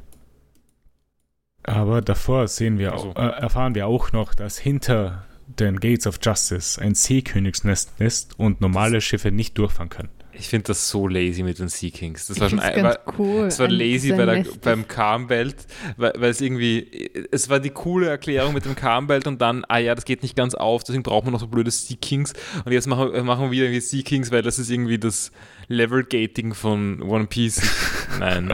Aber 1.63 2.01
davor 2.01 2.47
sehen 2.47 2.77
wir 2.77 2.93
Also. 2.93 3.09
auch, 3.11 3.15
äh, 3.17 3.41
erfahren 3.41 3.75
wir 3.75 3.85
auch 3.87 4.13
noch, 4.13 4.33
dass 4.33 4.57
hinter 4.57 5.25
den 5.59 5.81
Gates 5.81 6.07
of 6.07 6.19
Justice 6.21 6.81
ein 6.81 6.95
Seekönigsnest 6.95 7.99
ist 7.99 8.39
und 8.39 8.61
normale 8.61 9.01
Schiffe 9.01 9.31
nicht 9.31 9.57
durchfahren 9.57 9.89
können. 9.89 10.09
Ich 10.33 10.47
finde 10.47 10.63
das 10.67 10.89
so 10.89 11.07
lazy 11.07 11.43
mit 11.43 11.59
den 11.59 11.67
Sea 11.67 11.89
Kings. 11.91 12.27
Das 12.27 12.37
Ich 12.37 12.41
war 12.41 12.49
schon 12.49 12.59
ein, 12.59 12.83
war, 12.83 12.97
cool. 13.19 13.45
es 13.47 13.59
war 13.59 13.67
lazy 13.67 14.13
bei 14.13 14.25
der, 14.25 14.45
beim 14.61 14.87
Calm-Belt, 14.87 15.55
weil, 15.97 16.13
weil 16.17 16.29
es 16.31 16.39
irgendwie, 16.41 17.09
es 17.31 17.49
war 17.49 17.59
die 17.59 17.69
coole 17.69 18.07
Erklärung 18.09 18.53
mit 18.53 18.65
dem 18.65 18.75
Calm-Belt 18.75 19.27
und 19.27 19.41
dann, 19.41 19.65
ah 19.67 19.77
ja, 19.77 19.93
das 19.93 20.05
geht 20.05 20.23
nicht 20.23 20.35
ganz 20.35 20.55
auf, 20.55 20.83
deswegen 20.83 21.03
braucht 21.03 21.25
man 21.25 21.33
noch 21.33 21.39
so 21.41 21.47
blöde 21.47 21.69
Sea 21.69 21.97
Kings 21.99 22.33
und 22.65 22.71
jetzt 22.71 22.87
machen, 22.87 23.11
wir- 23.13 23.23
machen 23.23 23.51
wir 23.51 23.63
irgendwie 23.63 23.81
Sea 23.81 24.01
Kings, 24.03 24.31
weil 24.31 24.41
das 24.41 24.57
ist 24.57 24.69
irgendwie 24.69 24.97
das 24.99 25.31
Level-Gating 25.67 26.53
von 26.53 27.01
One 27.01 27.27
Piece. 27.27 27.57
Ich, 27.63 27.69
nein. 28.19 28.53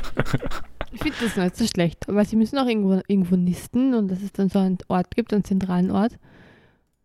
Ich 0.92 1.02
finde 1.02 1.18
das 1.22 1.36
nicht 1.36 1.58
so 1.58 1.68
schlecht, 1.68 2.10
aber 2.10 2.26
sie 2.26 2.36
müssen 2.38 2.58
auch 2.58 2.68
irgendwo, 2.68 3.02
irgendwo 3.08 3.36
nisten 3.36 3.94
und 3.94 4.08
dass 4.10 4.22
es 4.22 4.32
dann 4.34 4.50
so 4.50 4.60
einen 4.60 4.78
Ort 4.88 5.16
gibt, 5.16 5.34
einen 5.34 5.44
zentralen 5.44 5.92
Ort. 5.92 6.14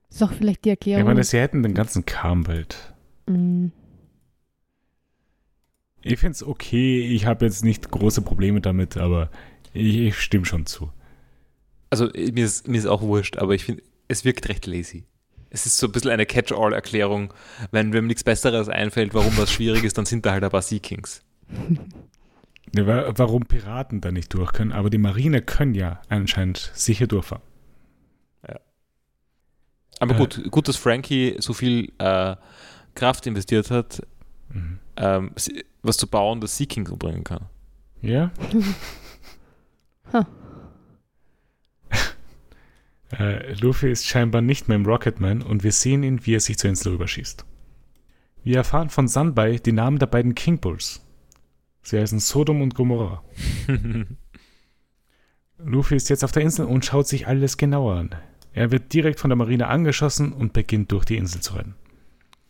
Das 0.09 0.17
ist 0.17 0.23
auch 0.23 0.33
vielleicht 0.33 0.65
die 0.65 0.69
Ich 0.71 0.73
Erklärung. 0.75 1.05
meine, 1.05 1.25
sie 1.25 1.39
hätten 1.39 1.63
den 1.63 1.75
ganzen 1.75 2.05
Karmwelt. 2.07 2.77
Mm, 3.27 3.67
Ich 6.03 6.19
finde 6.19 6.33
es 6.33 6.43
okay, 6.45 7.01
ich 7.01 7.27
habe 7.27 7.45
jetzt 7.45 7.65
nicht 7.65 7.91
große 7.91 8.23
Probleme 8.23 8.61
damit, 8.61 8.97
aber 8.97 9.31
ich, 9.73 9.99
ich 9.99 10.19
stimme 10.21 10.45
schon 10.45 10.67
zu. 10.67 10.91
Also 11.91 12.07
mir 12.15 12.45
ist, 12.45 12.67
mir 12.69 12.79
ist 12.79 12.87
auch 12.87 13.03
wurscht, 13.03 13.37
aber 13.39 13.55
ich 13.55 13.65
finde, 13.65 13.83
es 14.09 14.25
wirkt 14.25 14.49
recht 14.49 14.67
lazy. 14.67 15.05
Es 15.51 15.67
ist 15.67 15.77
so 15.77 15.87
ein 15.87 15.93
bisschen 15.93 16.11
eine 16.11 16.25
Catch-all-Erklärung. 16.27 17.35
Wenn 17.71 17.93
wem 17.93 18.07
nichts 18.07 18.25
Besseres 18.25 18.69
einfällt, 18.71 19.13
warum 19.15 19.37
was 19.37 19.53
schwierig 19.53 19.85
ist, 19.85 19.99
dann 19.99 20.07
sind 20.07 20.25
da 20.25 20.33
halt 20.33 20.43
ein 20.45 20.51
paar 20.51 20.63
Sea 20.63 20.79
Kings. 20.79 21.23
Ja, 22.75 22.87
wa- 22.87 23.13
Warum 23.17 23.43
Piraten 23.45 24.01
da 24.01 24.11
nicht 24.13 24.33
durch 24.33 24.53
können, 24.55 24.73
aber 24.73 24.89
die 24.89 24.97
Marine 24.97 25.43
können 25.43 25.75
ja 25.75 26.01
anscheinend 26.09 26.71
sicher 26.75 27.07
durchfahren. 27.07 27.43
Aber 30.01 30.15
Äh. 30.15 30.19
gut, 30.19 30.51
gut, 30.51 30.69
dass 30.69 30.77
Frankie 30.77 31.37
so 31.39 31.53
viel 31.53 31.93
äh, 31.99 32.37
Kraft 32.95 33.27
investiert 33.27 33.71
hat, 33.71 34.01
Mhm. 34.49 34.79
Ähm, 35.03 35.33
sie- 35.37 35.65
was 35.83 35.97
zu 35.97 36.07
bauen, 36.07 36.41
das 36.41 36.57
Sea 36.57 36.67
Kings 36.67 36.91
umbringen 36.91 37.25
kann. 37.25 37.47
Ja? 38.01 38.31
Ha. 40.13 40.27
äh, 43.19 43.53
Luffy 43.55 43.91
ist 43.91 44.07
scheinbar 44.07 44.43
nicht 44.43 44.69
mehr 44.69 44.77
im 44.77 44.85
Rocketman 44.85 45.41
und 45.43 45.63
wir 45.63 45.73
sehen 45.73 46.03
ihn, 46.03 46.27
wie 46.27 46.35
er 46.35 46.41
sich 46.41 46.59
zur 46.59 46.69
Insel 46.71 46.93
rüberschießt. 46.93 47.47
Wir 48.45 48.57
erfahren 48.57 48.91
von 48.91 49.09
Sunbai 49.09 49.57
die 49.57 49.73
Namen 49.73 49.99
der 49.99 50.07
beiden 50.07 50.35
King 50.35 50.59
Bulls. 50.59 51.01
Sie 51.83 51.99
heißen 51.99 52.19
Sodom 52.19 52.61
und 52.61 52.75
Gomorrah. 52.75 53.23
Luffy 55.59 55.97
ist 55.97 56.11
jetzt 56.11 56.25
auf 56.25 56.33
der 56.33 56.43
Insel 56.43 56.67
und 56.67 56.85
schaut 56.85 57.07
sich 57.09 57.27
alles 57.27 57.57
genauer 57.57 57.95
an. 57.95 58.15
Er 58.53 58.71
wird 58.71 58.93
direkt 58.93 59.21
von 59.21 59.31
der 59.31 59.37
Marine 59.37 59.69
angeschossen 59.69 60.33
und 60.33 60.53
beginnt 60.53 60.93
durch 60.93 61.05
die 61.05 61.17
Insel 61.17 61.41
zu 61.41 61.55
rennen. 61.55 61.75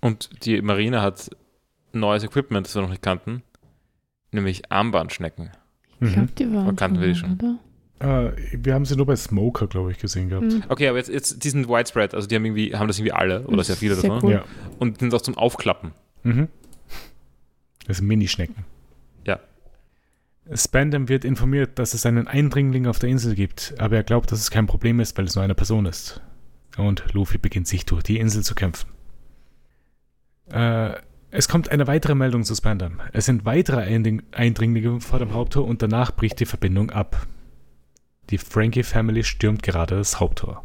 Und 0.00 0.44
die 0.44 0.60
Marine 0.62 1.00
hat 1.02 1.30
neues 1.94 2.24
Equipment, 2.24 2.66
das 2.66 2.74
wir 2.74 2.82
noch 2.82 2.90
nicht 2.90 3.02
kannten, 3.02 3.42
nämlich 4.30 4.70
Armbandschnecken. 4.70 5.50
ich 6.00 6.12
glaube, 6.12 6.28
die 6.38 6.52
waren 6.52 6.68
Aber 6.68 6.76
kannten 6.76 7.00
wir 7.00 7.08
die 7.08 7.14
schon, 7.14 7.34
oder? 7.34 7.58
Äh, 8.02 8.32
wir 8.52 8.74
haben 8.74 8.84
sie 8.84 8.96
nur 8.96 9.06
bei 9.06 9.14
Smoker, 9.16 9.68
glaube 9.68 9.92
ich, 9.92 9.98
gesehen 9.98 10.28
gehabt. 10.28 10.52
Hm. 10.52 10.64
Okay, 10.68 10.88
aber 10.88 10.98
jetzt, 10.98 11.08
jetzt 11.08 11.44
diesen 11.44 11.68
Widespread, 11.68 12.14
also 12.14 12.26
die 12.26 12.34
haben 12.34 12.44
irgendwie, 12.44 12.74
haben 12.74 12.88
das 12.88 12.98
irgendwie 12.98 13.12
alle 13.12 13.46
oder 13.46 13.62
sehr 13.62 13.76
viele 13.76 13.94
Sehr 13.94 14.10
davon. 14.10 14.24
cool. 14.24 14.32
Ja. 14.32 14.44
Und 14.78 14.98
sind 14.98 15.14
auch 15.14 15.22
zum 15.22 15.36
Aufklappen. 15.38 15.92
Mhm. 16.24 16.48
Das 17.86 17.98
sind 17.98 18.06
Minischnecken. 18.06 18.64
Ja. 19.26 19.38
Spandam 20.54 21.08
wird 21.08 21.24
informiert, 21.24 21.78
dass 21.78 21.94
es 21.94 22.04
einen 22.04 22.26
Eindringling 22.26 22.86
auf 22.86 22.98
der 22.98 23.08
Insel 23.10 23.34
gibt, 23.34 23.74
aber 23.78 23.96
er 23.96 24.02
glaubt, 24.02 24.32
dass 24.32 24.40
es 24.40 24.50
kein 24.50 24.66
Problem 24.66 24.98
ist, 24.98 25.16
weil 25.16 25.26
es 25.26 25.34
nur 25.36 25.44
eine 25.44 25.54
Person 25.54 25.86
ist. 25.86 26.20
Und 26.76 27.04
Luffy 27.12 27.38
beginnt 27.38 27.68
sich 27.68 27.86
durch 27.86 28.02
die 28.02 28.18
Insel 28.18 28.42
zu 28.42 28.54
kämpfen. 28.54 28.88
Äh, 30.50 30.94
es 31.34 31.48
kommt 31.48 31.70
eine 31.70 31.86
weitere 31.86 32.14
Meldung 32.14 32.44
zu 32.44 32.54
Spandam. 32.54 33.00
Es 33.14 33.24
sind 33.24 33.46
weitere 33.46 33.80
Eindring 33.80 34.22
Eindringlinge 34.32 35.00
vor 35.00 35.18
dem 35.18 35.32
Haupttor 35.32 35.66
und 35.66 35.80
danach 35.80 36.14
bricht 36.14 36.38
die 36.40 36.46
Verbindung 36.46 36.90
ab. 36.90 37.26
Die 38.28 38.36
Frankie 38.36 38.82
Family 38.82 39.24
stürmt 39.24 39.62
gerade 39.62 39.96
das 39.96 40.20
Haupttor. 40.20 40.62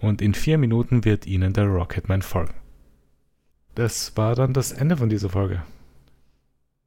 Und 0.00 0.20
in 0.20 0.34
vier 0.34 0.58
Minuten 0.58 1.04
wird 1.04 1.26
ihnen 1.26 1.52
der 1.52 1.66
Rocketman 1.66 2.22
folgen. 2.22 2.54
Das 3.76 4.16
war 4.16 4.34
dann 4.34 4.52
das 4.52 4.72
Ende 4.72 4.96
von 4.96 5.08
dieser 5.08 5.30
Folge. 5.30 5.62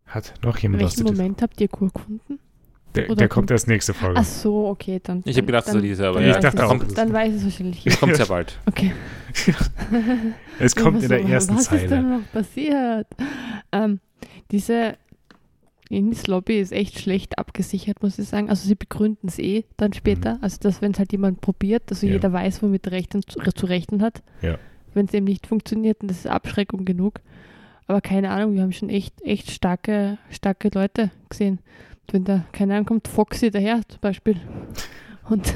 Hat 0.06 0.34
noch 0.44 0.58
jemand 0.58 0.84
was 0.84 0.96
zu 0.96 1.00
welchem 1.00 1.14
dieser 1.14 1.24
Moment 1.24 1.42
habt 1.42 1.62
ihr 1.62 1.70
Kur 1.70 1.90
gefunden? 1.92 2.40
Der, 2.96 3.04
der 3.08 3.16
kommt- 3.16 3.30
kommt 3.30 3.52
erst 3.52 3.68
nächste 3.68 3.94
Folge. 3.94 4.20
Ach 4.20 4.26
so, 4.26 4.68
okay, 4.68 5.00
dann. 5.04 5.20
Ich 5.26 5.36
habe 5.38 5.42
dann- 5.42 5.46
gedacht, 5.48 5.66
so 5.66 5.74
dann- 5.74 5.82
diese, 5.82 6.08
aber 6.08 6.20
dann 6.20 6.30
Ich 6.30 6.36
weiß 6.36 6.42
dachte 6.44 6.58
es- 6.58 6.64
auch. 6.64 6.96
Dann 6.96 7.14
weiß 7.14 7.34
es 7.36 7.44
wahrscheinlich. 7.44 7.88
Es 7.88 7.98
kommt 8.00 8.16
sehr 8.16 8.26
bald. 8.28 8.60
Okay. 8.68 8.92
es 10.60 10.76
kommt 10.76 11.04
in 11.04 11.10
der 11.10 11.22
so, 11.24 11.28
ersten 11.28 11.56
was 11.56 11.62
ist 11.64 11.70
Zeile. 11.70 11.88
denn 11.88 12.10
noch 12.10 12.32
passiert? 12.32 13.08
Ähm, 13.72 14.00
diese 14.52 14.96
Indies 15.90 16.28
Lobby 16.28 16.60
ist 16.60 16.72
echt 16.72 17.00
schlecht 17.00 17.38
abgesichert, 17.38 18.02
muss 18.02 18.18
ich 18.20 18.28
sagen. 18.28 18.50
Also 18.50 18.68
sie 18.68 18.76
begründen 18.76 19.28
es 19.28 19.38
eh 19.40 19.64
dann 19.78 19.94
später. 19.94 20.38
Also 20.42 20.58
dass 20.62 20.82
wenn 20.82 20.92
es 20.92 21.00
halt 21.00 21.12
jemand 21.12 21.42
probiert, 21.42 21.84
also 21.90 22.06
Ja. 22.08 22.14
jeder 22.14 22.32
weiß, 22.34 22.62
womit 22.64 22.90
rechnen, 22.90 23.24
zu, 23.28 23.40
zu 23.40 23.66
rechnen 23.66 24.02
hat. 24.02 24.22
Ja. 24.42 24.58
Wenn 24.94 25.06
es 25.08 25.14
eben 25.14 25.26
nicht 25.26 25.48
funktioniert, 25.48 26.02
dann 26.02 26.08
das 26.08 26.20
ist 26.20 26.28
Abschreckung 26.28 26.86
genug. 26.86 27.20
Aber 27.88 28.02
keine 28.02 28.30
Ahnung, 28.30 28.54
wir 28.56 28.62
haben 28.62 28.72
schon 28.72 28.90
echt, 28.90 29.22
echt 29.24 29.52
starke, 29.52 30.18
starke 30.30 30.70
Leute 30.74 31.12
gesehen. 31.30 31.60
Wenn 32.12 32.24
da, 32.26 32.46
keine 32.52 32.74
Ahnung, 32.76 32.86
kommt 32.86 33.08
Foxy 33.08 33.50
daher 33.50 33.82
zum 33.88 34.00
Beispiel 34.02 34.36
und, 35.30 35.54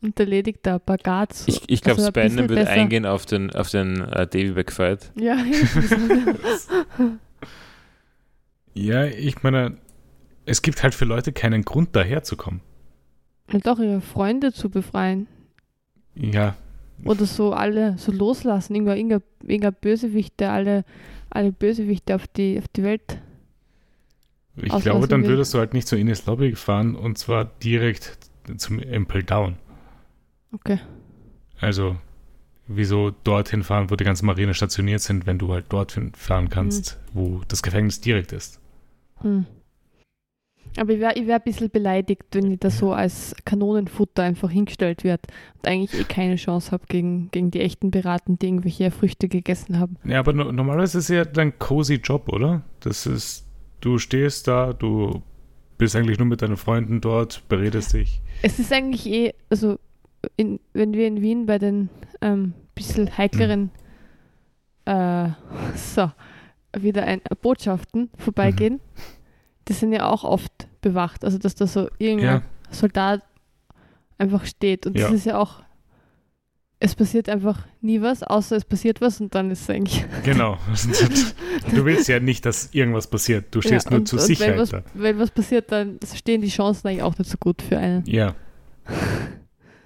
und 0.00 0.18
erledigt 0.18 0.60
da 0.62 0.74
ein 0.76 0.80
paar 0.80 0.98
Guards. 0.98 1.44
Ich, 1.46 1.62
ich 1.68 1.80
glaube, 1.82 2.02
Also 2.02 2.08
ein 2.20 2.28
Spandam 2.28 2.48
wird 2.48 2.60
besser. 2.60 2.70
eingehen 2.72 3.06
auf 3.06 3.24
den, 3.26 3.50
auf 3.54 3.70
den 3.70 4.00
äh, 4.00 4.26
Davy-Back-Fight. 4.26 5.12
Ja, 5.16 5.36
Ja, 8.74 9.04
ich 9.04 9.42
meine, 9.42 9.76
es 10.46 10.62
gibt 10.62 10.82
halt 10.82 10.94
für 10.94 11.04
Leute 11.04 11.32
keinen 11.32 11.64
Grund, 11.64 11.94
daherzukommen. 11.94 12.60
halt 13.52 13.68
auch 13.68 13.78
ihre 13.78 14.00
Freunde 14.00 14.52
zu 14.52 14.68
befreien. 14.68 15.26
Ja, 16.16 16.56
Oder 17.04 17.24
so 17.26 17.52
alle 17.52 17.96
so 17.98 18.10
loslassen. 18.12 18.74
Irgendein, 18.74 19.22
irgendein 19.42 19.74
Bösewicht, 19.80 20.38
der 20.40 20.52
alle, 20.52 20.84
alle 21.30 21.52
Bösewichte 21.52 22.14
auf 22.14 22.26
die, 22.26 22.58
auf 22.58 22.66
die 22.68 22.82
Welt. 22.82 23.18
Ich 24.56 24.74
glaube, 24.80 25.08
dann 25.08 25.26
würdest 25.26 25.54
du 25.54 25.58
halt 25.58 25.74
nicht 25.74 25.88
zu 25.88 25.96
Ines 25.96 26.26
Lobby 26.26 26.54
fahren 26.54 26.94
und 26.94 27.18
zwar 27.18 27.44
direkt 27.44 28.18
zum 28.56 28.78
Impel 28.78 29.22
Down. 29.22 29.56
Okay. 30.52 30.78
Also, 31.60 31.96
wieso 32.66 33.10
dorthin 33.10 33.62
fahren, 33.62 33.90
wo 33.90 33.96
die 33.96 34.04
ganzen 34.04 34.26
Marine 34.26 34.54
stationiert 34.54 35.00
sind, 35.00 35.26
wenn 35.26 35.38
du 35.38 35.52
halt 35.52 35.66
dorthin 35.72 36.12
fahren 36.14 36.48
kannst, 36.48 36.98
wo 37.12 37.40
das 37.48 37.62
Gefängnis 37.62 38.00
direkt 38.00 38.32
ist. 38.32 38.60
Hm. 39.20 39.46
Aber 40.76 40.92
ich 40.92 41.00
wäre 41.00 41.14
ich 41.14 41.26
wär 41.26 41.36
ein 41.36 41.42
bisschen 41.42 41.70
beleidigt, 41.70 42.24
wenn 42.32 42.50
ich 42.50 42.58
da 42.58 42.68
so 42.68 42.92
als 42.92 43.34
Kanonenfutter 43.44 44.24
einfach 44.24 44.50
hingestellt 44.50 45.04
wird 45.04 45.20
und 45.56 45.68
eigentlich 45.68 46.00
eh 46.00 46.04
keine 46.04 46.34
Chance 46.34 46.72
habe 46.72 46.84
gegen, 46.88 47.30
gegen 47.30 47.52
die 47.52 47.60
echten 47.60 47.92
Piraten, 47.92 48.38
die 48.38 48.46
irgendwelche 48.46 48.90
Früchte 48.90 49.28
gegessen 49.28 49.78
haben. 49.78 49.96
Ja, 50.04 50.18
aber 50.18 50.32
no 50.32 50.50
normalerweise 50.50 50.98
ist 50.98 51.10
es 51.10 51.16
ja 51.16 51.24
dein 51.24 51.58
cozy 51.60 51.94
Job, 51.94 52.28
oder? 52.28 52.62
Das 52.80 53.06
ist, 53.06 53.43
du 53.84 53.98
stehst 53.98 54.48
da, 54.48 54.72
du 54.72 55.22
bist 55.76 55.94
eigentlich 55.94 56.18
nur 56.18 56.26
mit 56.26 56.40
deinen 56.42 56.56
Freunden 56.56 57.00
dort, 57.00 57.42
beredest 57.48 57.92
dich. 57.92 58.20
Es 58.42 58.58
ist 58.58 58.72
eigentlich 58.72 59.06
eh, 59.06 59.34
also 59.50 59.78
in, 60.36 60.58
wenn 60.72 60.94
wir 60.94 61.06
in 61.06 61.20
Wien 61.20 61.46
bei 61.46 61.58
den 61.58 61.90
ähm, 62.20 62.54
bisschen 62.74 63.16
heikleren 63.16 63.70
äh, 64.86 65.28
so, 65.76 66.10
wieder 66.76 67.04
ein, 67.04 67.20
Botschaften 67.42 68.10
vorbeigehen, 68.18 68.80
die 69.68 69.72
sind 69.72 69.92
ja 69.92 70.08
auch 70.08 70.24
oft 70.24 70.68
bewacht. 70.80 71.24
Also 71.24 71.38
dass 71.38 71.54
da 71.54 71.66
so 71.66 71.88
irgendein 71.98 72.36
Ja, 72.36 72.42
Soldat 72.70 73.22
einfach 74.18 74.46
steht. 74.46 74.86
Und 74.86 74.98
Ja. 74.98 75.06
das 75.06 75.14
ist 75.16 75.26
ja 75.26 75.38
auch, 75.38 75.62
es 76.80 76.94
passiert 76.94 77.28
einfach 77.28 77.66
nie 77.80 78.00
was, 78.02 78.22
außer 78.22 78.56
es 78.56 78.64
passiert 78.64 79.00
was 79.00 79.20
und 79.20 79.34
dann 79.34 79.50
ist 79.50 79.62
es 79.62 79.70
eigentlich. 79.70 80.04
genau. 80.24 80.58
Du 81.70 81.84
willst 81.84 82.08
ja 82.08 82.20
nicht, 82.20 82.44
dass 82.44 82.74
irgendwas 82.74 83.06
passiert. 83.06 83.54
Du 83.54 83.60
stehst 83.60 83.86
Ja, 83.86 83.92
nur 83.92 84.00
und, 84.00 84.06
zur 84.06 84.18
und 84.18 84.26
Sicherheit 84.26 84.54
wenn 84.54 84.60
was, 84.60 84.70
da. 84.70 84.82
wenn 84.94 85.18
was 85.18 85.30
passiert, 85.30 85.72
dann 85.72 85.98
stehen 86.14 86.42
die 86.42 86.48
Chancen 86.48 86.88
eigentlich 86.88 87.02
auch 87.02 87.16
nicht 87.18 87.30
so 87.30 87.38
gut 87.38 87.62
für 87.62 87.78
einen. 87.78 88.04
Ja. 88.06 88.34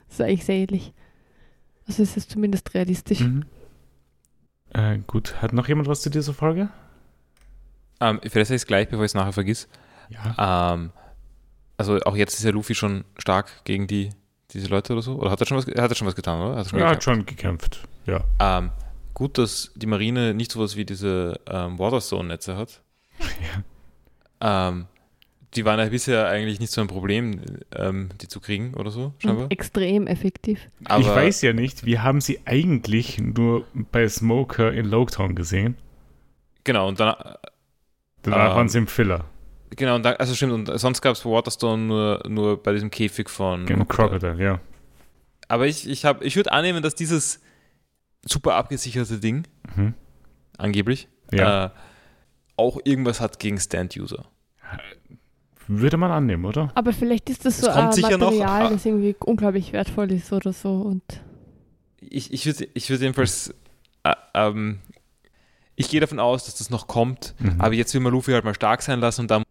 Das 0.08 0.20
ist 0.20 0.24
eigentlich 0.24 0.44
sehr 0.46 0.54
ähnlich. 0.56 0.94
Also 1.86 2.02
es 2.02 2.16
ist 2.16 2.30
zumindest 2.30 2.72
realistisch. 2.72 3.20
Mhm. 3.20 3.44
Äh, 4.72 4.98
gut, 5.06 5.40
hat 5.42 5.52
noch 5.52 5.68
jemand 5.68 5.86
was 5.86 6.00
zu 6.00 6.08
dieser 6.08 6.32
Folge? 6.32 6.70
Ähm, 8.00 8.18
vielleicht 8.22 8.48
sage 8.48 8.56
ich 8.56 8.62
es 8.62 8.66
gleich, 8.66 8.88
bevor 8.88 9.04
ich 9.04 9.10
es 9.10 9.14
nachher 9.14 9.34
vergiss. 9.34 9.68
Ja. 10.08 10.72
Ähm, 10.74 10.92
also 11.76 11.98
auch 12.00 12.16
jetzt 12.16 12.38
ist 12.38 12.44
ja 12.44 12.50
Luffy 12.50 12.74
schon 12.74 13.04
stark 13.18 13.64
gegen 13.64 13.86
die, 13.86 14.10
diese 14.52 14.68
Leute 14.68 14.92
oder 14.92 15.02
so. 15.02 15.14
Oder 15.16 15.30
hat 15.30 15.40
er 15.40 15.46
schon 15.46 15.56
was, 15.58 15.66
er 15.68 15.82
hat 15.82 15.90
er 15.90 15.94
schon 15.96 16.06
was 16.06 16.16
getan, 16.16 16.40
oder? 16.40 16.56
Hat 16.56 16.66
er 16.66 16.68
schon 16.70 16.78
Er 16.78 16.88
hat 16.88 17.00
gekämpft? 17.00 17.04
schon 17.04 17.26
gekämpft. 17.26 17.88
Ja. 18.06 18.58
Ähm, 18.58 18.70
gut, 19.14 19.36
dass 19.38 19.72
die 19.74 19.86
Marine 19.86 20.34
nicht 20.34 20.52
sowas 20.52 20.76
wie 20.76 20.84
diese 20.84 21.38
ähm, 21.48 21.78
Waterstone-Netze 21.78 22.56
hat. 22.56 22.80
Ähm, 24.40 24.86
die 25.54 25.64
waren 25.64 25.80
ja 25.80 25.86
bisher 25.86 26.28
eigentlich 26.28 26.60
nicht 26.60 26.70
so 26.70 26.80
ein 26.80 26.86
Problem, 26.86 27.40
ähm, 27.74 28.10
die 28.20 28.28
zu 28.28 28.38
kriegen 28.38 28.74
oder 28.74 28.90
so, 28.92 29.14
scheinbar. 29.18 29.44
Und 29.46 29.50
extrem 29.52 30.06
effektiv. 30.06 30.60
Aber 30.84 31.00
ich 31.00 31.08
weiß 31.08 31.42
ja 31.42 31.52
nicht, 31.52 31.84
wir 31.84 32.02
haben 32.04 32.20
sie 32.20 32.38
eigentlich 32.44 33.18
nur 33.18 33.64
bei 33.90 34.08
Smoker 34.08 34.72
in 34.72 34.86
Loketown 34.86 35.34
gesehen. 35.34 35.76
Genau, 36.64 36.86
und 36.86 37.00
dann, 37.00 37.14
Danach 38.22 38.50
Ähm, 38.50 38.56
waren 38.56 38.68
sie 38.68 38.78
im 38.78 38.86
Filler. 38.86 39.24
Genau, 39.70 39.94
und 39.96 40.02
dann, 40.04 40.16
also 40.16 40.34
stimmt, 40.34 40.52
und 40.52 40.78
sonst 40.78 41.00
gab 41.00 41.12
es 41.14 41.24
Waterstone 41.24 41.82
nur, 41.82 42.22
nur 42.28 42.62
bei 42.62 42.72
diesem 42.72 42.90
Käfig 42.90 43.28
von 43.28 43.66
Genau, 43.66 43.84
Crocodile, 43.84 44.42
ja. 44.42 44.60
Aber 45.48 45.66
ich, 45.66 45.88
ich, 45.88 46.04
hab- 46.04 46.22
ich 46.22 46.36
würde 46.36 46.52
annehmen, 46.52 46.82
dass 46.82 46.94
dieses 46.94 47.40
super 48.24 48.54
abgesicherte 48.56 49.18
Ding, 49.18 49.46
Mhm. 49.76 49.94
angeblich, 50.58 51.08
Ja. 51.32 51.66
äh, 51.66 51.70
auch 52.56 52.78
irgendwas 52.84 53.20
hat 53.20 53.38
gegen 53.38 53.58
Stand-User. 53.58 54.26
Würde 55.66 55.96
man 55.98 56.10
annehmen, 56.10 56.44
oder? 56.46 56.70
Aber 56.74 56.92
vielleicht 56.92 57.28
ist 57.28 57.44
das 57.44 57.58
Es 57.58 57.60
so 57.64 57.70
kommt 57.70 57.88
ein 57.88 57.92
sicher 57.92 58.16
noch, 58.16 58.30
Material, 58.30 58.66
ah. 58.66 58.70
das 58.70 58.86
irgendwie 58.86 59.14
unglaublich 59.20 59.72
wertvoll 59.72 60.10
ist 60.12 60.32
oder 60.32 60.52
so. 60.52 60.72
Und 60.80 61.02
Ich, 62.00 62.32
ich 62.32 62.46
würde 62.46 62.68
ich 62.72 62.88
würd 62.88 63.00
jedenfalls, 63.02 63.54
äh, 64.02 64.14
ähm, 64.34 64.78
ich 65.76 65.90
gehe 65.90 66.00
davon 66.00 66.20
aus, 66.20 66.46
dass 66.46 66.56
das 66.56 66.70
noch 66.70 66.86
kommt, 66.86 67.34
Mhm. 67.38 67.60
aber 67.60 67.74
jetzt 67.74 67.92
will 67.92 68.00
man 68.00 68.12
Luffy 68.12 68.32
halt 68.32 68.44
mal 68.44 68.54
stark 68.54 68.80
sein 68.82 68.98
lassen 69.00 69.22
und 69.22 69.30
dann 69.30 69.42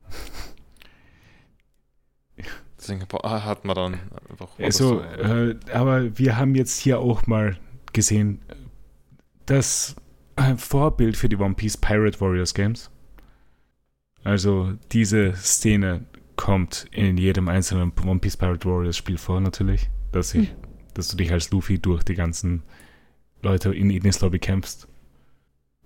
deswegen 2.88 3.08
boah, 3.08 3.44
hat 3.44 3.66
man 3.66 3.76
dann 3.76 4.00
einfach 4.30 4.58
Also, 4.60 5.02
äh, 5.02 5.56
aber 5.74 6.18
wir 6.18 6.38
haben 6.38 6.56
jetzt 6.56 6.80
hier 6.80 7.00
auch 7.00 7.28
mal 7.28 7.58
gesehen, 7.94 8.42
das 9.46 9.96
äh, 10.36 10.56
Vorbild 10.56 11.18
für 11.18 11.30
die 11.30 11.38
One 11.38 11.56
Piece 11.56 11.78
Pirate 11.78 12.20
Warriors 12.22 12.54
Games. 12.54 12.92
Also, 14.24 14.74
diese 14.92 15.34
Szene 15.36 16.06
kommt 16.36 16.88
in 16.92 17.18
jedem 17.18 17.48
einzelnen 17.48 17.92
One 18.06 18.20
Piece 18.20 18.38
Pirate 18.38 18.68
Warriors 18.70 18.98
Spiel 18.98 19.18
vor, 19.18 19.40
natürlich. 19.40 19.90
Dass, 20.12 20.34
ich, 20.34 20.54
dass 20.94 21.10
du 21.10 21.18
dich 21.18 21.32
als 21.32 21.52
Luffy 21.52 21.80
durch 21.80 22.04
die 22.04 22.16
ganzen 22.16 22.64
Leute 23.42 23.74
in 23.74 23.90
Ines 23.90 24.22
Lobby 24.22 24.40
kämpfst. 24.40 24.88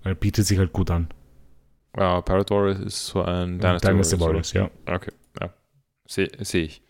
Weil 0.04 0.16
bietet 0.16 0.48
sich 0.48 0.58
halt 0.58 0.74
gut 0.74 0.90
an. 0.90 1.10
ja, 1.96 2.22
Pirate 2.22 2.54
Warriors 2.54 2.80
ist 2.80 3.06
so 3.08 3.22
ein 3.22 3.60
Dynasty, 3.60 3.88
Dynasty 3.88 4.20
Warriors. 4.20 4.56
Warriors, 4.56 4.72
ja. 4.86 4.94
Okay, 4.96 5.12
ja. 5.40 5.54
Sehe 6.08 6.30
seh 6.40 6.62
ich. 6.62 6.82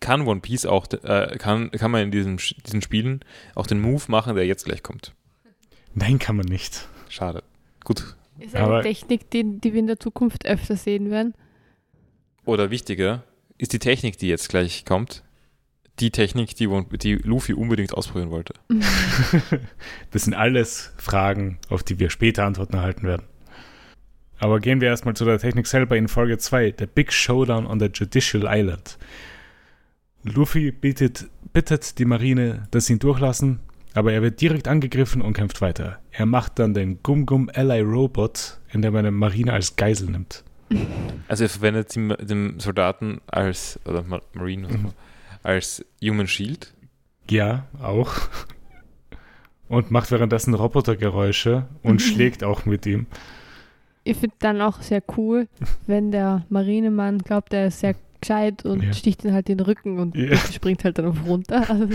Kann 0.00 0.22
One 0.26 0.40
Piece 0.40 0.64
auch, 0.66 0.86
äh, 1.02 1.36
kann, 1.38 1.70
kann 1.72 1.90
man 1.90 2.02
in 2.02 2.10
diesem, 2.10 2.36
Sch- 2.36 2.54
diesen 2.64 2.82
Spielen 2.82 3.20
auch 3.54 3.66
den 3.66 3.80
Move 3.80 4.02
machen, 4.08 4.34
der 4.36 4.46
jetzt 4.46 4.64
gleich 4.64 4.82
kommt? 4.82 5.14
Nein, 5.94 6.18
kann 6.18 6.36
man 6.36 6.46
nicht. 6.46 6.86
Schade. 7.08 7.42
Gut. 7.84 8.14
ist 8.38 8.54
eine 8.54 8.64
Aber- 8.66 8.82
Technik, 8.82 9.30
die, 9.30 9.58
die 9.60 9.72
wir 9.72 9.80
in 9.80 9.86
der 9.88 9.98
Zukunft 9.98 10.46
öfter 10.46 10.76
sehen 10.76 11.10
werden. 11.10 11.34
Oder 12.44 12.70
wichtiger, 12.70 13.24
ist 13.58 13.72
die 13.72 13.78
Technik, 13.80 14.18
die 14.18 14.28
jetzt 14.28 14.48
gleich 14.48 14.84
kommt, 14.84 15.24
die 15.98 16.12
Technik, 16.12 16.54
die, 16.54 16.68
die 16.98 17.14
Luffy 17.16 17.52
unbedingt 17.54 17.92
ausprobieren 17.94 18.30
wollte. 18.30 18.54
Das 20.12 20.22
sind 20.24 20.34
alles 20.34 20.92
Fragen, 20.96 21.58
auf 21.68 21.82
die 21.82 21.98
wir 21.98 22.10
später 22.10 22.44
Antworten 22.44 22.74
erhalten 22.76 23.02
werden. 23.06 23.26
Aber 24.38 24.60
gehen 24.60 24.80
wir 24.80 24.88
erstmal 24.88 25.14
zu 25.14 25.24
der 25.24 25.38
Technik 25.40 25.66
selber 25.66 25.96
in 25.96 26.06
Folge 26.08 26.38
2, 26.38 26.70
der 26.70 26.86
Big 26.86 27.12
Showdown 27.12 27.66
on 27.66 27.80
the 27.80 27.86
Judicial 27.92 28.44
Island. 28.46 28.96
Luffy 30.22 30.70
bittet, 30.72 31.28
bittet 31.52 31.98
die 31.98 32.04
Marine, 32.04 32.66
dass 32.70 32.86
sie 32.86 32.94
ihn 32.94 32.98
durchlassen, 32.98 33.60
aber 33.94 34.12
er 34.12 34.22
wird 34.22 34.40
direkt 34.40 34.68
angegriffen 34.68 35.22
und 35.22 35.32
kämpft 35.32 35.60
weiter. 35.60 35.98
Er 36.10 36.26
macht 36.26 36.58
dann 36.58 36.74
den 36.74 37.02
Gum 37.02 37.26
Gum 37.26 37.50
Ally 37.54 37.80
Robot, 37.80 38.58
in 38.72 38.82
dem 38.82 38.94
er 38.94 39.00
eine 39.00 39.10
Marine 39.10 39.52
als 39.52 39.76
Geisel 39.76 40.10
nimmt. 40.10 40.44
Also 41.28 41.44
er 41.44 41.50
verwendet 41.50 41.94
die, 41.94 42.08
den 42.26 42.60
Soldaten 42.60 43.20
als, 43.26 43.80
oder 43.86 44.04
Marine, 44.34 44.68
mhm. 44.68 44.90
als 45.42 45.84
Human 46.02 46.26
Shield. 46.26 46.74
Ja, 47.30 47.66
auch. 47.80 48.12
Und 49.68 49.90
macht 49.90 50.10
währenddessen 50.10 50.54
Robotergeräusche 50.54 51.66
und 51.82 51.94
mhm. 51.94 51.98
schlägt 52.00 52.44
auch 52.44 52.64
mit 52.64 52.86
ihm. 52.86 53.06
Ich 54.04 54.16
finde 54.16 54.36
dann 54.38 54.62
auch 54.62 54.80
sehr 54.80 55.02
cool, 55.16 55.48
wenn 55.86 56.10
der 56.10 56.46
Marinemann 56.48 57.18
glaubt, 57.18 57.52
er 57.52 57.66
ist 57.66 57.80
sehr 57.80 57.94
gescheit 58.20 58.64
und 58.64 58.82
ja. 58.82 58.92
sticht 58.92 59.24
ihn 59.24 59.32
halt 59.32 59.48
in 59.48 59.58
den 59.58 59.66
Rücken 59.66 59.98
und 59.98 60.16
ja. 60.16 60.36
springt 60.52 60.84
halt 60.84 60.98
dann 60.98 61.06
auf 61.06 61.26
runter. 61.26 61.66
Also 61.68 61.88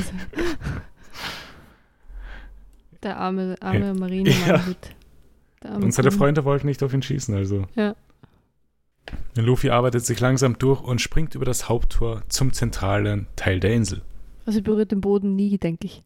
der 3.01 3.17
arme, 3.17 3.55
arme 3.59 3.87
ja. 3.87 3.93
Marinemann. 3.93 4.47
Ja. 4.47 5.69
Arme 5.69 5.85
und 5.85 5.91
seine 5.93 6.11
Freunde 6.11 6.45
wollten 6.45 6.67
nicht 6.67 6.81
auf 6.83 6.93
ihn 6.93 7.01
schießen, 7.01 7.35
also. 7.35 7.65
Ja. 7.75 7.95
Luffy 9.35 9.69
arbeitet 9.69 10.05
sich 10.05 10.19
langsam 10.19 10.57
durch 10.57 10.81
und 10.81 11.01
springt 11.01 11.35
über 11.35 11.45
das 11.45 11.67
Haupttor 11.67 12.23
zum 12.29 12.53
zentralen 12.53 13.27
Teil 13.35 13.59
der 13.59 13.73
Insel. 13.73 14.01
Also 14.45 14.59
er 14.59 14.63
berührt 14.63 14.91
den 14.91 15.01
Boden 15.01 15.35
nie, 15.35 15.57
denke 15.57 15.87
ich. 15.87 16.03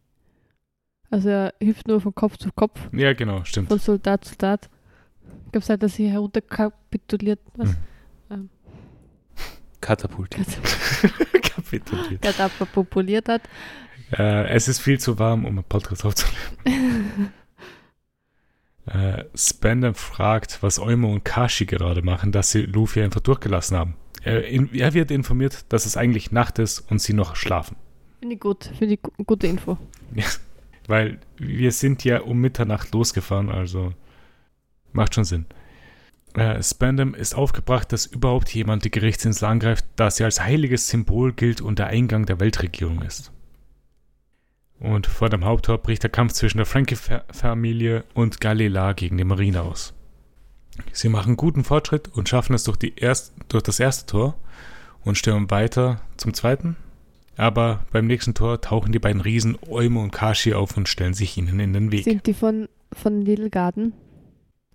Also 1.10 1.28
er 1.28 1.54
hüpft 1.62 1.88
nur 1.88 2.00
von 2.00 2.14
Kopf 2.14 2.36
zu 2.36 2.50
Kopf. 2.52 2.80
Ja, 2.92 3.12
genau, 3.12 3.44
stimmt. 3.44 3.68
Von 3.68 3.78
Soldat 3.78 4.24
zu 4.24 4.30
Soldat. 4.30 4.68
Ich 5.46 5.52
glaube, 5.52 5.64
seit 5.64 5.82
er 5.82 5.88
sich 5.88 6.10
herunterkapituliert. 6.10 7.40
Was? 7.56 7.70
Hm. 7.70 7.76
Katapultiert. 9.80 10.46
Kapituliert. 11.42 12.22
Katapultiert 12.22 13.28
hat. 13.28 13.42
Äh, 14.16 14.48
es 14.48 14.68
ist 14.68 14.80
viel 14.80 14.98
zu 14.98 15.18
warm, 15.18 15.44
um 15.44 15.58
einen 15.58 15.64
Podcast 15.64 16.04
aufzunehmen. 16.04 17.32
äh, 18.86 19.24
Spandam 19.34 19.94
fragt, 19.94 20.62
was 20.62 20.78
Eumo 20.78 21.12
und 21.12 21.24
Kashi 21.24 21.66
gerade 21.66 22.02
machen, 22.02 22.32
dass 22.32 22.50
sie 22.50 22.62
Luffy 22.62 23.02
einfach 23.02 23.20
durchgelassen 23.20 23.76
haben. 23.76 23.94
Er, 24.22 24.46
in, 24.46 24.74
er 24.74 24.94
wird 24.94 25.10
informiert, 25.10 25.64
dass 25.68 25.86
es 25.86 25.96
eigentlich 25.96 26.32
Nacht 26.32 26.58
ist 26.58 26.80
und 26.90 27.00
sie 27.00 27.12
noch 27.12 27.36
schlafen. 27.36 27.76
Finde 28.20 28.34
ich 28.34 28.40
gut, 28.40 28.64
finde 28.76 28.94
ich 28.94 29.00
gute 29.26 29.46
Info. 29.46 29.78
Ja, 30.14 30.24
weil 30.88 31.20
wir 31.36 31.70
sind 31.72 32.02
ja 32.02 32.22
um 32.22 32.40
Mitternacht 32.40 32.92
losgefahren, 32.92 33.50
also 33.50 33.92
macht 34.92 35.14
schon 35.14 35.24
Sinn. 35.24 35.46
Äh, 36.38 36.62
Spandam 36.62 37.14
ist 37.14 37.34
aufgebracht, 37.34 37.92
dass 37.92 38.06
überhaupt 38.06 38.54
jemand 38.54 38.84
die 38.84 38.92
Gerichtsinsel 38.92 39.46
angreift, 39.46 39.84
da 39.96 40.08
sie 40.10 40.22
als 40.22 40.40
heiliges 40.40 40.86
Symbol 40.86 41.32
gilt 41.32 41.60
und 41.60 41.80
der 41.80 41.88
Eingang 41.88 42.26
der 42.26 42.38
Weltregierung 42.38 43.02
ist. 43.02 43.32
Und 44.78 45.08
vor 45.08 45.28
dem 45.28 45.44
Haupttor 45.44 45.78
bricht 45.78 46.04
der 46.04 46.10
Kampf 46.10 46.34
zwischen 46.34 46.58
der 46.58 46.66
Frankie-Familie 46.66 48.04
und 48.14 48.40
Galila 48.40 48.92
gegen 48.92 49.18
die 49.18 49.24
Marine 49.24 49.62
aus. 49.62 49.94
Sie 50.92 51.08
machen 51.08 51.36
guten 51.36 51.64
Fortschritt 51.64 52.06
und 52.06 52.28
schaffen 52.28 52.54
es 52.54 52.62
durch, 52.62 52.78
erst, 52.94 53.34
durch 53.48 53.64
das 53.64 53.80
erste 53.80 54.06
Tor 54.06 54.38
und 55.04 55.18
stürmen 55.18 55.50
weiter 55.50 56.00
zum 56.16 56.34
zweiten. 56.34 56.76
Aber 57.36 57.84
beim 57.90 58.06
nächsten 58.06 58.34
Tor 58.34 58.60
tauchen 58.60 58.92
die 58.92 59.00
beiden 59.00 59.20
Riesen 59.20 59.58
Eumo 59.68 60.02
und 60.04 60.12
Kashi 60.12 60.54
auf 60.54 60.76
und 60.76 60.88
stellen 60.88 61.14
sich 61.14 61.36
ihnen 61.36 61.58
in 61.58 61.72
den 61.72 61.90
Weg. 61.90 62.04
Sind 62.04 62.26
die 62.28 62.34
von, 62.34 62.68
von 62.92 63.22
Little 63.22 63.50
Garden? 63.50 63.92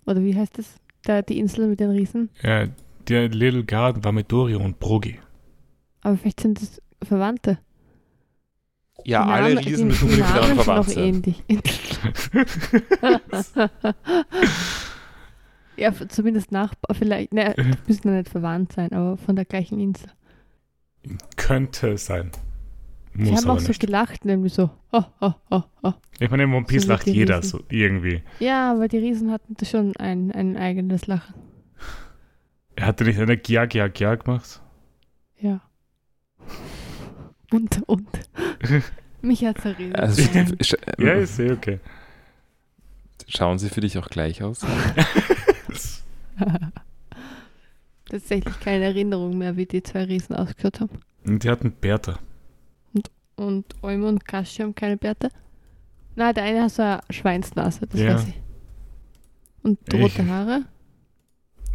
Oder 0.04 0.22
wie 0.22 0.36
heißt 0.36 0.58
das? 0.58 0.66
Da, 1.04 1.22
die 1.22 1.38
Insel 1.38 1.68
mit 1.68 1.80
den 1.80 1.90
Riesen? 1.90 2.30
Ja, 2.42 2.66
der 3.08 3.28
Little 3.28 3.64
Garden 3.64 4.02
war 4.04 4.12
mit 4.12 4.32
Dorio 4.32 4.58
und 4.58 4.80
Brogi. 4.80 5.18
Aber 6.02 6.16
vielleicht 6.16 6.40
sind 6.40 6.60
das 6.60 6.80
Verwandte. 7.02 7.58
Ja, 9.04 9.20
Name, 9.20 9.32
alle 9.32 9.58
Riesen 9.64 9.88
müssen 9.88 10.08
die 10.08 10.16
miteinander 10.16 10.62
verwandt 10.62 10.90
sein. 10.90 11.04
Ähnlich. 11.04 11.42
ja, 15.76 15.92
zumindest 16.08 16.52
Nachbar, 16.52 16.94
vielleicht, 16.94 17.34
ne, 17.34 17.54
müssen 17.86 18.08
ja 18.08 18.14
nicht 18.14 18.30
verwandt 18.30 18.72
sein, 18.72 18.92
aber 18.92 19.18
von 19.18 19.36
der 19.36 19.44
gleichen 19.44 19.80
Insel. 19.80 20.08
Könnte 21.36 21.98
sein. 21.98 22.30
Muss 23.14 23.28
Sie 23.28 23.36
haben 23.36 23.50
auch 23.50 23.60
so 23.60 23.72
gelacht, 23.78 24.24
nämlich 24.24 24.54
so. 24.54 24.70
Oh, 24.92 25.04
oh, 25.20 25.32
oh, 25.50 25.62
oh. 25.82 25.92
Ich 26.18 26.30
meine, 26.30 26.42
in 26.44 26.52
One 26.52 26.66
Piece 26.66 26.82
so 26.82 26.88
lacht 26.88 27.06
jeder 27.06 27.38
Riesen. 27.38 27.50
so 27.50 27.64
irgendwie. 27.68 28.22
Ja, 28.40 28.72
aber 28.72 28.88
die 28.88 28.98
Riesen 28.98 29.30
hatten 29.30 29.54
schon 29.64 29.96
ein, 29.96 30.32
ein 30.32 30.56
eigenes 30.56 31.06
Lachen. 31.06 31.34
Er 32.76 32.86
hatte 32.86 33.04
nicht 33.04 33.20
eine 33.20 33.36
Gia 33.36 33.66
Gia 33.66 33.86
Gia 33.88 34.16
gemacht? 34.16 34.60
Ja. 35.38 35.60
Und, 37.52 37.82
und. 37.86 38.08
Mich 39.22 39.44
hat 39.44 39.60
zerrissen. 39.60 39.94
Also, 39.94 40.22
ja, 40.98 41.12
ist 41.14 41.38
eh 41.38 41.52
okay. 41.52 41.78
Schauen 43.28 43.58
sie 43.58 43.68
für 43.70 43.80
dich 43.80 43.96
auch 43.96 44.08
gleich 44.08 44.42
aus? 44.42 44.66
Tatsächlich 48.10 48.60
keine 48.60 48.84
Erinnerung 48.84 49.38
mehr, 49.38 49.56
wie 49.56 49.66
die 49.66 49.82
zwei 49.82 50.04
Riesen 50.04 50.36
ausgehört 50.36 50.80
haben. 50.80 51.00
Und 51.24 51.44
die 51.44 51.48
hatten 51.48 51.72
Bärte. 51.72 52.18
Und, 53.36 53.66
Olmo 53.82 54.08
und 54.08 54.24
Kashi 54.24 54.62
haben 54.62 54.74
keine 54.74 54.96
Bärte? 54.96 55.28
Nein, 56.14 56.34
der 56.34 56.44
eine 56.44 56.62
hat 56.62 56.70
so 56.70 56.82
eine 56.82 57.00
Schweinsnase, 57.10 57.86
das 57.86 58.00
ja. 58.00 58.14
weiß 58.14 58.28
ich. 58.28 58.40
Und 59.62 59.78
rote 59.92 60.22
ich 60.22 60.28
Haare? 60.28 60.64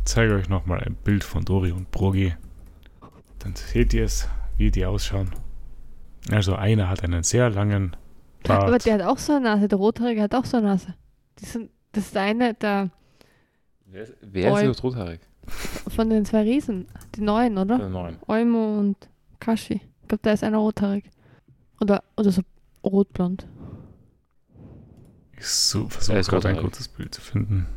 zeige 0.10 0.34
euch 0.34 0.50
nochmal 0.50 0.80
ein 0.80 0.96
Bild 0.96 1.24
von 1.24 1.46
Dori 1.46 1.72
und 1.72 1.92
Brogi. 1.92 2.34
Dann 3.40 3.56
seht 3.56 3.94
ihr 3.94 4.06
es, 4.06 4.28
wie 4.58 4.72
die 4.72 4.86
ausschauen. 4.86 5.30
Also 6.32 6.56
einer 6.56 6.90
hat 6.90 7.04
einen 7.04 7.24
sehr 7.24 7.50
langen 7.50 7.96
Bart. 8.44 8.64
Aber 8.64 8.78
der 8.80 8.96
hat 8.96 9.02
auch 9.02 9.18
so 9.18 9.34
eine 9.34 9.46
Nase, 9.46 9.68
der 9.68 9.78
Rothaarige 9.78 10.24
hat 10.24 10.36
auch 10.36 10.46
so 10.46 10.58
eine 10.58 10.68
Nase. 10.68 10.96
Sind, 11.40 11.70
das 11.92 12.08
ist 12.08 12.18
eine 12.18 12.54
der... 12.56 12.90
Wer 13.86 14.04
ist, 14.04 14.14
wer 14.22 14.70
ist 14.70 14.84
rothaarig? 14.84 15.22
Von 15.48 16.10
den 16.10 16.26
zwei 16.26 16.42
Riesen. 16.42 16.88
Die 17.16 17.22
neuen, 17.22 17.58
oder? 17.58 17.78
Die 17.78 17.90
neuen. 17.92 18.18
Olmo 18.28 18.78
und 18.78 18.98
Kashi. 19.40 19.82
Ich 20.02 20.08
glaube, 20.08 20.22
da 20.22 20.32
ist 20.32 20.44
einer 20.44 20.58
rothaarig. 20.58 21.06
Oder, 21.80 22.04
oder 22.18 22.32
so 22.32 22.42
rotblond. 22.84 23.48
Ich 25.38 25.46
so, 25.48 25.88
versuche 25.88 26.22
gerade 26.22 26.50
ein 26.50 26.58
gutes 26.58 26.88
Bild 26.88 27.16
zu 27.16 27.22
finden. 27.22 27.68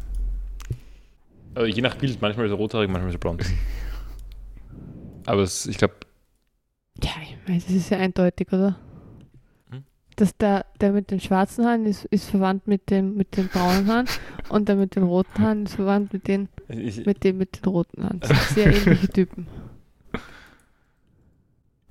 Also 1.54 1.66
je 1.66 1.82
nach 1.82 1.94
Bild, 1.96 2.20
manchmal 2.20 2.46
ist 2.46 2.52
er 2.52 2.56
rothaarig, 2.56 2.90
manchmal 2.90 3.10
ist 3.10 3.16
er 3.16 3.20
blond. 3.20 3.44
Aber 5.26 5.42
es, 5.42 5.66
ich 5.66 5.78
glaube, 5.78 5.94
ja, 7.02 7.10
ich 7.22 7.36
meine, 7.46 7.60
das 7.60 7.70
ist 7.70 7.90
ja 7.90 7.98
eindeutig, 7.98 8.52
oder? 8.52 8.76
Hm? 9.70 9.84
Dass 10.16 10.36
der, 10.36 10.66
der 10.80 10.92
mit 10.92 11.10
den 11.10 11.20
schwarzen 11.20 11.64
Haaren 11.64 11.86
ist, 11.86 12.04
ist 12.06 12.28
verwandt 12.28 12.66
mit 12.66 12.90
dem 12.90 13.16
mit 13.16 13.36
den 13.36 13.48
braunen 13.48 13.86
Haaren 13.86 14.08
und 14.48 14.68
der 14.68 14.76
mit 14.76 14.96
den 14.96 15.04
roten 15.04 15.42
Haaren 15.42 15.64
ist 15.64 15.76
verwandt 15.76 16.12
mit, 16.12 16.26
den, 16.26 16.48
ich, 16.68 17.04
mit 17.06 17.24
dem 17.24 17.38
mit 17.38 17.56
den 17.56 17.70
roten 17.70 18.02
Haaren. 18.02 18.20
Das 18.20 18.28
sind 18.28 18.48
sehr 18.54 18.76
ähnliche 18.76 19.08
Typen. 19.08 19.46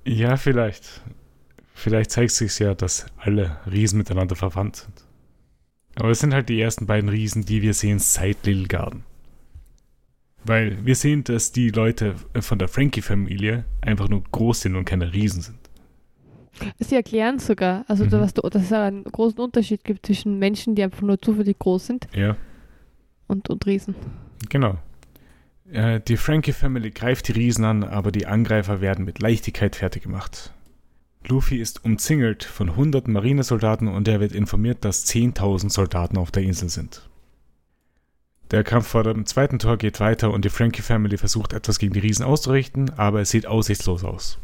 Ja, 0.04 0.36
vielleicht. 0.36 1.02
Vielleicht 1.74 2.10
zeigt 2.10 2.32
sich 2.32 2.58
ja, 2.58 2.74
dass 2.74 3.06
alle 3.18 3.58
Riesen 3.70 3.98
miteinander 3.98 4.36
verwandt 4.36 4.76
sind. 4.76 5.04
Aber 5.96 6.10
es 6.10 6.20
sind 6.20 6.32
halt 6.32 6.48
die 6.48 6.60
ersten 6.60 6.86
beiden 6.86 7.08
Riesen, 7.08 7.44
die 7.44 7.62
wir 7.62 7.74
sehen 7.74 7.98
seit 7.98 8.46
Little 8.46 8.66
Garden. 8.66 9.04
Weil 10.44 10.84
wir 10.84 10.96
sehen, 10.96 11.24
dass 11.24 11.52
die 11.52 11.70
Leute 11.70 12.14
von 12.40 12.58
der 12.58 12.68
Frankie-Familie 12.68 13.64
einfach 13.80 14.08
nur 14.08 14.22
groß 14.32 14.62
sind 14.62 14.76
und 14.76 14.84
keine 14.84 15.12
Riesen 15.12 15.42
sind. 15.42 15.58
Sie 16.78 16.94
erklären 16.94 17.38
sogar, 17.38 17.84
also 17.88 18.04
mhm. 18.04 18.10
dass, 18.10 18.34
dass 18.34 18.62
es 18.62 18.72
einen 18.72 19.04
großen 19.04 19.38
Unterschied 19.38 19.84
gibt 19.84 20.06
zwischen 20.06 20.38
Menschen, 20.38 20.74
die 20.74 20.82
einfach 20.82 21.02
nur 21.02 21.20
zufällig 21.20 21.58
groß 21.58 21.86
sind 21.86 22.08
ja. 22.14 22.36
und, 23.26 23.48
und 23.48 23.66
Riesen. 23.66 23.94
Genau. 24.48 24.78
Äh, 25.70 26.00
die 26.00 26.16
Frankie-Family 26.16 26.90
greift 26.90 27.28
die 27.28 27.32
Riesen 27.32 27.64
an, 27.64 27.84
aber 27.84 28.12
die 28.12 28.26
Angreifer 28.26 28.80
werden 28.80 29.04
mit 29.04 29.20
Leichtigkeit 29.20 29.76
fertig 29.76 30.02
gemacht. 30.02 30.52
Luffy 31.28 31.58
ist 31.58 31.84
umzingelt 31.84 32.44
von 32.44 32.76
hunderten 32.76 33.12
Marinesoldaten 33.12 33.88
und 33.88 34.08
er 34.08 34.20
wird 34.20 34.32
informiert, 34.32 34.84
dass 34.84 35.06
10.000 35.06 35.70
Soldaten 35.70 36.18
auf 36.18 36.30
der 36.30 36.42
Insel 36.42 36.68
sind. 36.68 37.08
Der 38.50 38.64
Kampf 38.64 38.88
vor 38.88 39.02
dem 39.02 39.24
zweiten 39.24 39.58
Tor 39.58 39.78
geht 39.78 40.00
weiter 40.00 40.30
und 40.30 40.44
die 40.44 40.50
Frankie 40.50 40.82
Family 40.82 41.16
versucht 41.16 41.54
etwas 41.54 41.78
gegen 41.78 41.94
die 41.94 42.00
Riesen 42.00 42.24
auszurichten, 42.24 42.90
aber 42.98 43.20
es 43.20 43.30
sieht 43.30 43.46
aussichtslos 43.46 44.04
aus. 44.04 44.38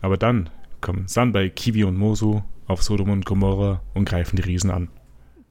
Aber 0.00 0.16
dann 0.16 0.48
kommen 0.80 1.08
Sanbei, 1.08 1.48
Kiwi 1.50 1.84
und 1.84 1.98
Mosu 1.98 2.42
auf 2.66 2.82
Sodom 2.82 3.10
und 3.10 3.26
Gomorra 3.26 3.82
und 3.92 4.08
greifen 4.08 4.36
die 4.36 4.42
Riesen 4.42 4.70
an. 4.70 4.88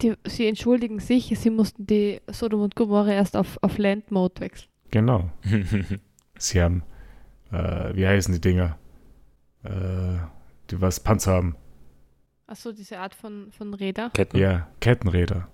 Die, 0.01 0.15
sie 0.25 0.47
entschuldigen 0.47 0.99
sich, 0.99 1.31
sie 1.37 1.51
mussten 1.51 1.85
die 1.85 2.19
Sodom 2.31 2.61
und 2.61 2.75
Gomorra 2.75 3.11
erst 3.11 3.37
auf, 3.37 3.59
auf 3.61 3.77
Land 3.77 4.09
Mode 4.09 4.41
wechseln. 4.41 4.69
Genau. 4.89 5.29
sie 6.37 6.61
haben, 6.61 6.83
äh, 7.51 7.95
wie 7.95 8.07
heißen 8.07 8.33
die 8.33 8.41
Dinger? 8.41 8.77
Äh, 9.63 10.17
die 10.69 10.81
was 10.81 10.99
Panzer 10.99 11.33
haben. 11.33 11.55
Achso, 12.47 12.71
diese 12.71 12.99
Art 12.99 13.13
von, 13.15 13.51
von 13.51 13.73
Räder? 13.73 14.09
Ketten. 14.13 14.37
Ja, 14.37 14.67
Kettenräder. 14.79 15.47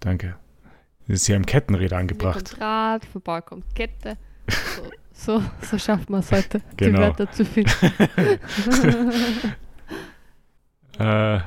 Danke. 0.00 0.36
Sie 1.08 1.34
haben 1.34 1.44
Kettenräder 1.46 1.96
angebracht. 1.98 2.48
Von 2.48 2.58
Draht, 2.58 3.04
von 3.04 3.22
Ball 3.22 3.42
kommt 3.42 3.74
Kette. 3.74 4.16
So, 5.12 5.42
so 5.62 5.78
schafft 5.78 6.10
man 6.10 6.20
es 6.20 6.30
heute, 6.32 6.60
Genau. 6.76 6.98
die 6.98 7.04
Wörter 7.04 7.30
zu 7.30 7.44
finden. 7.44 7.70
Äh, 10.98 11.40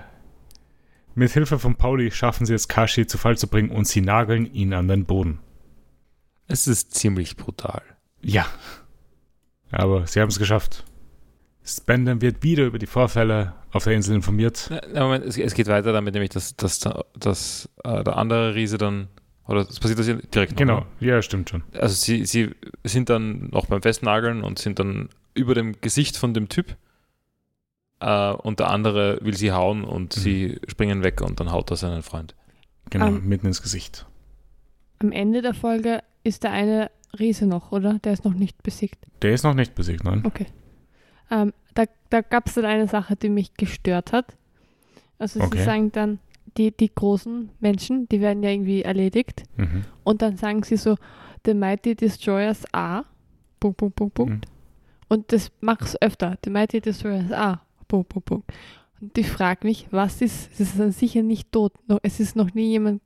mit 1.15 1.31
Hilfe 1.31 1.57
von 1.57 1.76
Pauli 1.76 2.11
schaffen 2.11 2.45
sie 2.45 2.53
es, 2.53 2.68
Kashi 2.68 3.07
zu 3.07 3.18
Fall 3.18 3.38
zu 3.38 3.48
bringen 3.48 3.69
und 3.72 3.88
sie 3.88 4.02
nageln 4.02 4.45
ihn 4.45 4.73
an 4.73 4.89
den 4.89 5.06
Boden. 5.06 5.39
Es 6.48 6.68
ist 6.68 6.94
ziemlich 6.94 7.38
brutal. 7.38 7.81
Ja. 8.22 8.45
Aber 9.72 10.06
sie 10.06 10.19
haben 10.19 10.27
es 10.30 10.38
geschafft. 10.38 10.85
Spenden 11.68 12.22
wird 12.22 12.41
wieder 12.44 12.65
über 12.65 12.80
die 12.80 12.88
Vorfälle 12.88 13.53
auf 13.72 13.84
der 13.84 13.94
Insel 13.94 14.15
informiert. 14.15 14.68
Na, 14.69 14.81
na, 14.94 15.03
Moment, 15.03 15.26
es, 15.26 15.38
es 15.38 15.53
geht 15.53 15.68
weiter 15.68 15.91
damit, 15.91 16.14
nämlich, 16.14 16.30
dass, 16.30 16.56
dass, 16.56 16.80
dass 17.18 17.69
äh, 17.84 18.03
der 18.03 18.18
andere 18.18 18.56
Riese 18.56 18.77
dann, 18.77 19.10
oder 19.48 19.65
das 19.65 19.80
passiert 19.80 19.99
das 19.99 20.06
direkt 20.07 20.52
noch, 20.53 20.57
Genau, 20.57 20.80
ne? 20.80 20.85
ja, 21.02 21.22
stimmt 21.22 21.49
schon. 21.49 21.64
Also 21.73 21.94
sie, 21.95 22.26
sie 22.26 22.52
sind 22.84 23.10
dann 23.10 23.49
noch 23.49 23.65
beim 23.65 23.81
Festnageln 23.81 24.44
und 24.44 24.60
sind 24.60 24.80
dann 24.80 25.10
über 25.34 25.53
dem 25.56 25.80
Gesicht 25.81 26.15
von 26.18 26.34
dem 26.34 26.48
Typ 26.49 26.76
äh, 27.99 28.31
und 28.31 28.60
der 28.60 28.69
andere 28.69 29.19
will 29.22 29.35
sie 29.35 29.52
hauen 29.52 29.84
und 29.84 30.15
Mhm. 30.15 30.22
sie 30.22 30.60
springen 30.68 31.03
weg 31.03 31.22
und 31.22 31.39
dann 31.39 31.52
haut 31.52 31.69
er 31.69 31.76
seinen 31.77 32.02
Freund. 32.03 32.34
Genau, 32.89 33.07
Ähm. 33.07 33.27
mitten 33.27 33.48
ins 33.48 33.61
Gesicht. 33.61 34.06
Am 34.99 35.11
Ende 35.11 35.41
der 35.41 35.53
Folge 35.53 36.02
ist 36.23 36.44
der 36.44 36.52
eine 36.52 36.89
Riese 37.19 37.45
noch, 37.45 37.72
oder? 37.72 37.99
Der 37.99 38.14
ist 38.14 38.26
noch 38.26 38.34
nicht 38.34 38.64
besiegt. 38.64 39.06
Der 39.22 39.34
ist 39.34 39.44
noch 39.44 39.53
nicht 39.53 39.76
besiegt, 39.76 40.03
nein? 40.03 40.23
Okay. 40.26 40.45
Ähm, 41.29 41.53
da 41.73 41.85
da 42.09 42.21
gab 42.21 42.47
es 42.47 42.53
dann 42.55 42.65
eine 42.65 42.87
Sache, 42.87 43.15
die 43.15 43.29
mich 43.29 43.53
gestört 43.55 44.13
hat. 44.13 44.35
Also 45.19 45.39
Okay. 45.41 45.57
sie 45.57 45.63
sagen 45.63 45.91
dann, 45.91 46.19
die, 46.57 46.71
die 46.71 46.93
großen 46.93 47.49
Menschen, 47.59 48.07
die 48.09 48.21
werden 48.21 48.41
ja 48.43 48.49
irgendwie 48.49 48.81
erledigt. 48.83 49.43
Mhm. 49.57 49.83
Und 50.03 50.21
dann 50.21 50.37
sagen 50.37 50.63
sie 50.63 50.77
so, 50.77 50.95
the 51.45 51.53
mighty 51.53 51.95
destroyers 51.95 52.63
are, 52.73 53.05
Punkt, 53.59 53.77
Punkt, 53.77 53.95
Punkt, 53.95 54.13
Punkt. 54.15 54.45
Mhm. 54.45 54.51
Und 55.09 55.31
das 55.31 55.51
mach's 55.61 55.95
öfter. 56.01 56.37
The 56.43 56.49
mighty 56.49 56.81
destroyers 56.81 57.31
are, 57.31 57.59
Punkt, 57.87 58.09
Punkt, 58.09 58.25
Punkt. 58.25 58.53
Und 58.99 59.17
ich 59.17 59.27
frage 59.29 59.67
mich, 59.67 59.87
was 59.91 60.21
ist, 60.21 60.51
es 60.53 60.59
ist 60.59 60.79
dann 60.79 60.91
sicher 60.91 61.21
nicht 61.21 61.51
tot. 61.51 61.73
Es 62.01 62.19
ist 62.19 62.35
noch 62.35 62.53
nie 62.53 62.69
jemand 62.69 63.01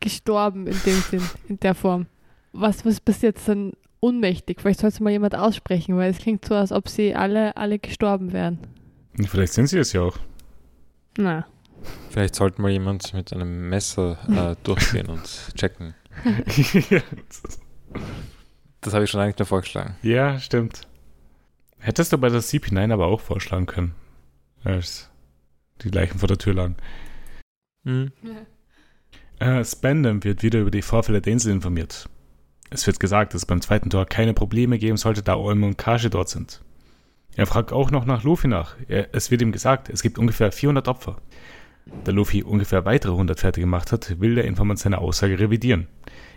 gestorben 0.00 0.66
in 0.66 0.76
dem 0.84 1.00
Sinn, 1.00 1.22
in 1.48 1.58
der 1.60 1.74
Form. 1.74 2.06
Was, 2.52 2.84
was 2.84 3.00
passiert 3.00 3.38
dann 3.46 3.72
ohnmächtig? 4.06 4.60
Vielleicht 4.60 4.80
sollte 4.80 5.02
mal 5.02 5.10
jemand 5.10 5.34
aussprechen, 5.34 5.96
weil 5.96 6.10
es 6.10 6.18
klingt 6.18 6.44
so, 6.44 6.54
als 6.54 6.72
ob 6.72 6.88
sie 6.88 7.14
alle, 7.14 7.56
alle 7.56 7.78
gestorben 7.78 8.32
wären. 8.32 8.58
Vielleicht 9.26 9.52
sind 9.52 9.66
sie 9.68 9.78
es 9.78 9.92
ja 9.92 10.02
auch. 10.02 10.18
Na, 11.18 11.46
Vielleicht 12.10 12.34
sollte 12.34 12.62
mal 12.62 12.70
jemand 12.70 13.12
mit 13.14 13.32
einem 13.32 13.68
Messer 13.68 14.18
äh, 14.28 14.56
durchgehen 14.64 15.06
und 15.08 15.54
checken. 15.54 15.94
Das 18.80 18.94
habe 18.94 19.04
ich 19.04 19.10
schon 19.10 19.20
eigentlich 19.20 19.38
mehr 19.38 19.46
vorgeschlagen. 19.46 19.96
ja, 20.02 20.38
stimmt. 20.38 20.86
Hättest 21.78 22.12
du 22.12 22.18
bei 22.18 22.28
der 22.28 22.40
CP9 22.40 22.92
aber 22.92 23.06
auch 23.06 23.20
vorschlagen 23.20 23.66
können. 23.66 23.94
Als 24.64 25.10
die 25.82 25.90
Leichen 25.90 26.18
vor 26.18 26.28
der 26.28 26.38
Tür 26.38 26.54
lagen. 26.54 26.76
Hm. 27.84 28.10
Äh, 29.38 29.64
Spandam 29.64 30.24
wird 30.24 30.42
wieder 30.42 30.60
über 30.60 30.70
die 30.70 30.82
Vorfälle 30.82 31.20
der 31.20 31.34
Insel 31.34 31.52
informiert. 31.52 32.08
Es 32.70 32.86
wird 32.86 33.00
gesagt, 33.00 33.32
dass 33.32 33.42
es 33.42 33.46
beim 33.46 33.60
zweiten 33.60 33.90
Tor 33.90 34.06
keine 34.06 34.34
Probleme 34.34 34.78
geben 34.78 34.96
sollte, 34.96 35.22
da 35.22 35.36
Olme 35.36 35.66
und 35.66 35.78
Kashi 35.78 36.10
dort 36.10 36.28
sind. 36.28 36.62
Er 37.36 37.46
fragt 37.46 37.72
auch 37.72 37.90
noch 37.90 38.06
nach 38.06 38.24
Luffy 38.24 38.48
nach. 38.48 38.76
Er, 38.88 39.14
es 39.14 39.30
wird 39.30 39.42
ihm 39.42 39.52
gesagt, 39.52 39.88
es 39.88 40.02
gibt 40.02 40.18
ungefähr 40.18 40.50
400 40.50 40.88
Opfer. 40.88 41.16
Da 42.04 42.10
Luffy 42.10 42.42
ungefähr 42.42 42.84
weitere 42.84 43.12
100 43.12 43.38
fertig 43.38 43.62
gemacht 43.62 43.92
hat, 43.92 44.20
will 44.20 44.34
der 44.34 44.44
Informant 44.44 44.78
seine 44.78 44.98
Aussage 44.98 45.38
revidieren. 45.38 45.86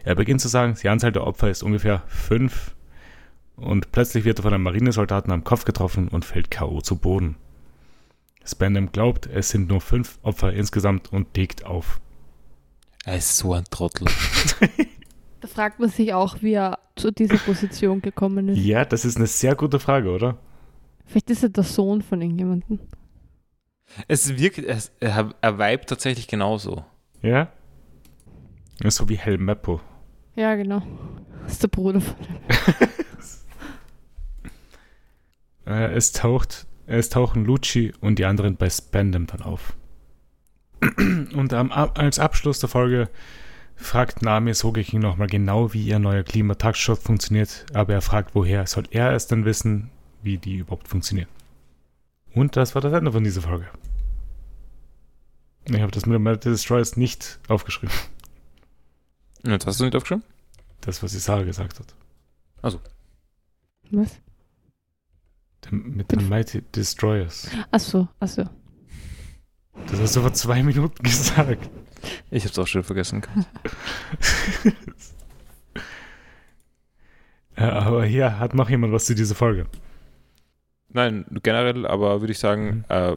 Er 0.03 0.15
beginnt 0.15 0.41
zu 0.41 0.47
sagen, 0.47 0.77
die 0.81 0.89
Anzahl 0.89 1.11
der 1.11 1.26
Opfer 1.26 1.49
ist 1.49 1.64
ungefähr 1.64 2.03
5 2.07 2.76
und 3.56 3.91
plötzlich 3.91 4.26
wird 4.26 4.39
er 4.39 4.43
von 4.43 4.53
einem 4.53 4.64
Marinesoldaten 4.64 5.31
am 5.31 5.43
Kopf 5.43 5.65
getroffen 5.65 6.07
und 6.10 6.26
fällt 6.26 6.51
K.O. 6.51 6.81
zu 6.81 6.97
Boden. 6.97 7.35
Spandam 8.45 8.91
glaubt, 8.91 9.27
es 9.27 9.49
sind 9.49 9.69
nur 9.69 9.81
5 9.81 10.19
Opfer 10.22 10.53
insgesamt 10.53 11.11
und 11.11 11.35
legt 11.35 11.65
auf. 11.65 11.99
Er 13.06 13.18
ist 13.18 13.38
so 13.38 13.53
ein 13.53 13.65
Trottel. 13.69 14.07
da 15.41 15.47
fragt 15.47 15.79
man 15.79 15.89
sich 15.89 16.13
auch, 16.13 16.41
wie 16.41 16.53
er 16.53 16.79
zu 16.95 17.11
dieser 17.11 17.37
Position 17.37 18.01
gekommen 18.01 18.49
ist. 18.49 18.59
Ja, 18.59 18.85
das 18.85 19.05
ist 19.05 19.17
eine 19.17 19.27
sehr 19.27 19.55
gute 19.55 19.79
Frage, 19.79 20.11
oder? 20.11 20.37
Vielleicht 21.05 21.29
ist 21.29 21.43
er 21.43 21.49
der 21.49 21.63
Sohn 21.63 22.01
von 22.01 22.21
irgendjemandem. 22.21 22.79
Es 24.07 24.37
wirkt, 24.37 24.59
es, 24.59 24.91
er, 24.99 25.33
er 25.41 25.57
vibet 25.57 25.87
tatsächlich 25.87 26.27
genauso. 26.27 26.85
Ja? 27.21 27.51
So 28.85 29.09
wie 29.09 29.17
Helmeppo. 29.17 29.81
Ja, 30.35 30.55
genau. 30.55 30.83
Das 31.43 31.53
ist 31.53 31.63
der 31.63 31.69
Bruder 31.69 32.01
von 32.01 32.15
Äh, 35.65 35.93
es, 35.93 36.11
taucht, 36.11 36.65
es 36.87 37.09
tauchen 37.09 37.45
Lucci 37.45 37.93
und 38.01 38.17
die 38.17 38.25
anderen 38.25 38.55
bei 38.55 38.69
Spandam 38.69 39.27
dann 39.27 39.43
auf. 39.43 39.75
Und 40.97 41.53
am, 41.53 41.71
als 41.71 42.19
Abschluss 42.19 42.59
der 42.59 42.69
Folge 42.69 43.09
fragt 43.80 44.22
Nami 44.22 44.53
Sogeking 44.53 44.99
nochmal 44.99 45.27
genau, 45.27 45.73
wie 45.73 45.84
ihr 45.84 45.99
neuer 45.99 46.23
Klimataktstoff 46.23 47.01
funktioniert, 47.01 47.65
aber 47.73 47.93
er 47.93 48.01
fragt, 48.01 48.35
woher 48.35 48.68
soll 48.68 48.84
er 48.91 49.14
es 49.14 49.27
denn 49.27 49.45
wissen, 49.45 49.89
wie 50.22 50.38
die 50.38 50.57
überhaupt 50.57 50.88
funktionieren. 50.88 51.30
Und 52.34 52.56
das 52.56 52.76
war 52.76 52.81
das 52.81 52.93
Ende 52.93 53.11
von 53.11 53.23
dieser 53.23 53.41
Folge. 53.41 53.68
Ich 55.65 55.80
habe 55.80 55.91
das 55.91 56.06
mit 56.06 56.15
dem 56.15 56.23
Metal 56.23 56.51
Destroyers 56.51 56.97
nicht 56.97 57.39
aufgeschrieben. 57.47 57.95
Jetzt 59.43 59.65
hast 59.65 59.80
du 59.80 59.85
nicht 59.85 59.95
aufgeschrieben? 59.95 60.23
Das, 60.81 61.01
was 61.01 61.14
Isara 61.14 61.43
gesagt 61.43 61.80
hat. 61.80 61.95
Was? 62.61 62.77
Der, 65.64 65.73
mit 65.73 66.11
den 66.11 66.27
Mighty 66.30 66.61
Destroyers. 66.61 67.49
Achso, 67.72 68.07
achso. 68.19 68.43
Das 69.88 69.99
hast 69.99 70.15
du 70.15 70.22
vor 70.22 70.34
zwei 70.34 70.64
Minuten 70.64 71.01
gesagt. 71.03 71.69
Ich 72.31 72.44
habe 72.44 72.52
es 72.52 72.60
auch 72.60 72.68
schon 72.68 72.84
vergessen. 72.84 73.22
Äh, 77.56 77.64
aber 77.64 78.06
hier 78.06 78.40
hat 78.40 78.53
noch 78.53 78.69
jemand 78.69 78.94
was 78.94 79.06
zu 79.06 79.15
dieser 79.15 79.36
Folge. 79.36 79.65
Nein, 80.90 81.26
generell, 81.44 81.86
aber 81.86 82.22
würde 82.22 82.31
ich 82.31 82.40
sagen, 82.40 82.77
Mhm. 82.77 82.86
äh, 82.90 83.15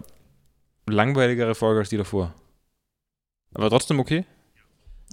langweiligere 0.89 1.55
Folge 1.55 1.81
als 1.81 1.89
die 1.91 1.97
davor. 1.97 2.35
Aber 3.55 3.71
trotzdem 3.71 4.01
okay. 4.01 4.25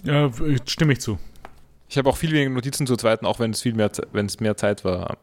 Ja, 0.04 0.32
stimme 0.66 0.94
ich 0.94 1.02
zu. 1.02 1.20
Ich 1.90 1.98
habe 1.98 2.10
auch 2.10 2.18
viel 2.18 2.32
weniger 2.32 2.50
Notizen 2.50 2.88
zur 2.88 2.98
zweiten, 2.98 3.26
auch 3.26 3.40
wenn 3.40 3.52
es 3.52 3.62
viel 3.62 3.74
mehr, 3.74 3.92
wenn 4.14 4.26
es 4.28 4.40
mehr 4.40 4.56
Zeit 4.58 4.86
war, 4.86 5.18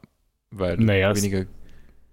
weil 0.51 0.77
Naja, 0.77 1.15
weniger, 1.17 1.47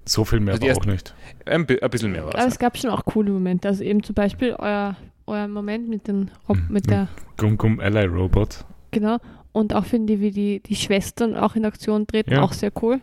So 0.05 0.23
viel 0.25 0.39
mehr 0.39 0.53
Also 0.53 0.65
die 0.65 0.71
aber 0.71 0.79
auch 0.81 0.85
nicht. 0.85 1.13
ein, 1.45 1.67
ein 1.69 1.89
bisschen 1.89 2.11
mehr 2.11 2.23
war 2.25 2.33
Aber 2.35 2.45
es. 2.47 2.53
es 2.53 2.59
gab 2.59 2.77
schon 2.77 2.89
auch 2.89 3.03
coole 3.05 3.31
Momente. 3.31 3.67
Also 3.67 3.83
eben 3.83 4.01
zum 4.03 4.15
Beispiel 4.15 4.53
euer, 4.57 4.95
euer 5.25 5.47
Moment 5.47 5.87
mit, 5.89 6.07
den 6.07 6.31
Rob 6.47 6.57
Mhm. 6.57 6.67
mit 6.73 6.89
der, 6.89 7.07
Gum 7.37 7.57
Gum 7.57 7.79
Ally 7.79 8.05
Robot. 8.05 8.65
genau. 8.91 9.17
Und 9.51 9.73
auch 9.75 9.85
finde 9.85 10.13
ich, 10.13 10.19
wie 10.19 10.31
die, 10.31 10.59
die 10.61 10.75
Schwestern 10.75 11.35
auch 11.35 11.55
in 11.55 11.65
Aktion 11.65 12.07
treten, 12.07 12.31
Ja. 12.31 12.41
auch 12.41 12.53
sehr 12.53 12.71
cool. 12.81 13.01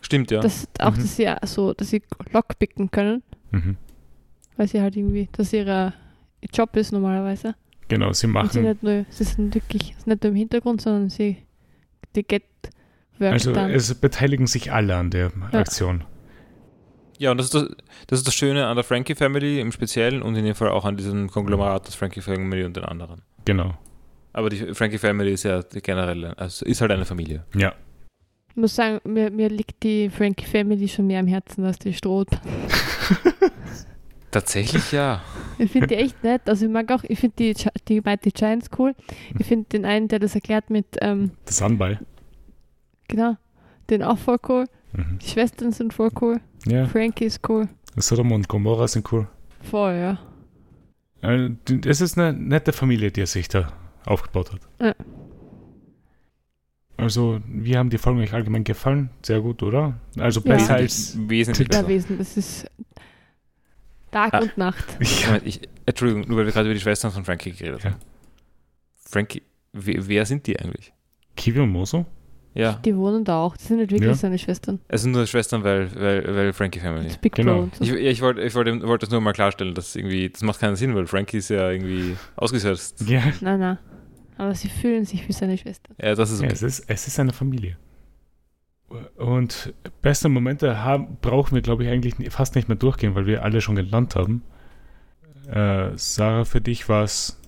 Stimmt, 0.00 0.30
ja. 0.30 0.40
Das, 0.40 0.68
auch, 0.78 0.92
Mhm. 0.92 0.96
dass 0.96 1.16
sie 1.16 1.24
ja 1.24 1.38
so, 1.44 1.74
dass 1.74 1.90
sie 1.90 2.02
lockpicken 2.32 2.90
können, 2.92 3.22
Mhm. 3.50 3.76
weil 4.56 4.68
sie 4.68 4.80
halt 4.80 4.96
irgendwie, 4.96 5.28
dass 5.32 5.52
ihre 5.52 5.92
ihr 6.40 6.48
Job 6.52 6.76
ist 6.76 6.92
normalerweise. 6.92 7.56
Genau, 7.88 8.12
sie 8.12 8.26
Und 8.28 8.52
sie 8.52 8.60
machen. 8.60 8.62
nicht 8.62 8.82
nur, 8.82 9.04
sie 9.10 9.24
sind 9.24 9.52
wirklich 9.54 9.96
nicht 10.06 10.22
nur 10.22 10.30
im 10.30 10.36
Hintergrund, 10.36 10.80
sondern 10.80 11.10
sie, 11.10 11.38
die 12.14 12.22
get 12.22 12.44
work 13.18 13.32
Also 13.32 13.52
done. 13.52 13.72
es 13.72 13.92
beteiligen 13.94 14.46
sich 14.46 14.70
alle 14.72 14.94
an 14.94 15.10
der 15.10 15.32
Aktion. 15.52 16.04
Ja, 17.18 17.32
und 17.32 17.38
das 17.38 17.46
ist 17.46 17.54
das, 17.54 17.68
das 18.06 18.18
ist 18.20 18.26
das 18.28 18.34
Schöne 18.34 18.66
an 18.66 18.76
der 18.76 18.84
Frankie 18.84 19.14
Family 19.14 19.60
im 19.60 19.72
Speziellen 19.72 20.22
und 20.22 20.36
in 20.36 20.44
dem 20.44 20.54
Fall 20.54 20.68
auch 20.70 20.84
an 20.84 20.96
diesem 20.96 21.28
Konglomerat 21.30 21.88
des 21.88 21.94
Frankie 21.96 22.20
Family 22.20 22.64
und 22.64 22.76
den 22.76 22.84
anderen. 22.84 23.22
Genau. 23.44 23.74
Aber 24.32 24.50
die 24.50 24.72
Frankie 24.74 24.98
Family 24.98 25.32
ist 25.32 25.42
ja 25.42 25.62
die 25.62 25.80
generelle, 25.80 26.38
also 26.38 26.64
ist 26.64 26.80
halt 26.80 26.92
eine 26.92 27.04
Familie. 27.04 27.44
Ja. 27.56 27.72
Ich 28.50 28.56
muss 28.56 28.74
sagen, 28.76 29.00
mir, 29.04 29.30
mir 29.30 29.48
liegt 29.48 29.82
die 29.82 30.10
Frankie 30.10 30.46
Family 30.46 30.86
schon 30.88 31.06
mehr 31.08 31.20
am 31.20 31.26
Herzen 31.26 31.64
als 31.64 31.78
die 31.78 31.92
Stroh. 31.92 32.24
Tatsächlich 34.30 34.92
ja. 34.92 35.22
Ich 35.58 35.70
finde 35.70 35.88
die 35.88 35.94
echt 35.96 36.22
nett. 36.22 36.42
Also 36.46 36.66
ich 36.66 36.70
mag 36.70 36.90
auch, 36.92 37.02
ich 37.04 37.18
finde 37.18 37.34
die, 37.38 37.54
die 37.88 38.00
Mighty 38.02 38.30
Giants 38.30 38.68
cool. 38.78 38.94
Ich 39.38 39.46
finde 39.46 39.66
den 39.70 39.84
einen, 39.86 40.08
der 40.08 40.18
das 40.18 40.34
erklärt 40.34 40.68
mit, 40.70 40.86
ähm, 41.00 41.30
Das 41.46 41.56
Sunby. 41.58 41.98
genau, 43.08 43.36
den 43.88 44.02
auch 44.02 44.18
voll 44.18 44.36
cool. 44.48 44.66
Mhm. 44.92 45.18
Die 45.20 45.28
Schwestern 45.28 45.72
sind 45.72 45.92
voll 45.94 46.10
cool. 46.20 46.40
Ja. 46.66 46.86
Frankie 46.86 47.24
ist 47.26 47.46
cool. 47.48 47.68
Sodom 47.96 48.32
und 48.32 48.48
Gomorra 48.48 48.88
sind 48.88 49.10
cool. 49.12 49.26
Voll, 49.62 49.94
ja. 49.94 50.18
Äh, 51.20 51.50
Es 51.86 52.00
ist 52.00 52.16
eine 52.18 52.32
nette 52.32 52.72
Familie, 52.72 53.10
die 53.10 53.22
er 53.22 53.26
sich 53.26 53.48
da 53.48 53.72
aufgebaut 54.06 54.52
hat. 54.52 54.60
Ja. 54.80 54.94
Also, 56.96 57.40
wir 57.46 57.78
haben 57.78 57.90
die 57.90 57.98
Folgen 57.98 58.20
euch 58.20 58.32
allgemein 58.32 58.64
gefallen. 58.64 59.10
Sehr 59.24 59.40
gut, 59.40 59.62
oder? 59.62 60.00
Also 60.18 60.40
Ja. 60.40 60.56
besser 60.56 60.74
als. 60.74 61.16
Wesentlich 61.28 61.68
Da 61.68 61.78
besser. 61.78 61.88
Wesen, 61.88 62.18
das 62.18 62.36
ist 62.36 62.66
Tag 64.10 64.34
Ah. 64.34 64.38
und 64.40 64.56
Nacht. 64.58 64.84
Moment, 65.26 65.46
ich, 65.46 65.60
Entschuldigung, 65.86 66.26
nur 66.28 66.38
weil 66.38 66.46
wir 66.46 66.52
gerade 66.52 66.66
über 66.68 66.74
die 66.74 66.80
Schwestern 66.80 67.12
von 67.12 67.24
Frankie 67.24 67.52
geredet 67.52 67.84
Ja. 67.84 67.90
haben. 67.90 68.00
Frankie, 68.96 69.42
we, 69.72 69.94
wer 70.08 70.26
sind 70.26 70.46
die 70.46 70.58
eigentlich? 70.58 70.92
Kiwi 71.36 71.60
und 71.60 71.70
Moso? 71.70 72.04
Ja. 72.54 72.72
Die 72.84 72.96
wohnen 72.96 73.24
da 73.24 73.40
auch. 73.42 73.56
Die 73.56 73.62
sind 73.64 73.76
nicht 73.78 73.90
wirklich 73.90 74.08
Ja. 74.08 74.14
seine 74.14 74.38
Schwestern. 74.38 74.80
Es 74.88 75.02
sind 75.02 75.12
nur 75.12 75.26
Schwestern, 75.26 75.62
weil, 75.64 75.94
weil, 75.94 76.34
weil 76.34 76.52
Frankie 76.52 76.80
Family. 76.80 77.04
Das 77.06 77.18
Big 77.18 77.34
Genau. 77.34 77.68
So. 77.78 77.84
Ich, 77.84 77.90
ja, 77.90 77.96
ich 77.96 78.20
wollte 78.20 78.40
ich 78.42 78.54
wollte 78.54 78.82
wollte 78.82 79.06
das 79.06 79.12
nur 79.12 79.20
mal 79.20 79.32
klarstellen, 79.32 79.74
dass 79.74 79.94
irgendwie, 79.94 80.28
das 80.30 80.42
macht 80.42 80.58
keinen 80.60 80.74
Sinn, 80.76 80.94
weil 80.94 81.06
Frankie 81.06 81.36
ist 81.38 81.50
ja 81.50 81.70
irgendwie 81.70 82.16
ausgesetzt. 82.36 83.04
Ja, 83.06 83.22
Nein, 83.40 83.60
nein. 83.60 83.78
Aber 84.38 84.54
sie 84.54 84.68
fühlen 84.68 85.04
sich 85.04 85.26
wie 85.28 85.32
seine 85.32 85.58
Schwestern. 85.58 85.94
Ja, 86.00 86.14
das 86.14 86.30
ist 86.30 86.40
ja 86.40 86.46
okay. 86.46 86.54
es, 86.54 86.62
ist, 86.62 86.84
es 86.88 87.06
ist 87.06 87.18
eine 87.20 87.32
Familie. 87.32 87.76
Und 89.16 89.74
beste 90.00 90.28
Momente 90.28 90.82
haben, 90.82 91.18
brauchen 91.20 91.54
wir, 91.54 91.60
glaube 91.62 91.84
ich, 91.84 91.90
eigentlich 91.90 92.14
fast 92.32 92.54
nicht 92.56 92.68
mehr 92.68 92.76
durchgehen, 92.78 93.14
weil 93.14 93.26
wir 93.26 93.42
alle 93.44 93.60
schon 93.60 93.74
genannt 93.76 94.16
haben. 94.16 94.42
Äh, 95.50 95.90
Sarah, 95.96 96.44
für 96.44 96.60
dich 96.60 96.88
war 96.88 97.04
es 97.04 97.38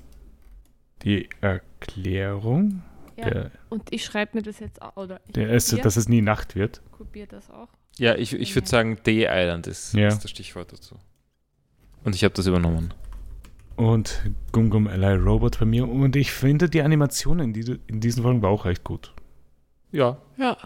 die 1.03 1.29
Erklärung, 1.41 2.83
Ja. 3.21 3.31
der, 3.31 3.51
Und 3.69 3.93
ich 3.93 4.05
schreibe 4.05 4.37
mir 4.39 4.43
das 4.43 4.59
jetzt 4.61 4.81
auch. 4.83 4.97
Oder 4.97 5.21
ich 5.27 5.33
der 5.33 5.49
kopier- 5.59 5.83
dass 5.83 5.97
es 5.97 6.09
nie 6.09 6.23
Nacht 6.23 6.55
wird. 6.57 6.83
kopier 6.93 7.27
das 7.27 7.51
auch. 7.51 7.69
Ja, 7.99 8.15
ich, 8.15 8.33
ich 8.33 8.55
würde 8.55 8.69
sagen, 8.69 8.99
D-Island 9.05 9.67
ist, 9.67 9.95
Ja. 9.95 10.09
ist 10.09 10.25
das 10.25 10.31
Stichwort 10.31 10.73
dazu. 10.73 10.97
Und 12.05 12.15
ich 12.15 12.25
habe 12.25 12.33
das 12.35 12.47
übernommen. 12.47 12.95
Und 13.77 14.23
Gum 14.53 14.71
Gum 14.71 14.87
Ally 14.87 15.17
Robot 15.17 15.59
bei 15.59 15.67
mir. 15.67 15.89
Und 15.89 16.17
ich 16.17 16.33
finde, 16.33 16.69
die 16.71 16.83
Animationen 16.83 17.47
in, 17.49 17.53
diese, 17.53 17.79
in 17.87 18.01
diesen 18.01 18.23
Folgen 18.23 18.43
war 18.43 18.51
auch 18.51 18.65
recht 18.65 18.85
gut. 18.85 19.13
Ja. 19.93 20.19
Ja. 20.37 20.57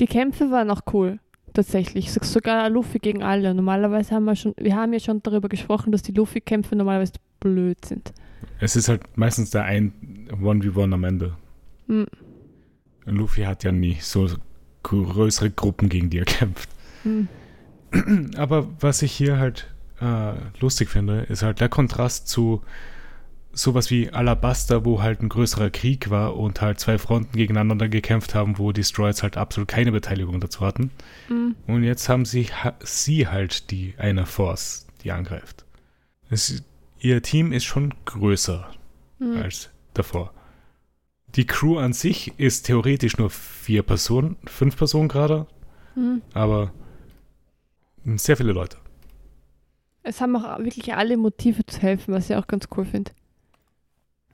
Die 0.00 0.06
Kämpfe 0.06 0.50
waren 0.50 0.70
auch 0.70 0.80
cool. 0.92 1.18
Tatsächlich. 1.52 2.12
So- 2.12 2.20
Sogar 2.22 2.70
Luffy 2.70 2.98
gegen 2.98 3.22
alle. 3.22 3.54
Normalerweise 3.54 4.14
haben 4.14 4.24
wir 4.24 4.36
schon, 4.36 4.54
wir 4.56 4.74
haben 4.74 4.92
ja 4.92 5.00
schon 5.00 5.22
darüber 5.22 5.48
gesprochen, 5.48 5.92
dass 5.92 6.02
die 6.02 6.12
Luffy-Kämpfe 6.12 6.74
normalerweise 6.76 7.12
blöd 7.40 7.84
sind. 7.84 8.12
Es 8.58 8.76
ist 8.76 8.88
halt 8.88 9.16
meistens 9.16 9.50
der 9.50 9.64
ein 9.64 9.92
1v1 10.30 10.92
am 10.92 11.04
Ende. 11.04 11.36
Hm. 11.86 12.06
Luffy 13.04 13.42
hat 13.42 13.64
ja 13.64 13.72
nie 13.72 13.98
so 14.00 14.28
größere 14.82 15.50
Gruppen, 15.50 15.88
gegen 15.88 16.10
die 16.10 16.18
er 16.20 16.24
kämpft. 16.24 16.68
Hm. 17.02 17.28
Aber 18.36 18.68
was 18.80 19.02
ich 19.02 19.12
hier 19.12 19.38
halt 19.38 19.68
äh, 20.00 20.32
lustig 20.60 20.88
finde, 20.88 21.20
ist 21.22 21.42
halt 21.42 21.60
der 21.60 21.68
Kontrast 21.68 22.28
zu 22.28 22.62
sowas 23.52 23.90
wie 23.90 24.10
Alabasta, 24.10 24.84
wo 24.84 25.02
halt 25.02 25.20
ein 25.20 25.28
größerer 25.28 25.70
Krieg 25.70 26.08
war 26.08 26.36
und 26.36 26.62
halt 26.62 26.80
zwei 26.80 26.98
Fronten 26.98 27.36
gegeneinander 27.36 27.88
gekämpft 27.88 28.34
haben, 28.34 28.58
wo 28.58 28.72
die 28.72 28.84
Stroids 28.84 29.22
halt 29.22 29.36
absolut 29.36 29.68
keine 29.68 29.92
Beteiligung 29.92 30.40
dazu 30.40 30.60
hatten. 30.60 30.90
Hm. 31.28 31.54
Und 31.66 31.84
jetzt 31.84 32.08
haben 32.08 32.24
sie, 32.24 32.44
ha, 32.44 32.74
sie 32.80 33.28
halt 33.28 33.70
die 33.70 33.94
eine 33.98 34.24
Force, 34.24 34.86
die 35.04 35.12
angreift. 35.12 35.66
Es, 36.30 36.62
ihr 37.02 37.22
Team 37.22 37.52
ist 37.52 37.64
schon 37.64 37.92
größer 38.04 38.68
Hm. 39.18 39.36
als 39.42 39.70
davor. 39.94 40.32
Die 41.34 41.46
Crew 41.46 41.78
an 41.78 41.92
sich 41.92 42.38
ist 42.38 42.66
theoretisch 42.66 43.16
nur 43.18 43.30
vier 43.30 43.82
Personen, 43.82 44.36
fünf 44.46 44.76
Personen 44.76 45.08
gerade, 45.08 45.46
Hm. 45.94 46.22
aber 46.34 46.72
sehr 48.04 48.36
viele 48.36 48.52
Leute. 48.52 48.78
Es 50.02 50.20
haben 50.20 50.34
auch 50.36 50.58
wirklich 50.58 50.92
alle 50.94 51.16
Motive 51.16 51.64
zu 51.64 51.80
helfen, 51.80 52.12
was 52.14 52.28
ich 52.30 52.36
auch 52.36 52.46
ganz 52.46 52.66
cool 52.76 52.84
finde. 52.84 53.12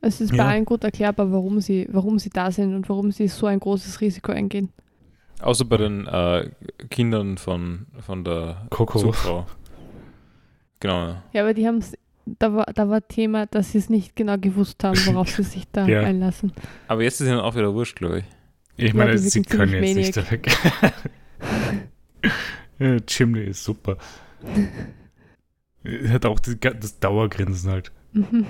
Es 0.01 0.21
ist 0.21 0.33
Ja. 0.33 0.45
bei 0.45 0.51
allen 0.53 0.65
gut 0.65 0.85
erklärbar, 0.85 1.31
warum 1.33 1.61
sie, 1.61 1.87
warum 1.91 2.19
sie 2.19 2.31
da 2.31 2.51
sind 2.51 2.75
und 2.75 2.89
warum 2.89 3.11
sie 3.13 3.29
so 3.29 3.47
ein 3.47 3.61
großes 3.61 4.01
Risiko 4.01 4.33
eingehen. 4.33 4.73
Außer 5.41 5.65
bei 5.65 5.77
den 5.77 6.07
äh, 6.07 6.51
Kindern 6.91 7.37
von, 7.37 7.87
von 8.01 8.25
der 8.25 8.67
Coco. 8.71 8.99
Zugfrau. 8.99 9.47
Genau. 10.81 11.17
Ja, 11.33 11.43
aber 11.43 11.55
die 11.55 11.67
haben 11.67 11.79
es, 11.79 11.93
da 12.39 12.53
war, 12.55 12.67
da 12.67 12.89
war 12.89 13.07
Thema, 13.07 13.47
dass 13.47 13.73
sie 13.73 13.79
es 13.79 13.89
nicht 13.91 14.17
genau 14.17 14.37
gewusst 14.39 14.83
haben, 14.85 14.99
worauf 15.07 15.29
sie 15.37 15.43
sich 15.43 15.65
da 15.73 15.87
Ja. 15.87 16.03
einlassen. 16.03 16.53
Aber 16.87 17.03
jetzt 17.03 17.21
ist 17.21 17.27
ihnen 17.29 17.41
auch 17.41 17.55
wieder 17.55 17.73
wurscht, 17.75 17.97
glaube 17.97 18.21
ich. 18.21 18.25
Ich 18.77 18.93
Ja, 18.93 18.97
meine, 18.97 19.19
sie 19.19 19.43
können 19.43 19.73
jetzt 19.83 19.97
nicht 20.17 20.31
weg. 20.31 20.49
Chimney 23.07 23.41
ist 23.45 23.65
super. 23.65 23.97
Er 25.83 26.11
Hat 26.11 26.27
auch 26.27 26.39
die, 26.39 26.59
das 26.59 26.99
Dauergrinsen 27.01 27.71
halt. 27.71 27.93
Mhm. 28.13 28.47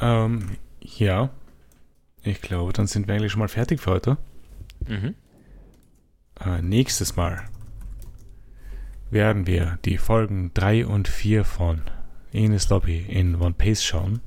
Ähm, 0.00 0.48
ja. 0.80 1.30
Ich 2.22 2.40
glaube, 2.40 2.72
dann 2.72 2.86
sind 2.86 3.08
wir 3.08 3.14
eigentlich 3.14 3.32
schon 3.32 3.40
mal 3.40 3.48
fertig 3.48 3.80
für 3.80 3.90
heute. 3.90 4.18
Mhm. 4.86 5.14
Äh, 6.40 6.62
nächstes 6.62 7.16
Mal 7.16 7.42
werden 9.12 9.46
wir 9.46 9.78
die 9.84 9.98
Folgen 9.98 10.50
3 10.54 10.86
und 10.86 11.06
4 11.08 11.44
von 11.44 11.82
Enes 12.32 12.68
Lobby 12.70 12.98
in 13.08 13.36
One 13.40 13.54
Piece 13.56 13.84
schauen. 13.84 14.20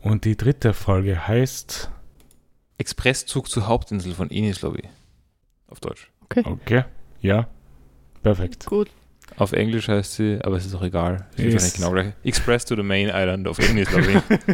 Und 0.00 0.24
die 0.24 0.36
dritte 0.36 0.72
Folge 0.74 1.26
heißt. 1.28 1.90
Expresszug 2.76 3.48
zur 3.48 3.68
Hauptinsel 3.68 4.14
von 4.14 4.30
Enis 4.30 4.60
Lobby. 4.62 4.82
Auf 5.68 5.80
Deutsch. 5.80 6.10
Okay, 6.44 6.84
ja. 7.20 7.46
Perfekt. 8.22 8.66
Gut. 8.66 8.90
Auf 9.36 9.52
Englisch 9.52 9.88
heißt 9.88 10.14
sie, 10.14 10.38
aber 10.42 10.56
es 10.56 10.66
ist 10.66 10.74
auch 10.74 10.82
egal. 10.82 11.26
Es 11.34 11.38
ist 11.38 11.44
Ist- 11.44 11.52
wahrscheinlich 11.54 11.74
genau 11.74 11.90
gleich. 11.92 12.12
Express 12.24 12.64
to 12.64 12.74
the 12.76 12.82
Main 12.82 13.08
Island 13.12 13.46
of 13.46 13.58
Enis 13.58 13.90
Lobby. 13.92 14.18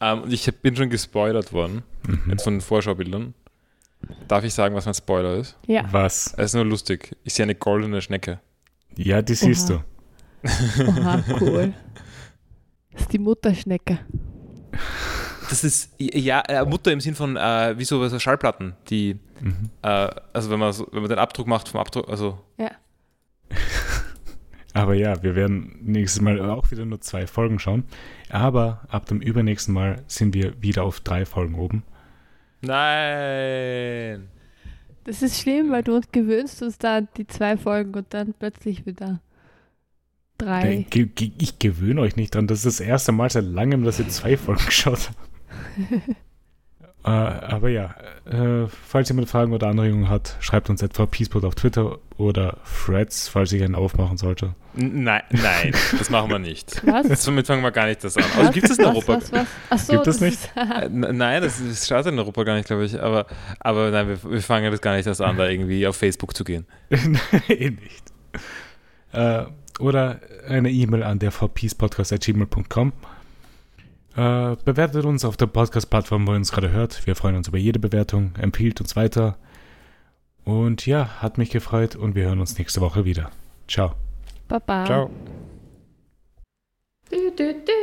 ähm, 0.00 0.22
und 0.22 0.32
ich 0.32 0.46
bin 0.62 0.76
schon 0.76 0.90
gespoilert 0.90 1.52
worden, 1.52 1.82
Mhm. 2.06 2.38
von 2.38 2.54
den 2.54 2.60
Vorschaubildern. 2.60 3.34
Darf 4.28 4.44
ich 4.44 4.54
sagen, 4.54 4.74
was 4.74 4.84
mein 4.84 4.94
Spoiler 4.94 5.34
ist? 5.36 5.56
Ja. 5.66 5.84
Was? 5.92 6.32
Es 6.36 6.46
ist 6.46 6.54
nur 6.54 6.64
lustig. 6.64 7.16
Ich 7.24 7.34
sehe 7.34 7.44
eine 7.44 7.54
goldene 7.54 8.00
Schnecke. 8.02 8.40
Ja, 8.96 9.22
die 9.22 9.34
siehst 9.34 9.70
Oha. 9.70 9.84
du. 10.44 10.88
Oha, 10.88 11.24
cool. 11.40 11.72
Das 12.92 13.02
ist 13.02 13.12
die 13.12 13.18
Mutterschnecke. 13.18 13.98
Das 15.48 15.62
ist, 15.64 15.92
ja, 15.98 16.40
äh, 16.48 16.64
Mutter 16.64 16.92
im 16.92 17.00
Sinn 17.00 17.14
von, 17.14 17.36
äh, 17.36 17.74
wie 17.78 17.84
so, 17.84 18.06
so 18.08 18.18
Schallplatten, 18.18 18.74
die, 18.90 19.18
Mhm. 19.40 19.70
äh, 19.82 20.08
also 20.32 20.50
wenn 20.50 20.58
man, 20.58 20.72
so, 20.72 20.88
wenn 20.92 21.00
man 21.02 21.10
den 21.10 21.18
Abdruck 21.18 21.46
macht 21.46 21.68
vom 21.68 21.78
Abdruck, 21.80 22.08
also, 22.08 22.38
Aber 24.72 24.94
ja, 24.94 25.22
wir 25.22 25.34
werden 25.34 25.78
nächstes 25.82 26.20
Mal 26.20 26.38
auch 26.50 26.70
wieder 26.70 26.84
nur 26.84 27.00
zwei 27.00 27.26
Folgen 27.26 27.58
schauen. 27.58 27.84
Aber 28.28 28.82
ab 28.88 29.06
dem 29.06 29.20
übernächsten 29.22 29.72
Mal 29.72 30.02
sind 30.06 30.34
wir 30.34 30.60
wieder 30.60 30.82
auf 30.84 31.00
drei 31.00 31.24
Folgen 31.24 31.54
oben. 31.54 31.82
Nein! 32.66 34.28
Das 35.04 35.22
ist 35.22 35.40
schlimm, 35.40 35.70
weil 35.70 35.82
du 35.82 35.94
uns 35.94 36.10
gewöhnst 36.10 36.62
uns 36.62 36.78
da 36.78 37.00
die 37.00 37.26
zwei 37.26 37.56
Folgen 37.56 37.94
und 37.94 38.12
dann 38.12 38.34
plötzlich 38.34 38.86
wieder 38.86 39.20
drei. 40.36 40.84
Ich 40.90 41.58
gewöhne 41.58 42.00
euch 42.00 42.16
nicht 42.16 42.34
dran. 42.34 42.46
Das 42.46 42.64
ist 42.64 42.80
das 42.80 42.86
erste 42.86 43.12
Mal 43.12 43.30
seit 43.30 43.44
langem, 43.44 43.84
dass 43.84 44.00
ihr 44.00 44.08
zwei 44.08 44.36
Folgen 44.36 44.64
geschaut 44.66 45.10
habt. 45.10 46.16
äh, 47.06 47.08
aber 47.08 47.68
ja, 47.68 47.94
äh, 48.24 48.66
falls 48.66 49.08
jemand 49.08 49.28
Fragen 49.28 49.52
oder 49.52 49.68
Anregungen 49.68 50.08
hat, 50.08 50.36
schreibt 50.40 50.68
uns 50.70 50.82
etwa 50.82 51.06
Peacepod 51.06 51.44
auf 51.44 51.54
Twitter 51.54 51.98
oder 52.16 52.56
Threads, 52.64 53.28
falls 53.28 53.52
ich 53.52 53.62
einen 53.62 53.76
aufmachen 53.76 54.16
sollte. 54.16 54.56
Nein, 54.74 55.22
nein, 55.30 55.72
das 55.96 56.10
machen 56.10 56.30
wir 56.30 56.40
nicht. 56.40 56.84
Was? 56.86 57.22
Somit 57.22 57.46
fangen 57.46 57.62
wir 57.62 57.70
gar 57.70 57.86
nicht 57.86 58.02
das 58.02 58.16
an. 58.16 58.24
Also 58.36 58.50
gibt 58.50 58.68
es 58.68 58.78
in 58.78 58.84
was, 58.84 58.90
Europa? 58.92 59.14
Was, 59.18 59.32
was? 59.32 59.46
Ach 59.70 59.78
so, 59.78 59.92
Gibt 59.92 60.06
es 60.08 60.18
das 60.18 60.20
nicht? 60.20 60.34
Ist, 60.34 60.50
Äh, 60.56 60.88
Nein, 60.88 61.42
das, 61.42 61.62
das 61.64 61.86
startet 61.86 62.12
in 62.12 62.18
Europa 62.18 62.42
gar 62.42 62.56
nicht, 62.56 62.66
glaube 62.66 62.84
ich. 62.84 63.00
Aber, 63.00 63.26
aber 63.60 63.92
nein, 63.92 64.08
wir, 64.08 64.24
wir 64.28 64.42
fangen 64.42 64.72
das 64.72 64.80
gar 64.80 64.96
nicht 64.96 65.06
erst 65.06 65.22
an, 65.22 65.36
da 65.36 65.48
irgendwie 65.48 65.86
auf 65.86 65.96
Facebook 65.96 66.36
zu 66.36 66.42
gehen. 66.42 66.66
eh 67.48 67.70
nicht. 67.70 68.12
Äh, 69.12 69.44
oder 69.78 70.20
eine 70.48 70.70
E-Mail 70.70 71.04
an 71.04 71.20
der 71.20 71.30
vpeacepodcast.gmail.com. 71.30 72.92
Äh, 74.16 74.56
bewertet 74.64 75.04
uns 75.04 75.26
auf 75.26 75.36
der 75.36 75.46
Podcast-Plattform, 75.46 76.26
wo 76.26 76.32
ihr 76.32 76.36
uns 76.36 76.50
gerade 76.50 76.70
hört. 76.70 77.06
Wir 77.06 77.14
freuen 77.14 77.36
uns 77.36 77.48
über 77.48 77.58
jede 77.58 77.78
Bewertung. 77.78 78.32
Empfiehlt 78.38 78.80
uns 78.80 78.96
weiter. 78.96 79.36
Und 80.44 80.86
ja, 80.86 81.20
hat 81.20 81.36
mich 81.36 81.50
gefreut 81.50 81.96
und 81.96 82.14
wir 82.14 82.24
hören 82.24 82.40
uns 82.40 82.56
nächste 82.58 82.80
Woche 82.80 83.04
wieder. 83.04 83.30
Ciao. 83.68 83.94
Baba. 84.48 84.86
Ciao. 84.86 85.10
Du, 87.10 87.30
du, 87.36 87.54
du, 87.54 87.76